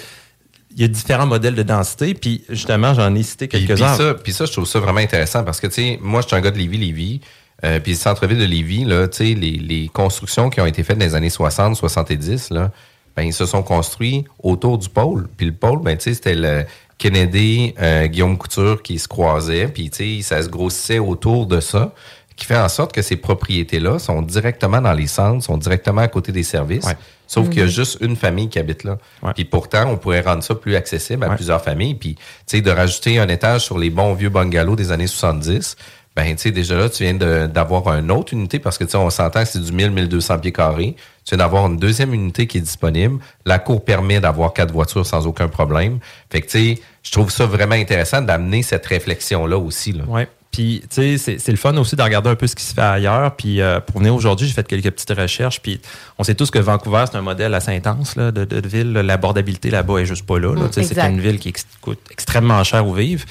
il 0.74 0.82
y 0.82 0.86
a 0.86 0.88
différents 0.88 1.26
modèles 1.26 1.56
de 1.56 1.64
densité. 1.64 2.14
Puis 2.14 2.46
justement, 2.48 2.94
j'en 2.94 3.14
ai 3.14 3.24
cité 3.24 3.50
Puis, 3.50 3.58
puis 3.58 3.68
quelques-uns. 3.68 3.96
ça, 3.96 4.14
puis 4.14 4.32
ça, 4.32 4.46
je 4.46 4.54
trouve 4.54 4.66
ça 4.66 4.80
vraiment 4.80 5.02
intéressant 5.02 5.44
parce 5.44 5.60
que, 5.60 5.68
tu 5.68 5.74
sais, 5.74 6.00
moi, 6.02 6.22
je 6.22 6.28
suis 6.28 6.36
un 6.38 6.40
gars 6.42 6.52
de 6.52 6.58
Lévis-Lévis. 6.58 7.20
Euh, 7.66 7.80
puis 7.80 7.91
le 7.93 7.97
centre-ville 7.97 8.38
de 8.39 8.45
Lévis, 8.45 8.86
là, 8.86 9.07
tu 9.07 9.18
sais, 9.18 9.34
les, 9.34 9.51
les 9.51 9.89
constructions 9.89 10.49
qui 10.49 10.62
ont 10.62 10.66
été 10.66 10.84
faites 10.84 10.97
dans 10.97 11.05
les 11.05 11.16
années 11.16 11.30
60, 11.30 11.76
70, 11.76 12.51
là, 12.51 12.72
ben, 13.16 13.24
ils 13.24 13.34
se 13.34 13.45
sont 13.45 13.64
construits 13.64 14.24
autour 14.41 14.78
du 14.78 14.88
pôle. 14.89 15.28
Puis 15.36 15.45
le 15.47 15.51
pôle, 15.53 15.82
ben, 15.82 15.97
tu 15.97 16.03
sais, 16.05 16.14
c'était 16.14 16.36
le 16.36 16.64
Kennedy, 16.97 17.74
euh, 17.82 18.07
Guillaume 18.07 18.38
Couture 18.38 18.82
qui 18.84 18.99
se 18.99 19.07
croisaient. 19.07 19.68
Puis, 19.68 19.89
tu 19.89 20.22
sais, 20.22 20.22
ça 20.22 20.41
se 20.43 20.49
grossissait 20.49 20.99
autour 20.99 21.45
de 21.47 21.60
ça 21.60 21.93
qui 22.36 22.45
fait 22.45 22.57
en 22.57 22.70
sorte 22.70 22.93
que 22.93 23.01
ces 23.01 23.18
propriétés-là 23.18 23.99
sont 23.99 24.22
directement 24.22 24.80
dans 24.82 24.93
les 24.93 25.07
centres, 25.07 25.43
sont 25.43 25.57
directement 25.57 25.99
à 26.01 26.07
côté 26.07 26.32
des 26.32 26.43
services. 26.43 26.86
Ouais. 26.86 26.95
Sauf 27.28 27.49
qu'il 27.49 27.60
y 27.60 27.64
a 27.64 27.68
juste 27.68 27.97
une 28.01 28.16
famille 28.16 28.47
qui 28.47 28.60
habite 28.60 28.86
là. 28.86 28.97
Ouais. 29.22 29.34
Puis 29.36 29.43
pourtant, 29.45 29.89
on 29.89 29.97
pourrait 29.97 30.22
rendre 30.22 30.41
ça 30.41 30.55
plus 30.55 30.76
accessible 30.78 31.26
à 31.26 31.30
Ouais. 31.30 31.36
plusieurs 31.36 31.62
familles. 31.62 31.95
Puis, 31.95 32.16
tu 32.16 32.22
sais, 32.45 32.62
de 32.62 32.72
rajouter 32.72 33.20
un 33.20 33.28
étage 33.28 33.62
sur 33.66 33.78
les 33.78 33.89
bons 33.89 34.14
vieux 34.14 34.30
bungalows 34.30 34.78
des 34.78 34.91
années 34.93 35.05
70, 35.07 35.76
ben, 36.22 36.36
tu 36.36 36.41
sais, 36.43 36.51
déjà 36.51 36.76
là, 36.76 36.89
tu 36.89 37.03
viens 37.03 37.13
d'avoir 37.47 37.88
une 37.97 38.11
autre 38.11 38.34
unité 38.34 38.59
parce 38.59 38.78
que, 38.78 38.84
tu 38.84 38.91
sais, 38.91 38.97
on 38.97 39.09
s'entend 39.09 39.43
que 39.43 39.47
c'est 39.49 39.61
du 39.63 39.72
1000, 39.72 39.91
1200 39.91 40.39
pieds 40.39 40.51
carrés. 40.51 40.95
Tu 41.26 41.36
viens 41.36 41.38
d'avoir 41.38 41.67
une 41.67 41.78
deuxième 41.78 42.13
unité 42.13 42.45
qui 42.47 42.57
est 42.57 42.61
disponible. 42.61 43.20
La 43.45 43.59
cour 43.59 43.86
permet 43.86 44.20
d'avoir 44.20 44.51
quatre 44.53 44.72
voitures 44.74 45.05
sans 45.05 45.26
aucun 45.28 45.47
problème. 45.47 45.99
Fait 46.30 46.41
que, 46.41 46.47
tu 46.47 46.76
sais, 46.76 46.82
je 47.03 47.11
trouve 47.11 47.30
ça 47.32 47.45
vraiment 47.45 47.76
intéressant 47.76 48.22
d'amener 48.22 48.63
cette 48.63 48.86
réflexion-là 48.86 49.57
aussi, 49.57 49.93
là. 49.93 50.03
Oui. 50.07 50.22
Puis, 50.51 50.82
tu 50.89 51.17
sais, 51.17 51.38
c'est- 51.38 51.47
le 51.51 51.57
fun 51.57 51.78
aussi 51.78 51.95
de 51.95 52.01
regarder 52.01 52.30
un 52.32 52.36
peu 52.36 52.47
ce 52.47 52.55
qui 52.55 52.63
se 52.63 52.74
fait 52.74 52.82
ailleurs. 52.82 53.36
Puis, 53.36 53.61
euh, 53.61 53.80
pour 53.80 53.99
venir 53.99 54.15
aujourd'hui, 54.15 54.47
j'ai 54.47 54.53
fait 54.53 54.67
quelques 54.67 54.89
petites 54.89 55.11
recherches. 55.15 55.61
Puis, 55.61 55.80
on 56.17 56.24
sait 56.24 56.34
tous 56.34 56.49
que 56.49 56.57
Vancouver, 56.57 57.05
c'est 57.09 57.17
un 57.17 57.22
modèle 57.22 57.53
assez 57.53 57.72
intense 57.72 58.15
là, 58.15 58.32
de, 58.32 58.45
de 58.45 58.67
ville. 58.67 58.91
L'abordabilité 58.93 59.70
là-bas 59.70 59.99
est 59.99 60.05
juste 60.05 60.26
pas 60.26 60.39
là. 60.39 60.49
c'est 60.72 60.95
une 61.11 61.20
ville 61.22 61.38
qui 61.39 61.49
ex- 61.49 61.67
coûte 61.82 61.99
extrêmement 62.11 62.63
cher 62.63 62.86
où 62.86 62.93
vivre. 62.95 63.26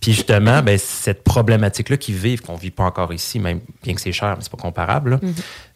Puis, 0.00 0.12
justement, 0.12 0.62
ben, 0.62 0.78
cette 0.78 1.24
problématique-là 1.24 1.96
qu'ils 1.96 2.14
vivent, 2.14 2.40
qu'on 2.42 2.54
vit 2.54 2.70
pas 2.70 2.84
encore 2.84 3.12
ici, 3.12 3.38
même 3.40 3.60
bien 3.82 3.94
que 3.94 4.00
c'est 4.00 4.12
cher, 4.12 4.34
mais 4.36 4.42
c'est 4.42 4.52
pas 4.52 4.56
comparable. 4.58 5.10
là. 5.10 5.20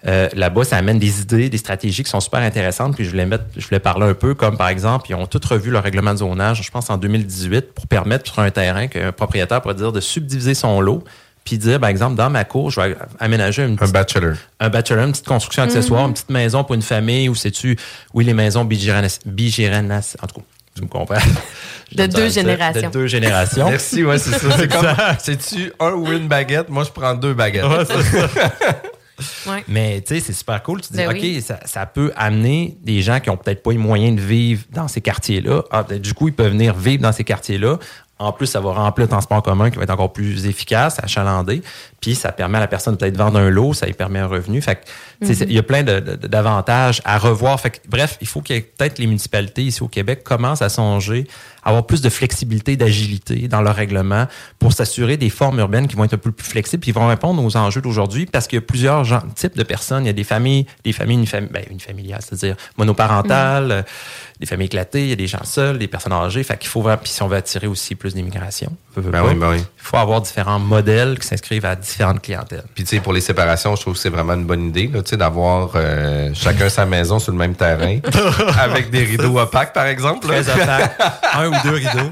Euh, 0.06 0.28
Là-bas, 0.34 0.64
ça 0.64 0.76
amène 0.76 0.98
des 0.98 1.20
idées, 1.22 1.48
des 1.48 1.58
stratégies 1.58 2.04
qui 2.04 2.10
sont 2.10 2.20
super 2.20 2.40
intéressantes. 2.40 2.94
Puis 2.94 3.04
je 3.04 3.10
voulais 3.10 3.26
mettre, 3.26 3.44
je 3.56 3.66
voulais 3.66 3.80
parler 3.80 4.06
un 4.06 4.14
peu 4.14 4.34
comme 4.34 4.56
par 4.56 4.68
exemple, 4.68 5.10
ils 5.10 5.14
ont 5.14 5.26
tous 5.26 5.44
revu 5.46 5.70
leur 5.70 5.82
règlement 5.82 6.12
de 6.12 6.18
zonage, 6.18 6.62
je 6.62 6.70
pense 6.70 6.90
en 6.90 6.96
2018, 6.98 7.72
pour 7.74 7.86
permettre 7.86 8.30
sur 8.32 8.40
un 8.42 8.50
terrain 8.50 8.86
qu'un 8.86 9.12
propriétaire 9.12 9.60
pourrait 9.62 9.74
dire 9.74 9.92
de 9.92 10.00
subdiviser 10.00 10.54
son 10.54 10.80
lot, 10.80 11.02
puis 11.44 11.58
dire, 11.58 11.80
par 11.80 11.88
exemple, 11.88 12.16
dans 12.16 12.30
ma 12.30 12.44
cour, 12.44 12.70
je 12.70 12.80
vais 12.80 12.96
aménager 13.18 13.64
une 13.64 13.76
Un 13.80 13.88
bachelor. 13.88 14.36
un 14.60 14.68
bachelor, 14.68 15.04
une 15.06 15.12
petite 15.12 15.26
construction 15.26 15.62
accessoire, 15.62 16.06
une 16.06 16.12
petite 16.12 16.30
maison 16.30 16.62
pour 16.62 16.74
une 16.74 16.82
famille, 16.82 17.28
ou 17.28 17.34
sais-tu, 17.34 17.76
oui, 18.14 18.24
les 18.24 18.34
maisons 18.34 18.64
bigéranas, 18.64 20.16
en 20.22 20.26
tout 20.26 20.36
cas, 20.40 20.46
tu 20.81 20.85
me 20.85 20.89
comprends. 20.89 21.16
De 21.93 22.07
deux 22.07 22.28
générations. 22.28 22.89
De 22.89 22.93
deux 22.93 23.07
générations. 23.09 23.68
Merci, 23.68 24.05
ouais, 24.05 24.18
c'est 24.18 24.39
ça. 24.39 24.57
C'est 24.57 24.68
comme, 24.68 24.87
c'est-tu 25.18 25.72
un 25.81 25.91
ou 25.93 26.07
une 26.12 26.28
baguette? 26.28 26.68
Moi, 26.68 26.85
je 26.85 26.91
prends 26.91 27.14
deux 27.14 27.35
baguettes. 27.35 27.64
Ouais, 27.64 27.85
c'est 27.85 28.18
ça. 28.18 28.28
Ouais. 29.47 29.62
Mais 29.68 30.01
tu 30.01 30.14
sais, 30.14 30.20
c'est 30.20 30.33
super 30.33 30.62
cool. 30.62 30.81
Tu 30.81 30.93
dis, 30.93 30.97
Ben 30.97 31.11
OK, 31.11 31.18
oui. 31.20 31.43
ça, 31.43 31.61
ça 31.66 31.85
peut 31.85 32.11
amener 32.16 32.78
des 32.83 33.03
gens 33.03 33.20
qui 33.20 33.28
ont 33.28 33.37
peut-être 33.37 33.62
pas 33.62 33.72
les 33.72 33.76
moyens 33.76 34.16
de 34.16 34.20
vivre 34.22 34.62
dans 34.72 34.89
ces 34.89 35.03
quartiers-là. 35.03 35.62
Ah, 35.70 35.85
ben, 35.87 35.99
du 35.99 36.14
coup, 36.14 36.28
ils 36.28 36.35
peuvent 36.35 36.53
venir 36.53 36.74
vivre 36.74 37.03
dans 37.03 37.12
ces 37.12 37.22
quartiers-là. 37.22 37.78
En 38.20 38.32
plus, 38.32 38.46
ça 38.46 38.60
va 38.60 38.72
remplir 38.72 39.06
le 39.06 39.08
transport 39.10 39.42
commun 39.42 39.70
qui 39.70 39.78
va 39.78 39.84
être 39.84 39.90
encore 39.90 40.12
plus 40.12 40.46
efficace, 40.46 40.98
achalandé. 41.02 41.62
Puis, 42.00 42.14
ça 42.14 42.32
permet 42.32 42.58
à 42.58 42.60
la 42.60 42.68
personne 42.68 42.96
peut-être 42.96 43.14
de 43.14 43.18
vendre 43.18 43.38
un 43.38 43.48
lot, 43.50 43.72
ça 43.72 43.86
lui 43.86 43.94
permet 43.94 44.18
un 44.18 44.26
revenu. 44.26 44.60
Fait 44.60 44.78
c'est- 45.22 45.40
il 45.40 45.52
y 45.52 45.58
a 45.58 45.62
plein 45.62 45.82
d'avantages 45.82 47.00
à 47.04 47.18
revoir. 47.18 47.58
Fait 47.60 47.70
que, 47.70 47.78
bref, 47.88 48.18
il 48.20 48.26
faut 48.26 48.40
que 48.42 48.58
peut-être 48.60 48.98
les 48.98 49.06
municipalités 49.06 49.62
ici 49.64 49.82
au 49.82 49.88
Québec 49.88 50.22
commencent 50.22 50.62
à 50.62 50.68
songer 50.68 51.26
avoir 51.62 51.84
plus 51.84 52.00
de 52.00 52.08
flexibilité, 52.08 52.76
d'agilité 52.76 53.46
dans 53.46 53.60
leur 53.60 53.74
règlement 53.76 54.26
pour 54.58 54.72
s'assurer 54.72 55.18
des 55.18 55.28
formes 55.28 55.58
urbaines 55.58 55.88
qui 55.88 55.94
vont 55.96 56.04
être 56.04 56.14
un 56.14 56.18
peu 56.18 56.32
plus 56.32 56.46
flexibles, 56.46 56.82
qui 56.82 56.90
vont 56.92 57.06
répondre 57.06 57.44
aux 57.44 57.54
enjeux 57.54 57.82
d'aujourd'hui 57.82 58.24
parce 58.24 58.46
qu'il 58.46 58.56
y 58.56 58.62
a 58.62 58.64
plusieurs 58.64 59.04
gens, 59.04 59.20
types 59.34 59.56
de 59.58 59.62
personnes. 59.62 60.04
Il 60.04 60.06
y 60.06 60.10
a 60.10 60.14
des 60.14 60.24
familles, 60.24 60.64
des 60.84 60.92
familles 60.94 61.18
unifam- 61.18 61.48
ben, 61.50 61.62
unifamiliales, 61.70 62.22
c'est-à-dire 62.22 62.56
monoparentales, 62.78 63.70
euh, 63.72 63.82
des 64.41 64.47
familles 64.47 64.66
éclatées, 64.66 65.03
il 65.03 65.09
y 65.11 65.12
a 65.12 65.16
des 65.16 65.26
gens 65.26 65.45
seuls, 65.45 65.78
des 65.78 65.86
personnes 65.86 66.14
âgées. 66.14 66.43
Fait 66.43 66.57
qu'il 66.57 66.68
faut 66.70 66.80
vraiment, 66.80 66.97
puis 67.03 67.12
si 67.12 67.22
on 67.22 67.28
veut 67.28 67.36
attirer 67.36 67.66
aussi 67.66 67.95
plus 67.95 68.14
d'immigration, 68.14 68.72
Ben 68.97 69.22
oui, 69.22 69.34
ben 69.34 69.51
oui. 69.51 69.59
il 69.59 69.64
faut 69.76 69.99
avoir 69.99 70.22
différents 70.22 70.59
modèles 70.59 71.18
qui 71.18 71.26
s'inscrivent 71.26 71.66
à 71.66 71.76
différentes 71.76 72.22
clientèles. 72.22 72.64
Puis 72.74 72.84
tu 72.84 72.97
sais, 72.97 73.01
pour 73.03 73.12
les 73.12 73.20
séparations, 73.20 73.76
je 73.76 73.82
trouve 73.82 73.93
que 73.95 74.01
c'est 74.01 74.09
vraiment 74.09 74.32
une 74.34 74.47
bonne 74.47 74.68
idée, 74.68 74.88
tu 74.91 74.99
sais, 75.05 75.16
d'avoir 75.18 75.72
euh, 75.74 76.30
chacun 76.32 76.70
sa 76.70 76.86
maison 76.86 77.18
sur 77.18 77.32
le 77.32 77.38
même 77.38 77.55
terrain, 77.55 77.99
avec 78.59 78.91
des 78.91 79.05
rideaux 79.05 79.38
opaques, 79.38 79.74
par 79.74 79.86
exemple. 79.86 80.26
là. 80.28 80.43
Très 80.43 80.53
opaque. 80.62 81.01
Un 81.34 81.49
ou 81.49 81.55
deux 81.62 81.74
rideaux. 81.74 82.11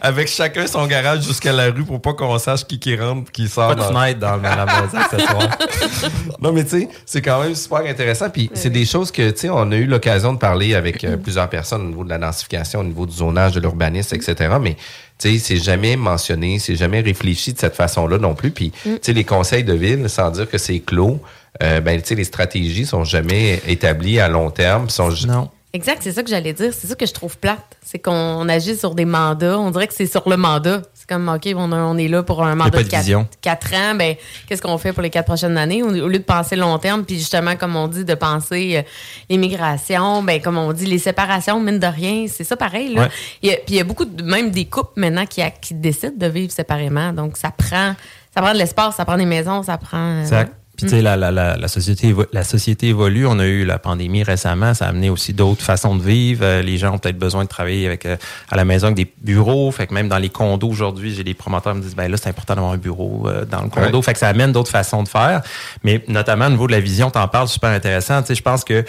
avec 0.00 0.28
chacun 0.28 0.66
son 0.66 0.86
garage 0.86 1.22
jusqu'à 1.24 1.52
la 1.52 1.66
rue 1.66 1.84
pour 1.84 2.00
pas 2.00 2.14
qu'on 2.14 2.38
sache 2.38 2.64
qui 2.66 2.78
qui 2.78 2.96
rentre, 2.96 3.30
qui 3.30 3.46
sort. 3.46 3.68
Pas 3.68 3.74
de 3.74 3.80
dans- 3.80 3.88
fenêtre 4.00 4.20
dans 4.20 4.36
la 4.38 4.64
maison 4.64 4.98
accessoire. 4.98 5.48
Non, 6.40 6.52
mais 6.52 6.62
tu 6.64 6.70
sais, 6.70 6.88
c'est 7.04 7.20
quand 7.20 7.42
même 7.42 7.54
super 7.54 7.78
intéressant. 7.78 8.30
Puis 8.30 8.48
c'est 8.54 8.70
des 8.70 8.84
choses 8.86 9.10
que, 9.10 9.30
tu 9.30 9.40
sais, 9.40 9.50
on 9.50 9.70
a 9.72 9.76
eu 9.76 9.86
l'occasion 9.86 10.32
de 10.32 10.38
parler 10.38 10.74
avec 10.74 11.02
euh, 11.04 11.16
plusieurs 11.22 11.48
personnes 11.48 11.57
au 11.72 11.78
niveau 11.78 12.04
de 12.04 12.08
la 12.08 12.18
densification, 12.18 12.80
au 12.80 12.84
niveau 12.84 13.06
du 13.06 13.16
zonage, 13.16 13.52
de 13.52 13.60
l'urbanisme, 13.60 14.14
etc. 14.14 14.56
Mais, 14.60 14.76
tu 15.18 15.30
sais, 15.30 15.38
c'est 15.38 15.56
jamais 15.56 15.96
mentionné, 15.96 16.58
c'est 16.58 16.76
jamais 16.76 17.00
réfléchi 17.00 17.52
de 17.52 17.58
cette 17.58 17.74
façon-là 17.74 18.18
non 18.18 18.34
plus. 18.34 18.50
Puis, 18.50 18.72
tu 18.82 18.98
sais, 19.02 19.12
les 19.12 19.24
conseils 19.24 19.64
de 19.64 19.74
ville, 19.74 20.08
sans 20.08 20.30
dire 20.30 20.48
que 20.48 20.58
c'est 20.58 20.80
clos, 20.80 21.20
euh, 21.62 21.80
ben, 21.80 22.00
tu 22.00 22.08
sais, 22.08 22.14
les 22.14 22.24
stratégies 22.24 22.86
sont 22.86 23.04
jamais 23.04 23.60
établies 23.66 24.20
à 24.20 24.28
long 24.28 24.50
terme. 24.50 24.88
Sont 24.90 25.10
Non. 25.26 25.50
Exact, 25.74 26.00
c'est 26.02 26.12
ça 26.12 26.22
que 26.22 26.30
j'allais 26.30 26.54
dire. 26.54 26.72
C'est 26.72 26.86
ça 26.86 26.94
que 26.94 27.04
je 27.04 27.12
trouve 27.12 27.36
plate. 27.36 27.76
C'est 27.84 27.98
qu'on 27.98 28.48
agit 28.48 28.76
sur 28.76 28.94
des 28.94 29.04
mandats. 29.04 29.58
On 29.58 29.70
dirait 29.70 29.86
que 29.86 29.94
c'est 29.94 30.06
sur 30.06 30.28
le 30.28 30.36
mandat. 30.36 30.82
Comme, 31.08 31.28
OK, 31.30 31.48
on, 31.56 31.72
a- 31.72 31.76
on 31.76 31.96
est 31.96 32.06
là 32.08 32.22
pour 32.22 32.44
un 32.44 32.54
mandat 32.54 32.78
de 32.78 32.82
de 32.84 32.88
quatre, 32.88 33.00
vision. 33.00 33.26
quatre 33.40 33.72
ans. 33.74 33.94
Ben, 33.94 34.14
qu'est-ce 34.46 34.60
qu'on 34.60 34.76
fait 34.76 34.92
pour 34.92 35.02
les 35.02 35.08
quatre 35.10 35.24
prochaines 35.26 35.56
années? 35.56 35.82
Au, 35.82 35.90
lieu 35.90 36.18
de 36.18 36.18
penser 36.18 36.54
long 36.54 36.76
terme, 36.78 37.04
puis 37.04 37.16
justement, 37.18 37.56
comme 37.56 37.76
on 37.76 37.88
dit, 37.88 38.04
de 38.04 38.14
penser 38.14 38.76
euh, 38.76 38.82
l'immigration, 39.30 40.22
ben, 40.22 40.40
comme 40.42 40.58
on 40.58 40.72
dit, 40.72 40.86
les 40.86 40.98
séparations, 40.98 41.60
mine 41.60 41.78
de 41.78 41.86
rien, 41.86 42.26
c'est 42.28 42.44
ça 42.44 42.56
pareil. 42.56 42.92
Là. 42.94 43.02
Ouais. 43.02 43.08
Il 43.42 43.48
y 43.48 43.52
a- 43.52 43.56
puis 43.56 43.64
il 43.68 43.76
y 43.76 43.80
a 43.80 43.84
beaucoup, 43.84 44.04
de, 44.04 44.22
même 44.22 44.50
des 44.50 44.66
couples 44.66 45.00
maintenant 45.00 45.24
qui, 45.26 45.40
a- 45.40 45.50
qui 45.50 45.74
décident 45.74 46.12
de 46.16 46.26
vivre 46.26 46.52
séparément. 46.52 47.12
Donc, 47.12 47.36
ça 47.36 47.50
prend, 47.50 47.94
ça 48.34 48.42
prend 48.42 48.52
de 48.52 48.58
l'espace, 48.58 48.96
ça 48.96 49.04
prend 49.04 49.16
des 49.16 49.24
maisons, 49.26 49.62
ça 49.62 49.78
prend. 49.78 49.96
euh, 49.98 50.20
Exact. 50.20 50.52
Puis, 50.78 50.86
tu 50.86 50.94
sais, 50.94 51.02
la, 51.02 51.16
la, 51.16 51.32
la, 51.32 51.56
la, 51.56 51.66
société, 51.66 52.14
la 52.32 52.44
société 52.44 52.86
évolue. 52.86 53.26
On 53.26 53.40
a 53.40 53.46
eu 53.46 53.64
la 53.64 53.80
pandémie 53.80 54.22
récemment. 54.22 54.74
Ça 54.74 54.86
a 54.86 54.90
amené 54.90 55.10
aussi 55.10 55.32
d'autres 55.32 55.60
façons 55.60 55.96
de 55.96 56.02
vivre. 56.04 56.44
Euh, 56.44 56.62
les 56.62 56.78
gens 56.78 56.94
ont 56.94 56.98
peut-être 56.98 57.18
besoin 57.18 57.42
de 57.42 57.48
travailler 57.48 57.84
avec, 57.84 58.06
euh, 58.06 58.16
à 58.48 58.54
la 58.54 58.64
maison 58.64 58.86
avec 58.86 58.96
des 58.96 59.12
bureaux. 59.20 59.72
Fait 59.72 59.88
que 59.88 59.94
même 59.94 60.08
dans 60.08 60.18
les 60.18 60.28
condos 60.28 60.68
aujourd'hui, 60.68 61.12
j'ai 61.12 61.24
des 61.24 61.34
promoteurs 61.34 61.72
qui 61.72 61.78
me 61.80 61.82
disent, 61.82 61.96
ben 61.96 62.08
là, 62.08 62.16
c'est 62.16 62.28
important 62.28 62.54
d'avoir 62.54 62.74
un 62.74 62.76
bureau 62.76 63.24
euh, 63.26 63.44
dans 63.44 63.62
le 63.62 63.70
condo. 63.70 63.98
Ouais. 63.98 64.02
Fait 64.04 64.12
que 64.12 64.20
ça 64.20 64.28
amène 64.28 64.52
d'autres 64.52 64.70
façons 64.70 65.02
de 65.02 65.08
faire. 65.08 65.42
Mais 65.82 66.04
notamment 66.06 66.46
au 66.46 66.50
niveau 66.50 66.68
de 66.68 66.72
la 66.72 66.80
vision, 66.80 67.10
t'en 67.10 67.26
parles 67.26 67.48
super 67.48 67.70
intéressant. 67.70 68.20
Tu 68.20 68.28
sais, 68.28 68.34
je 68.36 68.42
pense 68.42 68.62
que 68.62 68.84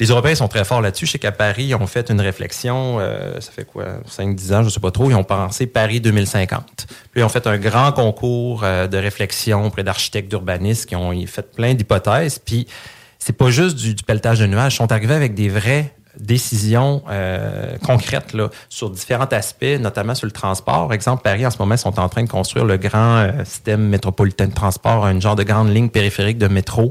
les 0.00 0.06
Européens 0.06 0.34
sont 0.34 0.48
très 0.48 0.64
forts 0.64 0.80
là-dessus. 0.80 1.06
Je 1.06 1.12
sais 1.12 1.18
qu'à 1.18 1.30
Paris, 1.30 1.66
ils 1.66 1.74
ont 1.74 1.86
fait 1.86 2.10
une 2.10 2.20
réflexion, 2.20 2.98
euh, 2.98 3.38
ça 3.40 3.52
fait 3.52 3.64
quoi, 3.64 3.84
5-10 4.08 4.54
ans, 4.54 4.62
je 4.62 4.70
sais 4.70 4.80
pas 4.80 4.90
trop, 4.90 5.10
ils 5.10 5.14
ont 5.14 5.24
pensé 5.24 5.66
Paris 5.66 6.00
2050. 6.00 6.86
Puis 6.86 7.20
ils 7.20 7.22
ont 7.22 7.28
fait 7.28 7.46
un 7.46 7.58
grand 7.58 7.92
concours 7.92 8.64
euh, 8.64 8.86
de 8.86 8.96
réflexion 8.96 9.66
auprès 9.66 9.84
d'architectes 9.84 10.30
d'urbanistes 10.30 10.86
qui 10.86 10.96
ont 10.96 11.12
fait 11.26 11.54
plein 11.54 11.74
d'hypothèses. 11.74 12.38
Puis 12.38 12.66
c'est 13.18 13.36
pas 13.36 13.50
juste 13.50 13.76
du, 13.76 13.94
du 13.94 14.02
pelletage 14.02 14.40
de 14.40 14.46
nuages, 14.46 14.74
ils 14.74 14.78
sont 14.78 14.90
arrivés 14.90 15.14
avec 15.14 15.34
des 15.34 15.50
vraies 15.50 15.92
décisions 16.18 17.02
euh, 17.08 17.76
concrètes 17.84 18.32
là, 18.32 18.48
sur 18.68 18.90
différents 18.90 19.26
aspects, 19.26 19.78
notamment 19.78 20.14
sur 20.14 20.26
le 20.26 20.32
transport. 20.32 20.92
Exemple, 20.92 21.22
Paris, 21.22 21.46
en 21.46 21.50
ce 21.50 21.58
moment, 21.58 21.76
sont 21.76 21.98
en 22.00 22.08
train 22.08 22.24
de 22.24 22.28
construire 22.28 22.64
le 22.64 22.76
grand 22.76 23.16
euh, 23.16 23.44
système 23.44 23.88
métropolitain 23.88 24.46
de 24.46 24.54
transport, 24.54 25.06
une 25.06 25.20
genre 25.20 25.36
de 25.36 25.42
grande 25.42 25.72
ligne 25.72 25.88
périphérique 25.88 26.38
de 26.38 26.48
métro 26.48 26.90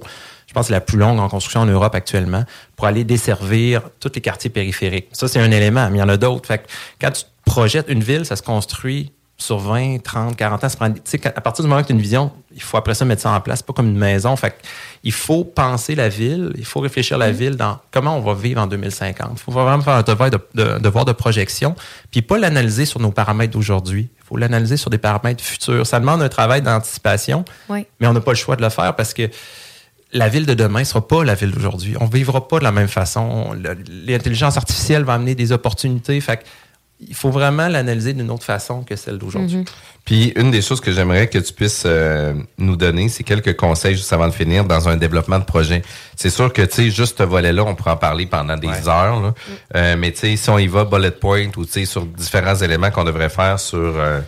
je 0.49 0.53
pense 0.55 0.63
que 0.63 0.67
c'est 0.69 0.73
la 0.73 0.81
plus 0.81 0.97
longue 0.97 1.19
en 1.19 1.29
construction 1.29 1.61
en 1.61 1.65
Europe 1.67 1.93
actuellement, 1.93 2.43
pour 2.75 2.87
aller 2.87 3.03
desservir 3.03 3.83
tous 3.99 4.11
les 4.15 4.21
quartiers 4.21 4.49
périphériques. 4.49 5.07
Ça, 5.13 5.27
c'est 5.27 5.39
un 5.39 5.51
élément, 5.51 5.87
mais 5.91 5.97
il 5.97 6.01
y 6.01 6.03
en 6.03 6.09
a 6.09 6.17
d'autres. 6.17 6.47
Fait 6.47 6.57
que 6.57 6.63
quand 6.99 7.11
tu 7.11 7.23
projettes 7.45 7.85
une 7.87 8.01
ville, 8.03 8.25
ça 8.25 8.35
se 8.35 8.41
construit 8.41 9.11
sur 9.37 9.59
20, 9.59 9.99
30, 10.03 10.35
40 10.35 10.63
ans. 10.63 10.69
Ça 10.69 10.75
prend- 10.75 10.91
tu 10.91 10.99
sais, 11.05 11.17
quand- 11.19 11.31
à 11.33 11.39
partir 11.39 11.63
du 11.63 11.69
moment 11.69 11.81
que 11.81 11.87
tu 11.87 11.93
as 11.93 11.95
une 11.95 12.01
vision, 12.01 12.31
il 12.53 12.61
faut 12.63 12.77
après 12.77 12.93
ça 12.95 13.05
mettre 13.05 13.21
ça 13.21 13.31
en 13.31 13.39
place. 13.39 13.61
Pas 13.61 13.71
comme 13.73 13.87
une 13.87 13.97
maison. 13.97 14.35
Fait 14.35 14.49
que 14.49 14.55
il 15.03 15.13
faut 15.13 15.45
penser 15.45 15.93
la 15.95 16.09
ville, 16.09 16.51
il 16.57 16.65
faut 16.65 16.79
réfléchir 16.81 17.17
la 17.19 17.31
ville 17.31 17.55
dans 17.55 17.77
comment 17.91 18.17
on 18.17 18.21
va 18.21 18.33
vivre 18.33 18.59
en 18.61 18.65
2050. 18.67 19.29
Il 19.35 19.39
faut 19.39 19.51
vraiment 19.51 19.81
faire 19.81 19.93
un 19.93 20.01
devoir 20.01 20.29
de, 20.31 20.39
de- 20.55 20.79
devoir 20.79 21.05
de 21.05 21.13
projection, 21.13 21.73
puis 22.11 22.21
pas 22.21 22.37
l'analyser 22.39 22.85
sur 22.85 22.99
nos 22.99 23.11
paramètres 23.11 23.53
d'aujourd'hui. 23.53 24.09
Il 24.17 24.25
faut 24.27 24.35
l'analyser 24.35 24.75
sur 24.77 24.89
des 24.89 24.97
paramètres 24.97 25.41
futurs. 25.43 25.85
Ça 25.87 25.99
demande 26.01 26.21
un 26.21 26.27
travail 26.29 26.61
d'anticipation, 26.61 27.45
Oui. 27.69 27.85
mais 28.01 28.07
on 28.07 28.13
n'a 28.13 28.21
pas 28.21 28.31
le 28.31 28.37
choix 28.37 28.55
de 28.57 28.61
le 28.61 28.69
faire 28.69 28.93
parce 28.95 29.13
que 29.13 29.29
la 30.11 30.27
ville 30.29 30.45
de 30.45 30.53
demain 30.53 30.79
ne 30.79 30.83
sera 30.85 31.07
pas 31.07 31.23
la 31.23 31.35
ville 31.35 31.51
d'aujourd'hui. 31.51 31.95
On 31.99 32.05
ne 32.07 32.11
vivra 32.11 32.47
pas 32.47 32.59
de 32.59 32.63
la 32.63 32.71
même 32.71 32.87
façon. 32.87 33.53
L'intelligence 34.07 34.57
artificielle 34.57 35.03
va 35.03 35.13
amener 35.13 35.35
des 35.35 35.51
opportunités. 35.51 36.19
Fait 36.21 36.37
que 36.37 36.43
il 37.07 37.15
faut 37.15 37.29
vraiment 37.29 37.69
l'analyser 37.69 38.11
d'une 38.11 38.29
autre 38.29 38.43
façon 38.43 38.81
que 38.83 38.97
celle 38.97 39.17
d'aujourd'hui. 39.17 39.63
Puis 40.03 40.33
une 40.35 40.51
des 40.51 40.61
choses 40.61 40.81
que 40.81 40.91
j'aimerais 40.91 41.27
que 41.29 41.37
tu 41.37 41.53
puisses 41.53 41.83
euh, 41.85 42.33
nous 42.57 42.75
donner, 42.75 43.07
c'est 43.07 43.23
quelques 43.23 43.55
conseils 43.55 43.95
juste 43.95 44.11
avant 44.11 44.27
de 44.27 44.33
finir 44.33 44.65
dans 44.65 44.89
un 44.89 44.97
développement 44.97 45.39
de 45.39 45.45
projet. 45.45 45.81
C'est 46.17 46.29
sûr 46.29 46.51
que 46.51 46.61
tu 46.63 46.73
sais 46.75 46.89
juste 46.91 47.19
ce 47.19 47.23
volet-là, 47.23 47.63
on 47.63 47.73
pourra 47.73 47.93
en 47.93 47.97
parler 47.97 48.25
pendant 48.25 48.57
des 48.57 48.67
Ouais. 48.67 48.87
heures. 48.89 49.21
là. 49.21 49.33
Euh, 49.77 49.95
mais 49.97 50.11
tu 50.11 50.19
sais, 50.19 50.35
si 50.35 50.49
on 50.49 50.57
y 50.59 50.67
va 50.67 50.83
bullet 50.83 51.11
point 51.11 51.47
ou 51.55 51.63
tu 51.65 51.71
sais 51.71 51.85
sur 51.85 52.05
différents 52.05 52.55
éléments 52.55 52.91
qu'on 52.91 53.05
devrait 53.05 53.29
faire 53.29 53.57
sur 53.61 53.77
euh, 53.77 54.19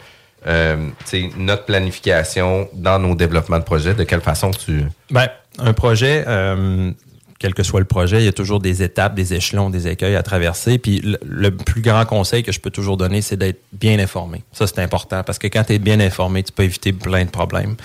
euh, 0.47 0.77
tu 0.99 1.05
sais, 1.07 1.29
notre 1.36 1.65
planification 1.65 2.69
dans 2.73 2.99
nos 2.99 3.15
développements 3.15 3.59
de 3.59 3.65
projet, 3.65 3.93
de 3.95 4.03
quelle 4.05 4.21
façon 4.21 4.51
tu 4.51 4.84
Ben, 5.09 5.27
un 5.60 5.74
projet, 5.74 6.24
euh, 6.28 6.91
quel 7.39 7.54
que 7.54 7.64
soit 7.64 7.80
le 7.80 7.86
projet, 7.86 8.22
il 8.22 8.26
y 8.26 8.28
a 8.30 8.34
toujours 8.34 8.60
des 8.60 8.84
étapes, 8.84 9.16
des 9.16 9.34
échelons, 9.34 9.70
des 9.70 9.88
écueils 9.88 10.16
à 10.16 10.24
traverser. 10.24 10.78
Puis 10.78 10.99
le, 11.02 11.18
le 11.24 11.52
plus 11.52 11.82
grand 11.82 12.06
conseil 12.06 12.43
que 12.43 12.52
je 12.52 12.60
peux 12.60 12.70
toujours 12.70 12.97
donner, 12.97 13.22
c'est 13.22 13.38
d'être 13.38 13.62
bien 13.74 13.99
informé. 13.99 14.43
Ça, 14.52 14.68
c'est 14.68 14.80
important 14.80 15.24
parce 15.24 15.39
que 15.39 15.47
quand 15.47 15.64
tu 15.64 15.74
es 15.74 15.80
bien 15.80 15.99
informé, 15.99 16.43
tu 16.43 16.52
peux 16.52 16.64
éviter 16.64 16.93
plein 16.93 17.26
de 17.26 17.30
problèmes. 17.32 17.76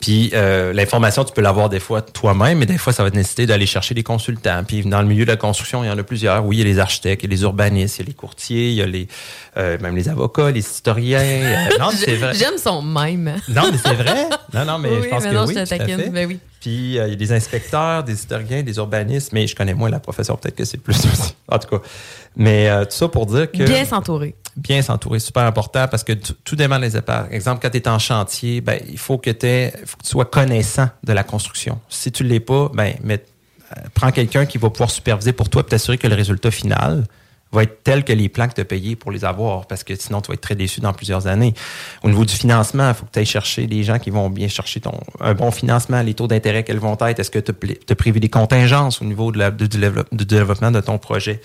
Puis 0.00 0.30
euh, 0.34 0.72
l'information, 0.72 1.24
tu 1.24 1.32
peux 1.32 1.40
l'avoir 1.40 1.68
des 1.68 1.80
fois 1.80 2.02
toi-même, 2.02 2.58
mais 2.58 2.66
des 2.66 2.76
fois, 2.76 2.92
ça 2.92 3.02
va 3.02 3.10
te 3.10 3.16
nécessiter 3.16 3.46
d'aller 3.46 3.66
chercher 3.66 3.94
des 3.94 4.02
consultants. 4.02 4.62
Puis 4.66 4.82
dans 4.82 5.00
le 5.00 5.06
milieu 5.08 5.24
de 5.24 5.30
la 5.30 5.36
construction, 5.36 5.82
il 5.82 5.86
y 5.86 5.90
en 5.90 5.96
a 5.98 6.02
plusieurs. 6.02 6.44
Oui, 6.44 6.56
il 6.56 6.58
y 6.58 6.62
a 6.62 6.64
les 6.66 6.78
architectes, 6.78 7.22
il 7.22 7.30
y 7.30 7.32
a 7.32 7.34
les 7.36 7.42
urbanistes, 7.42 7.96
il 7.98 8.02
y 8.02 8.04
a 8.04 8.06
les 8.08 8.14
courtiers, 8.14 8.68
il 8.70 8.74
y 8.74 8.82
a 8.82 8.86
les 8.86 9.08
euh, 9.56 9.78
même 9.80 9.96
les 9.96 10.08
avocats, 10.08 10.50
les 10.50 10.60
historiens. 10.60 11.20
Euh, 11.20 11.68
non, 11.80 11.88
mais 11.90 11.96
c'est 11.96 12.16
vrai. 12.16 12.34
J'aime 12.34 12.58
son 12.58 12.82
même. 12.82 13.36
Non, 13.48 13.62
mais 13.72 13.78
c'est 13.82 13.94
vrai. 13.94 14.28
Non, 14.52 14.64
non, 14.66 14.78
mais 14.78 14.90
Oui, 14.90 14.98
je 15.04 15.08
pense 15.08 15.22
mais 15.24 15.30
que 15.30 15.34
non, 15.34 15.46
oui. 15.46 15.54
je 15.56 15.64
te 15.64 15.68
taquine. 15.68 16.10
Ben 16.12 16.26
oui. 16.28 16.38
Puis 16.60 16.98
euh, 16.98 17.06
il 17.06 17.10
y 17.10 17.14
a 17.14 17.16
des 17.16 17.32
inspecteurs, 17.32 18.04
des 18.04 18.12
historiens, 18.12 18.62
des 18.62 18.76
urbanistes, 18.76 19.32
mais 19.32 19.46
je 19.46 19.56
connais 19.56 19.74
moins 19.74 19.88
la 19.88 20.00
profession, 20.00 20.36
peut-être 20.36 20.56
que 20.56 20.64
c'est 20.64 20.78
plus 20.78 20.96
aussi. 21.12 21.34
En 21.48 21.58
tout 21.58 21.68
cas. 21.68 21.82
Mais 22.36 22.68
tout 22.84 22.90
ça 22.90 23.08
pour 23.08 23.24
dire 23.24 23.50
que 23.50 23.62
Bien 23.64 23.84
s'entourer. 23.86 24.34
Bien 24.56 24.82
s'entourer, 24.82 25.18
super 25.18 25.42
important 25.44 25.86
parce 25.88 26.02
que 26.02 26.12
tout 26.12 26.56
dépend 26.56 26.78
des 26.78 26.96
épargnes. 26.96 27.32
Exemple, 27.32 27.60
quand 27.62 27.70
tu 27.70 27.76
es 27.76 27.88
en 27.88 27.98
chantier, 27.98 28.60
ben, 28.60 28.80
il 28.88 28.98
faut 28.98 29.18
que, 29.18 29.30
t'aies- 29.30 29.72
faut 29.84 29.96
que 29.98 30.02
tu 30.02 30.10
sois 30.10 30.24
connaissant 30.24 30.88
de 31.04 31.12
la 31.12 31.24
construction. 31.24 31.78
Si 31.88 32.10
tu 32.10 32.24
ne 32.24 32.28
l'es 32.28 32.40
pas, 32.40 32.70
ben, 32.72 32.94
mais, 33.02 33.22
euh, 33.76 33.80
prends 33.94 34.12
quelqu'un 34.12 34.46
qui 34.46 34.58
va 34.58 34.70
pouvoir 34.70 34.90
superviser 34.90 35.32
pour 35.32 35.48
toi 35.50 35.62
et 35.62 35.68
t'assurer 35.68 35.98
que 35.98 36.08
le 36.08 36.14
résultat 36.14 36.50
final 36.50 37.04
va 37.52 37.62
être 37.62 37.84
tel 37.84 38.02
que 38.02 38.12
les 38.12 38.28
plans 38.28 38.48
que 38.48 38.54
tu 38.54 38.60
as 38.60 38.64
payés 38.64 38.96
pour 38.96 39.12
les 39.12 39.24
avoir, 39.24 39.66
parce 39.66 39.84
que 39.84 39.94
sinon, 39.94 40.20
tu 40.20 40.28
vas 40.28 40.34
être 40.34 40.40
très 40.40 40.56
déçu 40.56 40.80
dans 40.80 40.92
plusieurs 40.92 41.26
années. 41.28 41.54
Au 42.02 42.08
niveau 42.08 42.24
du 42.24 42.34
financement, 42.34 42.88
il 42.88 42.94
faut 42.94 43.06
que 43.06 43.12
tu 43.12 43.18
ailles 43.20 43.24
chercher 43.26 43.66
des 43.68 43.84
gens 43.84 43.98
qui 44.00 44.10
vont 44.10 44.28
bien 44.30 44.48
chercher 44.48 44.80
ton, 44.80 44.98
un 45.20 45.32
bon 45.34 45.50
financement, 45.52 46.02
les 46.02 46.14
taux 46.14 46.26
d'intérêt, 46.26 46.64
quels 46.64 46.78
vont 46.78 46.96
être, 47.00 47.20
est-ce 47.20 47.30
que 47.30 47.38
tu 47.38 47.52
as 47.88 47.94
prévu 47.94 48.18
des 48.20 48.28
contingences 48.28 49.00
au 49.00 49.04
niveau 49.04 49.30
de 49.30 49.50
du 49.50 50.24
développement 50.26 50.70
de 50.72 50.80
ton 50.80 50.98
projet. 50.98 51.40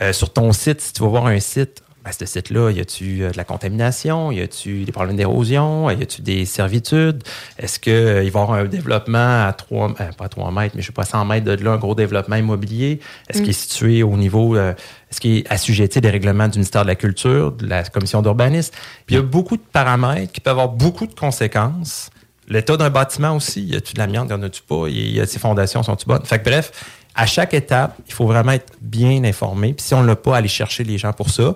Euh, 0.00 0.12
sur 0.12 0.32
ton 0.32 0.50
site, 0.52 0.80
si 0.80 0.92
tu 0.94 1.02
vas 1.02 1.08
voir 1.08 1.26
un 1.26 1.38
site, 1.40 1.82
ben, 2.04 2.10
ce 2.12 2.26
site-là, 2.26 2.70
y 2.70 2.80
a-tu 2.80 3.22
euh, 3.22 3.30
de 3.30 3.36
la 3.38 3.44
contamination? 3.44 4.30
Y 4.30 4.42
a-tu 4.42 4.84
des 4.84 4.92
problèmes 4.92 5.16
d'érosion? 5.16 5.88
Y 5.88 6.02
a-tu 6.02 6.20
des 6.20 6.44
servitudes? 6.44 7.22
Est-ce 7.58 7.78
qu'il 7.78 7.94
va 7.94 8.22
y 8.22 8.26
avoir 8.26 8.52
un 8.52 8.66
développement 8.66 9.46
à 9.46 9.54
3, 9.56 9.90
euh, 10.00 10.12
pas 10.12 10.26
à 10.26 10.28
3 10.28 10.50
mètres, 10.50 10.74
mais 10.76 10.82
je 10.82 10.88
sais 10.88 10.92
pas, 10.92 11.06
100 11.06 11.24
mètres 11.24 11.46
de 11.46 11.64
là, 11.64 11.72
un 11.72 11.78
gros 11.78 11.94
développement 11.94 12.36
immobilier? 12.36 13.00
Est-ce 13.30 13.40
qu'il 13.40 13.50
est 13.50 13.52
situé 13.54 14.02
au 14.02 14.18
niveau, 14.18 14.54
euh, 14.54 14.74
est-ce 15.10 15.18
qu'il 15.18 15.38
est 15.38 15.50
assujetti 15.50 15.96
à 15.96 16.00
des 16.02 16.10
règlements 16.10 16.48
du 16.48 16.58
ministère 16.58 16.82
de 16.82 16.88
la 16.88 16.94
Culture, 16.94 17.52
de 17.52 17.66
la 17.66 17.84
commission 17.84 18.20
d'urbanisme? 18.20 18.74
Puis 19.06 19.14
il 19.14 19.18
y 19.18 19.18
a 19.18 19.22
beaucoup 19.22 19.56
de 19.56 19.62
paramètres 19.72 20.32
qui 20.32 20.40
peuvent 20.40 20.58
avoir 20.58 20.68
beaucoup 20.68 21.06
de 21.06 21.14
conséquences. 21.14 22.10
L'état 22.48 22.76
d'un 22.76 22.90
bâtiment 22.90 23.34
aussi, 23.34 23.64
y 23.64 23.76
a-tu 23.76 23.94
de 23.94 23.98
l'amiante, 23.98 24.28
y 24.28 24.34
en 24.34 24.42
a-tu 24.42 24.60
pas? 24.60 24.88
Y 24.88 25.18
a 25.20 25.26
ses 25.26 25.38
fondations, 25.38 25.82
sont-tu 25.82 26.04
bonnes? 26.04 26.26
Fait 26.26 26.38
que 26.38 26.44
bref, 26.44 26.70
à 27.14 27.26
chaque 27.26 27.54
étape, 27.54 27.96
il 28.06 28.12
faut 28.12 28.26
vraiment 28.26 28.52
être 28.52 28.72
bien 28.80 29.22
informé. 29.24 29.72
Puis 29.72 29.86
si 29.86 29.94
on 29.94 30.02
ne 30.02 30.06
l'a 30.06 30.16
pas, 30.16 30.36
aller 30.36 30.48
chercher 30.48 30.84
les 30.84 30.98
gens 30.98 31.12
pour 31.12 31.30
ça. 31.30 31.54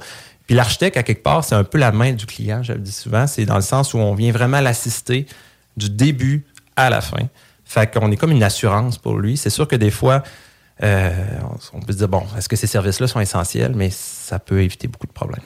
Puis 0.48 0.56
l'architecte, 0.56 0.96
à 0.96 1.02
quelque 1.04 1.22
part, 1.22 1.44
c'est 1.44 1.54
un 1.54 1.62
peu 1.62 1.78
la 1.78 1.92
main 1.92 2.12
du 2.12 2.26
client, 2.26 2.62
je 2.64 2.72
le 2.72 2.78
dis 2.80 2.90
souvent. 2.90 3.26
C'est 3.28 3.44
dans 3.44 3.54
le 3.54 3.60
sens 3.62 3.94
où 3.94 3.98
on 3.98 4.14
vient 4.14 4.32
vraiment 4.32 4.60
l'assister 4.60 5.26
du 5.76 5.90
début 5.90 6.44
à 6.74 6.90
la 6.90 7.00
fin. 7.02 7.28
Fait 7.64 7.88
qu'on 7.92 8.10
est 8.10 8.16
comme 8.16 8.32
une 8.32 8.42
assurance 8.42 8.96
pour 8.98 9.18
lui. 9.18 9.36
C'est 9.36 9.50
sûr 9.50 9.68
que 9.68 9.76
des 9.76 9.90
fois, 9.90 10.22
euh, 10.82 11.10
on 11.74 11.80
peut 11.80 11.92
se 11.92 11.98
dire, 11.98 12.08
bon, 12.08 12.22
est-ce 12.36 12.48
que 12.48 12.56
ces 12.56 12.66
services-là 12.66 13.06
sont 13.08 13.20
essentiels? 13.20 13.72
Mais 13.76 13.90
ça 13.90 14.38
peut 14.38 14.62
éviter 14.62 14.88
beaucoup 14.88 15.06
de 15.06 15.12
problèmes. 15.12 15.42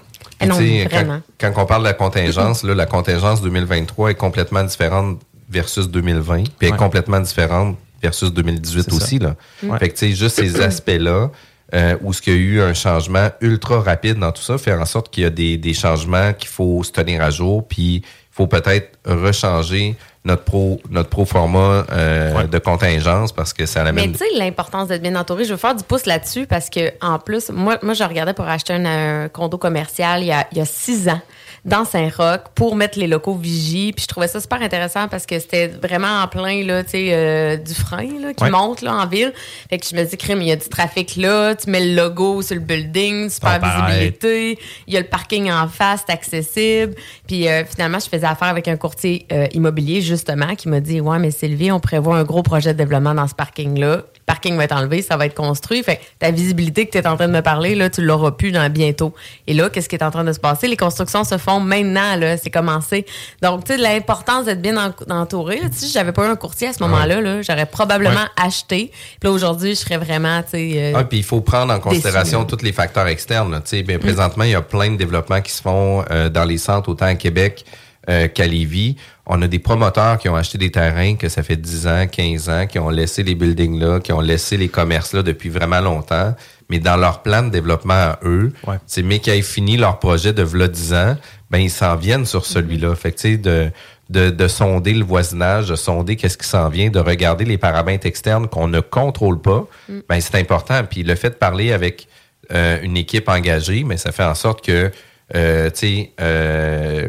Non, 0.47 0.57
Tu 0.57 0.63
sais, 0.69 0.85
vraiment. 0.87 1.21
Quand, 1.39 1.53
quand 1.53 1.63
on 1.63 1.67
parle 1.67 1.83
de 1.83 1.89
la 1.89 1.95
contingence, 1.95 2.63
là, 2.63 2.75
la 2.75 2.87
contingence 2.87 3.43
2023 3.43 4.13
est 4.13 4.15
complètement 4.15 4.63
différente 4.63 5.19
versus 5.51 5.89
2020, 5.89 6.45
puis 6.45 6.53
elle 6.61 6.69
est 6.69 6.71
Ouais. 6.73 6.77
complètement 6.79 7.21
différente 7.21 7.77
versus 8.01 8.33
2018 8.33 8.83
C'est 8.85 8.93
aussi. 8.95 9.19
Là. 9.19 9.35
Mm. 9.63 9.79
Fait 9.79 9.89
que, 9.89 9.95
tu 9.95 10.07
sais, 10.11 10.13
juste 10.15 10.37
ces 10.37 10.61
aspects-là, 10.61 11.31
euh, 11.75 11.97
où 12.03 12.12
ce 12.12 12.20
qu'il 12.23 12.35
y 12.35 12.37
a 12.37 12.39
eu 12.39 12.61
un 12.61 12.75
changement 12.75 13.29
ultra 13.41 13.81
rapide 13.81 14.18
dans 14.18 14.33
tout 14.33 14.43
ça, 14.43 14.59
fait 14.59 14.75
en 14.75 14.85
sorte 14.87 15.11
qu'il 15.11 15.23
y 15.23 15.27
a 15.27 15.31
des, 15.31 15.57
des 15.57 15.75
changements 15.75 16.33
qu'il 16.33 16.49
faut 16.49 16.83
se 16.83 16.93
tenir 16.93 17.23
à 17.23 17.31
jour, 17.31 17.66
puis 17.66 17.97
il 17.97 18.03
faut 18.31 18.47
peut-être 18.47 18.99
rechanger 19.07 19.97
notre 20.25 20.45
pro 20.45 20.81
notre 20.91 21.09
pro 21.09 21.25
format 21.25 21.85
euh, 21.91 22.33
Ouais. 22.37 22.47
de 22.47 22.59
contingence 22.59 23.33
parce 23.33 23.53
que 23.53 23.66
ça 23.66 23.83
Mais 23.83 23.89
amène 23.89 24.12
tu 24.12 24.18
sais, 24.18 24.25
l'importance 24.37 24.87
d'être 24.89 25.03
bien 25.03 25.16
entouré, 25.16 25.45
je 25.45 25.51
veux 25.51 25.57
faire 25.57 25.75
du 25.75 25.83
pouce 25.83 26.07
là-dessus 26.07 26.47
parce 26.47 26.70
que, 26.70 26.93
en 27.05 27.18
plus, 27.18 27.51
moi, 27.51 27.79
moi 27.83 27.95
je 27.95 28.05
regardais 28.05 28.33
pour 28.33 28.47
acheter 28.47 28.73
un, 28.75 29.25
un 29.25 29.29
condo 29.29 29.59
commercial 29.59 30.23
il 30.23 30.27
y, 30.27 30.33
a, 30.33 30.47
il 30.53 30.59
y 30.59 30.61
a 30.61 30.64
six 30.64 31.09
ans 31.09 31.20
dans 31.65 31.85
Saint-Roch 31.85 32.41
pour 32.57 32.75
mettre 32.75 32.99
les 32.99 33.07
locaux 33.07 33.35
vigie. 33.35 33.93
Puis 33.93 34.03
je 34.03 34.09
trouvais 34.09 34.27
ça 34.27 34.41
super 34.41 34.61
intéressant 34.63 35.07
parce 35.09 35.27
que 35.27 35.39
c'était 35.39 35.69
vraiment 35.69 36.23
en 36.23 36.27
plein, 36.27 36.65
là, 36.65 36.83
tu 36.83 36.91
sais, 36.91 37.09
euh, 37.13 37.57
du 37.57 37.73
frein, 37.73 38.09
là, 38.21 38.35
qui 38.35 38.43
Ouais. 38.43 38.51
monte, 38.51 38.83
là, 38.83 38.95
en 38.97 39.07
ville. 39.07 39.33
Fait 39.71 39.79
que 39.79 39.87
je 39.87 39.95
me 39.95 40.03
dis, 40.05 40.17
crème, 40.17 40.43
il 40.43 40.49
y 40.49 40.53
a 40.53 40.57
du 40.57 40.69
trafic 40.69 41.15
là, 41.17 41.55
tu 41.55 41.71
mets 41.71 41.85
le 41.87 41.95
logo 41.95 42.43
sur 42.43 42.57
le 42.57 42.61
building, 42.63 43.31
super 43.31 43.61
visibilité. 43.61 44.59
Il 44.89 44.95
y 44.95 44.97
a 44.97 45.01
le 45.01 45.07
parking 45.07 45.51
en 45.53 45.69
face, 45.69 46.03
c'est 46.07 46.13
accessible. 46.13 46.95
Puis 47.29 47.47
euh, 47.49 47.65
finalement, 47.65 47.99
je 48.01 48.09
faisais 48.09 48.27
affaire 48.27 48.49
avec 48.49 48.67
un 48.67 48.77
courtier 48.77 49.27
euh, 49.33 49.47
immobilier, 49.53 50.01
justement, 50.01 50.57
qui 50.57 50.69
m'a 50.69 50.81
dit 50.81 51.01
Ouais, 51.01 51.19
mais 51.21 51.31
Sylvie, 51.31 51.71
on 51.71 51.79
prévoit 51.81 52.17
un 52.17 52.25
gros 52.25 52.43
projet 52.43 52.73
de 52.73 52.79
développement 52.79 53.15
dans 53.15 53.29
ce 53.29 53.35
parking-là. 53.35 54.03
Parking 54.33 54.57
va 54.57 54.64
être 54.64 54.74
enlevé, 54.74 55.03
ça 55.03 55.18
va 55.18 55.26
être 55.26 55.35
construit. 55.35 55.83
Fait 55.83 55.97
que 55.97 56.01
ta 56.18 56.30
visibilité 56.30 56.87
que 56.87 56.93
tu 56.93 56.97
es 56.99 57.07
en 57.07 57.16
train 57.16 57.28
de 57.28 57.33
me 57.35 57.43
parler, 57.43 57.74
là, 57.74 57.91
tu 57.91 58.01
l'auras 58.01 58.30
plus 58.30 58.51
dans 58.51 58.66
bientôt. 58.72 59.12
Et 59.47 59.53
là, 59.53 59.68
qu'est-ce 59.68 59.91
qui 59.91 59.97
est 59.97 60.03
en 60.03 60.11
train 60.11 60.24
de 60.24 60.33
se 60.33 60.41
passer? 60.41 60.68
Les 60.68 60.76
constructions 60.78 61.22
se 61.24 61.37
font 61.37 61.61
maintenant, 61.61 62.16
là, 62.16 62.39
c'est 62.39 62.49
commencé. 62.49 63.05
Donc, 63.43 63.64
tu 63.64 63.72
sais, 63.74 63.78
l'importance 63.78 64.47
d'être 64.47 64.62
bien 64.62 64.76
en- 64.78 65.12
entouré. 65.14 65.57
là. 65.61 65.68
Si 65.70 65.91
j'avais 65.93 66.12
pas 66.12 66.26
eu 66.26 66.30
un 66.30 66.37
courtier 66.37 66.68
à 66.68 66.72
ce 66.72 66.83
moment-là, 66.83 67.20
là, 67.20 67.43
j'aurais 67.43 67.66
probablement 67.66 68.24
acheté. 68.43 68.91
Puis 69.20 69.28
là, 69.28 69.30
aujourd'hui, 69.33 69.70
je 69.74 69.80
serais 69.80 69.99
vraiment, 69.99 70.43
tu 70.43 70.51
sais. 70.53 70.72
euh, 70.76 70.93
Ah, 70.97 71.05
puis 71.05 71.18
il 71.18 71.24
faut 71.24 71.43
prendre 71.43 71.72
en 71.74 71.78
considération 71.80 72.45
tous 72.47 72.62
les 72.64 72.72
facteurs 72.72 73.09
externes. 73.09 73.53
Tu 73.64 73.68
sais, 73.76 73.83
ben, 73.83 73.99
présentement, 73.99 74.45
il 74.45 74.51
y 74.53 74.55
a 74.55 74.62
plein 74.62 74.91
de 74.91 74.97
développements 74.97 75.43
qui 75.43 75.53
se 75.53 75.61
font 75.61 76.05
euh, 76.11 76.30
dans 76.30 76.45
les 76.45 76.57
centres, 76.59 76.89
autant 76.89 77.05
à 77.07 77.14
Québec 77.16 77.66
euh, 78.09 78.28
qu'à 78.28 78.47
Lévis. 78.47 78.97
On 79.27 79.41
a 79.41 79.47
des 79.47 79.61
promoteurs 79.61 80.18
qui 80.18 80.29
ont 80.29 80.35
acheté 80.35 80.59
des 80.59 80.70
terrains 80.73 81.14
que 81.14 81.29
ça 81.29 81.43
fait 81.45 81.57
10 81.57 81.87
ans, 81.87 82.07
15 82.11 82.49
ans, 82.49 82.66
qui 82.66 82.79
ont 82.81 82.91
laissé 82.91 83.23
les 83.23 83.35
buildings 83.37 83.79
là, 83.79 84.01
qui 84.01 84.12
ont 84.12 84.20
laissé 84.20 84.57
les 84.57 84.68
commerces 84.68 85.12
là 85.14 85.23
depuis 85.23 85.49
vraiment 85.49 85.81
longtemps. 85.81 86.35
Mais 86.68 86.79
dans 86.81 86.97
leur 86.97 87.23
plan 87.23 87.43
de 87.43 87.51
développement 87.51 87.93
à 87.95 88.18
eux, 88.25 88.53
Ouais. 88.66 88.77
c'est 88.87 89.03
mais 89.03 89.20
qui 89.20 89.31
aient 89.31 89.43
fini 89.43 89.77
leur 89.77 89.99
projet 90.01 90.33
de 90.33 90.43
v'là 90.43 90.66
10 90.68 90.95
ans, 90.95 91.16
ben 91.51 91.59
ils 91.59 91.70
s'en 91.70 91.95
viennent 91.97 92.27
sur 92.27 92.45
celui-là. 92.47 92.95
Fait 92.97 93.12
que 93.12 93.16
tu 93.18 93.33
sais, 93.33 93.37
de, 93.37 93.70
de, 94.11 94.31
de 94.31 94.49
sonder 94.49 94.93
le 94.95 95.05
voisinage, 95.05 95.68
de 95.68 95.77
sonder 95.77 96.16
qu'est-ce 96.16 96.37
qui 96.39 96.49
s'en 96.49 96.68
vient, 96.68 96.91
de 96.91 96.99
regarder 96.99 97.45
les 97.45 97.59
paramètres 97.59 98.07
externes 98.07 98.49
qu'on 98.49 98.66
ne 98.68 98.81
contrôle 98.81 99.41
pas, 99.41 99.66
ben 100.09 100.20
c'est 100.20 100.35
important. 100.37 100.83
Puis 100.89 101.05
le 101.05 101.14
fait 101.14 101.31
de 101.31 101.35
parler 101.35 101.73
avec 101.73 102.09
euh, 102.53 102.79
une 102.83 102.97
équipe 102.97 103.29
engagée, 103.29 103.85
mais 103.85 103.99
ça 103.99 104.11
fait 104.11 104.25
en 104.25 104.35
sorte 104.35 104.64
que 104.64 104.91
euh, 105.37 105.70
tu 105.70 105.79
sais 105.79 106.12
euh, 106.20 107.09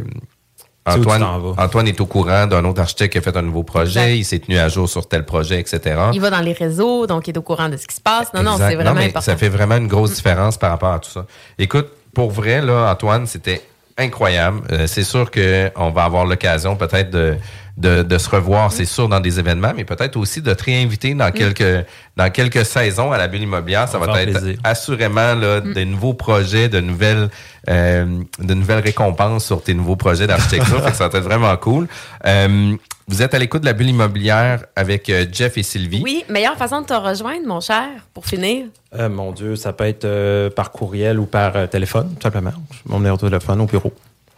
Antoine, 0.85 1.87
est 1.87 2.01
au 2.01 2.05
courant 2.05 2.45
d'un 2.45 2.65
autre 2.65 2.81
architecte 2.81 3.13
qui 3.13 3.17
a 3.17 3.21
fait 3.21 3.35
un 3.37 3.41
nouveau 3.41 3.63
projet, 3.63 4.01
Exact. 4.01 4.15
il 4.17 4.25
s'est 4.25 4.39
tenu 4.39 4.57
à 4.57 4.67
jour 4.67 4.89
sur 4.89 5.07
tel 5.07 5.23
projet, 5.23 5.59
etc. 5.59 5.95
Il 6.13 6.19
va 6.19 6.29
dans 6.29 6.41
les 6.41 6.53
réseaux, 6.53 7.07
donc 7.07 7.27
il 7.27 7.31
est 7.33 7.37
au 7.37 7.41
courant 7.41 7.69
de 7.69 7.77
ce 7.77 7.87
qui 7.87 7.95
se 7.95 8.01
passe. 8.01 8.33
Non, 8.33 8.43
non, 8.43 8.57
c'est 8.57 8.75
vraiment 8.75 8.93
mais 8.93 9.05
important. 9.05 9.21
Ça 9.21 9.37
fait 9.37 9.49
vraiment 9.49 9.77
une 9.77 9.87
grosse 9.87 10.13
différence 10.13 10.57
par 10.57 10.71
rapport 10.71 10.93
à 10.93 10.99
tout 10.99 11.09
ça. 11.09 11.25
Écoute, 11.57 11.87
pour 12.13 12.31
vrai, 12.31 12.61
là, 12.61 12.91
Antoine, 12.91 13.25
c'était 13.27 13.61
incroyable. 13.97 14.61
Euh, 14.71 14.87
c'est 14.87 15.03
sûr 15.03 15.29
qu'on 15.31 15.91
va 15.91 16.03
avoir 16.03 16.25
l'occasion 16.25 16.75
peut-être 16.75 17.11
de, 17.11 17.37
de, 17.77 18.03
de 18.03 18.17
se 18.17 18.29
revoir, 18.29 18.71
c'est 18.71 18.85
sûr, 18.85 19.09
dans 19.09 19.19
des 19.19 19.39
événements, 19.39 19.73
mais 19.75 19.83
peut-être 19.83 20.15
aussi 20.17 20.41
de 20.41 20.53
te 20.53 20.63
réinviter 20.63 21.13
dans 21.15 21.31
quelques 21.31 21.85
dans 22.15 22.29
quelques 22.29 22.65
saisons 22.65 23.11
à 23.11 23.17
la 23.17 23.27
bulle 23.27 23.41
immobilière. 23.41 23.87
Ça 23.89 23.97
va 23.97 24.21
être 24.21 24.31
plaisir. 24.39 24.59
assurément 24.63 25.33
là, 25.33 25.61
de 25.61 25.83
nouveaux 25.83 26.13
projets, 26.13 26.69
de 26.69 26.79
nouvelles 26.79 27.29
euh, 27.69 28.05
de 28.39 28.53
nouvelles 28.53 28.83
récompenses 28.83 29.45
sur 29.45 29.63
tes 29.63 29.73
nouveaux 29.73 29.95
projets 29.95 30.27
d'architecture. 30.27 30.81
Ça 30.93 31.07
va 31.07 31.17
être 31.17 31.23
vraiment 31.23 31.55
cool. 31.57 31.87
Euh, 32.25 32.75
vous 33.07 33.21
êtes 33.21 33.33
à 33.33 33.39
l'écoute 33.39 33.61
de 33.61 33.65
la 33.65 33.73
bulle 33.73 33.89
immobilière 33.89 34.65
avec 34.75 35.09
euh, 35.09 35.25
Jeff 35.31 35.57
et 35.57 35.63
Sylvie. 35.63 36.01
Oui, 36.03 36.23
meilleure 36.29 36.55
façon 36.55 36.81
de 36.81 36.85
te 36.85 36.93
rejoindre, 36.93 37.45
mon 37.45 37.59
cher, 37.59 37.87
pour 38.13 38.25
finir. 38.25 38.65
Euh, 38.95 39.09
mon 39.09 39.31
Dieu, 39.31 39.55
ça 39.55 39.73
peut 39.73 39.85
être 39.85 40.05
euh, 40.05 40.49
par 40.49 40.71
courriel 40.71 41.19
ou 41.19 41.25
par 41.25 41.55
euh, 41.55 41.67
téléphone, 41.67 42.13
tout 42.15 42.21
simplement. 42.21 42.53
Mon 42.85 42.97
numéro 42.97 43.17
de 43.17 43.21
téléphone 43.21 43.61
au 43.61 43.65
bureau. 43.65 43.93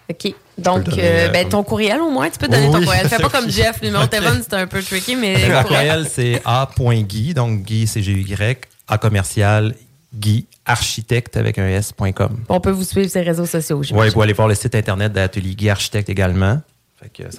OK. 0.09 0.33
Donc, 0.57 0.83
donner, 0.83 1.01
euh, 1.03 1.27
euh, 1.27 1.29
ben, 1.29 1.49
ton 1.49 1.63
courriel 1.63 1.99
au 1.99 2.09
moins, 2.09 2.29
tu 2.29 2.37
peux 2.39 2.47
donner 2.47 2.67
ton 2.71 2.81
courriel. 2.83 3.07
Fais 3.09 3.17
pas 3.17 3.29
comme 3.29 3.49
Jeff, 3.49 3.77
le 3.81 3.87
numéro 3.87 4.05
de 4.05 4.09
téléphone, 4.09 4.41
c'est 4.43 4.55
un 4.55 4.67
peu 4.67 4.81
tricky, 4.81 5.15
mais 5.15 5.33
Mon 5.33 5.63
courriel. 5.63 5.65
courriel, 5.65 6.07
c'est 6.09 6.41
a.guy, 6.45 7.33
donc 7.33 7.63
Guy, 7.63 7.87
c'est 7.87 8.01
G-Y, 8.01 8.57
a 8.87 8.97
commercial, 8.97 9.73
Guy, 10.13 10.45
architecte 10.65 11.35
avec 11.37 11.59
un 11.59 11.67
S.com. 11.67 12.37
On 12.49 12.59
peut 12.59 12.71
vous 12.71 12.83
suivre 12.83 13.09
sur 13.09 13.19
les 13.19 13.25
réseaux 13.27 13.45
sociaux. 13.45 13.81
Oui, 13.91 14.09
vous 14.09 14.21
aller 14.21 14.33
voir 14.33 14.47
le 14.47 14.55
site 14.55 14.75
internet 14.75 15.11
d'Atelier 15.11 15.55
Guy 15.55 15.69
Architecte 15.69 16.09
également. 16.09 16.61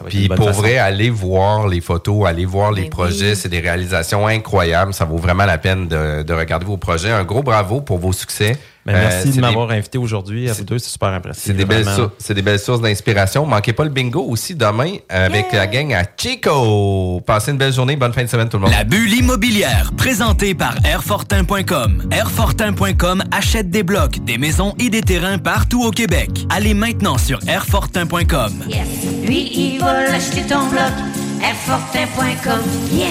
Puis 0.09 0.29
pour 0.29 0.49
façon. 0.49 0.61
vrai, 0.61 0.79
allez 0.79 1.11
voir 1.11 1.67
les 1.67 1.81
photos, 1.81 2.27
allez 2.29 2.45
voir 2.45 2.71
les 2.71 2.83
Ben 2.83 2.91
projets. 2.91 3.31
oui. 3.31 3.37
C'est 3.37 3.49
des 3.49 3.61
réalisations 3.61 4.27
incroyables. 4.27 4.93
Ça 4.95 5.05
vaut 5.05 5.17
vraiment 5.17 5.45
la 5.47 5.59
peine 5.59 5.89
de, 5.89 6.23
de 6.23 6.33
regarder 6.35 6.67
vos 6.67 6.77
projets. 6.77 7.11
Un 7.11 7.25
gros 7.25 7.43
bravo 7.43 7.81
pour 7.81 7.99
vos 7.99 8.12
succès. 8.12 8.57
Ben, 8.87 8.95
Euh, 8.95 9.09
merci 9.11 9.28
de 9.28 9.32
des- 9.34 9.41
m'avoir 9.41 9.70
invité 9.70 9.99
aujourd'hui. 9.99 10.49
À 10.49 10.53
vous 10.53 10.64
deux, 10.64 10.78
c'est 10.78 10.91
super 10.91 11.09
impressionnant. 11.09 11.43
C'est 11.45 11.53
des, 11.55 11.64
belles 11.64 11.82
Vraiment. 11.82 11.97
sour- 11.97 12.11
c'est 12.18 12.34
des 12.34 12.43
belles 12.43 12.61
sources 12.61 12.80
d'inspiration. 12.80 13.45
Manquez 13.45 13.72
pas 13.72 13.82
le 13.84 13.91
bingo 13.91 14.22
aussi 14.22 14.55
demain 14.55 14.95
avec 15.09 15.53
la 15.53 15.66
gang 15.66 15.93
à 15.93 16.05
Chico. 16.16 17.20
Passez 17.26 17.51
une 17.51 17.59
belle 17.59 17.72
journée. 17.72 17.97
Bonne 17.97 18.12
fin 18.12 18.22
de 18.22 18.28
semaine 18.28 18.49
tout 18.49 18.59
le 18.59 18.62
monde. 18.62 18.72
La 18.72 18.84
bulle 18.84 19.12
immobilière, 19.12 19.91
présentée 19.97 20.55
par 20.55 20.74
Airfortin.com. 20.84 22.05
Airfortin.com 22.12 23.24
achète 23.32 23.70
des 23.70 23.82
blocs, 23.82 24.24
des 24.24 24.39
maisons 24.39 24.74
et 24.78 24.89
des 24.89 25.01
terrains 25.03 25.39
partout 25.39 25.82
au 25.84 25.91
Québec. 25.91 26.30
Allez 26.51 26.74
maintenant 26.74 27.18
sur 27.18 27.39
Airfortin.com. 27.49 28.53
Yes. 28.68 28.87
Lui, 29.26 29.51
il 29.55 29.80
va 29.80 30.05
l'acheter 30.11 30.43
ton 30.43 30.66
bloc. 30.68 30.93
Airfortin.com. 31.43 32.61
Yes. 32.93 33.09